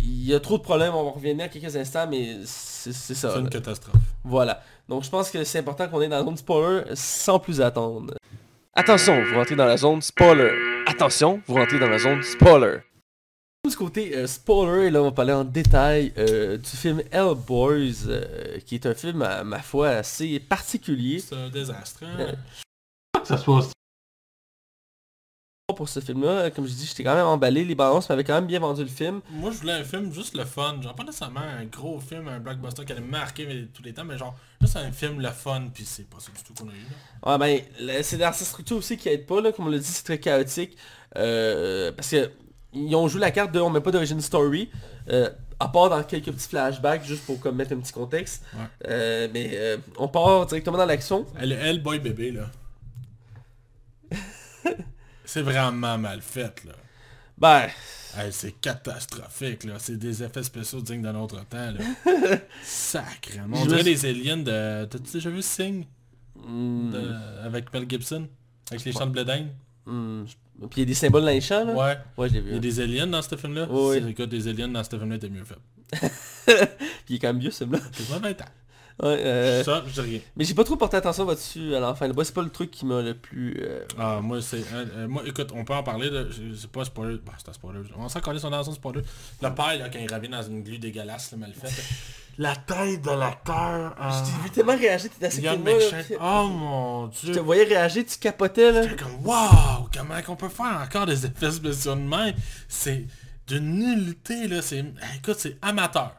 il 0.05 0.23
y 0.25 0.33
a 0.33 0.39
trop 0.39 0.57
de 0.57 0.63
problèmes, 0.63 0.95
on 0.95 1.03
va 1.03 1.11
revenir 1.11 1.43
à 1.43 1.47
quelques 1.49 1.75
instants, 1.75 2.07
mais 2.09 2.37
c'est 2.45 2.93
ça. 2.93 3.33
C'est 3.33 3.39
une 3.39 3.49
catastrophe. 3.49 3.95
Voilà. 4.23 4.61
Donc 4.89 5.03
je 5.03 5.09
pense 5.09 5.31
que 5.31 5.43
c'est 5.43 5.59
important 5.59 5.87
qu'on 5.87 6.01
ait 6.01 6.07
dans 6.09 6.17
la 6.17 6.23
zone 6.25 6.37
spoiler 6.37 6.83
sans 6.95 7.39
plus 7.39 7.61
attendre. 7.61 8.13
Attention, 8.73 9.23
vous 9.23 9.35
rentrez 9.35 9.55
dans 9.55 9.65
la 9.65 9.77
zone 9.77 10.01
spoiler. 10.01 10.51
Attention, 10.87 11.41
vous 11.47 11.55
rentrez 11.55 11.79
dans 11.79 11.89
la 11.89 11.99
zone 11.99 12.21
spoiler. 12.23 12.79
Du 13.69 13.75
côté 13.77 14.17
euh, 14.17 14.27
spoiler, 14.27 14.87
et 14.87 14.89
là 14.89 14.99
on 15.01 15.05
va 15.05 15.11
parler 15.11 15.31
en 15.31 15.45
détail 15.45 16.11
euh, 16.17 16.57
du 16.57 16.69
film 16.69 17.01
Hellboys, 17.11 18.07
euh, 18.09 18.59
qui 18.65 18.75
est 18.75 18.85
un 18.85 18.93
film 18.93 19.21
à 19.21 19.43
ma 19.45 19.59
foi 19.61 19.87
assez 19.89 20.37
particulier 20.41 21.19
C'est 21.19 21.35
un 21.35 21.49
désastre. 21.49 22.03
hein? 22.03 22.17
Euh, 22.19 22.33
que 23.21 23.27
ça 23.27 23.37
soit 23.37 23.59
aussi 23.59 23.71
pour 25.71 25.87
ce 25.87 26.01
film-là. 26.01 26.51
Comme 26.51 26.67
je 26.67 26.73
dis, 26.73 26.85
j'étais 26.85 27.03
quand 27.05 27.15
même 27.15 27.25
emballé, 27.25 27.63
les 27.63 27.73
balances 27.75 28.09
m'avaient 28.09 28.25
quand 28.25 28.33
même 28.33 28.47
bien 28.47 28.59
vendu 28.59 28.81
le 28.81 28.89
film. 28.89 29.21
Moi, 29.31 29.49
je 29.51 29.59
voulais 29.59 29.71
un 29.73 29.83
film 29.85 30.11
juste 30.13 30.35
le 30.35 30.43
fun. 30.43 30.81
Genre, 30.81 30.93
pas 30.93 31.05
nécessairement 31.05 31.39
un 31.39 31.63
gros 31.65 32.01
film, 32.01 32.27
un 32.27 32.39
blockbuster 32.41 32.83
qui 32.83 32.91
allait 32.91 33.01
marquer 33.01 33.67
tous 33.73 33.81
les 33.81 33.93
temps, 33.93 34.03
mais 34.03 34.17
genre, 34.17 34.35
juste 34.59 34.75
un 34.75 34.91
film 34.91 35.21
le 35.21 35.29
fun, 35.29 35.67
puis 35.73 35.85
c'est 35.85 36.07
pas 36.09 36.17
ça 36.19 36.31
du 36.35 36.43
tout 36.43 36.53
qu'on 36.61 36.69
a 36.69 36.73
eu. 36.73 36.75
Là. 37.23 37.37
Ouais 37.39 37.63
ben, 37.79 38.03
c'est 38.03 38.17
dans 38.17 38.33
sa 38.33 38.43
structure 38.43 38.75
aussi 38.75 38.97
qui 38.97 39.07
aide 39.07 39.25
pas, 39.25 39.39
là, 39.39 39.53
comme 39.53 39.67
on 39.67 39.69
l'a 39.69 39.77
dit, 39.77 39.85
c'est 39.85 40.03
très 40.03 40.19
chaotique. 40.19 40.77
euh, 41.15 41.93
parce 41.93 42.09
que 42.09 42.29
ils 42.73 42.93
ont 42.95 43.07
joué 43.07 43.21
la 43.21 43.31
carte 43.31 43.51
de 43.53 43.59
on 43.61 43.69
met 43.69 43.81
pas 43.81 43.91
d'origine 43.91 44.19
story. 44.19 44.69
euh, 45.09 45.29
à 45.59 45.67
part 45.69 45.89
dans 45.89 46.03
quelques 46.03 46.25
petits 46.31 46.49
flashbacks, 46.49 47.05
juste 47.05 47.25
pour 47.25 47.39
comme, 47.39 47.55
mettre 47.55 47.71
un 47.71 47.77
petit 47.77 47.93
contexte. 47.93 48.43
Ouais. 48.53 48.65
Euh, 48.89 49.27
mais 49.33 49.77
on 49.97 50.09
part 50.09 50.45
directement 50.47 50.77
dans 50.77 50.85
l'action. 50.85 51.25
Elle 51.39 51.53
est 51.53 51.55
Hellboy 51.55 51.99
bébé, 51.99 52.31
là. 52.31 52.49
c'est 55.33 55.41
vraiment 55.41 55.97
mal 55.97 56.21
fait, 56.21 56.63
là. 56.65 56.73
Ben, 57.37 57.67
Hey, 58.15 58.31
c'est 58.31 58.51
catastrophique, 58.61 59.63
là. 59.63 59.73
C'est 59.79 59.97
des 59.97 60.21
effets 60.21 60.43
spéciaux 60.43 60.81
dignes 60.81 61.01
d'un 61.01 61.15
autre 61.15 61.43
temps, 61.47 61.71
là. 61.71 61.79
Sacrément. 62.63 63.57
On 63.59 63.65
dirait 63.65 63.81
les 63.81 64.05
aliens 64.05 64.37
de... 64.37 64.85
T'as-tu 64.85 65.13
déjà 65.13 65.29
vu 65.31 65.41
Sing? 65.41 65.85
Hmm, 66.35 66.91
de- 66.91 67.11
Avec 67.43 67.73
Mel 67.73 67.85
Gibson? 67.89 68.27
Avec 68.69 68.85
les 68.85 68.91
champs 68.91 69.07
de 69.07 69.11
blé 69.11 69.23
je- 69.87 70.33
puis 70.67 70.69
il 70.77 70.79
y 70.79 70.83
a 70.83 70.85
des 70.85 70.93
symboles 70.93 71.23
dans 71.23 71.29
les 71.29 71.41
champs, 71.41 71.65
là? 71.65 71.73
Ouais. 71.73 71.97
Ouais, 72.17 72.29
je 72.29 72.33
l'ai 72.35 72.39
Il 72.39 72.45
y 72.45 72.49
a 72.51 72.53
vu. 72.53 72.59
des 72.59 72.79
aliens 72.79 73.07
dans 73.07 73.21
ce 73.23 73.35
film-là? 73.35 73.67
Oui. 73.69 73.97
Écoute, 74.07 74.29
des 74.29 74.47
aliens 74.47 74.67
dans 74.67 74.83
ce 74.83 74.89
film-là 74.91 75.15
étaient 75.15 75.29
mieux 75.29 75.43
fait. 75.43 75.57
Puis 76.45 76.55
il 77.09 77.15
est 77.15 77.19
quand 77.19 77.27
même 77.29 77.39
vieux, 77.39 77.49
ce 77.51 77.63
film-là. 77.63 77.79
C'est 77.93 78.07
pas 78.07 78.19
20 78.19 78.41
ans. 78.41 78.45
Ouais, 79.01 79.17
euh, 79.25 79.63
Ça, 79.63 79.83
je 79.87 79.93
dis 80.01 80.09
rien. 80.11 80.19
Mais 80.35 80.45
j'ai 80.45 80.53
pas 80.53 80.63
trop 80.63 80.75
porté 80.75 80.97
attention 80.97 81.25
là-dessus 81.25 81.73
à 81.75 81.79
l'enfant. 81.79 82.05
Là-bas, 82.05 82.23
c'est 82.23 82.33
pas 82.33 82.43
le 82.43 82.49
truc 82.51 82.69
qui 82.69 82.85
m'a 82.85 83.01
le 83.01 83.15
plus... 83.15 83.57
euh, 83.61 83.83
Ah, 83.97 84.19
moi, 84.21 84.39
c'est... 84.41 84.57
euh, 84.73 84.85
euh, 84.97 85.07
moi, 85.07 85.23
écoute, 85.25 85.49
on 85.55 85.65
peut 85.65 85.73
en 85.73 85.81
parler, 85.83 86.09
là. 86.11 86.23
Je- 86.29 86.53
C'est 86.55 86.69
pas 86.71 86.85
spoiler. 86.85 87.17
Bah, 87.25 87.33
c'est 87.37 87.49
un 87.49 87.53
spoiler. 87.53 87.79
On 87.97 88.07
s'en 88.07 88.19
connaît 88.21 88.39
son 88.39 88.49
dans 88.51 88.63
son 88.63 88.73
spoiler. 88.73 89.01
Le 89.41 89.49
père, 89.49 89.77
là, 89.79 89.89
quand 89.89 89.99
il 89.99 90.13
revient 90.13 90.29
dans 90.29 90.43
une 90.43 90.61
glu 90.63 90.77
dégueulasse, 90.77 91.31
là, 91.31 91.37
mal 91.39 91.53
faite. 91.53 91.83
La 92.37 92.55
tête 92.55 93.01
de 93.03 93.11
l'acteur. 93.11 93.95
ah. 93.99 94.23
Je 94.25 94.31
t'ai 94.31 94.43
vu 94.43 94.49
tellement 94.49 94.75
réagir, 94.77 95.09
t'étais 95.11 95.25
assez 95.27 95.41
Ian 95.41 95.51
près 95.51 95.57
de 95.57 95.63
moi, 95.63 95.71
là, 95.73 95.85
McShane. 95.85 96.03
puis- 96.05 96.15
Oh 96.19 96.47
mon 96.49 97.11
Je 97.11 97.19
dieu. 97.25 97.35
te 97.35 97.39
voyais 97.39 97.63
réagir, 97.63 98.03
tu 98.07 98.17
capotais 98.17 98.71
là. 98.71 98.83
J'étais 98.83 99.03
comme, 99.03 99.23
waouh, 99.25 99.87
comment 99.95 100.21
qu'on 100.25 100.35
peut 100.35 100.49
faire 100.49 100.81
encore 100.83 101.05
des 101.05 101.25
effets 101.25 101.51
spéciaux 101.51 101.93
de 101.95 101.99
même? 102.01 102.33
C'est 102.67 103.05
d'une 103.47 103.77
nullité, 103.77 104.47
là. 104.47 104.61
C'est, 104.63 104.83
écoute, 105.17 105.35
c'est 105.37 105.57
amateur. 105.61 106.15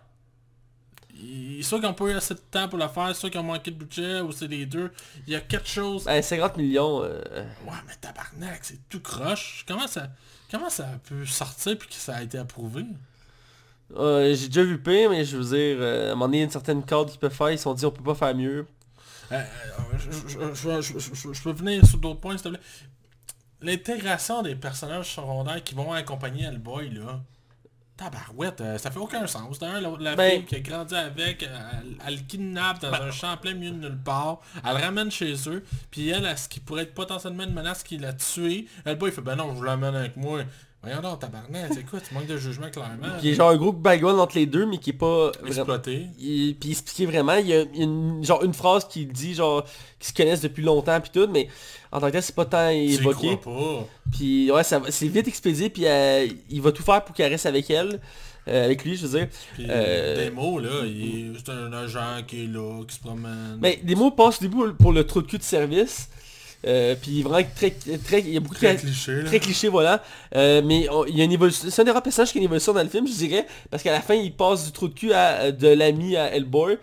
Il- 1.15 1.65
soit 1.65 1.79
qu'ils 1.79 1.89
n'ont 1.89 1.95
pas 1.95 2.05
eu 2.07 2.13
assez 2.15 2.35
de 2.35 2.41
temps 2.51 2.69
pour 2.69 2.79
le 2.79 2.89
faire, 2.89 3.15
soit 3.17 3.31
qu'ils 3.31 3.41
ont 3.41 3.45
manqué 3.45 3.71
de 3.71 3.77
budget, 3.77 4.21
ou 4.21 4.33
c'est 4.33 4.47
les 4.49 4.67
deux. 4.67 4.91
Il 5.27 5.33
y 5.33 5.37
a 5.37 5.41
quelque 5.41 5.69
chose... 5.69 6.05
Ben, 6.05 6.21
50 6.23 6.57
millions. 6.57 7.03
euh, 7.03 7.21
Ouais, 7.67 7.73
mais 7.87 7.95
tabarnak, 8.01 8.61
c'est 8.63 8.89
tout 8.89 9.01
croche. 9.01 9.65
Comment 9.67 9.87
ça, 9.87 10.09
comment 10.51 10.71
ça 10.71 10.89
peut 11.09 11.25
sortir 11.27 11.79
puis 11.79 11.89
que 11.89 11.95
ça 11.95 12.17
a 12.17 12.23
été 12.23 12.39
approuvé? 12.39 12.85
euh, 13.97 14.35
J'ai 14.35 14.49
déjà 14.49 14.65
vu 14.65 14.79
pire, 14.81 15.11
mais 15.11 15.25
je 15.25 15.37
veux 15.37 15.45
dire, 15.57 15.77
euh, 15.81 16.09
à 16.09 16.13
un 16.13 16.15
moment 16.15 16.27
donné, 16.27 16.39
il 16.39 16.41
y 16.41 16.43
a 16.43 16.47
une 16.47 16.51
certaine 16.51 16.85
corde 16.85 17.11
qu'ils 17.11 17.21
peuvent 17.21 17.33
faire. 17.35 17.51
Ils 17.51 17.59
se 17.59 17.65
sont 17.65 17.75
dit, 17.75 17.85
on 17.87 17.91
peut 17.91 18.03
pas 18.03 18.15
faire 18.15 18.35
mieux. 18.35 18.67
Euh, 19.33 19.43
euh, 19.99 20.81
je 20.83 21.43
peux 21.43 21.53
venir 21.53 21.87
sur 21.87 21.99
d'autres 21.99 22.21
points, 22.21 22.37
s'il 22.37 22.43
te 22.45 22.49
plaît. 22.51 22.61
L'intégration 23.63 24.43
des 24.43 24.55
personnages 24.55 25.15
secondaires 25.15 25.63
qui 25.65 25.75
vont 25.75 25.93
accompagner 25.93 26.45
Hellboy, 26.45 26.91
là. 26.91 27.21
Tabarouette, 27.97 28.61
euh, 28.61 28.77
ça 28.79 28.91
fait 28.91 28.99
aucun 28.99 29.25
sens. 29.27 29.59
D'un, 29.61 29.81
la, 29.81 29.91
la 30.01 30.17
Ben- 30.17 30.31
fille 30.41 30.45
qui 30.47 30.57
a 30.57 30.61
grandi 30.61 30.95
avec, 30.97 31.43
elle, 31.45 31.97
elle 32.07 32.15
le 32.17 32.21
kidnappe 32.23 32.81
dans 32.81 32.93
un 32.93 33.11
champ 33.13 33.37
plein 33.37 33.55
milieu 33.55 33.71
de 33.71 33.89
nulle 33.89 33.99
part, 33.99 34.41
elle 34.65 34.77
le 34.77 34.83
ramène 34.83 35.11
chez 35.13 35.35
eux, 35.49 35.65
puis 35.93 36.09
elle, 36.09 36.27
à 36.27 36.37
ce 36.37 36.49
qui 36.49 36.59
pourrait 36.59 36.83
être 36.83 36.95
potentiellement 36.95 37.45
une 37.45 37.55
menace 37.55 37.85
qui 37.85 37.97
l'a 37.99 38.13
tué, 38.13 38.67
Hellboy 38.85 39.11
il 39.11 39.15
fait 39.15 39.21
ben 39.23 39.37
non, 39.37 39.51
je 39.51 39.55
vous 39.59 39.63
l'amène 39.63 39.95
avec 39.95 40.17
moi. 40.17 40.41
Voyons 40.85 41.01
donc, 41.03 41.19
tabarnak, 41.19 41.71
tu 41.71 42.15
manques 42.15 42.27
de 42.27 42.37
jugement 42.37 42.71
clairement. 42.71 43.19
Qui 43.21 43.31
est 43.31 43.35
genre 43.35 43.51
un 43.51 43.57
gros 43.57 43.73
background 43.73 44.21
entre 44.21 44.37
les 44.37 44.47
deux, 44.47 44.67
mais 44.67 44.79
qui 44.79 44.91
est 44.91 44.93
pas 44.93 45.33
exploité. 45.47 46.07
il, 46.19 46.55
puis 46.61 46.71
expliquer 46.73 47.07
vraiment, 47.07 47.35
il 47.37 47.47
y 47.49 47.55
a, 47.55 47.63
il 47.63 47.79
y 47.79 47.81
a 47.81 47.85
une, 47.85 48.25
genre 48.25 48.43
une 48.45 48.55
phrase 48.55 48.87
qui 48.87 49.07
dit 49.07 49.35
genre 49.35 49.65
qu'ils 49.99 50.09
se 50.09 50.13
connaissent 50.15 50.41
depuis 50.43 50.63
longtemps 50.63 51.01
puis 51.01 51.11
tout, 51.13 51.29
mais 51.31 51.49
en 51.91 52.01
tant 52.01 52.07
que 52.09 52.13
tel 52.13 52.23
c'est 52.23 52.35
pas 52.35 52.45
tant 52.45 52.71
y 52.71 52.95
évoqué. 52.95 53.37
Puis 54.13 54.51
ouais, 54.51 54.65
ça 54.65 54.81
c'est 54.91 55.09
vite 55.09 55.27
expédié 55.29 55.71
puis 55.71 55.87
euh, 55.87 56.27
il 56.51 56.61
va 56.61 56.73
tout 56.73 56.83
faire 56.83 57.03
pour 57.05 57.15
qu'elle 57.15 57.33
reste 57.33 57.47
avec 57.47 57.71
elle, 57.71 58.01
euh, 58.49 58.65
avec 58.67 58.85
lui 58.85 58.97
je 58.97 59.07
veux 59.07 59.19
dire. 59.19 59.29
Puis 59.55 59.67
Euh, 59.69 60.27
Demo, 60.29 60.59
là, 60.59 60.83
il 60.85 61.05
est- 61.35 61.39
c'est 61.39 61.51
un 61.53 61.73
agent 61.73 62.23
qui 62.27 62.45
est 62.45 62.47
là, 62.47 62.83
qui 62.87 62.95
se 62.97 63.01
promène. 63.01 63.59
Mais 63.61 63.81
des 63.83 63.95
mots 63.95 64.11
passent 64.11 64.39
au 64.39 64.45
début 64.45 64.75
pour 64.79 64.93
le 64.93 65.05
trou 65.07 65.23
de 65.23 65.27
cul 65.27 65.39
de 65.39 65.43
service. 65.43 66.09
Euh, 66.67 66.95
puis 67.01 67.23
vraiment 67.23 67.47
très 67.55 67.71
très 67.73 68.21
il 68.21 68.31
y 68.33 68.37
a 68.37 68.41
beaucoup 68.41 68.55
très 68.55 68.75
de 68.75 68.81
cliché, 68.81 69.17
là. 69.17 69.25
très 69.25 69.39
cliché 69.41 69.69
voilà 69.69 70.03
Euh, 70.35 70.63
mais 70.65 70.89
on- 70.91 71.05
il 71.05 71.15
y 71.17 71.21
a 71.21 71.25
une 71.25 71.33
évolution 71.33 71.69
c'est 71.71 71.83
un 71.83 71.85
des 71.85 71.91
rares 71.91 72.03
personnages 72.03 72.33
qui 72.33 72.39
a 72.39 72.41
une 72.41 72.47
évolution 72.47 72.73
dans 72.73 72.83
le 72.83 72.89
film 72.89 73.07
je 73.07 73.13
dirais 73.13 73.47
parce 73.71 73.83
qu'à 73.83 73.93
la 73.93 74.01
fin 74.01 74.15
il 74.15 74.33
passe 74.33 74.65
du 74.67 74.73
trou 74.73 74.89
de 74.89 74.95
cul 74.95 75.13
à, 75.13 75.53
de 75.53 75.69
l'ami 75.69 76.17
à 76.17 76.35
Hellboy 76.35 76.79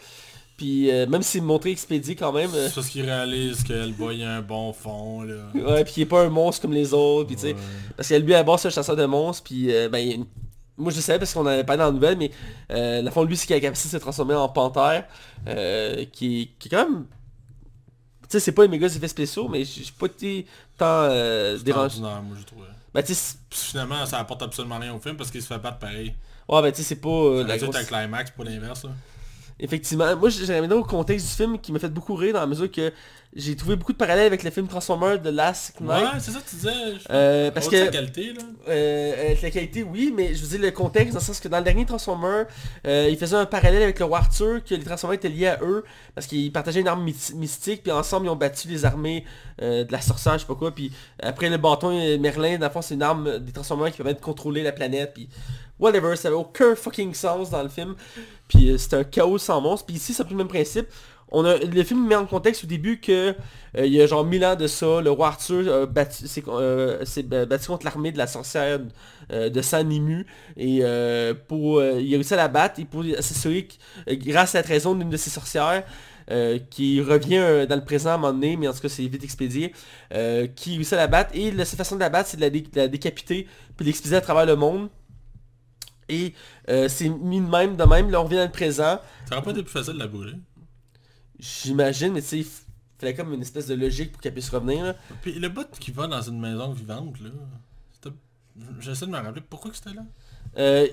puis 0.56 0.91
euh, 0.91 1.08
même 1.08 1.24
si 1.24 1.40
c'est 1.40 1.41
montré 1.41 1.72
expédié 1.72 2.16
quand 2.16 2.32
même 2.32 2.52
euh, 2.53 2.68
C'est 2.68 2.76
parce 2.76 2.90
qu'il 2.90 3.02
réalise 3.03 3.64
que 3.64 3.74
Hellboy 3.74 4.24
a 4.24 4.34
un 4.36 4.41
bon 4.41 4.72
fond, 4.72 5.24
là. 5.24 5.36
Ouais, 5.56 5.84
puis 5.84 5.94
il 5.98 6.02
est 6.03 6.06
pas 6.06 6.22
un 6.22 6.30
monstre 6.30 6.62
comme 6.62 6.74
les 6.74 6.94
autres, 6.94 7.26
puis 7.28 7.36
tu 7.36 7.41
sais, 7.41 7.53
Ouais. 7.53 7.60
parce 7.98 8.08
que 8.10 8.14
lui 8.14 8.36
à 8.36 8.44
base 8.44 8.62
c'est 8.62 8.68
un 8.68 8.72
chasseur 8.72 8.95
de 8.95 9.06
monstres, 9.06 9.44
puis 9.44 9.74
euh, 9.74 9.90
ben 9.90 9.98
il 9.98 10.08
y 10.08 10.12
a 10.12 10.16
une- 10.16 10.28
moi 10.78 10.91
je 10.91 10.98
le 10.98 11.02
savais 11.02 11.18
parce 11.18 11.34
qu'on 11.34 11.41
en 11.41 11.45
avait 11.48 11.64
parlé 11.64 11.80
dans 11.80 11.86
la 11.88 11.91
nouvelle, 11.91 12.18
mais 12.18 12.30
euh, 12.72 13.02
la 13.02 13.10
fond 13.10 13.24
lui 13.24 13.36
c'est 13.36 13.48
qu'il 13.48 13.56
a 13.56 13.58
la 13.58 13.62
capacité 13.62 13.88
de 13.90 13.99
se 13.99 14.03
transformer 14.03 14.36
en 14.36 14.49
panthère, 14.49 15.06
euh, 15.48 16.06
qui, 16.12 16.41
est- 16.44 16.49
qui 16.60 16.68
est 16.68 16.72
quand 16.72 16.88
même, 16.88 17.06
sais 18.32 18.40
c'est 18.40 18.52
pas 18.52 18.64
les 18.64 18.68
méga 18.70 18.88
effets 18.88 19.08
spéciaux, 19.08 19.48
mais 19.48 19.64
j'ai 19.64 19.84
pas 19.98 20.06
été 20.08 20.45
tant 20.78 20.86
euh, 21.10 21.58
dérangé. 21.60 21.99
moi, 21.99 22.20
je 22.40 22.44
trouve. 22.45 22.64
Ben 22.94 23.02
tu 23.03 23.14
finalement, 23.49 24.06
ça 24.06 24.20
apporte 24.20 24.41
absolument 24.44 24.78
rien 24.78 24.94
au 24.94 24.99
film 24.99 25.16
parce 25.16 25.32
qu'il 25.32 25.41
se 25.41 25.48
fait 25.48 25.58
battre 25.60 25.80
pareil. 25.80 26.14
c'est- 26.48 26.53
ouais 26.56 26.62
ben 26.62 26.72
tu 26.72 26.78
sais 26.78 26.84
c'est 26.90 26.95
pas 27.02 27.10
euh, 27.10 27.44
la 27.48 27.58
grosse... 27.58 27.76
un 27.76 27.84
climax, 27.86 28.32
pas 28.32 28.44
l'inverse. 28.44 28.86
Effectivement, 29.64 30.16
moi 30.18 30.30
j'ai 30.30 30.54
ramené 30.54 30.74
au 30.74 30.84
contexte 30.84 31.28
du 31.28 31.34
film 31.34 31.60
qui 31.60 31.72
m'a 31.72 31.80
fait 31.80 31.90
beaucoup 31.90 32.16
rire 32.16 32.34
dans 32.34 32.40
la 32.40 32.48
mesure 32.48 32.70
que 32.72 32.92
j'ai 33.34 33.56
trouvé 33.56 33.78
beaucoup 33.78 33.94
de 33.94 33.98
parallèles 33.98 34.26
avec 34.26 34.44
le 34.44 34.50
film 34.52 34.68
Transformers 34.68 35.22
de 35.22 35.30
Last 35.30 35.80
Night. 35.80 36.04
Ouais, 36.04 36.20
c'est 36.20 36.32
ça 36.32 36.40
que 36.40 36.50
tu 36.50 36.56
disais. 36.58 36.72
Euh, 37.10 37.50
parce 37.52 37.70
que 37.70 37.90
qualité, 37.90 38.34
là. 38.34 38.42
Euh, 38.68 39.26
avec 39.28 39.42
la 39.42 39.52
qualité, 39.52 39.84
oui, 39.84 40.14
mais 40.14 40.34
je 40.34 40.42
veux 40.42 40.58
dire 40.58 40.60
le 40.60 40.72
contexte, 40.72 41.14
dans 41.14 41.20
le 41.20 41.26
sens 41.26 41.40
que 41.40 41.48
dans 41.48 41.60
le 41.60 41.64
dernier 41.64 41.86
Transformer, 41.86 42.44
euh, 42.88 43.08
il 43.10 43.18
faisait 43.18 43.38
un 43.38 43.46
parallèle 43.46 43.84
avec 43.84 44.00
le 44.00 44.12
Arthur, 44.12 44.64
que 44.64 44.76
les 44.76 44.84
Transformers 44.84 45.16
étaient 45.16 45.30
liés 45.30 45.48
à 45.48 45.60
eux, 45.62 45.86
parce 46.14 46.28
qu'ils 46.28 46.52
partageaient 46.52 46.82
une 46.82 46.88
arme 46.88 47.04
mystique, 47.04 47.84
puis 47.84 47.92
ensemble 47.92 48.26
ils 48.26 48.30
ont 48.30 48.36
battu 48.36 48.68
les 48.68 48.84
armées 48.84 49.24
euh, 49.62 49.86
de 49.86 49.92
la 49.92 50.02
sorcière, 50.02 50.34
je 50.34 50.40
sais 50.40 50.46
pas 50.46 50.56
quoi, 50.56 50.74
puis 50.74 50.92
après 51.22 51.50
le 51.50 51.58
bâton 51.58 51.92
euh, 51.92 52.18
Merlin, 52.18 52.58
dans 52.58 52.66
le 52.66 52.72
fond 52.72 52.82
c'est 52.82 52.96
une 52.96 53.04
arme 53.04 53.40
des 53.40 53.52
Transformers 53.52 53.92
qui 53.92 53.98
permet 53.98 54.14
de 54.14 54.20
contrôler 54.20 54.64
la 54.64 54.72
planète, 54.74 55.12
puis 55.14 55.30
whatever, 55.80 56.16
ça 56.16 56.28
avait 56.28 56.38
aucun 56.38 56.76
fucking 56.76 57.14
sens 57.14 57.50
dans 57.50 57.64
le 57.64 57.70
film, 57.70 57.96
puis 58.52 58.69
euh, 58.72 58.78
c'était 58.78 58.98
un 58.98 59.03
chaos 59.06 59.38
sans 59.38 59.61
monstre, 59.61 59.86
puis 59.86 59.95
ici 59.95 60.14
c'est 60.14 60.22
un 60.23 60.26
peu 60.26 60.32
le 60.32 60.38
même 60.38 60.48
principe, 60.49 60.88
on 61.34 61.45
a, 61.45 61.57
le 61.57 61.84
film 61.84 62.06
met 62.06 62.15
en 62.15 62.26
contexte 62.26 62.65
au 62.65 62.68
début 62.68 62.99
que 62.99 63.30
euh, 63.78 63.86
il 63.86 63.94
y 63.94 64.02
a 64.02 64.06
genre 64.06 64.26
1000 64.26 64.44
ans 64.45 64.56
de 64.57 64.68
ça, 64.68 64.99
le 64.99 65.10
roi 65.10 65.28
Arthur 65.28 65.64
euh, 65.68 67.06
s'est 67.06 67.23
ba- 67.23 67.45
battu 67.45 67.68
contre 67.68 67.86
l'armée 67.86 68.11
de 68.11 68.18
la 68.18 68.28
sorcière 68.28 68.80
de 69.30 69.61
sang 69.61 69.84
Nimu 69.86 70.26
et 70.57 70.82
pour 71.48 71.82
il 71.82 72.14
a 72.14 72.18
réussi 72.18 72.34
à 72.34 72.38
la 72.38 72.49
battre. 72.49 72.82
Et 72.82 72.86
pour 72.86 73.06
s'assurer 73.22 73.69
grâce 74.10 74.56
à 74.56 74.57
la 74.60 74.64
trahison 74.64 74.94
d'une 74.94 75.10
de 75.10 75.15
ses 75.15 75.30
sorcières 75.30 75.86
qui 76.69 76.99
revient 77.02 77.65
dans 77.69 77.78
le 77.78 77.86
présent 77.86 78.10
à 78.10 78.14
un 78.15 78.18
moment 78.18 78.34
donné, 78.34 78.57
mais 78.57 78.68
en 78.68 78.73
tout 78.73 78.82
cas 78.82 78.90
c'est 78.90 79.07
vite 79.07 79.23
expédié, 79.23 79.72
qui 80.56 80.76
réussit 80.76 80.94
à 80.94 80.98
la 80.98 81.07
battre. 81.07 81.32
Et 81.34 81.52
la 81.52 81.64
seule 81.64 81.78
façon 81.78 81.95
de 81.95 82.02
la 82.02 82.10
battre 82.10 82.28
c'est 82.30 82.38
de 82.38 82.41
la, 82.41 82.49
la 82.76 82.88
décapiter 82.90 83.48
puis 83.78 83.86
l'expédier 83.86 84.18
à 84.18 84.22
travers 84.22 84.45
le 84.45 84.57
monde. 84.57 84.90
Et 86.12 86.34
euh, 86.70 86.88
c'est 86.90 87.10
mis 87.10 87.40
de 87.40 87.48
même, 87.48 87.76
de 87.76 87.84
même, 87.84 88.10
là 88.12 88.22
on 88.22 88.26
revient 88.26 88.36
dans 88.36 88.44
le 88.46 88.52
présent. 88.52 89.00
Ça 89.28 89.36
aurait 89.36 89.44
pas 89.44 89.52
été 89.52 89.64
plus 89.64 89.72
facile 89.72 89.94
de 89.94 90.00
la 90.00 90.08
brûler. 90.08 90.36
J'imagine, 91.40 92.14
mais 92.14 92.22
tu 92.22 92.28
sais, 92.28 92.40
il 92.40 92.48
fallait 93.00 93.16
comme 93.16 93.34
une 93.34 93.42
espèce 93.42 93.66
de 93.68 93.74
logique 93.76 94.12
pour 94.12 94.22
qu'elle 94.22 94.34
puisse 94.34 94.50
revenir. 94.50 94.84
là. 94.84 94.96
Puis 95.22 95.34
le 95.34 95.50
bout 95.50 95.68
qui 95.80 95.92
va 95.92 96.08
dans 96.08 96.22
une 96.22 96.40
maison 96.40 96.72
vivante, 96.72 97.20
là. 97.22 97.30
J'essaie 98.80 99.06
de 99.06 99.12
me 99.12 99.18
rappeler 99.18 99.42
pourquoi 99.42 99.72
que 99.72 99.78
c'était 99.78 99.96
là. 99.96 100.04
Euh, 100.58 100.86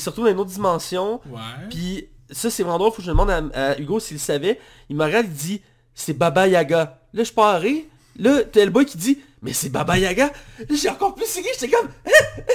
se 0.00 0.10
retrouve 0.10 0.24
dans 0.24 0.32
une 0.32 0.40
autre 0.40 0.50
dimension. 0.50 1.20
Ouais. 1.26 1.40
Puis 1.70 2.08
ça 2.30 2.50
c'est 2.50 2.64
vraiment 2.64 2.78
drôle, 2.78 2.90
faut 2.90 2.96
que 2.98 3.02
je 3.02 3.10
demande 3.10 3.30
à, 3.30 3.70
à 3.70 3.78
Hugo 3.78 4.00
s'il 4.00 4.18
savait. 4.18 4.58
Il 4.88 4.96
me 4.96 5.04
regarde, 5.04 5.26
il 5.26 5.32
dit 5.32 5.62
c'est 5.94 6.12
Baba 6.12 6.48
Yaga. 6.48 7.00
Là 7.12 7.22
je 7.22 7.32
rire. 7.60 7.84
Là 8.16 8.42
t'as 8.44 8.64
le 8.64 8.70
boy 8.70 8.84
qui 8.84 8.98
dit 8.98 9.18
mais 9.42 9.52
c'est 9.52 9.68
Baba 9.68 9.98
Yaga. 9.98 10.30
J'ai 10.70 10.88
encore 10.88 11.14
plus 11.14 11.32
ri, 11.36 11.44
j'étais 11.54 11.68
comme. 11.74 11.88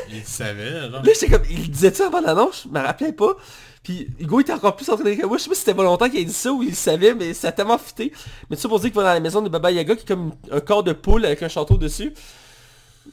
Il 0.10 0.24
savait, 0.24 0.90
genre. 0.90 0.92
Là 0.92 1.02
j'étais 1.04 1.30
comme. 1.30 1.44
Il 1.50 1.72
disait 1.72 1.94
ça 1.94 2.08
avant 2.08 2.22
l'annonce, 2.22 2.64
je 2.68 2.70
me 2.70 2.84
rappelais 2.84 3.14
pas. 3.14 3.34
Puis 3.84 4.08
Hugo 4.20 4.40
était 4.40 4.54
encore 4.54 4.76
plus 4.76 4.90
en 4.90 4.96
train 4.96 5.04
de 5.04 5.14
dire 5.14 5.28
moi 5.28 5.38
je 5.38 5.44
sais 5.44 5.50
pas 5.50 5.56
si 5.56 5.62
c'était 5.62 5.74
volontaire 5.74 6.10
qu'il 6.10 6.20
ait 6.22 6.26
dit 6.26 6.34
ça 6.34 6.52
ou 6.52 6.64
il 6.64 6.70
le 6.70 6.76
savait, 6.76 7.14
mais 7.14 7.34
ça 7.34 7.50
a 7.50 7.52
tellement 7.52 7.78
fité. 7.78 8.14
Mais 8.50 8.56
tout 8.56 8.62
ça 8.62 8.70
pour 8.70 8.80
dire 8.80 8.90
qu'il 8.90 8.96
va 8.96 9.04
dans 9.04 9.14
la 9.14 9.20
maison 9.20 9.42
de 9.42 9.50
Baba 9.50 9.72
Yaga 9.72 9.96
qui 9.96 10.04
est 10.04 10.08
comme 10.08 10.34
un 10.52 10.62
corps 10.62 10.84
de 10.84 10.94
poule 10.94 11.26
avec 11.26 11.44
un 11.44 11.50
château 11.50 11.78
dessus. 11.78 12.14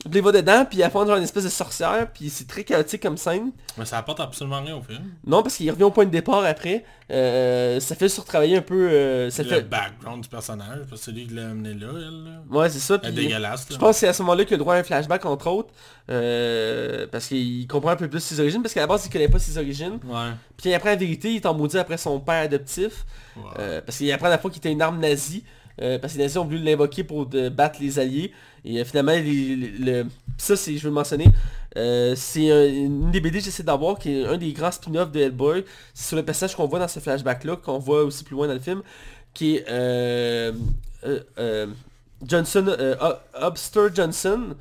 Il 0.06 0.22
va 0.22 0.32
dedans, 0.32 0.64
puis 0.64 0.78
il 0.78 0.82
affronte 0.82 1.08
genre 1.08 1.16
une 1.18 1.22
espèce 1.24 1.44
de 1.44 1.50
sorcière, 1.50 2.08
puis 2.10 2.30
c'est 2.30 2.48
très 2.48 2.64
chaotique 2.64 3.02
comme 3.02 3.18
scène. 3.18 3.52
Mais 3.76 3.84
ça 3.84 3.98
apporte 3.98 4.18
absolument 4.20 4.62
rien 4.62 4.74
au 4.76 4.80
film. 4.82 5.02
Non, 5.26 5.42
parce 5.42 5.56
qu'il 5.56 5.70
revient 5.70 5.82
au 5.82 5.90
point 5.90 6.06
de 6.06 6.10
départ 6.10 6.42
après. 6.42 6.84
Euh, 7.10 7.78
ça 7.80 7.94
fait 7.94 8.08
surtravailler 8.08 8.56
un 8.56 8.62
peu... 8.62 8.88
euh, 8.88 9.28
ça 9.28 9.42
le 9.42 9.48
fait... 9.50 9.60
background 9.68 10.22
du 10.22 10.28
personnage, 10.30 10.86
parce 10.88 11.00
que 11.02 11.04
c'est 11.04 11.12
lui 11.12 11.26
qui 11.26 11.34
l'a 11.34 11.50
amené 11.50 11.74
là, 11.74 11.88
elle. 11.94 12.24
Là. 12.24 12.30
Ouais, 12.58 12.70
c'est 12.70 12.78
ça. 12.78 12.98
Elle 13.02 13.10
est 13.10 13.22
dégueulasse, 13.24 13.66
je 13.70 13.76
pense 13.76 13.90
que 13.96 14.00
c'est 14.00 14.08
à 14.08 14.14
ce 14.14 14.22
moment-là 14.22 14.44
qu'il 14.46 14.54
a 14.54 14.56
le 14.56 14.62
droit 14.62 14.74
à 14.74 14.78
un 14.78 14.82
flashback, 14.84 15.26
entre 15.26 15.48
autres. 15.48 15.70
euh, 16.08 17.06
parce 17.10 17.26
qu'il 17.26 17.66
comprend 17.66 17.90
un 17.90 17.96
peu 17.96 18.08
plus 18.08 18.20
ses 18.20 18.40
origines. 18.40 18.62
Parce 18.62 18.74
qu'à 18.74 18.80
la 18.80 18.86
base, 18.86 19.04
il 19.06 19.10
connaît 19.12 19.28
pas 19.28 19.38
ses 19.38 19.58
origines. 19.58 19.98
Ouais. 20.06 20.30
Puis 20.56 20.72
après, 20.74 20.90
la 20.90 20.96
vérité, 20.96 21.30
il 21.32 21.36
est 21.36 21.46
en 21.46 21.54
maudit 21.54 21.78
après 21.78 21.96
son 21.98 22.20
père 22.20 22.42
adoptif. 22.44 23.04
ouais. 23.36 23.42
Euh, 23.58 23.80
parce 23.84 23.98
qu'il 23.98 24.10
apprend 24.12 24.26
à 24.26 24.30
la 24.30 24.38
fois 24.38 24.50
qu'il 24.50 24.58
était 24.58 24.72
une 24.72 24.82
arme 24.82 24.98
nazie. 24.98 25.44
euh, 25.82 25.98
parce 25.98 26.12
que 26.12 26.18
les 26.18 26.24
nazis 26.24 26.36
ont 26.36 26.44
voulu 26.44 26.58
l'invoquer 26.58 27.04
pour 27.04 27.26
de- 27.26 27.48
battre 27.48 27.78
les 27.80 27.98
alliés. 27.98 28.32
Et 28.64 28.80
euh, 28.80 28.84
finalement, 28.84 29.12
ça, 30.38 30.56
c'est, 30.56 30.76
je 30.76 30.82
veux 30.82 30.88
le 30.88 30.94
mentionner, 30.94 31.26
euh, 31.76 32.14
c'est 32.16 32.50
un- 32.50 32.66
une 32.68 33.10
des 33.10 33.20
BD 33.20 33.38
que 33.38 33.44
j'essaie 33.44 33.62
d'avoir, 33.62 33.98
qui 33.98 34.10
est 34.20 34.26
un 34.26 34.36
des 34.36 34.52
grands 34.52 34.70
spin-offs 34.72 35.10
de 35.12 35.20
Hellboy. 35.20 35.64
C'est 35.94 36.08
sur 36.08 36.16
le 36.16 36.24
passage 36.24 36.54
qu'on 36.56 36.66
voit 36.66 36.78
dans 36.78 36.88
ce 36.88 37.00
flashback-là, 37.00 37.56
qu'on 37.56 37.78
voit 37.78 38.02
aussi 38.04 38.24
plus 38.24 38.34
loin 38.34 38.46
dans 38.48 38.54
le 38.54 38.60
film, 38.60 38.82
qui 39.34 39.56
est 39.56 39.64
euh, 39.68 40.52
Johnson, 42.26 42.66
Ho- 43.00 43.14
Hobster 43.46 43.88
Johnson, 43.94 44.54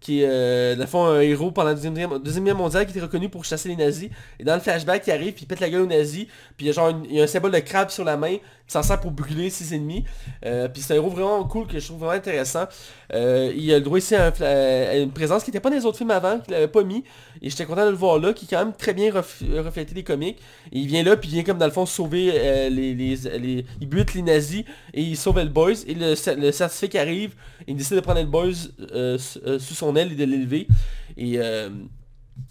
qui 0.00 0.22
est, 0.22 0.28
euh, 0.28 0.86
un 0.92 1.20
héros 1.20 1.50
pendant 1.50 1.68
la 1.68 1.74
Deuxième 1.74 2.18
Deuxième 2.18 2.44
Guerre 2.44 2.56
mondiale, 2.56 2.86
qui 2.86 2.92
était 2.92 3.00
reconnu 3.00 3.28
pour 3.28 3.44
chasser 3.44 3.68
les 3.68 3.76
nazis. 3.76 4.08
Et 4.38 4.44
dans 4.44 4.54
le 4.54 4.60
flashback, 4.60 5.06
il 5.06 5.12
arrive, 5.12 5.34
puis 5.34 5.44
il 5.44 5.46
pète 5.46 5.60
la 5.60 5.68
gueule 5.68 5.82
aux 5.82 5.86
nazis, 5.86 6.26
puis 6.56 6.66
il 6.66 7.14
y 7.14 7.20
a 7.20 7.22
un 7.22 7.26
symbole 7.26 7.52
de 7.52 7.58
crabe 7.58 7.90
sur 7.90 8.04
la 8.04 8.16
main, 8.16 8.36
qui 8.36 8.72
s'en 8.72 8.82
sert 8.82 9.00
pour 9.00 9.10
brûler 9.10 9.50
ses 9.50 9.74
ennemis. 9.74 10.04
Euh, 10.46 10.68
puis 10.68 10.80
c'est 10.80 10.94
un 10.94 10.96
héros 10.96 11.10
vraiment 11.10 11.44
cool 11.44 11.66
que 11.66 11.78
je 11.78 11.86
trouve 11.86 11.98
vraiment 11.98 12.14
intéressant. 12.14 12.64
Euh, 13.12 13.52
il 13.54 13.72
a 13.72 13.78
le 13.78 13.84
droit 13.84 13.98
ici 13.98 14.14
à 14.14 14.96
une 14.96 15.12
présence 15.12 15.44
qui 15.44 15.50
n'était 15.50 15.60
pas 15.60 15.70
dans 15.70 15.76
les 15.76 15.84
autres 15.84 15.98
films 15.98 16.12
avant, 16.12 16.40
qu'il 16.40 16.54
n'avait 16.54 16.68
pas 16.68 16.82
mis. 16.82 17.04
Et 17.42 17.50
j'étais 17.50 17.64
content 17.64 17.86
de 17.86 17.90
le 17.90 17.96
voir 17.96 18.18
là, 18.18 18.32
qui 18.32 18.44
est 18.44 18.48
quand 18.48 18.64
même 18.64 18.74
très 18.74 18.92
bien 18.92 19.10
ref- 19.10 19.42
reflété 19.64 19.94
les 19.94 20.02
comics. 20.04 20.38
Et 20.72 20.78
il 20.78 20.86
vient 20.86 21.02
là, 21.02 21.16
puis 21.16 21.28
il 21.30 21.34
vient 21.34 21.42
comme 21.42 21.58
dans 21.58 21.66
le 21.66 21.72
fond 21.72 21.86
sauver 21.86 22.30
euh, 22.34 22.68
les, 22.68 22.94
les, 22.94 23.64
Il 23.80 23.88
bute 23.88 24.14
les 24.14 24.22
nazis 24.22 24.64
et 24.92 25.02
il 25.02 25.16
sauve 25.16 25.38
le 25.38 25.48
boys. 25.48 25.72
Et 25.86 25.94
le, 25.94 26.14
le 26.36 26.96
arrive, 26.98 27.34
il 27.66 27.76
décide 27.76 27.96
de 27.96 28.00
prendre 28.00 28.20
le 28.20 28.26
boys 28.26 28.52
euh, 28.92 29.16
euh, 29.46 29.58
sous 29.58 29.74
son 29.74 29.96
aile 29.96 30.12
et 30.12 30.16
de 30.16 30.24
l'élever. 30.24 30.68
Et 31.16 31.38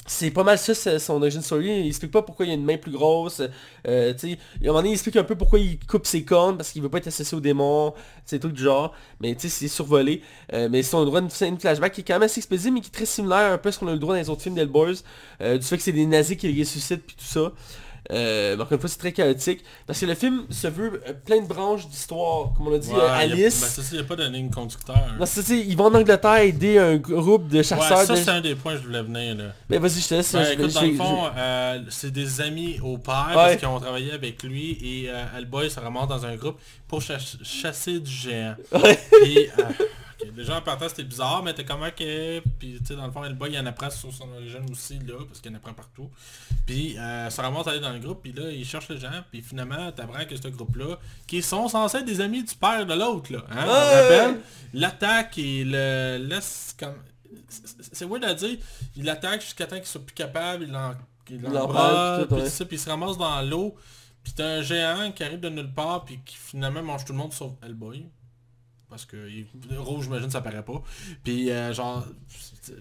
c'est 0.05 0.31
pas 0.31 0.43
mal 0.43 0.57
ça, 0.57 0.99
son 0.99 1.21
origin 1.21 1.41
story. 1.41 1.81
Il 1.81 1.87
explique 1.87 2.11
pas 2.11 2.21
pourquoi 2.21 2.45
il 2.45 2.51
a 2.51 2.53
une 2.55 2.65
main 2.65 2.77
plus 2.77 2.91
grosse. 2.91 3.41
Euh, 3.87 4.13
tu 4.13 4.31
sais, 4.31 4.37
à 4.65 4.69
un 4.69 4.73
moment 4.73 4.81
il 4.83 4.91
explique 4.91 5.15
un 5.15 5.23
peu 5.23 5.35
pourquoi 5.35 5.59
il 5.59 5.79
coupe 5.85 6.07
ses 6.07 6.23
cornes, 6.23 6.57
parce 6.57 6.71
qu'il 6.71 6.81
veut 6.81 6.89
pas 6.89 6.97
être 6.97 7.07
associé 7.07 7.37
aux 7.37 7.41
démons, 7.41 7.93
c'est 8.25 8.39
tout 8.39 8.49
du 8.49 8.61
genre. 8.61 8.93
Mais 9.21 9.35
tu 9.35 9.41
sais, 9.41 9.49
c'est 9.49 9.67
survolé. 9.67 10.21
Euh, 10.53 10.67
mais 10.71 10.81
si 10.83 10.93
on 10.95 10.99
a 10.99 11.01
le 11.01 11.07
droit 11.07 11.21
d'une 11.21 11.29
scène 11.29 11.59
flashback 11.59 11.93
qui 11.93 12.01
est 12.01 12.03
quand 12.03 12.15
même 12.15 12.23
assez 12.23 12.39
expédié, 12.39 12.71
mais 12.71 12.81
qui 12.81 12.87
est 12.87 12.91
très 12.91 13.05
similaire 13.05 13.53
un 13.53 13.57
peu 13.57 13.69
à 13.69 13.71
ce 13.71 13.79
qu'on 13.79 13.87
a 13.87 13.93
le 13.93 13.99
droit 13.99 14.15
dans 14.15 14.21
les 14.21 14.29
autres 14.29 14.41
films 14.41 14.55
d'Hellboys. 14.55 15.03
Euh, 15.41 15.57
du 15.57 15.65
fait 15.65 15.77
que 15.77 15.83
c'est 15.83 15.91
des 15.91 16.05
nazis 16.05 16.37
qui 16.37 16.51
les 16.51 16.61
ressuscitent, 16.61 17.05
puis 17.05 17.15
tout 17.15 17.25
ça. 17.25 17.51
Euh, 18.11 18.55
encore 18.55 18.71
une 18.73 18.79
fois, 18.79 18.89
c'est 18.89 18.97
très 18.97 19.11
chaotique. 19.11 19.63
Parce 19.85 19.99
que 19.99 20.05
le 20.07 20.15
film 20.15 20.45
se 20.49 20.67
veut 20.67 21.01
euh, 21.07 21.13
plein 21.25 21.41
de 21.41 21.47
branches 21.47 21.87
d'histoire. 21.87 22.53
Comme 22.57 22.69
on 22.69 22.73
a 22.75 22.79
dit, 22.79 22.89
Ouais, 22.89 22.95
euh, 22.99 23.05
y 23.05 23.09
a- 23.09 23.15
Alice. 23.17 23.61
Ben, 23.61 23.67
ça, 23.67 23.81
il 23.91 23.95
n'y 23.97 24.03
a 24.03 24.03
pas 24.07 24.15
de 24.15 24.23
ligne 24.27 24.49
conducteur. 24.49 24.97
Non, 25.19 25.25
c'est 25.27 25.41
ça, 25.43 25.53
ils 25.53 25.77
vont 25.77 25.85
en 25.85 25.93
Angleterre 25.95 26.37
aider 26.37 26.77
un 26.79 26.95
groupe 26.97 27.47
de 27.49 27.57
Ouais, 27.57 27.63
chasseurs. 27.63 27.99
ça 28.05 28.13
de- 28.15 28.19
c'est 28.19 28.29
un 28.31 28.41
des 28.41 28.55
points 28.55 28.73
que 28.75 28.79
je 28.81 28.87
voulais 28.87 29.03
venir 29.03 29.35
là. 29.35 29.43
Mais 29.69 29.77
vas-y, 29.77 30.01
je 30.01 30.07
te 30.07 30.13
laisse. 30.15 30.33
Ben, 30.33 30.51
écoute, 30.53 30.69
je- 30.69 30.75
dans 30.75 30.81
le 30.81 30.93
fond, 30.95 31.23
euh, 31.37 31.79
c'est 31.89 32.11
des 32.11 32.41
amis 32.41 32.79
au 32.81 32.97
père 32.97 33.27
Ouais. 33.29 33.33
parce 33.35 33.55
qu'ils 33.57 33.67
ont 33.67 33.79
travaillé 33.79 34.11
avec 34.11 34.41
lui 34.43 34.71
et 34.81 35.09
euh, 35.09 35.23
Hellboy 35.37 35.69
se 35.69 35.79
ramasse 35.79 36.07
dans 36.07 36.25
un 36.25 36.35
groupe 36.35 36.57
pour 36.87 37.01
chas- 37.01 37.37
chasser 37.43 37.99
du 37.99 38.11
géant. 38.11 38.55
Ouais. 38.71 38.99
Ok, 40.21 40.33
déjà 40.33 40.57
en 40.57 40.61
partant 40.61 40.89
c'était 40.89 41.03
bizarre, 41.03 41.43
mais 41.43 41.53
t'es 41.53 41.63
comment 41.63 41.89
que... 41.91 42.39
Puis 42.59 42.77
tu 42.79 42.85
sais, 42.87 42.95
dans 42.95 43.05
le 43.05 43.11
fond, 43.11 43.23
Hellboy 43.23 43.51
il 43.53 43.59
en 43.59 43.65
apprend 43.65 43.89
sur 43.89 44.11
son 44.13 44.29
origine 44.33 44.65
aussi 44.71 44.99
là, 44.99 45.15
parce 45.27 45.39
qu'il 45.39 45.51
en 45.51 45.55
apprend 45.55 45.73
partout. 45.73 46.09
Puis 46.65 46.97
euh, 46.97 47.29
se 47.29 47.39
ramasse 47.41 47.67
à 47.67 47.71
aller 47.71 47.79
dans 47.79 47.93
le 47.93 47.99
groupe, 47.99 48.21
puis 48.21 48.33
là 48.33 48.49
il 48.51 48.65
cherche 48.65 48.89
les 48.89 48.97
gens, 48.97 49.11
puis 49.31 49.41
finalement 49.41 49.91
t'apprends 49.91 50.25
que 50.25 50.35
ce 50.35 50.47
groupe-là, 50.49 50.97
qui 51.27 51.41
sont 51.41 51.67
censés 51.67 51.97
être 51.99 52.05
des 52.05 52.21
amis 52.21 52.43
du 52.43 52.53
père 52.55 52.85
de 52.85 52.93
l'autre 52.93 53.31
là, 53.31 53.39
hein, 53.49 53.65
on 53.65 53.69
rappelle, 53.69 54.41
l'attaque 54.73 55.37
et 55.37 55.63
le 55.63 56.17
laisse 56.27 56.75
comme... 56.77 56.95
c'est- 57.47 58.05
weird 58.05 58.23
à 58.25 58.33
dire, 58.33 58.57
il 58.97 59.05
l'attaque 59.05 59.41
jusqu'à 59.41 59.67
temps 59.67 59.77
qu'il 59.77 59.85
soit 59.85 60.05
plus 60.05 60.13
capable, 60.15 60.63
il 60.65 60.71
l'en- 60.71 60.95
il 61.29 61.41
l'embrasse, 61.41 62.25
puis 62.27 62.35
ouais. 62.41 62.49
ça, 62.49 62.65
puis 62.65 62.75
il 62.77 62.79
se 62.79 62.89
ramasse 62.89 63.17
dans 63.17 63.41
l'eau, 63.41 63.75
puis 64.23 64.33
t'as 64.35 64.57
un 64.57 64.61
géant 64.63 65.11
qui 65.11 65.23
arrive 65.23 65.39
de 65.39 65.49
nulle 65.49 65.71
part, 65.73 66.03
puis 66.05 66.19
qui 66.25 66.35
finalement 66.35 66.81
mange 66.83 67.05
tout 67.05 67.13
le 67.13 67.19
monde 67.19 67.31
sauf 67.33 67.51
Hellboy. 67.63 68.05
Parce 68.89 69.05
que 69.05 69.29
il- 69.29 69.45
rouge, 69.77 70.05
j'imagine, 70.05 70.29
ça 70.29 70.41
paraît 70.41 70.65
pas. 70.65 70.81
Puis 71.23 71.51
euh, 71.51 71.73
genre... 71.73 72.05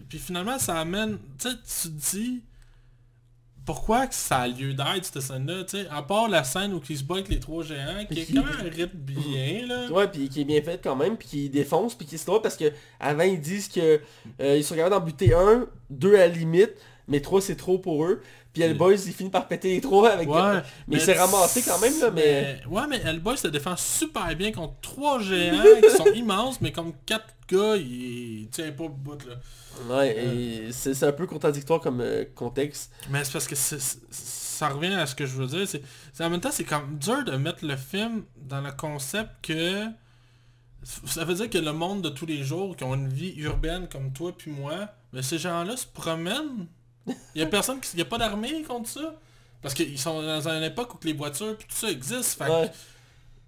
Puis 0.08 0.18
finalement, 0.18 0.58
ça 0.58 0.78
amène... 0.80 1.18
Tu 1.38 1.48
sais, 1.48 1.54
tu 1.56 1.88
te 1.90 2.16
dis... 2.16 2.42
Pourquoi 3.66 4.06
que 4.06 4.14
ça 4.14 4.38
a 4.38 4.48
lieu 4.48 4.72
d'être, 4.72 5.04
cette 5.04 5.20
scène-là, 5.20 5.62
tu 5.64 5.76
sais, 5.76 5.86
à 5.90 6.00
part 6.00 6.26
la 6.30 6.42
scène 6.42 6.72
où 6.72 6.80
ils 6.88 6.96
se 6.96 7.04
bat 7.04 7.16
avec 7.16 7.28
les 7.28 7.38
trois 7.38 7.62
géants, 7.62 8.02
qui 8.10 8.20
est 8.20 8.34
quand 8.34 8.42
même 8.42 8.66
un 8.66 8.70
rythme 8.74 8.96
bien, 8.96 9.66
là. 9.66 9.90
Ouais, 9.92 10.08
puis 10.08 10.30
qui 10.30 10.40
est 10.40 10.44
bien 10.44 10.62
fait 10.62 10.80
quand 10.82 10.96
même, 10.96 11.18
puis 11.18 11.28
qui 11.28 11.50
défonce, 11.50 11.94
puis 11.94 12.06
qui 12.06 12.14
est 12.14 12.26
drôle 12.26 12.40
parce 12.40 12.56
que 12.56 12.72
avant 12.98 13.24
ils 13.24 13.38
disent 13.38 13.68
que 13.68 14.00
euh, 14.40 14.56
ils 14.56 14.64
sont 14.64 14.74
capables 14.74 14.94
d'en 14.94 15.04
buter 15.04 15.34
un, 15.34 15.66
deux 15.90 16.14
à 16.14 16.20
la 16.20 16.28
limite, 16.28 16.72
mais 17.08 17.20
trois 17.20 17.42
c'est 17.42 17.56
trop 17.56 17.78
pour 17.78 18.06
eux. 18.06 18.22
Puis 18.58 18.70
Hellboy 18.70 18.94
il 19.06 19.12
finit 19.12 19.30
par 19.30 19.46
péter 19.48 19.74
les 19.74 19.80
trois 19.80 20.10
avec. 20.10 20.28
Ouais, 20.28 20.62
mais 20.86 20.96
il 20.96 21.00
s'est 21.00 21.18
ramassé 21.18 21.62
quand 21.62 21.78
même 21.78 21.98
là, 22.00 22.10
mais. 22.10 22.60
Ouais, 22.68 22.82
mais 22.88 23.00
Hellboy 23.00 23.36
se 23.38 23.48
défend 23.48 23.76
super 23.76 24.34
bien 24.36 24.52
contre 24.52 24.74
trois 24.80 25.18
géants 25.22 25.62
qui 25.82 25.90
sont 25.96 26.12
immenses, 26.14 26.60
mais 26.60 26.72
comme 26.72 26.92
quatre 27.06 27.34
gars, 27.48 27.76
il 27.76 28.48
tient 28.50 28.70
pas 28.72 28.84
le 28.84 28.88
bout, 28.90 29.18
là. 29.26 29.34
Ouais, 29.88 30.16
et 30.16 30.72
c'est 30.72 31.00
un 31.04 31.12
peu 31.12 31.26
contradictoire 31.26 31.80
comme 31.80 32.00
euh, 32.00 32.24
contexte. 32.34 32.90
Mais 33.10 33.22
c'est 33.22 33.32
parce 33.32 33.46
que 33.46 33.54
ça 33.54 34.68
revient 34.70 34.94
à 34.94 35.06
ce 35.06 35.14
que 35.14 35.24
je 35.24 35.36
veux 35.36 35.46
dire. 35.46 35.68
C'est- 35.68 36.24
en 36.24 36.30
même 36.30 36.40
temps, 36.40 36.50
c'est 36.50 36.64
comme 36.64 36.98
dur 36.98 37.24
de 37.24 37.36
mettre 37.36 37.64
le 37.64 37.76
film 37.76 38.24
dans 38.36 38.60
le 38.60 38.72
concept 38.72 39.30
que... 39.42 39.84
Ça 40.82 41.24
veut 41.24 41.34
dire 41.34 41.48
que 41.50 41.58
le 41.58 41.72
monde 41.72 42.02
de 42.02 42.08
tous 42.08 42.26
les 42.26 42.42
jours, 42.42 42.74
qui 42.76 42.82
ont 42.84 42.94
une 42.94 43.08
vie 43.08 43.34
urbaine 43.36 43.88
comme 43.88 44.12
toi 44.12 44.32
puis 44.36 44.50
moi, 44.50 44.88
mais 45.12 45.22
ces 45.22 45.38
gens-là 45.38 45.76
se 45.76 45.86
promènent. 45.86 46.66
Il 47.34 47.40
y 47.40 47.44
a 47.44 47.46
personne 47.46 47.80
qui... 47.80 47.90
Il 47.94 47.98
y 47.98 48.02
a 48.02 48.06
pas 48.06 48.18
d'armée 48.18 48.62
contre 48.62 48.88
ça? 48.88 49.14
Parce 49.62 49.74
qu'ils 49.74 49.98
sont 49.98 50.22
dans 50.22 50.48
une 50.48 50.62
époque 50.62 50.94
où 50.94 50.98
les 51.04 51.12
voitures 51.12 51.56
puis 51.56 51.66
tout 51.68 51.74
ça 51.76 51.90
existent. 51.90 52.44
Fait 52.44 52.50
que 52.50 52.56
Ouais. 52.62 52.70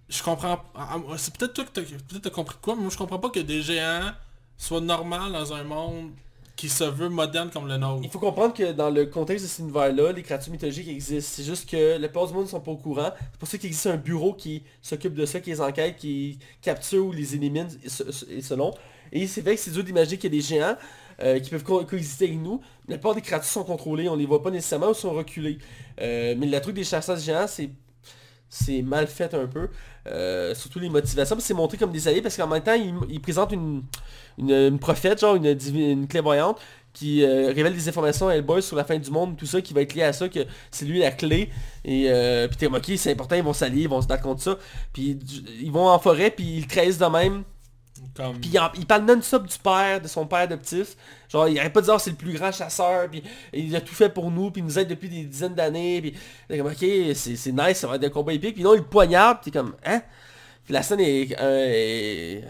je 0.09 0.21
comprends... 0.23 0.61
ah, 0.75 0.89
ah, 0.95 1.17
C'est 1.17 1.35
peut-être 1.37 1.53
toi 1.53 1.63
que 1.65 1.69
t'as 1.71 2.19
t'as 2.19 2.29
compris 2.29 2.55
de 2.55 2.61
quoi, 2.61 2.75
mais 2.75 2.81
moi 2.81 2.91
je 2.91 2.97
comprends 2.97 3.19
pas 3.19 3.29
que 3.29 3.39
des 3.39 3.61
géants 3.61 4.11
soient 4.57 4.81
normaux 4.81 5.29
dans 5.31 5.53
un 5.53 5.63
monde 5.63 6.11
qui 6.57 6.69
se 6.69 6.83
veut 6.83 7.09
moderne 7.09 7.49
comme 7.49 7.67
le 7.67 7.77
nôtre. 7.77 8.01
Il 8.03 8.09
faut 8.11 8.19
comprendre 8.19 8.53
que 8.53 8.71
dans 8.73 8.91
le 8.91 9.07
contexte 9.07 9.45
de 9.45 9.49
cet 9.49 9.59
univers-là, 9.59 10.11
les 10.11 10.21
créatures 10.21 10.51
mythologiques 10.51 10.89
existent. 10.89 11.31
C'est 11.35 11.43
juste 11.43 11.67
que 11.67 11.97
la 11.97 12.07
plupart 12.07 12.27
du 12.27 12.33
monde 12.33 12.43
ne 12.43 12.49
sont 12.49 12.59
pas 12.59 12.71
au 12.71 12.77
courant. 12.77 13.11
C'est 13.31 13.39
pour 13.39 13.47
ça 13.47 13.57
qu'il 13.57 13.67
existe 13.67 13.87
un 13.87 13.97
bureau 13.97 14.33
qui 14.33 14.61
s'occupe 14.81 15.15
de 15.15 15.25
ça, 15.25 15.39
qui 15.39 15.49
les 15.49 15.61
enquête, 15.61 15.95
qui 15.97 16.37
capture 16.61 17.03
ou 17.05 17.11
les 17.13 17.33
élimine, 17.33 17.67
et 18.29 18.41
selon. 18.41 18.75
Et 19.11 19.25
c'est 19.25 19.41
vrai 19.41 19.55
que 19.55 19.61
c'est 19.61 19.71
dur 19.71 19.83
d'imaginer 19.83 20.17
qu'il 20.17 20.31
y 20.31 20.37
a 20.37 20.39
des 20.39 20.45
géants 20.45 20.77
euh, 21.21 21.39
qui 21.39 21.49
peuvent 21.49 21.63
co- 21.63 21.85
coexister 21.85 22.25
avec 22.25 22.39
nous. 22.39 22.61
La 22.87 22.97
plupart 22.97 23.15
des 23.15 23.21
créatures 23.21 23.49
sont 23.49 23.63
contrôlées, 23.63 24.09
on 24.09 24.15
les 24.15 24.25
voit 24.25 24.41
pas 24.41 24.51
nécessairement 24.51 24.89
ou 24.89 24.93
sont 24.93 25.11
reculées. 25.11 25.59
Euh, 26.01 26.35
mais 26.37 26.47
le 26.47 26.59
truc 26.61 26.75
des 26.75 26.83
chasseurs 26.83 27.17
géants, 27.17 27.47
c'est 27.47 27.69
c'est 28.49 28.81
mal 28.81 29.07
fait 29.07 29.33
un 29.33 29.47
peu. 29.47 29.69
Euh, 30.07 30.53
surtout 30.55 30.79
les 30.79 30.89
motivations. 30.89 31.37
C'est 31.39 31.53
montré 31.53 31.77
comme 31.77 31.91
des 31.91 32.07
alliés 32.07 32.21
parce 32.21 32.35
qu'en 32.35 32.47
même 32.47 32.61
temps, 32.63 32.73
ils 32.73 32.93
il 33.09 33.21
présentent 33.21 33.53
une, 33.53 33.83
une, 34.37 34.77
prophète, 34.79 35.21
genre 35.21 35.35
une, 35.35 35.57
une 35.73 36.07
clairvoyante, 36.07 36.59
qui 36.93 37.25
révèle 37.25 37.73
des 37.73 37.87
informations 37.87 38.27
à 38.27 38.35
Hellboy 38.35 38.61
sur 38.61 38.75
la 38.75 38.83
fin 38.83 38.97
du 38.99 39.09
monde, 39.09 39.37
tout 39.37 39.45
ça, 39.45 39.61
qui 39.61 39.73
va 39.73 39.81
être 39.81 39.93
lié 39.93 40.03
à 40.03 40.11
ça, 40.11 40.27
que 40.27 40.39
c'est 40.69 40.85
lui 40.85 40.99
la 40.99 41.11
clé. 41.11 41.49
Et 41.85 42.11
puis 42.49 42.57
t'es 42.57 42.65
ok, 42.67 42.91
c'est 42.97 43.11
important, 43.11 43.35
ils 43.35 43.43
vont 43.43 43.53
s'allier, 43.53 43.83
ils 43.83 43.89
vont 43.89 44.01
se 44.01 44.07
battre 44.07 44.23
contre 44.23 44.41
ça. 44.41 44.57
Puis 44.91 45.17
ils 45.61 45.71
vont 45.71 45.87
en 45.87 45.99
forêt, 45.99 46.31
puis 46.31 46.57
ils 46.57 46.67
trahissent 46.67 46.97
de 46.97 47.05
même. 47.05 47.43
Comme... 48.15 48.39
Puis 48.39 48.51
il, 48.77 48.85
parle 48.85 49.05
non-stop 49.05 49.47
du 49.47 49.57
père, 49.57 50.01
de 50.01 50.07
son 50.07 50.25
père 50.25 50.39
adoptif. 50.39 50.95
Genre, 51.29 51.47
il 51.47 51.57
arrête 51.59 51.71
pas 51.71 51.79
de 51.79 51.85
dire, 51.85 51.93
Ah, 51.93 51.99
c'est 51.99 52.09
le 52.09 52.17
plus 52.17 52.33
grand 52.33 52.51
chasseur, 52.51 53.09
puis 53.09 53.23
il 53.53 53.73
a 53.75 53.81
tout 53.81 53.95
fait 53.95 54.09
pour 54.09 54.29
nous, 54.31 54.51
puis 54.51 54.61
il 54.61 54.65
nous 54.65 54.77
aide 54.77 54.89
depuis 54.89 55.09
des 55.09 55.23
dizaines 55.23 55.55
d'années, 55.55 56.01
puis 56.01 56.57
comme, 56.57 56.67
ok, 56.67 56.85
c'est 57.15 57.51
nice, 57.51 57.77
ça 57.77 57.87
va 57.87 57.95
être 57.95 58.03
un 58.03 58.09
combat 58.09 58.33
épique. 58.33 58.55
Puis 58.55 58.63
non, 58.63 58.73
il 58.73 58.83
poignarde, 58.83 59.39
puis 59.41 59.51
comme, 59.51 59.75
hein? 59.85 60.01
La 60.71 60.81
scène 60.81 60.99
est... 61.01 61.39
euh, 61.39 61.65
est- 61.67 62.43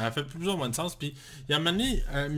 Elle 0.00 0.12
fait 0.12 0.24
plus 0.24 0.48
ou 0.48 0.56
moins 0.56 0.68
de 0.68 0.74
sens. 0.74 0.96
Puis 0.96 1.14
il 1.48 1.52
y 1.52 1.54
a 1.54 1.56
un 1.56 1.60
moment 1.60 1.72
donné, 1.76 2.02
euh, 2.14 2.28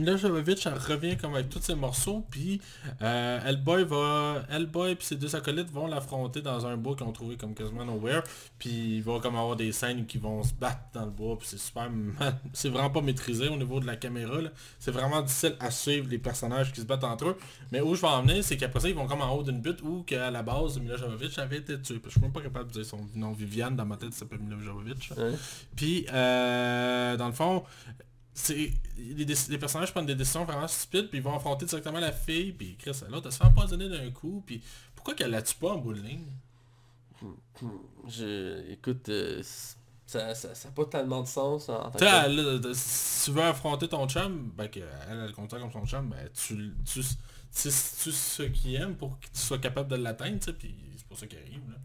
revient 0.87 1.17
comme 1.17 1.33
avec 1.35 1.49
tous 1.49 1.61
ses 1.61 1.75
morceaux. 1.75 2.25
Puis 2.29 2.61
euh, 3.01 3.39
Hellboy 3.45 3.83
va. 3.85 4.43
Hellboy 4.49 4.95
puis 4.95 5.05
ses 5.05 5.15
deux 5.15 5.35
acolytes 5.35 5.71
vont 5.71 5.87
l'affronter 5.87 6.41
dans 6.41 6.65
un 6.65 6.77
bois 6.77 6.95
qu'ils 6.95 7.07
ont 7.07 7.11
trouvé 7.11 7.37
comme 7.37 7.53
quasiment 7.55 7.85
nowhere. 7.85 8.23
Puis 8.59 8.97
il 8.97 9.01
va 9.03 9.19
comme 9.19 9.35
avoir 9.35 9.55
des 9.55 9.71
scènes 9.71 10.05
qui 10.05 10.17
vont 10.17 10.43
se 10.43 10.53
battre 10.53 10.81
dans 10.93 11.05
le 11.05 11.11
bois. 11.11 11.37
Puis 11.37 11.47
c'est 11.49 11.59
super. 11.59 11.89
C'est 12.53 12.69
vraiment 12.69 12.89
pas 12.89 13.01
maîtrisé 13.01 13.47
au 13.47 13.57
niveau 13.57 13.79
de 13.79 13.85
la 13.87 13.95
caméra. 13.95 14.37
C'est 14.79 14.91
vraiment 14.91 15.21
difficile 15.21 15.55
à 15.59 15.71
suivre 15.71 16.07
les 16.09 16.17
personnages 16.19 16.71
qui 16.71 16.81
se 16.81 16.85
battent 16.85 17.03
entre 17.03 17.29
eux. 17.29 17.37
Mais 17.71 17.81
où 17.81 17.95
je 17.95 18.01
vais 18.01 18.07
en 18.07 18.21
venir, 18.21 18.43
c'est 18.43 18.57
qu'après 18.57 18.79
ça, 18.81 18.89
ils 18.89 18.95
vont 18.95 19.07
comme 19.07 19.21
en 19.21 19.31
haut 19.35 19.43
d'une 19.43 19.59
butte 19.61 19.81
où 19.81 20.03
qu'à 20.03 20.29
la 20.31 20.43
base, 20.43 20.79
Mila 20.79 20.97
Jovovich 20.97 21.37
avait 21.39 21.57
été 21.57 21.79
tuée. 21.81 21.99
Je 22.03 22.09
suis 22.09 22.21
même 22.21 22.31
pas 22.31 22.41
capable 22.41 22.67
de 22.67 22.73
dire 22.73 22.85
son 22.85 22.99
nom 23.15 23.31
Viviane 23.31 23.75
dans 23.75 23.85
ma 23.85 23.97
tête, 23.97 24.13
ça 24.13 24.19
s'appelle 24.19 24.39
Mila 24.39 24.57
Jovovich. 24.63 25.12
Ouais. 25.17 25.33
Puis, 25.75 26.05
euh, 26.11 27.17
dans 27.17 27.27
le 27.27 27.33
fond, 27.33 27.63
c'est 28.33 28.71
les, 28.97 29.57
personnages 29.57 29.91
prennent 29.91 30.05
des 30.05 30.15
décisions 30.15 30.45
vraiment 30.45 30.67
stupides, 30.67 31.09
puis 31.09 31.19
ils 31.19 31.23
vont 31.23 31.35
affronter 31.35 31.65
directement 31.65 31.99
la 31.99 32.11
fille, 32.11 32.51
puis 32.51 32.75
Chris, 32.77 32.91
l'autre, 33.09 33.27
elle 33.27 33.31
se 33.31 33.37
fait 33.37 33.45
empoisonner 33.45 33.89
d'un 33.89 34.09
coup, 34.11 34.43
puis 34.45 34.61
pourquoi 34.95 35.13
qu'elle 35.13 35.31
la 35.31 35.41
tue 35.41 35.55
pas 35.55 35.73
en 35.73 35.77
bout 35.77 35.93
de 35.93 36.01
ligne 36.01 36.25
je... 38.07 38.69
Écoute, 38.71 39.07
euh, 39.09 39.41
ça 40.05 40.35
ça 40.35 40.53
ça 40.53 40.67
a 40.67 40.71
pas 40.71 40.85
tellement 40.85 41.21
de 41.21 41.27
sens 41.27 41.69
en 41.69 41.89
tant 41.89 41.99
que 41.99 42.03
elle, 42.03 42.75
si 42.75 43.25
tu 43.25 43.31
veux 43.31 43.43
affronter 43.43 43.87
ton 43.87 44.07
chum, 44.07 44.51
ben 44.55 44.67
qu'elle 44.67 44.83
elle 45.09 45.27
le 45.27 45.31
compte 45.31 45.49
comme 45.49 45.71
son 45.71 45.85
chum, 45.85 46.09
ben 46.09 46.29
tu 46.33 46.73
tu 46.85 47.01
tu 47.01 47.69
tu 47.69 48.11
ce 48.11 48.43
qu'il 48.43 48.75
aime 48.75 48.95
pour 48.95 49.19
que 49.19 49.27
tu 49.27 49.39
sois 49.39 49.59
capable 49.59 49.89
de 49.89 49.95
l'atteindre, 49.95 50.51
puis 50.51 50.75
c'est 50.97 51.07
pour 51.07 51.17
ça 51.17 51.27
qu'il 51.27 51.39
arrive, 51.39 51.69
là. 51.69 51.77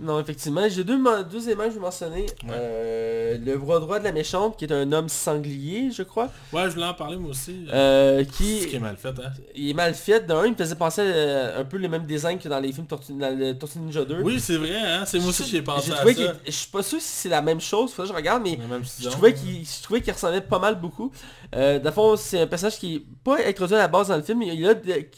Non, 0.00 0.20
effectivement. 0.20 0.62
J'ai 0.68 0.84
deux, 0.84 0.98
deux 1.30 1.46
éléments 1.46 1.64
que 1.64 1.70
je 1.70 1.74
veux 1.74 1.80
mentionner. 1.80 2.26
Euh, 2.48 3.36
le 3.44 3.56
bras 3.58 3.80
droit 3.80 3.98
de 3.98 4.04
la 4.04 4.12
méchante, 4.12 4.56
qui 4.56 4.64
est 4.64 4.72
un 4.72 4.92
homme 4.92 5.08
sanglier, 5.08 5.90
je 5.90 6.04
crois. 6.04 6.30
Ouais, 6.52 6.64
je 6.66 6.70
voulais 6.74 6.86
en 6.86 6.94
parler 6.94 7.16
moi 7.16 7.30
aussi. 7.30 7.66
Euh, 7.72 8.18
C'est 8.18 8.24
ce 8.32 8.62
qui 8.62 8.66
qui 8.68 8.76
est 8.76 8.78
mal 8.78 8.96
fait, 8.96 9.08
hein. 9.08 9.32
il 9.56 9.70
est 9.70 9.74
mal 9.74 9.94
fait. 9.94 10.24
D'un, 10.24 10.44
il 10.46 10.52
me 10.52 10.56
faisait 10.56 10.76
penser 10.76 11.02
euh, 11.04 11.60
un 11.60 11.64
peu 11.64 11.78
les 11.78 11.88
mêmes 11.88 12.06
designs 12.06 12.38
que 12.38 12.48
dans 12.48 12.60
les 12.60 12.72
films 12.72 12.86
Tortue, 12.86 13.12
dans 13.14 13.36
le 13.36 13.58
Tortue 13.58 13.80
Ninja 13.80 14.04
2. 14.04 14.22
Oui, 14.22 14.38
c'est 14.38 14.56
vrai, 14.56 14.76
hein. 14.76 15.04
C'est 15.04 15.18
moi 15.18 15.30
aussi 15.30 15.44
j'ai 15.44 15.62
pensé 15.62 15.90
à 15.90 15.96
ça. 15.96 16.02
Je 16.46 16.50
suis 16.52 16.70
pas 16.70 16.82
sûr 16.82 17.00
si 17.00 17.08
c'est 17.08 17.28
la 17.28 17.42
même 17.42 17.60
chose, 17.60 17.92
faut 17.92 18.02
que 18.02 18.08
je 18.08 18.12
regarde, 18.12 18.42
mais 18.44 18.56
je 19.00 19.08
trouvais 19.08 20.00
qu'il 20.00 20.12
ressemblait 20.12 20.40
pas 20.40 20.58
mal 20.60 20.80
beaucoup. 20.80 21.10
Euh, 21.56 21.78
dans 21.78 21.88
le 21.90 21.94
fond, 21.94 22.16
c'est 22.16 22.42
un 22.42 22.46
personnage 22.46 22.78
qui 22.78 22.96
est 22.96 23.02
pas 23.24 23.38
introduit 23.44 23.74
à 23.74 23.78
la 23.78 23.88
base 23.88 24.08
dans 24.08 24.16
le 24.16 24.22
film, 24.22 24.38
mais 24.38 24.48
il 24.54 24.64
est 24.64 24.66
là 24.66 24.74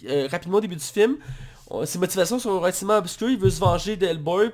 euh, 0.09 0.29
rapidement 0.31 0.59
au 0.59 0.61
début 0.61 0.77
du 0.77 0.85
film. 0.85 1.17
Ses 1.85 1.99
motivations 1.99 2.39
sont 2.39 2.59
relativement 2.61 2.97
obscures, 2.99 3.31
il 3.31 3.39
veut 3.39 3.51
se 3.51 3.61
venger 3.61 3.97
d'Hellboy 3.97 4.51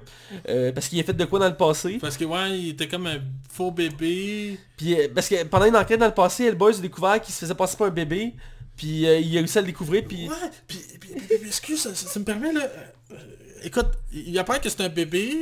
euh, 0.48 0.72
parce 0.72 0.88
qu'il 0.88 1.00
a 1.00 1.02
fait 1.04 1.12
de 1.14 1.24
quoi 1.24 1.38
dans 1.38 1.48
le 1.48 1.56
passé. 1.56 1.98
Parce 2.00 2.16
que 2.16 2.24
ouais, 2.24 2.58
il 2.58 2.68
était 2.70 2.88
comme 2.88 3.06
un 3.06 3.20
faux 3.50 3.70
bébé. 3.70 4.58
Puis 4.76 4.94
euh, 5.00 5.08
parce 5.14 5.28
que 5.28 5.42
pendant 5.44 5.64
une 5.66 5.76
enquête 5.76 5.98
dans 6.00 6.06
le 6.06 6.14
passé, 6.14 6.44
Hellboy 6.44 6.74
a 6.74 6.78
découvert 6.78 7.20
qu'il 7.20 7.34
se 7.34 7.40
faisait 7.40 7.54
passer 7.54 7.76
pour 7.76 7.86
un 7.86 7.90
bébé. 7.90 8.34
Puis 8.76 9.06
euh, 9.06 9.18
il 9.18 9.34
a 9.36 9.40
réussi 9.40 9.56
à 9.56 9.62
le 9.62 9.68
découvrir, 9.68 10.04
puis... 10.06 10.28
Ouais, 10.28 10.34
puis, 10.68 10.78
puis- 11.00 11.10
excuse, 11.46 11.80
ça, 11.80 11.94
ça- 11.94 12.08
ça 12.08 12.20
me 12.20 12.24
permet 12.26 12.52
là. 12.52 12.68
euh, 13.12 13.16
écoute, 13.62 13.86
il 14.12 14.28
il 14.28 14.38
apprend 14.38 14.58
que 14.58 14.68
c'est 14.68 14.82
un 14.82 14.88
bébé. 14.90 15.32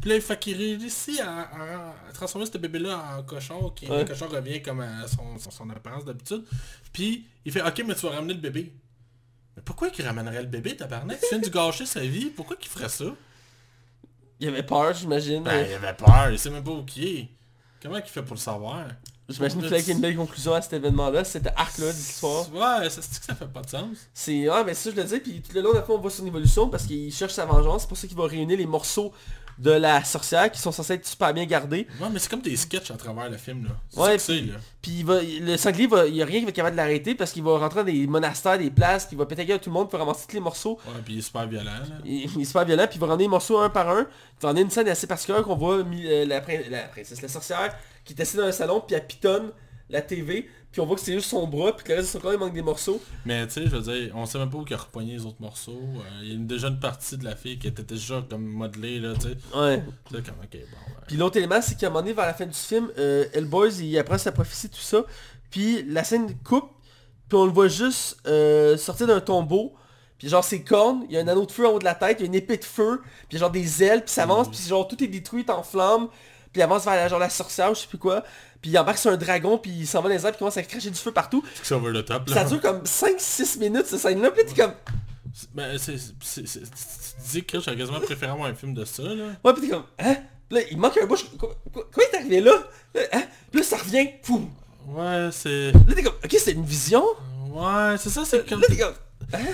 Puis 0.00 0.08
là, 0.10 0.16
il 0.16 0.22
fait 0.22 0.38
qu'il 0.38 0.56
réussit 0.56 1.20
à, 1.20 1.40
à- 1.42 1.94
à 2.08 2.12
transformer 2.14 2.46
ce 2.46 2.56
bébé-là 2.56 3.18
en 3.18 3.22
cochon, 3.24 3.68
qui 3.76 3.86
Ouais. 3.86 3.98
le 3.98 4.04
cochon 4.06 4.26
revient 4.28 4.62
comme 4.62 4.80
à 4.80 5.06
son, 5.06 5.38
son, 5.38 5.50
son 5.50 5.68
apparence 5.68 6.06
d'habitude. 6.06 6.44
Puis 6.92 7.26
il 7.44 7.52
fait 7.52 7.60
ok 7.60 7.84
mais 7.86 7.94
tu 7.94 8.06
vas 8.06 8.12
ramener 8.12 8.32
le 8.34 8.40
bébé. 8.40 8.72
Mais 9.56 9.62
pourquoi 9.62 9.90
qu'il 9.90 10.06
ramènerait 10.06 10.42
le 10.42 10.48
bébé, 10.48 10.76
tabarnak? 10.76 11.20
Tu 11.20 11.26
viens 11.30 11.38
de 11.38 11.48
gâcher 11.48 11.86
sa 11.86 12.00
vie, 12.00 12.26
pourquoi 12.26 12.56
qu'il 12.56 12.70
ferait 12.70 12.88
ça? 12.88 13.06
Il 14.40 14.48
avait 14.48 14.62
peur, 14.62 14.92
j'imagine. 14.94 15.44
Ben, 15.44 15.66
il 15.68 15.74
avait 15.74 15.94
peur, 15.94 16.30
il 16.30 16.38
sait 16.38 16.50
même 16.50 16.64
pas 16.64 16.72
où 16.72 16.84
qui 16.84 17.16
est. 17.16 17.28
Comment 17.82 18.00
qu'il 18.00 18.10
fait 18.10 18.22
pour 18.22 18.34
le 18.34 18.40
savoir? 18.40 18.86
J'imagine 19.28 19.60
qu'il 19.60 19.68
fallait 19.68 19.80
qu'il 19.80 19.88
y 19.88 19.92
ait 19.92 19.94
une 19.94 20.02
belle 20.02 20.16
conclusion 20.16 20.54
à 20.54 20.60
cet 20.60 20.72
événement-là, 20.74 21.24
cet 21.24 21.46
arc-là 21.46 21.92
d'histoire. 21.92 22.52
Ouais, 22.52 22.90
ça 22.90 23.02
se 23.02 23.10
dit 23.10 23.20
que 23.20 23.24
ça 23.26 23.34
fait 23.34 23.46
pas 23.46 23.62
de 23.62 23.70
sens. 23.70 23.96
C'est 24.12 24.48
ouais 24.48 24.64
mais 24.64 24.74
ça 24.74 24.90
je 24.90 24.96
le 24.96 25.04
dis 25.04 25.20
puis 25.20 25.42
tout 25.42 25.54
le 25.54 25.62
long 25.62 25.72
fois 25.84 25.94
on 25.96 25.98
voit 25.98 26.10
son 26.10 26.26
évolution 26.26 26.68
parce 26.68 26.86
qu'il 26.86 27.12
cherche 27.12 27.32
sa 27.32 27.46
vengeance, 27.46 27.82
c'est 27.82 27.88
pour 27.88 27.96
ça 27.96 28.06
qu'il 28.06 28.16
va 28.16 28.26
réunir 28.26 28.58
les 28.58 28.66
morceaux 28.66 29.12
de 29.62 29.70
la 29.70 30.02
sorcière 30.02 30.50
qui 30.50 30.60
sont 30.60 30.72
censés 30.72 30.94
être 30.94 31.06
super 31.06 31.32
bien 31.32 31.46
gardés. 31.46 31.86
Ouais, 32.00 32.08
mais 32.12 32.18
c'est 32.18 32.28
comme 32.28 32.42
des 32.42 32.56
sketchs 32.56 32.90
à 32.90 32.96
travers 32.96 33.30
le 33.30 33.36
film, 33.36 33.64
là. 33.64 34.02
Ouais, 34.02 34.18
c'est, 34.18 34.40
là. 34.40 34.54
Puis 34.82 34.90
il 34.98 35.06
va, 35.06 35.20
le 35.22 35.56
sanglier 35.56 35.86
va, 35.86 36.06
il 36.06 36.16
y 36.16 36.22
a 36.22 36.26
rien 36.26 36.40
qui 36.40 36.44
va 36.46 36.48
être 36.48 36.56
capable 36.56 36.74
de 36.74 36.78
l'arrêter 36.78 37.14
parce 37.14 37.30
qu'il 37.30 37.44
va 37.44 37.56
rentrer 37.58 37.80
dans 37.80 37.92
des 37.92 38.06
monastères, 38.08 38.58
des 38.58 38.72
places, 38.72 39.06
puis 39.06 39.14
il 39.14 39.18
va 39.18 39.26
péter 39.26 39.46
gueule 39.46 39.56
à 39.56 39.60
tout 39.60 39.70
le 39.70 39.74
monde 39.74 39.88
pour 39.88 40.00
ramasser 40.00 40.26
tous 40.26 40.34
les 40.34 40.40
morceaux. 40.40 40.80
Ouais, 40.84 41.00
puis 41.04 41.14
il 41.14 41.18
est 41.20 41.22
super 41.22 41.46
violent, 41.46 41.64
là. 41.64 41.96
Il, 42.04 42.28
il 42.34 42.42
est 42.42 42.44
super 42.44 42.64
violent, 42.64 42.86
puis 42.88 42.96
il 42.96 43.00
va 43.00 43.06
ramener 43.06 43.24
les 43.24 43.28
morceaux 43.28 43.58
un 43.60 43.70
par 43.70 43.88
un. 43.88 44.06
Il 44.42 44.48
va 44.48 44.60
une 44.60 44.70
scène 44.70 44.88
assez 44.88 45.06
particulière 45.06 45.44
qu'on 45.44 45.54
voit 45.54 45.76
euh, 45.76 46.24
la, 46.26 46.42
la 46.68 46.82
princesse, 46.88 47.22
la 47.22 47.28
sorcière, 47.28 47.72
qui 48.04 48.14
est 48.14 48.20
assise 48.20 48.40
dans 48.40 48.46
un 48.46 48.52
salon, 48.52 48.82
puis 48.84 48.96
elle 48.96 49.06
pitonne 49.06 49.52
la 49.90 50.00
TV, 50.02 50.48
puis 50.70 50.80
on 50.80 50.86
voit 50.86 50.96
que 50.96 51.02
c'est 51.02 51.12
juste 51.12 51.28
son 51.28 51.46
bras, 51.46 51.76
puis 51.76 51.84
que 51.84 51.90
le 51.90 51.96
reste 51.98 52.08
de 52.08 52.12
son 52.12 52.20
corps 52.20 52.32
il 52.32 52.38
manque 52.38 52.54
des 52.54 52.62
morceaux. 52.62 53.00
Mais 53.26 53.46
tu 53.46 53.54
sais, 53.54 53.64
je 53.66 53.76
veux 53.76 53.80
dire, 53.80 54.12
on 54.14 54.24
sait 54.26 54.38
même 54.38 54.48
pas 54.50 54.58
où 54.58 54.64
il 54.66 54.74
a 54.74 54.78
repogné 54.78 55.12
les 55.12 55.26
autres 55.26 55.40
morceaux. 55.40 55.80
Euh, 55.96 56.20
Il 56.22 56.28
y 56.28 56.30
a 56.32 56.34
une, 56.34 56.46
déjà 56.46 56.68
une 56.68 56.80
partie 56.80 57.18
de 57.18 57.24
la 57.24 57.36
fille 57.36 57.58
qui 57.58 57.66
était 57.66 57.82
déjà 57.82 58.24
comme 58.28 58.44
modelée, 58.44 58.98
là, 59.00 59.14
tu 59.14 59.28
sais. 59.28 59.36
Ouais. 59.54 59.82
Comme, 60.10 60.18
ok, 60.20 60.52
bon, 60.52 60.58
ouais. 60.58 61.04
Puis 61.06 61.16
l'autre 61.16 61.36
élément, 61.36 61.60
c'est 61.60 61.76
qu'à 61.76 61.88
un 61.88 61.90
moment 61.90 62.00
donné, 62.00 62.14
vers 62.14 62.26
la 62.26 62.34
fin 62.34 62.46
du 62.46 62.56
film, 62.56 62.90
euh, 62.98 63.26
Hellboy, 63.34 63.70
il 63.74 63.98
apprend 63.98 64.18
sa 64.18 64.32
prophétie, 64.32 64.70
tout 64.70 64.80
ça. 64.80 65.04
Puis 65.50 65.84
la 65.88 66.04
scène 66.04 66.34
coupe, 66.42 66.70
puis 67.28 67.38
on 67.38 67.44
le 67.44 67.52
voit 67.52 67.68
juste 67.68 68.18
euh, 68.26 68.76
sortir 68.76 69.06
d'un 69.06 69.20
tombeau. 69.20 69.74
Puis 70.18 70.28
genre 70.28 70.44
ses 70.44 70.62
cornes, 70.62 71.04
il 71.08 71.14
y 71.14 71.18
a 71.18 71.20
un 71.20 71.26
anneau 71.26 71.44
de 71.46 71.50
feu 71.50 71.66
en 71.66 71.72
haut 71.72 71.78
de 71.80 71.84
la 71.84 71.96
tête, 71.96 72.18
il 72.20 72.22
y 72.22 72.24
a 72.24 72.26
une 72.26 72.34
épée 72.36 72.56
de 72.56 72.64
feu, 72.64 73.02
puis 73.28 73.38
genre 73.38 73.50
des 73.50 73.82
ailes, 73.82 74.04
puis 74.04 74.10
ça 74.14 74.22
avance, 74.22 74.48
puis 74.48 74.60
genre 74.68 74.86
tout 74.86 75.02
est 75.02 75.08
détruit, 75.08 75.44
en 75.48 75.64
flammes. 75.64 76.08
Puis 76.52 76.60
il 76.60 76.62
avance 76.62 76.84
vers 76.84 76.94
la, 76.94 77.08
genre 77.08 77.18
la 77.18 77.30
sorcière, 77.30 77.70
ou 77.70 77.74
je 77.74 77.80
sais 77.80 77.86
plus 77.86 77.98
quoi. 77.98 78.22
Puis 78.60 78.70
il 78.70 78.78
embarque 78.78 78.98
sur 78.98 79.10
un 79.10 79.16
dragon, 79.16 79.58
puis 79.58 79.70
il 79.70 79.86
s'en 79.86 80.02
va 80.02 80.08
dans 80.08 80.14
les 80.14 80.24
airs, 80.24 80.30
puis 80.30 80.36
il 80.36 80.38
commence 80.38 80.56
à 80.56 80.62
cracher 80.62 80.90
du 80.90 80.98
feu 80.98 81.10
partout. 81.12 81.42
C'est 81.54 81.60
que 81.62 81.66
c'est 81.66 81.74
over 81.74 82.00
the 82.00 82.04
top, 82.04 82.28
là. 82.28 82.34
ça 82.34 82.44
dure 82.44 82.60
comme 82.60 82.82
5-6 82.82 83.58
minutes, 83.58 83.86
cette 83.86 84.00
scène-là. 84.00 84.30
Puis 84.30 84.42
là, 84.44 84.48
t'es 84.48 84.62
comme... 84.62 84.74
Ben, 85.54 85.78
c'est... 85.78 85.96
Tu 85.96 86.42
dis 87.30 87.44
que 87.44 87.58
j'aurais 87.58 87.76
quasiment 87.76 88.00
préféré 88.00 88.30
avoir 88.32 88.48
un 88.48 88.54
film 88.54 88.74
de 88.74 88.84
ça, 88.84 89.02
là. 89.02 89.24
Ouais, 89.44 89.52
puis 89.54 89.62
t'es 89.62 89.68
comme... 89.68 89.84
Hein? 89.98 90.16
Là, 90.50 90.60
il 90.70 90.76
manque 90.76 90.98
un 90.98 91.06
bouche. 91.06 91.24
Quoi, 91.38 91.56
quoi, 91.72 91.84
quoi 91.92 92.04
est 92.04 92.16
arrivé 92.16 92.40
là? 92.40 92.52
Là, 92.94 93.00
Hein? 93.12 93.22
Là, 93.54 93.62
ça 93.62 93.78
revient. 93.78 94.06
Poum. 94.22 94.50
Ouais, 94.88 95.30
c'est... 95.32 95.72
Là, 95.72 95.94
t'es 95.94 96.02
comme... 96.02 96.14
Ok, 96.22 96.36
c'est 96.38 96.52
une 96.52 96.64
vision? 96.64 97.04
Ouais, 97.48 97.96
c'est 97.98 98.10
ça, 98.10 98.24
c'est 98.26 98.46
comme... 98.46 98.60
Là, 98.60 98.66
t'es 98.68 98.76
comme... 98.76 98.94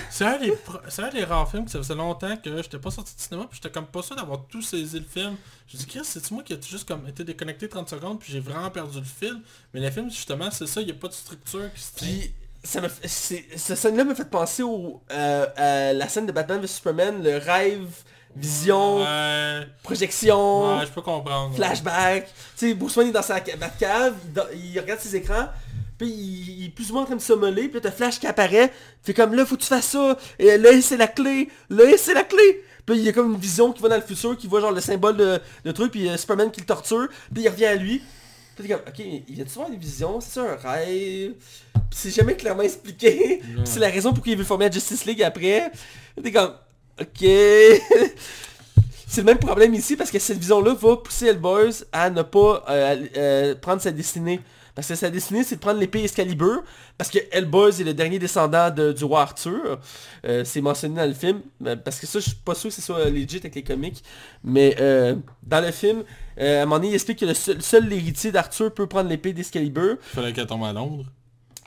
C'est 0.09 0.25
un, 0.25 0.37
des 0.37 0.53
c'est 0.89 1.03
un 1.03 1.09
des 1.09 1.23
rares 1.23 1.49
films 1.49 1.65
que 1.65 1.71
ça 1.71 1.77
faisait 1.79 1.95
longtemps 1.95 2.35
que 2.37 2.61
j'étais 2.61 2.77
pas 2.79 2.91
sorti 2.91 3.15
de 3.15 3.21
cinéma 3.21 3.45
puis 3.49 3.59
j'étais 3.61 3.73
comme 3.73 3.85
pas 3.87 4.01
sûr 4.01 4.15
d'avoir 4.15 4.45
tout 4.47 4.61
saisi 4.61 4.99
le 4.99 5.05
film. 5.05 5.35
Je 5.67 5.77
me 5.77 5.81
dis 5.81 5.87
Chris, 5.87 6.01
c'est 6.03 6.29
moi 6.31 6.43
qui 6.43 6.53
a 6.53 6.57
juste 6.61 6.87
comme 6.87 7.07
été 7.07 7.23
déconnecté 7.23 7.69
30 7.69 7.89
secondes 7.89 8.19
puis 8.19 8.31
j'ai 8.33 8.39
vraiment 8.39 8.69
perdu 8.71 8.99
le 8.99 9.05
fil? 9.05 9.39
Mais 9.73 9.79
le 9.79 9.89
film 9.91 10.09
justement 10.09 10.49
c'est 10.51 10.67
ça, 10.67 10.81
il 10.81 10.85
n'y 10.85 10.91
a 10.91 10.95
pas 10.95 11.07
de 11.07 11.13
structure 11.13 11.71
qui 11.73 11.81
se 11.81 11.93
tient. 11.95 12.17
Ça 12.63 12.81
me 12.81 12.89
cette 13.05 13.75
scène-là 13.77 14.03
me 14.03 14.13
fait 14.15 14.29
penser 14.29 14.63
au, 14.63 15.01
euh, 15.11 15.45
à 15.55 15.93
la 15.93 16.09
scène 16.09 16.25
de 16.25 16.31
Batman 16.33 16.59
vs 16.59 16.67
Superman, 16.67 17.23
le 17.23 17.37
rêve, 17.37 17.87
vision, 18.35 18.97
Ouais, 19.01 19.67
projection, 19.81 20.77
ouais, 20.77 20.85
je 20.85 20.91
peux 20.91 21.01
comprendre. 21.01 21.55
flashback. 21.55 22.25
Tu 22.27 22.33
sais, 22.67 22.73
Bruce 22.73 22.95
Wayne 22.97 23.09
est 23.09 23.13
dans 23.13 23.21
sa 23.21 23.43
ca- 23.43 23.55
Batcave, 23.55 24.15
il 24.55 24.77
regarde 24.79 24.99
ses 24.99 25.15
écrans, 25.15 25.47
puis 25.99 26.07
il, 26.07 26.61
il 26.61 26.65
est 26.65 26.69
plus 26.69 26.89
ou 26.89 26.93
moins 26.93 27.03
en 27.03 27.05
train 27.05 27.15
de 27.15 27.21
sommoler, 27.21 27.67
puis 27.67 27.75
là 27.75 27.81
t'as 27.81 27.91
Flash 27.91 28.19
qui 28.19 28.25
apparaît, 28.25 28.73
fait 29.03 29.13
comme 29.13 29.35
là 29.35 29.45
faut 29.45 29.55
que 29.55 29.61
tu 29.61 29.67
fasses 29.67 29.89
ça, 29.89 30.17
et 30.39 30.57
là 30.57 30.69
c'est 30.81 30.97
la 30.97 31.07
clé, 31.07 31.49
là 31.69 31.83
c'est 31.97 32.15
la 32.15 32.23
clé. 32.23 32.63
Puis 32.87 32.97
il 32.97 33.03
y 33.03 33.09
a 33.09 33.13
comme 33.13 33.33
une 33.33 33.39
vision 33.39 33.71
qui 33.71 33.83
va 33.83 33.89
dans 33.89 33.97
le 33.97 34.01
futur, 34.01 34.35
qui 34.35 34.47
voit 34.47 34.61
genre 34.61 34.71
le 34.71 34.81
symbole 34.81 35.15
de, 35.15 35.39
de 35.63 35.71
truc, 35.71 35.91
puis 35.91 36.09
euh, 36.09 36.17
Superman 36.17 36.49
qui 36.49 36.61
le 36.61 36.65
torture, 36.65 37.07
puis 37.31 37.43
il 37.43 37.49
revient 37.49 37.67
à 37.67 37.75
lui. 37.75 38.01
Puis 38.55 38.67
t'es 38.67 38.73
comme, 38.73 38.81
ok, 38.87 38.99
il 38.99 39.35
vient 39.35 39.45
de 39.45 39.49
voir 39.49 39.69
des 39.69 39.77
visions, 39.77 40.19
c'est 40.19 40.39
ça 40.39 40.41
un 40.41 40.55
rêve 40.55 41.33
Puis 41.73 41.81
c'est 41.91 42.09
jamais 42.09 42.35
clairement 42.35 42.63
expliqué. 42.63 43.41
Puis 43.43 43.61
c'est 43.65 43.79
la 43.79 43.89
raison 43.89 44.11
pour 44.11 44.23
qu'il 44.23 44.35
veut 44.35 44.43
former 44.43 44.65
la 44.65 44.71
Justice 44.71 45.05
League 45.05 45.21
après. 45.21 45.71
T'es 46.21 46.31
comme, 46.31 46.53
ok. 46.99 47.19
c'est 49.07 49.21
le 49.21 49.23
même 49.23 49.37
problème 49.37 49.73
ici 49.73 49.95
parce 49.95 50.11
que 50.11 50.19
cette 50.19 50.39
vision-là 50.39 50.73
va 50.73 50.97
pousser 50.97 51.27
Hellboy 51.27 51.69
à 51.91 52.09
ne 52.09 52.21
pas 52.21 52.65
euh, 52.69 53.05
euh, 53.17 53.55
prendre 53.55 53.81
sa 53.81 53.91
destinée. 53.91 54.39
Parce 54.79 54.87
que 54.87 54.95
sa 54.95 55.09
destinée, 55.09 55.43
c'est 55.43 55.55
de 55.55 55.59
prendre 55.59 55.77
l'épée 55.79 56.01
Excalibur. 56.03 56.63
Parce 56.97 57.09
que 57.09 57.19
Hellboy 57.31 57.69
est 57.81 57.83
le 57.83 57.93
dernier 57.93 58.17
descendant 58.17 58.69
de- 58.69 58.93
du 58.93 59.03
roi 59.03 59.21
Arthur. 59.23 59.77
Euh, 60.25 60.43
c'est 60.45 60.61
mentionné 60.61 60.95
dans 60.95 61.05
le 61.05 61.13
film. 61.13 61.41
Parce 61.83 61.99
que 61.99 62.07
ça, 62.07 62.19
je 62.19 62.29
suis 62.29 62.35
pas 62.37 62.55
sûr 62.55 62.69
que 62.69 62.75
c'est 62.75 62.81
soit 62.81 63.03
legit 63.09 63.37
avec 63.37 63.55
les 63.55 63.63
comics. 63.63 64.01
Mais 64.43 64.75
euh, 64.79 65.15
dans 65.43 65.59
le 65.59 65.71
film, 65.71 66.03
euh, 66.39 66.59
à 66.59 66.61
un 66.61 66.65
moment 66.65 66.77
donné, 66.77 66.89
il 66.89 66.93
explique 66.95 67.19
que 67.19 67.25
le 67.25 67.33
seul, 67.33 67.61
seul 67.61 67.91
héritier 67.91 68.31
d'Arthur 68.31 68.73
peut 68.73 68.87
prendre 68.87 69.09
l'épée 69.09 69.33
d'Excalibur 69.33 69.97
Il 70.13 70.15
fallait 70.15 70.31
qu'elle 70.31 70.47
tombe 70.47 70.63
à 70.63 70.71
Londres. 70.71 71.05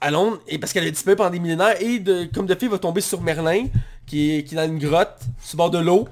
à 0.01 0.11
Londres, 0.11 0.41
et 0.49 0.59
parce 0.59 0.73
qu'elle 0.73 0.87
a 0.87 0.91
disparu 0.91 1.15
pendant 1.17 1.31
des 1.31 1.39
millénaires, 1.39 1.81
et 1.83 1.99
de, 1.99 2.25
comme 2.33 2.47
de 2.47 2.55
fait, 2.55 2.65
il 2.67 2.71
va 2.71 2.79
tomber 2.79 3.03
sur 3.03 3.21
Merlin, 3.21 3.67
qui 4.07 4.37
est, 4.39 4.45
qui 4.45 4.55
est 4.55 4.57
dans 4.57 4.65
une 4.67 4.79
grotte, 4.79 5.19
sur 5.43 5.57
le 5.57 5.59
bord 5.59 5.71
de 5.71 5.79
l'eau, 5.79 6.09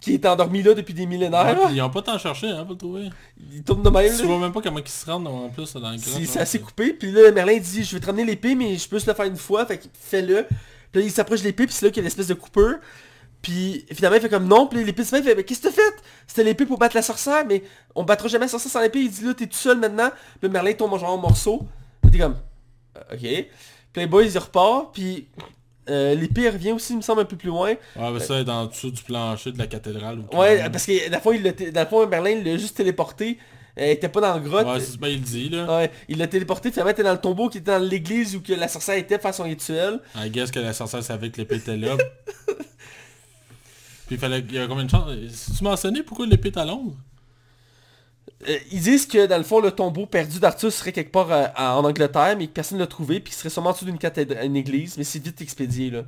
qui 0.00 0.14
est 0.14 0.26
endormi 0.26 0.62
là 0.62 0.72
depuis 0.74 0.94
des 0.94 1.06
millénaires. 1.06 1.56
ils 1.70 1.80
ont 1.82 1.90
pas 1.90 2.02
tant 2.02 2.18
cherché 2.18 2.48
hein, 2.48 2.64
pour 2.64 2.72
le 2.72 2.78
trouver. 2.78 3.10
Il 3.52 3.62
tourne 3.62 3.82
de 3.82 3.90
même. 3.90 4.16
Tu 4.16 4.24
vois 4.24 4.38
même 4.38 4.52
pas 4.52 4.62
comment 4.62 4.78
ils 4.78 4.88
se 4.88 5.04
rendent 5.04 5.28
en 5.28 5.50
plus 5.50 5.72
dans 5.74 5.90
le 5.90 5.98
C'est 5.98 6.24
c'est 6.24 6.40
assez 6.40 6.58
coupé. 6.58 6.94
Puis 6.94 7.12
là, 7.12 7.30
Merlin 7.32 7.58
dit, 7.58 7.84
je 7.84 7.94
vais 7.94 8.00
te 8.00 8.06
ramener 8.06 8.24
l'épée, 8.24 8.54
mais 8.54 8.76
je 8.76 8.88
peux 8.88 8.96
juste 8.96 9.08
le 9.08 9.14
faire 9.14 9.26
une 9.26 9.36
fois. 9.36 9.66
Fait 9.66 9.88
fais-le. 9.92 10.46
Puis 10.90 11.02
là, 11.02 11.06
il 11.06 11.10
s'approche 11.12 11.40
de 11.40 11.44
l'épée, 11.44 11.66
puis 11.66 11.74
c'est 11.74 11.84
là 11.84 11.90
qu'il 11.90 11.98
y 11.98 12.00
a 12.00 12.04
l'espèce 12.04 12.26
de 12.28 12.34
coupeur. 12.34 12.76
Puis 13.42 13.86
finalement, 13.92 14.16
il 14.16 14.22
fait 14.22 14.28
comme 14.28 14.48
non. 14.48 14.66
Puis 14.66 14.82
l'épée 14.82 15.04
se 15.04 15.10
fait, 15.10 15.18
il 15.18 15.24
fait, 15.24 15.34
mais 15.34 15.44
qu'est-ce 15.44 15.60
que 15.60 15.68
t'as 15.68 15.74
fait? 15.74 15.94
C'était 16.26 16.44
l'épée 16.44 16.66
pour 16.66 16.78
battre 16.78 16.96
la 16.96 17.02
sorcière, 17.02 17.44
mais 17.46 17.62
on 17.94 18.02
battra 18.02 18.28
jamais 18.28 18.46
la 18.46 18.50
sorcière 18.50 18.72
sans 18.72 18.80
l'épée. 18.80 19.00
Il 19.00 19.10
dit 19.10 19.24
là, 19.24 19.34
t'es 19.34 19.46
tout 19.46 19.56
seul 19.56 19.78
maintenant. 19.78 20.10
Puis 20.40 20.48
Merlin 20.48 20.72
tombe 20.72 20.98
genre 20.98 21.10
en 21.10 21.18
morceaux. 21.18 21.66
T'es 22.10 22.18
comme, 22.18 22.36
euh, 22.96 23.46
ok. 23.94 24.08
Boys, 24.08 24.24
ils 24.24 24.38
repartent. 24.38 24.94
Puis 24.94 25.28
euh, 25.90 26.14
l'épée 26.14 26.48
revient 26.48 26.72
aussi, 26.72 26.92
il 26.92 26.96
me 26.96 27.02
semble, 27.02 27.20
un 27.22 27.24
peu 27.24 27.36
plus 27.36 27.48
loin. 27.48 27.70
Ouais, 27.96 28.10
mais 28.12 28.20
ça 28.20 28.38
est 28.40 28.48
en 28.48 28.66
dessous 28.66 28.90
du 28.90 29.02
plancher 29.02 29.52
de 29.52 29.58
la 29.58 29.66
cathédrale. 29.66 30.20
ou 30.20 30.36
Ouais, 30.38 30.68
parce 30.70 30.86
que 30.86 31.08
dans 31.10 31.16
le 31.18 31.22
fond, 31.22 31.32
il 31.32 31.42
l'a 31.42 31.52
té- 31.52 31.70
dans 31.72 31.80
le 31.82 31.86
fond, 31.86 32.06
Merlin, 32.06 32.30
il 32.30 32.44
l'a 32.44 32.56
juste 32.56 32.76
téléporté. 32.76 33.38
Euh, 33.78 33.86
il 33.86 33.90
était 33.90 34.08
pas 34.08 34.20
dans 34.20 34.34
la 34.34 34.40
grotte. 34.40 34.66
Ouais, 34.66 34.80
c'est- 34.80 34.98
ben, 34.98 35.08
il 35.08 35.20
dit 35.20 35.48
là. 35.48 35.76
Ouais, 35.78 35.90
il 36.08 36.18
l'a 36.18 36.26
téléporté, 36.26 36.70
finalement, 36.70 36.90
il 36.90 36.92
était 36.92 37.02
dans 37.04 37.12
le 37.12 37.20
tombeau 37.20 37.48
qui 37.48 37.58
était 37.58 37.70
dans 37.70 37.78
l'église 37.84 38.34
où 38.36 38.40
que 38.40 38.52
la 38.52 38.68
sorcière 38.68 38.96
était 38.96 39.16
pour 39.16 39.22
faire 39.22 39.34
son 39.34 39.44
rituel. 39.44 40.00
I 40.16 40.28
guess 40.30 40.50
que 40.50 40.58
la 40.60 40.72
sorcière 40.72 41.02
savait 41.02 41.30
que 41.30 41.36
l'épée 41.38 41.56
était 41.56 41.76
là. 41.76 41.96
Puis 44.06 44.16
il 44.16 44.18
fallait... 44.18 44.44
Il 44.48 44.54
y 44.54 44.58
a 44.58 44.66
combien 44.66 44.84
de 44.84 44.90
chances 44.90 45.12
Tu 45.56 45.62
mentionné 45.64 46.02
pourquoi 46.02 46.26
l'épée 46.26 46.48
est 46.48 46.58
à 46.58 46.64
Londres? 46.64 46.96
Euh, 48.48 48.56
ils 48.72 48.80
disent 48.80 49.06
que 49.06 49.26
dans 49.26 49.36
le 49.36 49.44
fond, 49.44 49.60
le 49.60 49.70
tombeau 49.70 50.06
perdu 50.06 50.38
d'Arthur 50.40 50.72
serait 50.72 50.92
quelque 50.92 51.12
part 51.12 51.30
euh, 51.30 51.46
à- 51.54 51.76
en 51.76 51.84
Angleterre, 51.84 52.36
mais 52.38 52.46
que 52.46 52.52
personne 52.52 52.78
ne 52.78 52.82
l'a 52.82 52.86
trouvé, 52.86 53.20
puis 53.20 53.30
qu'il 53.32 53.38
serait 53.38 53.50
sûrement 53.50 53.70
en 53.70 53.72
dessous 53.72 53.84
d'une 53.84 53.98
cathédrale, 53.98 54.46
une 54.46 54.56
église, 54.56 54.96
mais 54.96 55.04
c'est 55.04 55.22
vite 55.22 55.40
expédié 55.42 55.90
là. 55.90 56.02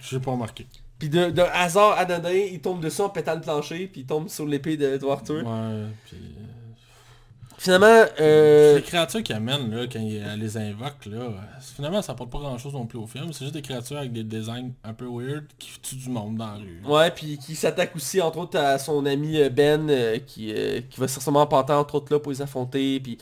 J'ai 0.00 0.18
pas 0.18 0.32
remarqué. 0.32 0.66
Puis 0.98 1.08
de, 1.08 1.30
de 1.30 1.42
hasard 1.42 1.96
anodin, 1.98 2.32
il 2.32 2.60
tombe 2.60 2.80
dessus 2.80 3.02
en 3.02 3.08
pétant 3.10 3.34
le 3.34 3.40
plancher, 3.40 3.86
puis 3.86 4.00
il 4.00 4.06
tombe 4.06 4.28
sur 4.28 4.46
l'épée 4.46 4.76
de, 4.76 4.96
de 4.96 5.06
Arthur. 5.06 5.46
Ouais, 5.46 5.84
puis... 6.06 6.16
Finalement, 7.58 8.04
euh, 8.20 8.76
Les 8.76 8.82
créatures 8.82 9.22
qu'ils 9.22 9.34
amènent 9.34 9.70
là, 9.74 9.86
quand 9.90 9.98
ils- 9.98 10.16
elle 10.16 10.38
les 10.40 10.56
invoque 10.58 11.06
là, 11.06 11.30
finalement 11.74 12.02
ça 12.02 12.12
apporte 12.12 12.30
pas 12.30 12.38
grand 12.38 12.58
chose 12.58 12.74
non 12.74 12.86
plus 12.86 12.98
au 12.98 13.06
film. 13.06 13.32
C'est 13.32 13.44
juste 13.44 13.54
des 13.54 13.62
créatures 13.62 13.96
avec 13.96 14.12
des 14.12 14.24
designs 14.24 14.70
un 14.84 14.92
peu 14.92 15.06
weird 15.06 15.44
qui 15.58 15.70
tuent 15.80 15.96
du 15.96 16.08
monde 16.10 16.36
dans 16.36 16.48
la 16.52 16.54
rue. 16.58 16.82
ouais, 16.84 17.10
puis 17.10 17.38
qui 17.38 17.54
s'attaque 17.56 17.96
aussi 17.96 18.20
entre 18.20 18.38
autres 18.38 18.58
à 18.58 18.78
son 18.78 19.04
ami 19.06 19.38
euh, 19.40 19.48
Ben, 19.48 19.88
euh, 19.88 20.18
qui, 20.18 20.52
euh, 20.52 20.80
qui 20.90 21.00
va 21.00 21.08
sûrement 21.08 21.46
porter 21.46 21.72
entre 21.72 21.94
autres 21.94 22.12
là 22.12 22.20
pour 22.20 22.30
les 22.30 22.42
affronter, 22.42 23.00
puis 23.00 23.16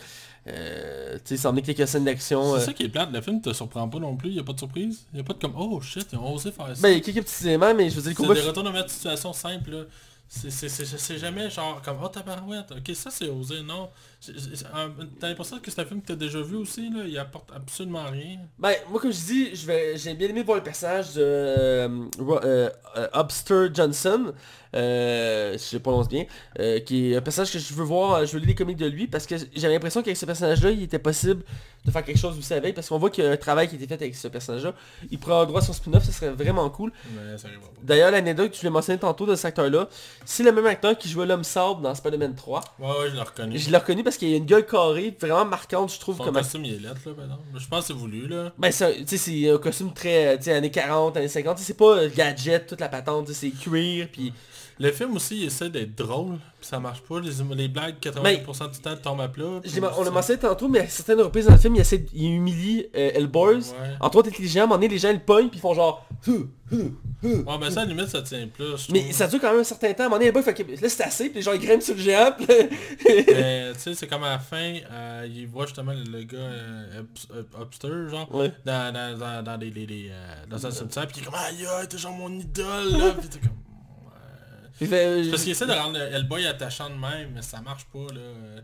euh, 0.48 1.14
tu 1.18 1.20
sais, 1.24 1.36
s'en 1.38 1.54
est 1.56 1.62
quelques 1.62 1.86
scènes 1.88 2.04
d'action. 2.04 2.54
C'est 2.56 2.62
euh. 2.62 2.64
ça 2.66 2.72
qui 2.72 2.82
est 2.82 2.88
plate, 2.88 3.10
le 3.12 3.20
film 3.20 3.40
te 3.40 3.52
surprend 3.52 3.88
pas 3.88 3.98
non 4.00 4.16
plus, 4.16 4.30
y 4.30 4.40
a 4.40 4.42
pas 4.44 4.52
de 4.52 4.58
surprise. 4.58 5.06
Y 5.14 5.20
a 5.20 5.22
pas 5.22 5.32
de 5.34 5.38
comme 5.38 5.54
oh 5.56 5.80
shit, 5.80 6.06
ils 6.12 6.18
ont 6.18 6.34
osé 6.34 6.50
faire 6.52 6.66
ça. 6.76 6.82
Ben, 6.82 6.90
il 6.90 6.94
y 6.94 6.98
a 6.98 7.00
quelques 7.00 7.24
petits 7.24 7.46
éléments, 7.46 7.72
mais 7.74 7.88
je 7.88 7.94
veux 7.94 8.02
dire, 8.02 8.10
le 8.10 8.16
c'est 8.16 8.22
combat... 8.22 8.34
des 8.34 8.40
retournements 8.48 8.82
de 8.82 8.88
situation 8.88 9.32
simples 9.32 9.70
là. 9.70 9.82
C'est- 10.26 10.50
C'est 10.50 10.68
c'est- 10.70 10.98
c'est 10.98 11.18
jamais 11.18 11.48
genre 11.50 11.80
comme 11.84 11.98
oh 12.02 12.08
tabarouette, 12.08 12.72
ok 12.72 12.94
ça 12.96 13.10
c'est 13.10 13.28
osé, 13.28 13.62
non. 13.62 13.88
Euh, 14.28 14.88
T'as 15.20 15.28
l'impression 15.28 15.58
que 15.58 15.70
c'est 15.70 15.80
un 15.80 15.84
film 15.84 16.00
que 16.02 16.08
t'as 16.08 16.14
déjà 16.16 16.40
vu 16.40 16.56
aussi 16.56 16.90
là, 16.90 17.02
il 17.06 17.18
apporte 17.18 17.50
absolument 17.54 18.04
rien. 18.04 18.38
Ben, 18.58 18.74
moi 18.90 19.00
comme 19.00 19.12
je 19.12 19.24
dis, 19.24 19.56
je 19.56 19.66
vais, 19.66 19.96
j'ai 19.96 20.14
bien 20.14 20.28
aimé 20.28 20.42
voir 20.42 20.58
le 20.58 20.62
personnage 20.64 21.14
de 21.14 21.22
euh, 21.22 21.88
euh, 22.20 22.70
euh, 22.96 23.08
Obster 23.12 23.68
Johnson, 23.72 24.32
euh, 24.74 25.56
si 25.58 25.76
je 25.76 25.80
prononce 25.80 26.08
bien, 26.08 26.24
euh, 26.58 26.80
qui 26.80 27.12
est 27.12 27.16
un 27.16 27.20
personnage 27.20 27.52
que 27.52 27.58
je 27.58 27.74
veux 27.74 27.84
voir, 27.84 28.14
euh, 28.14 28.26
je 28.26 28.32
veux 28.32 28.38
lire 28.38 28.48
les 28.48 28.54
comics 28.54 28.76
de 28.76 28.86
lui, 28.86 29.06
parce 29.06 29.26
que 29.26 29.36
j'avais 29.54 29.74
l'impression 29.74 30.02
qu'avec 30.02 30.16
ce 30.16 30.26
personnage-là, 30.26 30.70
il 30.70 30.82
était 30.82 30.98
possible 30.98 31.42
de 31.84 31.90
faire 31.90 32.02
quelque 32.02 32.18
chose 32.18 32.36
aussi 32.38 32.54
avec, 32.54 32.74
parce 32.74 32.88
qu'on 32.88 32.98
voit 32.98 33.10
qu'il 33.10 33.24
y 33.24 33.26
a 33.26 33.30
un 33.30 33.36
travail 33.36 33.68
qui 33.68 33.74
a 33.74 33.76
été 33.76 33.86
fait 33.86 34.02
avec 34.02 34.14
ce 34.14 34.26
personnage-là. 34.28 34.74
Il 35.10 35.18
avoir 35.22 35.46
droit 35.46 35.60
à 35.60 35.64
son 35.64 35.72
spin-off, 35.72 36.04
ce 36.04 36.12
serait 36.12 36.30
vraiment 36.30 36.68
cool. 36.70 36.92
D'ailleurs, 37.82 38.10
l'anecdote 38.10 38.50
que 38.52 38.56
je 38.56 38.62
l'ai 38.62 38.70
mentionné 38.70 38.98
tantôt 38.98 39.26
de 39.26 39.34
cet 39.34 39.46
acteur-là, 39.46 39.88
c'est 40.24 40.42
le 40.42 40.52
même 40.52 40.66
acteur 40.66 40.96
qui 40.96 41.08
jouait 41.08 41.26
l'homme 41.26 41.44
sable 41.44 41.82
dans 41.82 41.94
Spider-Man 41.94 42.34
3. 42.34 42.60
Ouais 42.78 42.86
ouais 42.86 43.10
je 43.10 43.14
l'ai 43.14 43.20
reconnu. 43.20 43.58
Je 43.58 43.70
l'ai 43.70 43.76
reconnu 43.76 44.02
parce 44.02 44.13
qu'il 44.18 44.32
a 44.34 44.36
une 44.36 44.44
gueule 44.46 44.66
carrée, 44.66 45.16
vraiment 45.20 45.44
marquante, 45.44 45.92
je 45.92 45.98
trouve, 46.00 46.16
Son 46.16 46.24
comme 46.24 46.34
costume 46.34 46.64
il 46.64 46.74
est 46.74 46.78
lettre 46.78 47.00
là 47.06 47.12
par 47.14 47.24
exemple. 47.24 47.42
Je 47.56 47.66
pense 47.68 47.80
que 47.80 47.86
c'est 47.88 47.92
voulu 47.98 48.26
là. 48.28 48.52
Ben 48.58 48.70
tu 48.70 48.76
sais, 48.76 49.16
c'est 49.16 49.50
un 49.50 49.58
costume 49.58 49.92
très, 49.92 50.36
tu 50.38 50.44
sais, 50.44 50.52
années 50.52 50.70
40, 50.70 51.16
années 51.16 51.28
50, 51.28 51.56
tu 51.56 51.62
sais, 51.62 51.66
c'est 51.68 51.76
pas 51.76 51.96
euh, 51.98 52.10
gadget, 52.14 52.66
toute 52.66 52.80
la 52.80 52.88
patente, 52.88 53.28
c'est 53.32 53.50
cuir, 53.50 54.08
puis 54.12 54.32
Le 54.80 54.90
film 54.90 55.14
aussi, 55.14 55.36
il 55.42 55.44
essaie 55.44 55.70
d'être 55.70 55.94
drôle, 55.94 56.36
puis 56.58 56.66
ça 56.68 56.80
marche 56.80 57.00
pas. 57.02 57.20
Les, 57.20 57.30
les 57.54 57.68
blagues, 57.68 57.94
80% 58.00 58.22
Mais- 58.24 58.38
du 58.72 58.78
temps, 58.80 58.96
tombent 59.00 59.20
à 59.20 59.28
plat. 59.28 59.60
On 59.96 60.02
l'a 60.02 60.10
mentionné 60.10 60.40
tantôt, 60.40 60.66
mais 60.66 60.80
à 60.80 60.88
certaines 60.88 61.20
reprises 61.20 61.46
dans 61.46 61.52
le 61.52 61.58
film, 61.58 61.76
il, 61.76 61.80
essaie, 61.80 62.04
il 62.12 62.32
humilie 62.32 62.86
euh, 62.96 63.10
Hellboys. 63.14 63.56
Ouais. 63.58 63.96
Entre 64.00 64.16
autres, 64.18 64.28
avec 64.28 64.40
les 64.40 64.48
géants, 64.48 64.62
à 64.62 64.64
un 64.64 64.66
moment 64.66 64.76
donné, 64.76 64.88
les 64.88 64.98
gens 64.98 65.10
ils 65.10 65.14
le 65.14 65.20
pognent, 65.20 65.48
puis 65.48 65.58
ils 65.58 65.60
font 65.60 65.74
genre... 65.74 66.04
Ouais, 67.28 67.58
ben 67.58 67.70
ça, 67.70 67.80
à 67.80 67.84
la 67.84 67.90
limite, 67.92 68.08
ça 68.08 68.22
tient 68.22 68.46
plus. 68.48 68.88
Mais 68.90 69.12
ça 69.12 69.26
dure 69.26 69.40
quand 69.40 69.50
même 69.50 69.60
un 69.60 69.64
certain 69.64 69.92
temps. 69.94 70.02
À 70.04 70.06
un 70.06 70.08
moment 70.10 70.18
donné, 70.24 70.42
fait 70.42 70.54
que 70.54 70.62
là 70.62 70.88
c'est 70.88 71.02
assez, 71.02 71.24
puis 71.30 71.36
les 71.36 71.42
gens 71.42 71.52
ils 71.52 71.60
grimpent 71.60 71.82
sur 71.82 71.94
le 71.94 72.00
géant, 72.00 72.32
puis 72.36 72.46
Mais 73.06 73.72
tu 73.74 73.80
sais, 73.80 73.94
c'est 73.94 74.06
comme 74.06 74.24
à 74.24 74.30
la 74.30 74.38
fin, 74.38 74.74
euh, 74.90 75.26
il 75.28 75.46
voit 75.46 75.66
justement 75.66 75.92
le, 75.92 76.22
gars 76.24 76.36
euh, 76.38 77.02
Upster, 77.60 78.08
genre, 78.10 78.32
Ouais. 78.34 78.52
dans, 78.64 78.92
dans, 78.92 79.18
dans, 79.18 79.42
dans, 79.42 79.56
les, 79.60 79.70
les, 79.70 79.86
les, 79.86 80.08
euh, 80.10 80.46
dans 80.48 80.66
un 80.66 80.70
cimetière, 80.70 81.06
puis 81.06 81.16
il 81.18 81.22
est 81.22 81.24
comme 81.26 81.34
Aïe 81.34 81.66
aïe, 81.66 81.88
t'es 81.88 81.98
genre 81.98 82.12
mon 82.12 82.32
idole, 82.38 82.92
là, 82.92 83.14
puis 83.18 83.28
t'es 83.28 83.38
comme... 83.38 84.88
fait, 84.88 85.06
euh, 85.06 85.30
Parce 85.30 85.42
qu'il 85.42 85.52
essaie 85.52 85.66
de 85.66 85.72
rendre 85.72 85.98
le 85.98 86.04
Hellboy 86.14 86.46
attachant 86.46 86.90
de 86.90 86.94
même, 86.96 87.30
mais 87.34 87.42
ça 87.42 87.60
marche 87.60 87.84
pas, 87.92 88.12
là. 88.12 88.20
euh. 88.20 88.60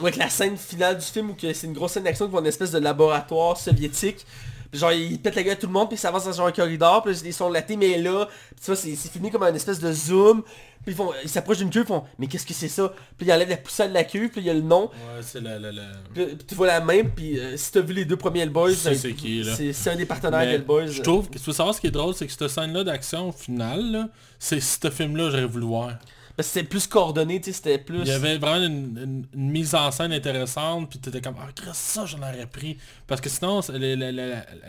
Avec 0.00 0.16
la 0.16 0.28
scène 0.28 0.56
finale 0.56 0.98
du 0.98 1.04
film 1.04 1.30
où 1.30 1.36
c'est 1.40 1.64
une 1.64 1.72
grosse 1.72 1.92
scène 1.92 2.04
d'action 2.04 2.26
qui 2.28 2.32
va 2.32 2.38
une 2.40 2.46
espèce 2.46 2.70
de 2.70 2.78
laboratoire 2.78 3.56
soviétique. 3.56 4.24
Puis 4.70 4.80
genre 4.80 4.92
il 4.92 5.18
pète 5.18 5.34
la 5.34 5.42
gueule 5.42 5.52
à 5.54 5.56
tout 5.56 5.66
le 5.66 5.72
monde 5.72 5.88
puis 5.88 5.96
ça 5.96 6.08
avance 6.08 6.24
dans 6.26 6.32
genre 6.32 6.46
un 6.46 6.52
corridor 6.52 7.02
puis 7.02 7.14
là, 7.14 7.20
ils 7.24 7.32
sont 7.32 7.48
latés 7.48 7.76
mais 7.76 7.96
là 7.98 8.26
puis 8.26 8.60
tu 8.60 8.66
vois 8.66 8.76
c'est 8.76 8.94
c'est 8.96 9.10
filmé 9.10 9.30
comme 9.30 9.42
un 9.42 9.54
espèce 9.54 9.80
de 9.80 9.90
zoom 9.92 10.42
puis 10.84 10.92
ils 10.92 10.94
font 10.94 11.10
ils 11.22 11.28
s'approchent 11.28 11.58
d'une 11.58 11.70
queue 11.70 11.80
ils 11.80 11.86
font 11.86 12.04
mais 12.18 12.26
qu'est-ce 12.26 12.44
que 12.44 12.52
c'est 12.52 12.68
ça 12.68 12.92
puis 13.16 13.26
ils 13.26 13.32
enlèvent 13.32 13.48
la 13.48 13.56
poussière 13.56 13.88
de 13.88 13.94
la 13.94 14.04
queue 14.04 14.28
puis 14.30 14.42
il 14.42 14.46
y 14.46 14.50
a 14.50 14.54
le 14.54 14.60
nom. 14.60 14.84
Ouais, 14.84 15.22
c'est 15.22 15.40
la... 15.40 15.58
la, 15.58 15.72
la... 15.72 15.82
puis, 16.12 16.26
puis 16.26 16.44
tu 16.46 16.54
vois 16.54 16.66
la 16.66 16.80
même 16.80 17.10
puis 17.10 17.38
euh, 17.38 17.56
si 17.56 17.72
t'as 17.72 17.80
vu 17.80 17.94
les 17.94 18.04
deux 18.04 18.16
premiers 18.16 18.40
Hellboys 18.40 18.76
euh, 18.86 18.94
c'est 18.94 19.72
c'est 19.72 19.90
un 19.90 19.96
des 19.96 20.06
partenaires 20.06 20.44
d'Hellboys. 20.44 20.88
Je 20.88 21.02
trouve 21.02 21.30
que 21.30 21.38
tu 21.38 21.44
veux 21.44 21.52
savoir 21.52 21.74
ce 21.74 21.80
qui 21.80 21.86
est 21.86 21.90
drôle, 21.90 22.14
c'est 22.14 22.26
que 22.26 22.32
cette 22.32 22.48
scène-là 22.48 22.84
d'action 22.84 23.30
au 23.30 23.32
final, 23.32 23.90
là, 23.90 24.08
c'est 24.38 24.60
ce 24.60 24.90
film-là 24.90 25.30
j'aurais 25.30 25.46
voulu 25.46 25.66
voir. 25.66 25.92
Parce 26.38 26.48
que 26.48 26.54
c'était 26.54 26.66
plus 26.68 26.86
coordonné 26.86 27.38
tu 27.40 27.50
sais 27.50 27.56
c'était 27.56 27.76
plus 27.78 27.98
Il 28.02 28.06
y 28.08 28.12
avait 28.12 28.38
vraiment 28.38 28.64
une, 28.64 28.96
une- 28.96 29.26
une 29.34 29.50
mise 29.50 29.74
en 29.74 29.90
scène 29.90 30.12
intéressante, 30.12 30.88
puis 30.88 30.98
t'étais 31.00 31.20
comme 31.20 31.34
Ah 31.38 31.48
Chris, 31.54 31.68
ça 31.74 32.06
j'en 32.06 32.18
aurais 32.18 32.46
pris. 32.46 32.78
Parce 33.06 33.20
que 33.20 33.28
sinon, 33.28 33.60
les- 33.74 33.96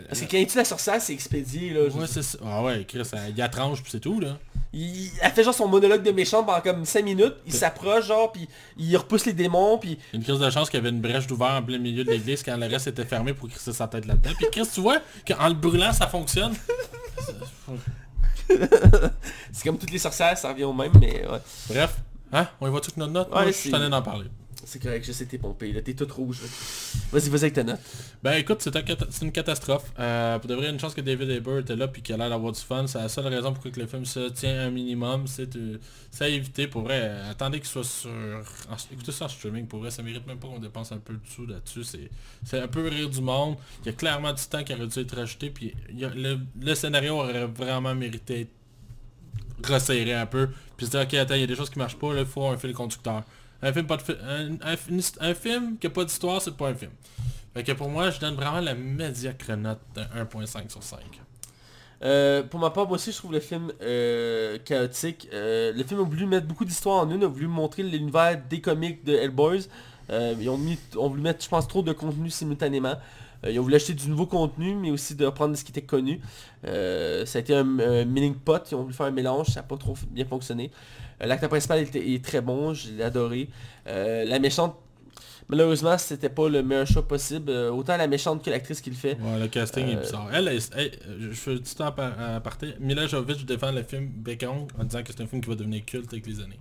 parce 0.08 0.20
que 0.20 0.30
quand 0.30 0.36
il 0.38 0.46
tue 0.48 0.58
la 0.58 0.64
sorcière 0.64 1.00
c'est 1.00 1.12
expédié 1.14 1.72
là 1.72 1.82
Ouais, 1.84 2.06
c'est 2.08 2.22
ça. 2.22 2.38
Ah 2.44 2.62
ouais, 2.64 2.84
Chris, 2.86 3.02
il 3.30 3.36
y 3.38 3.40
a 3.42 3.48
tranche 3.48 3.80
puis 3.82 3.90
c'est 3.92 4.00
tout 4.00 4.18
là. 4.20 4.36
il, 4.72 5.10
elle 5.22 5.30
fait 5.32 5.44
genre 5.44 5.54
son 5.54 5.68
monologue 5.68 6.02
de 6.02 6.10
méchant 6.10 6.42
pendant 6.44 6.60
comme 6.60 6.84
5 6.84 7.04
minutes 7.04 7.34
il 7.46 7.52
s'approche 7.52 8.06
genre 8.06 8.32
puis 8.32 8.48
il 8.76 8.96
repousse 8.96 9.24
les 9.26 9.32
démons 9.32 9.78
puis 9.78 9.96
Une 10.12 10.22
crise 10.24 10.38
de 10.40 10.50
chance 10.50 10.68
qu'il 10.68 10.78
y 10.78 10.80
avait 10.82 10.90
une 10.90 11.00
brèche 11.00 11.26
d'ouvert 11.28 11.52
en 11.52 11.62
plein 11.62 11.78
milieu 11.78 12.02
de 12.04 12.10
l'église 12.10 12.42
quand 12.42 12.56
le 12.56 12.66
reste 12.66 12.88
était 12.88 13.04
fermé 13.04 13.32
pour 13.32 13.48
crisser 13.48 13.72
sa 13.72 13.86
tête 13.88 14.06
là-dedans. 14.06 14.30
Puis 14.36 14.46
Chris, 14.52 14.68
tu 14.74 14.80
vois 14.80 14.98
qu'en 15.26 15.48
le 15.48 15.54
brûlant 15.54 15.92
ça 15.92 16.08
fonctionne. 16.08 16.54
C'est 19.52 19.64
comme 19.64 19.78
toutes 19.78 19.90
les 19.90 19.98
sorcières, 19.98 20.36
ça 20.36 20.48
revient 20.50 20.64
au 20.64 20.72
même, 20.72 20.92
mais 21.00 21.26
ouais. 21.26 21.38
Bref, 21.68 21.96
hein, 22.32 22.46
on 22.60 22.68
y 22.68 22.70
va 22.72 22.80
tout 22.80 22.90
que 22.90 22.98
notre 22.98 23.12
note? 23.12 23.28
Ouais, 23.28 23.42
Moi, 23.42 23.46
je 23.46 23.52
suis 23.52 23.70
tanné 23.70 23.88
d'en 23.88 24.02
parler. 24.02 24.26
C'est 24.64 24.82
correct, 24.82 25.04
je 25.06 25.12
sais 25.12 25.26
t'es 25.26 25.38
pompé, 25.38 25.72
là, 25.72 25.80
t'es 25.80 25.94
toute 25.94 26.12
rouge. 26.12 26.40
Vas-y, 27.12 27.28
vas-y 27.28 27.42
avec 27.42 27.54
ta 27.54 27.64
note. 27.64 27.80
Ben 28.22 28.34
écoute, 28.34 28.60
c'est 28.62 29.24
une 29.24 29.32
catastrophe. 29.32 29.90
Euh, 29.98 30.38
pour 30.38 30.48
de 30.48 30.54
une 30.56 30.78
chance 30.78 30.94
que 30.94 31.00
David 31.00 31.30
Haber 31.30 31.60
était 31.60 31.76
là 31.76 31.88
puis 31.88 32.02
qu'il 32.02 32.14
a 32.14 32.18
l'air 32.18 32.30
d'avoir 32.30 32.52
du 32.52 32.60
fun. 32.60 32.86
C'est 32.86 32.98
la 32.98 33.08
seule 33.08 33.26
raison 33.26 33.52
pour 33.52 33.62
que 33.62 33.80
le 33.80 33.86
film 33.86 34.04
se 34.04 34.28
tient 34.30 34.66
un 34.66 34.70
minimum. 34.70 35.26
C'est 35.26 35.56
euh, 35.56 35.78
c'est 36.10 36.24
à 36.24 36.28
éviter 36.28 36.66
pour 36.66 36.82
vrai. 36.82 37.20
Attendez 37.28 37.58
qu'il 37.58 37.68
soit 37.68 37.84
sur... 37.84 38.10
en- 38.10 38.92
écoutez 38.92 39.12
ça 39.12 39.26
en 39.26 39.28
streaming. 39.28 39.66
Pour 39.66 39.80
vrai, 39.80 39.90
ça 39.90 40.02
mérite 40.02 40.26
même 40.26 40.38
pas 40.38 40.48
qu'on 40.48 40.58
dépense 40.58 40.92
un 40.92 40.98
peu 40.98 41.14
de 41.14 41.26
sous 41.26 41.46
là-dessus. 41.46 41.84
C'est 42.44 42.60
un 42.60 42.68
peu 42.68 42.86
rire 42.88 43.08
du 43.08 43.20
monde. 43.20 43.56
Il 43.82 43.86
y 43.86 43.88
a 43.88 43.92
clairement 43.92 44.32
du 44.32 44.42
temps 44.42 44.62
qui 44.62 44.74
aurait 44.74 44.86
dû 44.86 44.98
être 44.98 45.16
rajouté. 45.16 45.50
Puis 45.50 45.74
le, 45.90 46.74
scénario 46.74 47.14
aurait 47.14 47.46
vraiment 47.46 47.94
mérité 47.94 48.48
resserré 49.64 50.14
un 50.14 50.26
peu. 50.26 50.48
Puis 50.76 50.86
se 50.86 50.90
dire, 50.92 51.00
ok, 51.00 51.14
attends, 51.14 51.34
il 51.34 51.40
y 51.40 51.44
a 51.44 51.46
des 51.46 51.56
choses 51.56 51.70
qui 51.70 51.78
marchent 51.78 51.98
pas. 51.98 52.14
Il 52.16 52.26
faut 52.26 52.46
un 52.46 52.56
fil 52.56 52.72
conducteur. 52.72 53.22
Un 53.62 53.72
film, 53.72 53.86
pas 53.86 53.96
de 53.98 54.02
un, 54.26 54.56
un- 55.20 55.34
film 55.34 55.76
qui 55.78 55.86
a 55.86 55.90
pas 55.90 56.04
d'histoire, 56.04 56.40
c'est 56.40 56.56
pas 56.56 56.68
un 56.68 56.74
film. 56.74 56.92
Fait 57.54 57.62
que 57.62 57.72
pour 57.72 57.88
moi, 57.88 58.10
je 58.10 58.20
donne 58.20 58.34
vraiment 58.34 58.60
la 58.60 58.74
médiocre 58.74 59.52
note 59.56 59.80
de 59.94 60.00
1.5 60.00 60.70
sur 60.70 60.82
5. 60.82 61.00
Euh, 62.02 62.42
pour 62.42 62.58
ma 62.60 62.70
part, 62.70 62.86
moi 62.86 62.94
aussi, 62.94 63.12
je 63.12 63.18
trouve 63.18 63.32
le 63.32 63.40
film 63.40 63.70
euh, 63.82 64.56
chaotique. 64.64 65.28
Euh, 65.34 65.72
le 65.74 65.84
film 65.84 66.00
a 66.00 66.04
voulu 66.04 66.24
mettre 66.26 66.46
beaucoup 66.46 66.64
d'histoires 66.64 67.04
en 67.04 67.10
une, 67.10 67.22
a 67.24 67.26
voulu 67.26 67.48
montrer 67.48 67.82
l'univers 67.82 68.40
des 68.48 68.60
comics 68.60 69.04
de 69.04 69.14
Hellboys. 69.14 69.68
Ils 70.10 70.48
ont, 70.48 70.58
mis, 70.58 70.78
voulu 70.94 71.20
mettre, 71.22 71.44
je 71.44 71.48
pense, 71.48 71.68
trop 71.68 71.82
de 71.82 71.92
contenu 71.92 72.30
simultanément. 72.30 72.94
Ils 73.46 73.58
ont 73.58 73.62
voulu 73.62 73.76
acheter 73.76 73.94
du 73.94 74.08
nouveau 74.08 74.26
contenu, 74.26 74.74
mais 74.74 74.90
aussi 74.90 75.14
de 75.14 75.24
reprendre 75.24 75.56
ce 75.56 75.62
qui 75.62 75.70
était 75.70 75.82
connu. 75.82 76.20
Ça 76.64 76.70
a 76.70 77.38
été 77.38 77.54
un, 77.54 77.78
un 77.78 78.32
pot, 78.44 78.62
ils 78.70 78.74
ont 78.74 78.82
voulu 78.82 78.94
faire 78.94 79.06
un 79.06 79.12
mélange, 79.12 79.48
ça 79.48 79.60
n'a 79.60 79.62
pas 79.62 79.76
trop 79.76 79.94
bien 80.10 80.24
fonctionné. 80.24 80.70
L'acteur 81.20 81.48
principal 81.50 81.80
était- 81.80 82.12
est 82.14 82.24
très 82.24 82.40
bon, 82.40 82.72
je 82.74 82.90
l'ai 82.90 83.02
adoré. 83.02 83.48
Euh, 83.86 84.24
la 84.24 84.38
méchante, 84.38 84.76
malheureusement, 85.48 85.96
c'était 85.98 86.28
pas 86.28 86.48
le 86.48 86.62
meilleur 86.62 86.86
choix 86.86 87.06
possible. 87.06 87.50
Euh, 87.50 87.70
autant 87.70 87.96
la 87.96 88.06
méchante 88.06 88.42
que 88.44 88.50
l'actrice 88.50 88.80
qui 88.80 88.90
le 88.90 88.96
fait. 88.96 89.16
Ouais, 89.20 89.38
le 89.40 89.48
casting 89.48 89.86
est 89.88 89.96
Euh, 89.96 90.00
bizarre. 90.00 90.28
Elle, 90.32 90.58
je 90.58 91.30
fais 91.32 91.54
du 91.54 91.74
temps 91.74 91.86
à 91.96 92.40
partir. 92.40 92.74
Mila 92.80 93.06
Jovovich 93.06 93.44
défend 93.44 93.72
le 93.72 93.82
film 93.82 94.06
Beckham 94.08 94.66
en 94.78 94.84
disant 94.84 95.02
que 95.02 95.12
c'est 95.12 95.22
un 95.22 95.26
film 95.26 95.40
qui 95.42 95.48
va 95.50 95.56
devenir 95.56 95.84
culte 95.84 96.12
avec 96.12 96.26
les 96.26 96.40
années. 96.40 96.60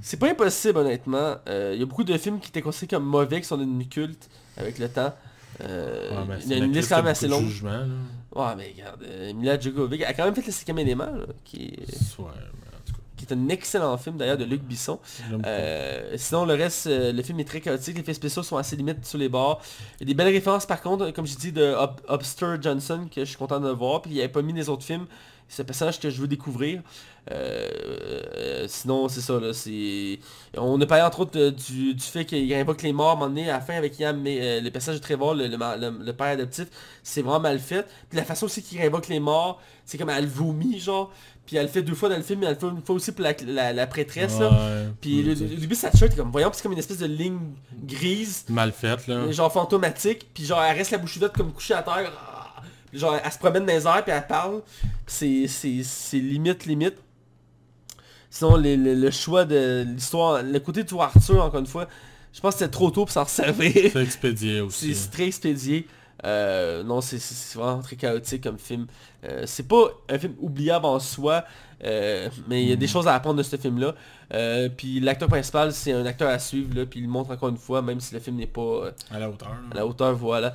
C'est 0.00 0.18
pas 0.18 0.28
impossible 0.30 0.78
honnêtement. 0.78 1.36
Euh, 1.48 1.72
Il 1.74 1.80
y 1.80 1.82
a 1.82 1.86
beaucoup 1.86 2.04
de 2.04 2.16
films 2.18 2.40
qui 2.40 2.48
étaient 2.48 2.62
considérés 2.62 2.96
comme 3.00 3.08
mauvais, 3.08 3.40
qui 3.40 3.46
sont 3.46 3.56
devenus 3.56 3.88
cultes 3.88 4.28
avec 4.56 4.78
le 4.78 4.88
temps. 4.88 5.14
Euh, 5.60 6.10
Ouais, 6.26 6.36
il 6.44 6.50
y 6.50 6.54
a 6.54 6.56
une 6.58 6.72
liste 6.72 6.88
quand 6.90 6.96
même 6.96 7.06
assez 7.06 7.26
longue. 7.28 7.46
jugement, 7.46 7.70
là. 7.70 7.86
Ouais 8.34 8.54
mais 8.56 8.72
regarde, 8.76 9.02
euh, 9.04 9.32
Mila 9.32 9.58
Djokovic 9.58 10.02
a 10.02 10.12
quand 10.12 10.24
même 10.24 10.34
fait 10.34 10.44
le 10.46 10.52
cinquième 10.52 10.78
élément, 10.80 11.06
là, 11.06 11.26
qui, 11.44 11.66
est, 11.68 12.18
Ouais, 12.20 12.26
est 13.28 13.34
un 13.34 13.48
excellent 13.48 13.96
film 13.96 14.16
d'ailleurs 14.16 14.36
de 14.36 14.44
Luc 14.44 14.62
Bisson. 14.62 14.98
Euh, 15.44 16.14
sinon 16.16 16.44
le 16.44 16.54
reste, 16.54 16.86
euh, 16.86 17.12
le 17.12 17.22
film 17.22 17.40
est 17.40 17.44
très 17.44 17.60
chaotique, 17.60 17.94
les 17.94 18.00
effets 18.00 18.14
spéciaux 18.14 18.42
sont 18.42 18.56
assez 18.56 18.76
limites 18.76 19.04
sur 19.04 19.18
les 19.18 19.28
bords. 19.28 19.60
Il 19.96 20.02
y 20.02 20.04
a 20.04 20.06
des 20.06 20.14
belles 20.14 20.32
références 20.32 20.66
par 20.66 20.80
contre, 20.80 21.10
comme 21.10 21.26
je 21.26 21.36
dis, 21.36 21.52
de 21.52 21.74
Upster 22.10 22.56
Johnson, 22.60 23.08
que 23.14 23.20
je 23.20 23.28
suis 23.28 23.36
content 23.36 23.60
de 23.60 23.70
voir, 23.70 24.02
puis 24.02 24.12
il 24.12 24.18
avait 24.18 24.28
pas 24.28 24.42
mis 24.42 24.52
les 24.52 24.68
autres 24.68 24.84
films. 24.84 25.06
C'est 25.48 25.62
un 25.62 25.64
personnage 25.64 25.98
que 25.98 26.10
je 26.10 26.20
veux 26.20 26.28
découvrir. 26.28 26.82
Euh, 27.30 28.64
sinon, 28.68 29.08
c'est 29.08 29.20
ça, 29.20 29.38
là, 29.38 29.52
c'est... 29.52 30.18
On 30.56 30.80
a 30.80 30.86
parlé 30.86 31.02
entre 31.04 31.20
autres 31.20 31.38
euh, 31.38 31.50
du, 31.50 31.94
du 31.94 32.02
fait 32.04 32.24
qu'il 32.24 32.52
invoque 32.54 32.82
les 32.82 32.92
morts 32.92 33.10
à 33.10 33.12
un 33.12 33.14
moment 33.16 33.28
donné, 33.28 33.48
à 33.50 33.54
la 33.54 33.60
fin 33.60 33.74
avec 33.74 33.98
Ian, 33.98 34.14
mais 34.14 34.38
euh, 34.40 34.60
le 34.60 34.70
personnage 34.70 35.00
de 35.00 35.04
Trevor, 35.04 35.34
le, 35.34 35.46
le, 35.46 35.56
le- 35.56 36.04
le 36.04 36.12
père 36.12 36.28
adoptif, 36.28 36.66
c'est 37.02 37.22
vraiment 37.22 37.40
mal 37.40 37.58
fait. 37.58 37.86
Puis 38.08 38.18
la 38.18 38.24
façon 38.24 38.46
aussi 38.46 38.62
qu'il 38.62 38.80
invoque 38.82 39.08
les 39.08 39.20
morts, 39.20 39.60
c'est 39.84 39.98
comme 39.98 40.10
elle 40.10 40.26
vomit, 40.26 40.78
genre. 40.80 41.12
Puis 41.46 41.56
elle 41.56 41.62
le 41.64 41.68
fait 41.68 41.82
deux 41.82 41.94
fois 41.94 42.08
dans 42.10 42.16
le 42.16 42.22
film, 42.22 42.40
mais 42.40 42.46
elle 42.46 42.54
le 42.54 42.58
fait 42.58 42.66
une 42.66 42.82
fois 42.84 42.94
aussi 42.96 43.12
pour 43.12 43.22
la, 43.24 43.32
la, 43.46 43.72
la 43.72 43.86
prêtresse, 43.86 44.38
là. 44.38 44.50
Puis 45.00 45.22
le, 45.22 45.34
début, 45.34 45.74
sa 45.74 45.90
t-shirt, 45.90 46.10
t'es 46.10 46.16
comme, 46.18 46.30
voyons, 46.30 46.50
c'est 46.52 46.62
comme 46.62 46.72
une 46.72 46.78
espèce 46.78 46.98
de 46.98 47.06
ligne 47.06 47.38
grise, 47.84 48.44
Mal 48.50 48.72
faite, 48.72 49.06
là. 49.06 49.30
genre 49.32 49.50
fantomatique, 49.52 50.26
puis 50.34 50.44
genre 50.44 50.62
elle 50.62 50.76
reste 50.76 50.90
la 50.90 50.98
bouche 50.98 51.16
ouverte 51.16 51.34
comme 51.36 51.52
couchée 51.52 51.74
à 51.74 51.82
terre. 51.82 52.12
Genre 52.92 53.16
elle 53.22 53.32
se 53.32 53.38
promène 53.38 53.66
dans 53.66 53.72
les 53.72 53.86
airs, 53.86 54.02
puis 54.04 54.12
elle 54.12 54.26
parle. 54.26 54.62
C'est, 55.06 55.46
limite, 56.14 56.66
limite. 56.66 56.94
Sinon, 58.30 58.56
les- 58.56 58.76
le, 58.76 58.94
le 58.94 59.10
choix 59.10 59.44
de 59.44 59.84
l'histoire, 59.88 60.42
le 60.42 60.58
côté 60.60 60.84
de 60.84 60.94
Arthur, 60.96 61.42
encore 61.42 61.60
une 61.60 61.66
fois, 61.66 61.88
je 62.32 62.40
pense 62.40 62.54
que 62.54 62.58
c'était 62.60 62.70
trop 62.70 62.90
tôt 62.90 63.04
pour 63.06 63.10
s'en 63.10 63.24
servir. 63.24 63.72
C'est 63.92 64.02
expédié 64.02 64.60
aussi. 64.62 64.88
C'est 64.88 65.00
c'est 65.02 65.10
très 65.10 65.24
expédié. 65.26 65.86
Euh, 66.24 66.82
non, 66.82 67.00
c'est- 67.00 67.54
vraiment 67.56 67.80
très 67.80 67.96
chaotique 67.96 68.42
comme 68.42 68.58
film. 68.58 68.86
Euh, 69.24 69.44
c'est 69.46 69.66
pas 69.68 69.84
un 70.08 70.18
film 70.18 70.34
oubliable 70.40 70.84
en 70.84 70.98
soi, 70.98 71.44
euh, 71.84 72.28
mais 72.48 72.62
il 72.64 72.68
y 72.68 72.72
a 72.72 72.76
des 72.76 72.86
Mm. 72.86 72.90
choses 72.90 73.08
à 73.08 73.14
apprendre 73.14 73.36
de 73.38 73.42
ce 73.44 73.56
film-là. 73.56 73.94
Puis 74.76 75.00
l'acteur 75.00 75.28
principal, 75.28 75.72
c'est 75.72 75.92
un 75.92 76.04
acteur 76.04 76.28
à 76.28 76.38
suivre, 76.38 76.74
là, 76.76 76.84
puis 76.86 77.00
il 77.00 77.04
le 77.04 77.08
montre 77.08 77.30
encore 77.30 77.48
une 77.48 77.56
fois, 77.56 77.82
même 77.82 78.00
si 78.00 78.12
le 78.14 78.20
film 78.20 78.36
n'est 78.36 78.46
pas 78.46 78.90
À 79.12 79.18
la 79.20 79.30
hauteur. 79.30 79.56
à 79.70 79.74
la 79.74 79.86
hauteur, 79.86 80.14
voilà. 80.16 80.54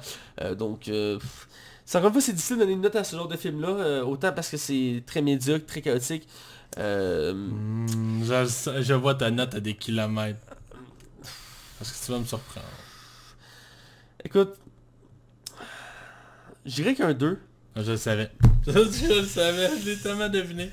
Donc, 0.58 0.90
euh, 0.90 1.18
pff, 1.18 1.48
c'est 1.86 1.98
encore 1.98 2.08
une 2.10 2.14
fois, 2.14 2.22
c'est 2.22 2.34
difficile 2.34 2.56
de 2.58 2.62
donner 2.62 2.74
une 2.74 2.82
note 2.82 2.96
à 2.96 3.04
ce 3.04 3.16
genre 3.16 3.28
de 3.28 3.38
film-là, 3.38 3.68
euh, 3.70 4.04
autant 4.04 4.32
parce 4.32 4.50
que 4.50 4.58
c'est 4.58 5.04
très 5.06 5.22
médiocre, 5.22 5.66
très 5.66 5.82
chaotique. 5.82 6.28
Euh, 6.78 7.34
Hmm, 7.34 8.24
je, 8.24 8.82
je 8.82 8.94
vois 8.94 9.16
ta 9.16 9.30
note 9.32 9.54
à 9.56 9.60
des 9.60 9.76
kilomètres. 9.76 10.40
Parce 11.80 11.92
que 11.92 12.06
tu 12.06 12.12
vas 12.12 12.20
me 12.20 12.26
surprendre. 12.26 12.66
écoute, 14.24 14.56
je 16.66 16.76
dirais 16.76 16.96
qu'un 16.96 17.14
2. 17.14 17.38
Ah, 17.76 17.84
Je 17.84 17.92
le 17.92 17.98
savais. 17.98 18.32
je 18.68 18.72
le 19.20 19.26
savais, 19.26 19.70
je 19.82 19.86
l'ai 19.90 19.98
tellement 19.98 20.30
deviné. 20.30 20.72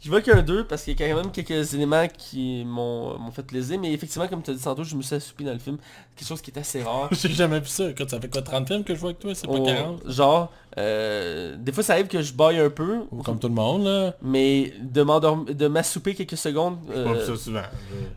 Je 0.00 0.08
vois 0.10 0.20
qu'un 0.22 0.42
2 0.42 0.62
parce 0.64 0.84
qu'il 0.84 0.98
y 0.98 1.02
a 1.02 1.08
quand 1.08 1.22
même 1.22 1.32
quelques 1.32 1.74
éléments 1.74 2.06
qui 2.16 2.64
m'ont 2.64 3.18
m'ont 3.18 3.32
fait 3.32 3.42
plaisir, 3.42 3.80
mais 3.80 3.92
effectivement, 3.92 4.28
comme 4.28 4.42
tu 4.42 4.52
as 4.52 4.54
dit 4.54 4.62
tantôt, 4.62 4.84
je 4.84 4.94
me 4.94 5.02
suis 5.02 5.16
assoupi 5.16 5.42
dans 5.42 5.52
le 5.52 5.58
film. 5.58 5.76
Quelque 6.14 6.28
chose 6.28 6.40
qui 6.40 6.52
est 6.52 6.58
assez 6.58 6.82
rare. 6.84 7.08
J'ai 7.12 7.28
jamais 7.30 7.58
vu 7.58 7.66
ça. 7.66 7.90
Écoute, 7.90 8.08
ça 8.08 8.20
fait 8.20 8.28
quoi 8.28 8.42
30 8.42 8.68
films 8.68 8.84
que 8.84 8.94
je 8.94 9.00
vois 9.00 9.10
avec 9.10 9.18
toi, 9.18 9.34
c'est 9.34 9.48
pas 9.48 9.54
On- 9.54 9.64
40 9.64 10.08
genre, 10.08 10.52
euh, 10.78 11.56
des 11.58 11.72
fois 11.72 11.82
ça 11.82 11.94
arrive 11.94 12.06
que 12.06 12.22
je 12.22 12.32
baille 12.32 12.60
un 12.60 12.70
peu, 12.70 12.98
Ou 13.10 13.22
Comme 13.24 13.40
tout 13.40 13.48
le 13.48 13.54
monde, 13.54 13.84
là. 13.84 14.14
mais 14.22 14.72
de 14.80 15.52
de 15.52 15.66
m'assouper 15.66 16.14
quelques 16.14 16.36
secondes, 16.36 16.78
euh, 16.90 17.26
ça 17.26 17.36
souvent. 17.36 17.62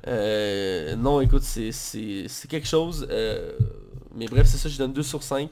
euh, 0.08 0.96
non 0.96 1.20
écoute, 1.22 1.44
c'est 1.44 1.72
c'est- 1.72 2.26
c'est 2.28 2.48
quelque 2.50 2.68
chose. 2.68 3.08
euh, 3.10 3.54
mais 4.16 4.26
bref, 4.28 4.46
c'est 4.46 4.58
ça, 4.58 4.70
je 4.70 4.78
donne 4.78 4.94
2 4.94 5.04
sur 5.04 5.24
5. 5.24 5.50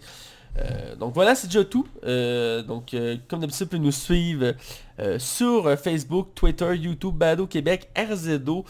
Euh, 0.57 0.95
donc 0.95 1.13
voilà, 1.13 1.35
c'est 1.35 1.47
déjà 1.47 1.63
tout. 1.63 1.87
Euh, 2.03 2.61
donc 2.63 2.93
euh, 2.93 3.15
comme 3.27 3.39
d'habitude, 3.39 3.63
vous 3.63 3.69
pouvez 3.69 3.79
nous 3.81 3.91
suivre 3.91 4.53
sur 5.17 5.79
Facebook, 5.79 6.29
Twitter, 6.35 6.75
YouTube, 6.75 7.15
Bado 7.15 7.47
Québec, 7.47 7.89
RZO, 7.97 8.65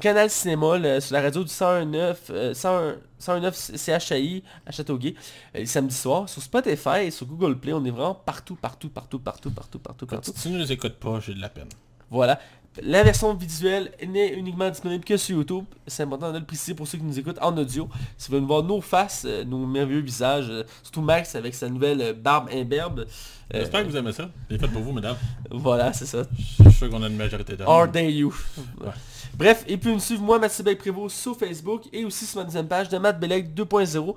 Canal 0.00 0.30
Cinéma, 0.30 0.78
le- 0.78 1.00
sur 1.00 1.12
la 1.14 1.20
radio 1.20 1.42
du 1.44 1.50
109, 1.50 2.30
euh, 2.30 2.54
101 2.54 2.96
109 3.18 3.70
CHI 3.76 4.42
à 4.64 4.72
Châteauguay, 4.72 5.14
les 5.54 5.66
samedis 5.66 5.94
soirs, 5.94 6.28
sur 6.30 6.40
Spotify 6.42 7.00
et 7.04 7.10
sur 7.10 7.26
Google 7.26 7.58
Play. 7.58 7.74
On 7.74 7.84
est 7.84 7.90
vraiment 7.90 8.14
partout, 8.14 8.54
partout, 8.56 8.88
partout, 8.88 9.18
partout, 9.18 9.50
partout, 9.50 9.78
partout, 9.78 10.06
partout. 10.06 10.32
tu 10.40 10.48
ne 10.48 10.58
les 10.58 10.72
écoutes 10.72 10.94
pas, 10.96 11.20
j'ai 11.20 11.34
de 11.34 11.40
la 11.42 11.50
peine. 11.50 11.68
Voilà. 12.10 12.38
La 12.82 13.02
version 13.02 13.32
visuelle 13.34 13.90
n'est 14.06 14.34
uniquement 14.34 14.68
disponible 14.68 15.04
que 15.04 15.16
sur 15.16 15.36
YouTube. 15.38 15.64
C'est 15.86 16.02
important 16.02 16.32
de 16.32 16.38
le 16.38 16.44
préciser 16.44 16.74
pour 16.74 16.86
ceux 16.86 16.98
qui 16.98 17.04
nous 17.04 17.18
écoutent 17.18 17.38
en 17.40 17.56
audio. 17.56 17.88
Si 18.18 18.28
vous 18.30 18.36
voulez 18.36 18.46
voir 18.46 18.62
nos 18.62 18.80
faces, 18.80 19.24
euh, 19.26 19.44
nos 19.44 19.64
merveilleux 19.66 20.00
visages, 20.00 20.48
euh, 20.50 20.62
surtout 20.82 21.00
Max 21.00 21.34
avec 21.34 21.54
sa 21.54 21.68
nouvelle 21.68 22.00
euh, 22.02 22.12
barbe 22.12 22.48
imberbe. 22.52 23.00
euh, 23.00 23.60
J'espère 23.60 23.82
que 23.84 23.88
vous 23.90 23.96
aimez 23.96 24.12
ça. 24.12 24.28
J'ai 24.50 24.58
fait 24.58 24.68
pour 24.68 24.82
vous, 24.82 24.92
mesdames. 24.92 25.16
voilà, 25.50 25.92
c'est 25.92 26.06
ça. 26.06 26.22
Je 26.58 26.68
suis 26.68 26.78
sûr 26.78 26.90
qu'on 26.90 27.02
a 27.02 27.08
une 27.08 27.16
majorité 27.16 27.56
d'hommes. 27.56 27.90
They 27.92 28.12
you? 28.12 28.34
Ouais. 28.80 28.90
Bref, 29.34 29.64
et 29.68 29.76
puis 29.76 29.92
me 29.92 29.98
suivre 29.98 30.22
moi, 30.22 30.38
Mathieu 30.38 30.64
Prévost, 30.76 31.16
sur 31.16 31.36
Facebook 31.36 31.82
et 31.92 32.04
aussi 32.04 32.24
sur 32.26 32.38
ma 32.40 32.44
deuxième 32.44 32.68
page 32.68 32.88
de 32.88 32.98
Matt 32.98 33.18
Belek 33.20 33.54
2.0. 33.54 34.14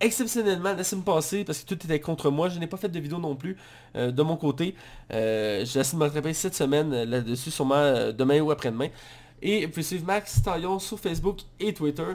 Exceptionnellement, 0.00 0.72
laissez-moi 0.72 1.04
passer 1.04 1.44
parce 1.44 1.58
que 1.60 1.74
tout 1.74 1.84
était 1.84 2.00
contre 2.00 2.30
moi. 2.30 2.48
Je 2.48 2.58
n'ai 2.58 2.66
pas 2.66 2.78
fait 2.78 2.88
de 2.88 2.98
vidéo 2.98 3.18
non 3.18 3.36
plus 3.36 3.56
euh, 3.96 4.10
de 4.10 4.22
mon 4.22 4.36
côté. 4.36 4.74
Euh, 5.12 5.64
J'ai 5.66 5.80
essayé 5.80 5.92
de 5.92 5.98
me 5.98 6.04
rattraper 6.04 6.32
cette 6.32 6.54
semaine 6.54 6.92
euh, 6.92 7.04
là-dessus, 7.04 7.50
sûrement 7.50 7.74
euh, 7.74 8.10
demain 8.10 8.40
ou 8.40 8.50
après-demain. 8.50 8.88
Et 9.42 9.66
vous 9.66 9.70
pouvez 9.72 9.82
suivre 9.82 10.06
Max 10.06 10.42
Taillon 10.42 10.78
sur 10.78 10.98
Facebook 10.98 11.40
et 11.58 11.74
Twitter. 11.74 12.12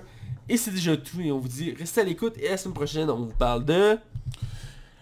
Et 0.50 0.58
c'est 0.58 0.72
déjà 0.72 0.98
tout. 0.98 1.22
Et 1.22 1.32
on 1.32 1.38
vous 1.38 1.48
dit, 1.48 1.76
restez 1.78 2.02
à 2.02 2.04
l'écoute. 2.04 2.34
Et 2.40 2.50
la 2.50 2.58
semaine 2.58 2.74
prochaine, 2.74 3.10
on 3.10 3.18
vous 3.18 3.34
parle 3.38 3.66
de 3.66 3.98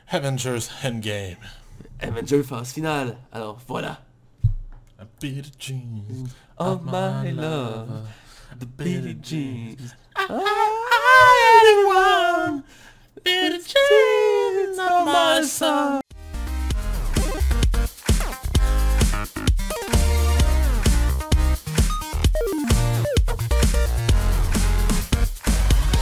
Avengers 0.10 0.68
Endgame. 0.84 1.38
Avenger 2.02 2.44
Phase 2.44 2.74
Finale. 2.74 3.18
Alors 3.32 3.60
voilà. 3.68 4.02
A 5.00 5.06
Billie 5.22 5.42
Jean. 5.58 6.04
Oh 6.60 6.80
my 6.84 7.32
love, 7.32 7.88
the 8.60 8.68
One 11.86 12.64
Little 13.26 13.60
Jane's 13.60 14.80
on 14.80 15.06
my 15.06 15.42
son. 15.44 16.02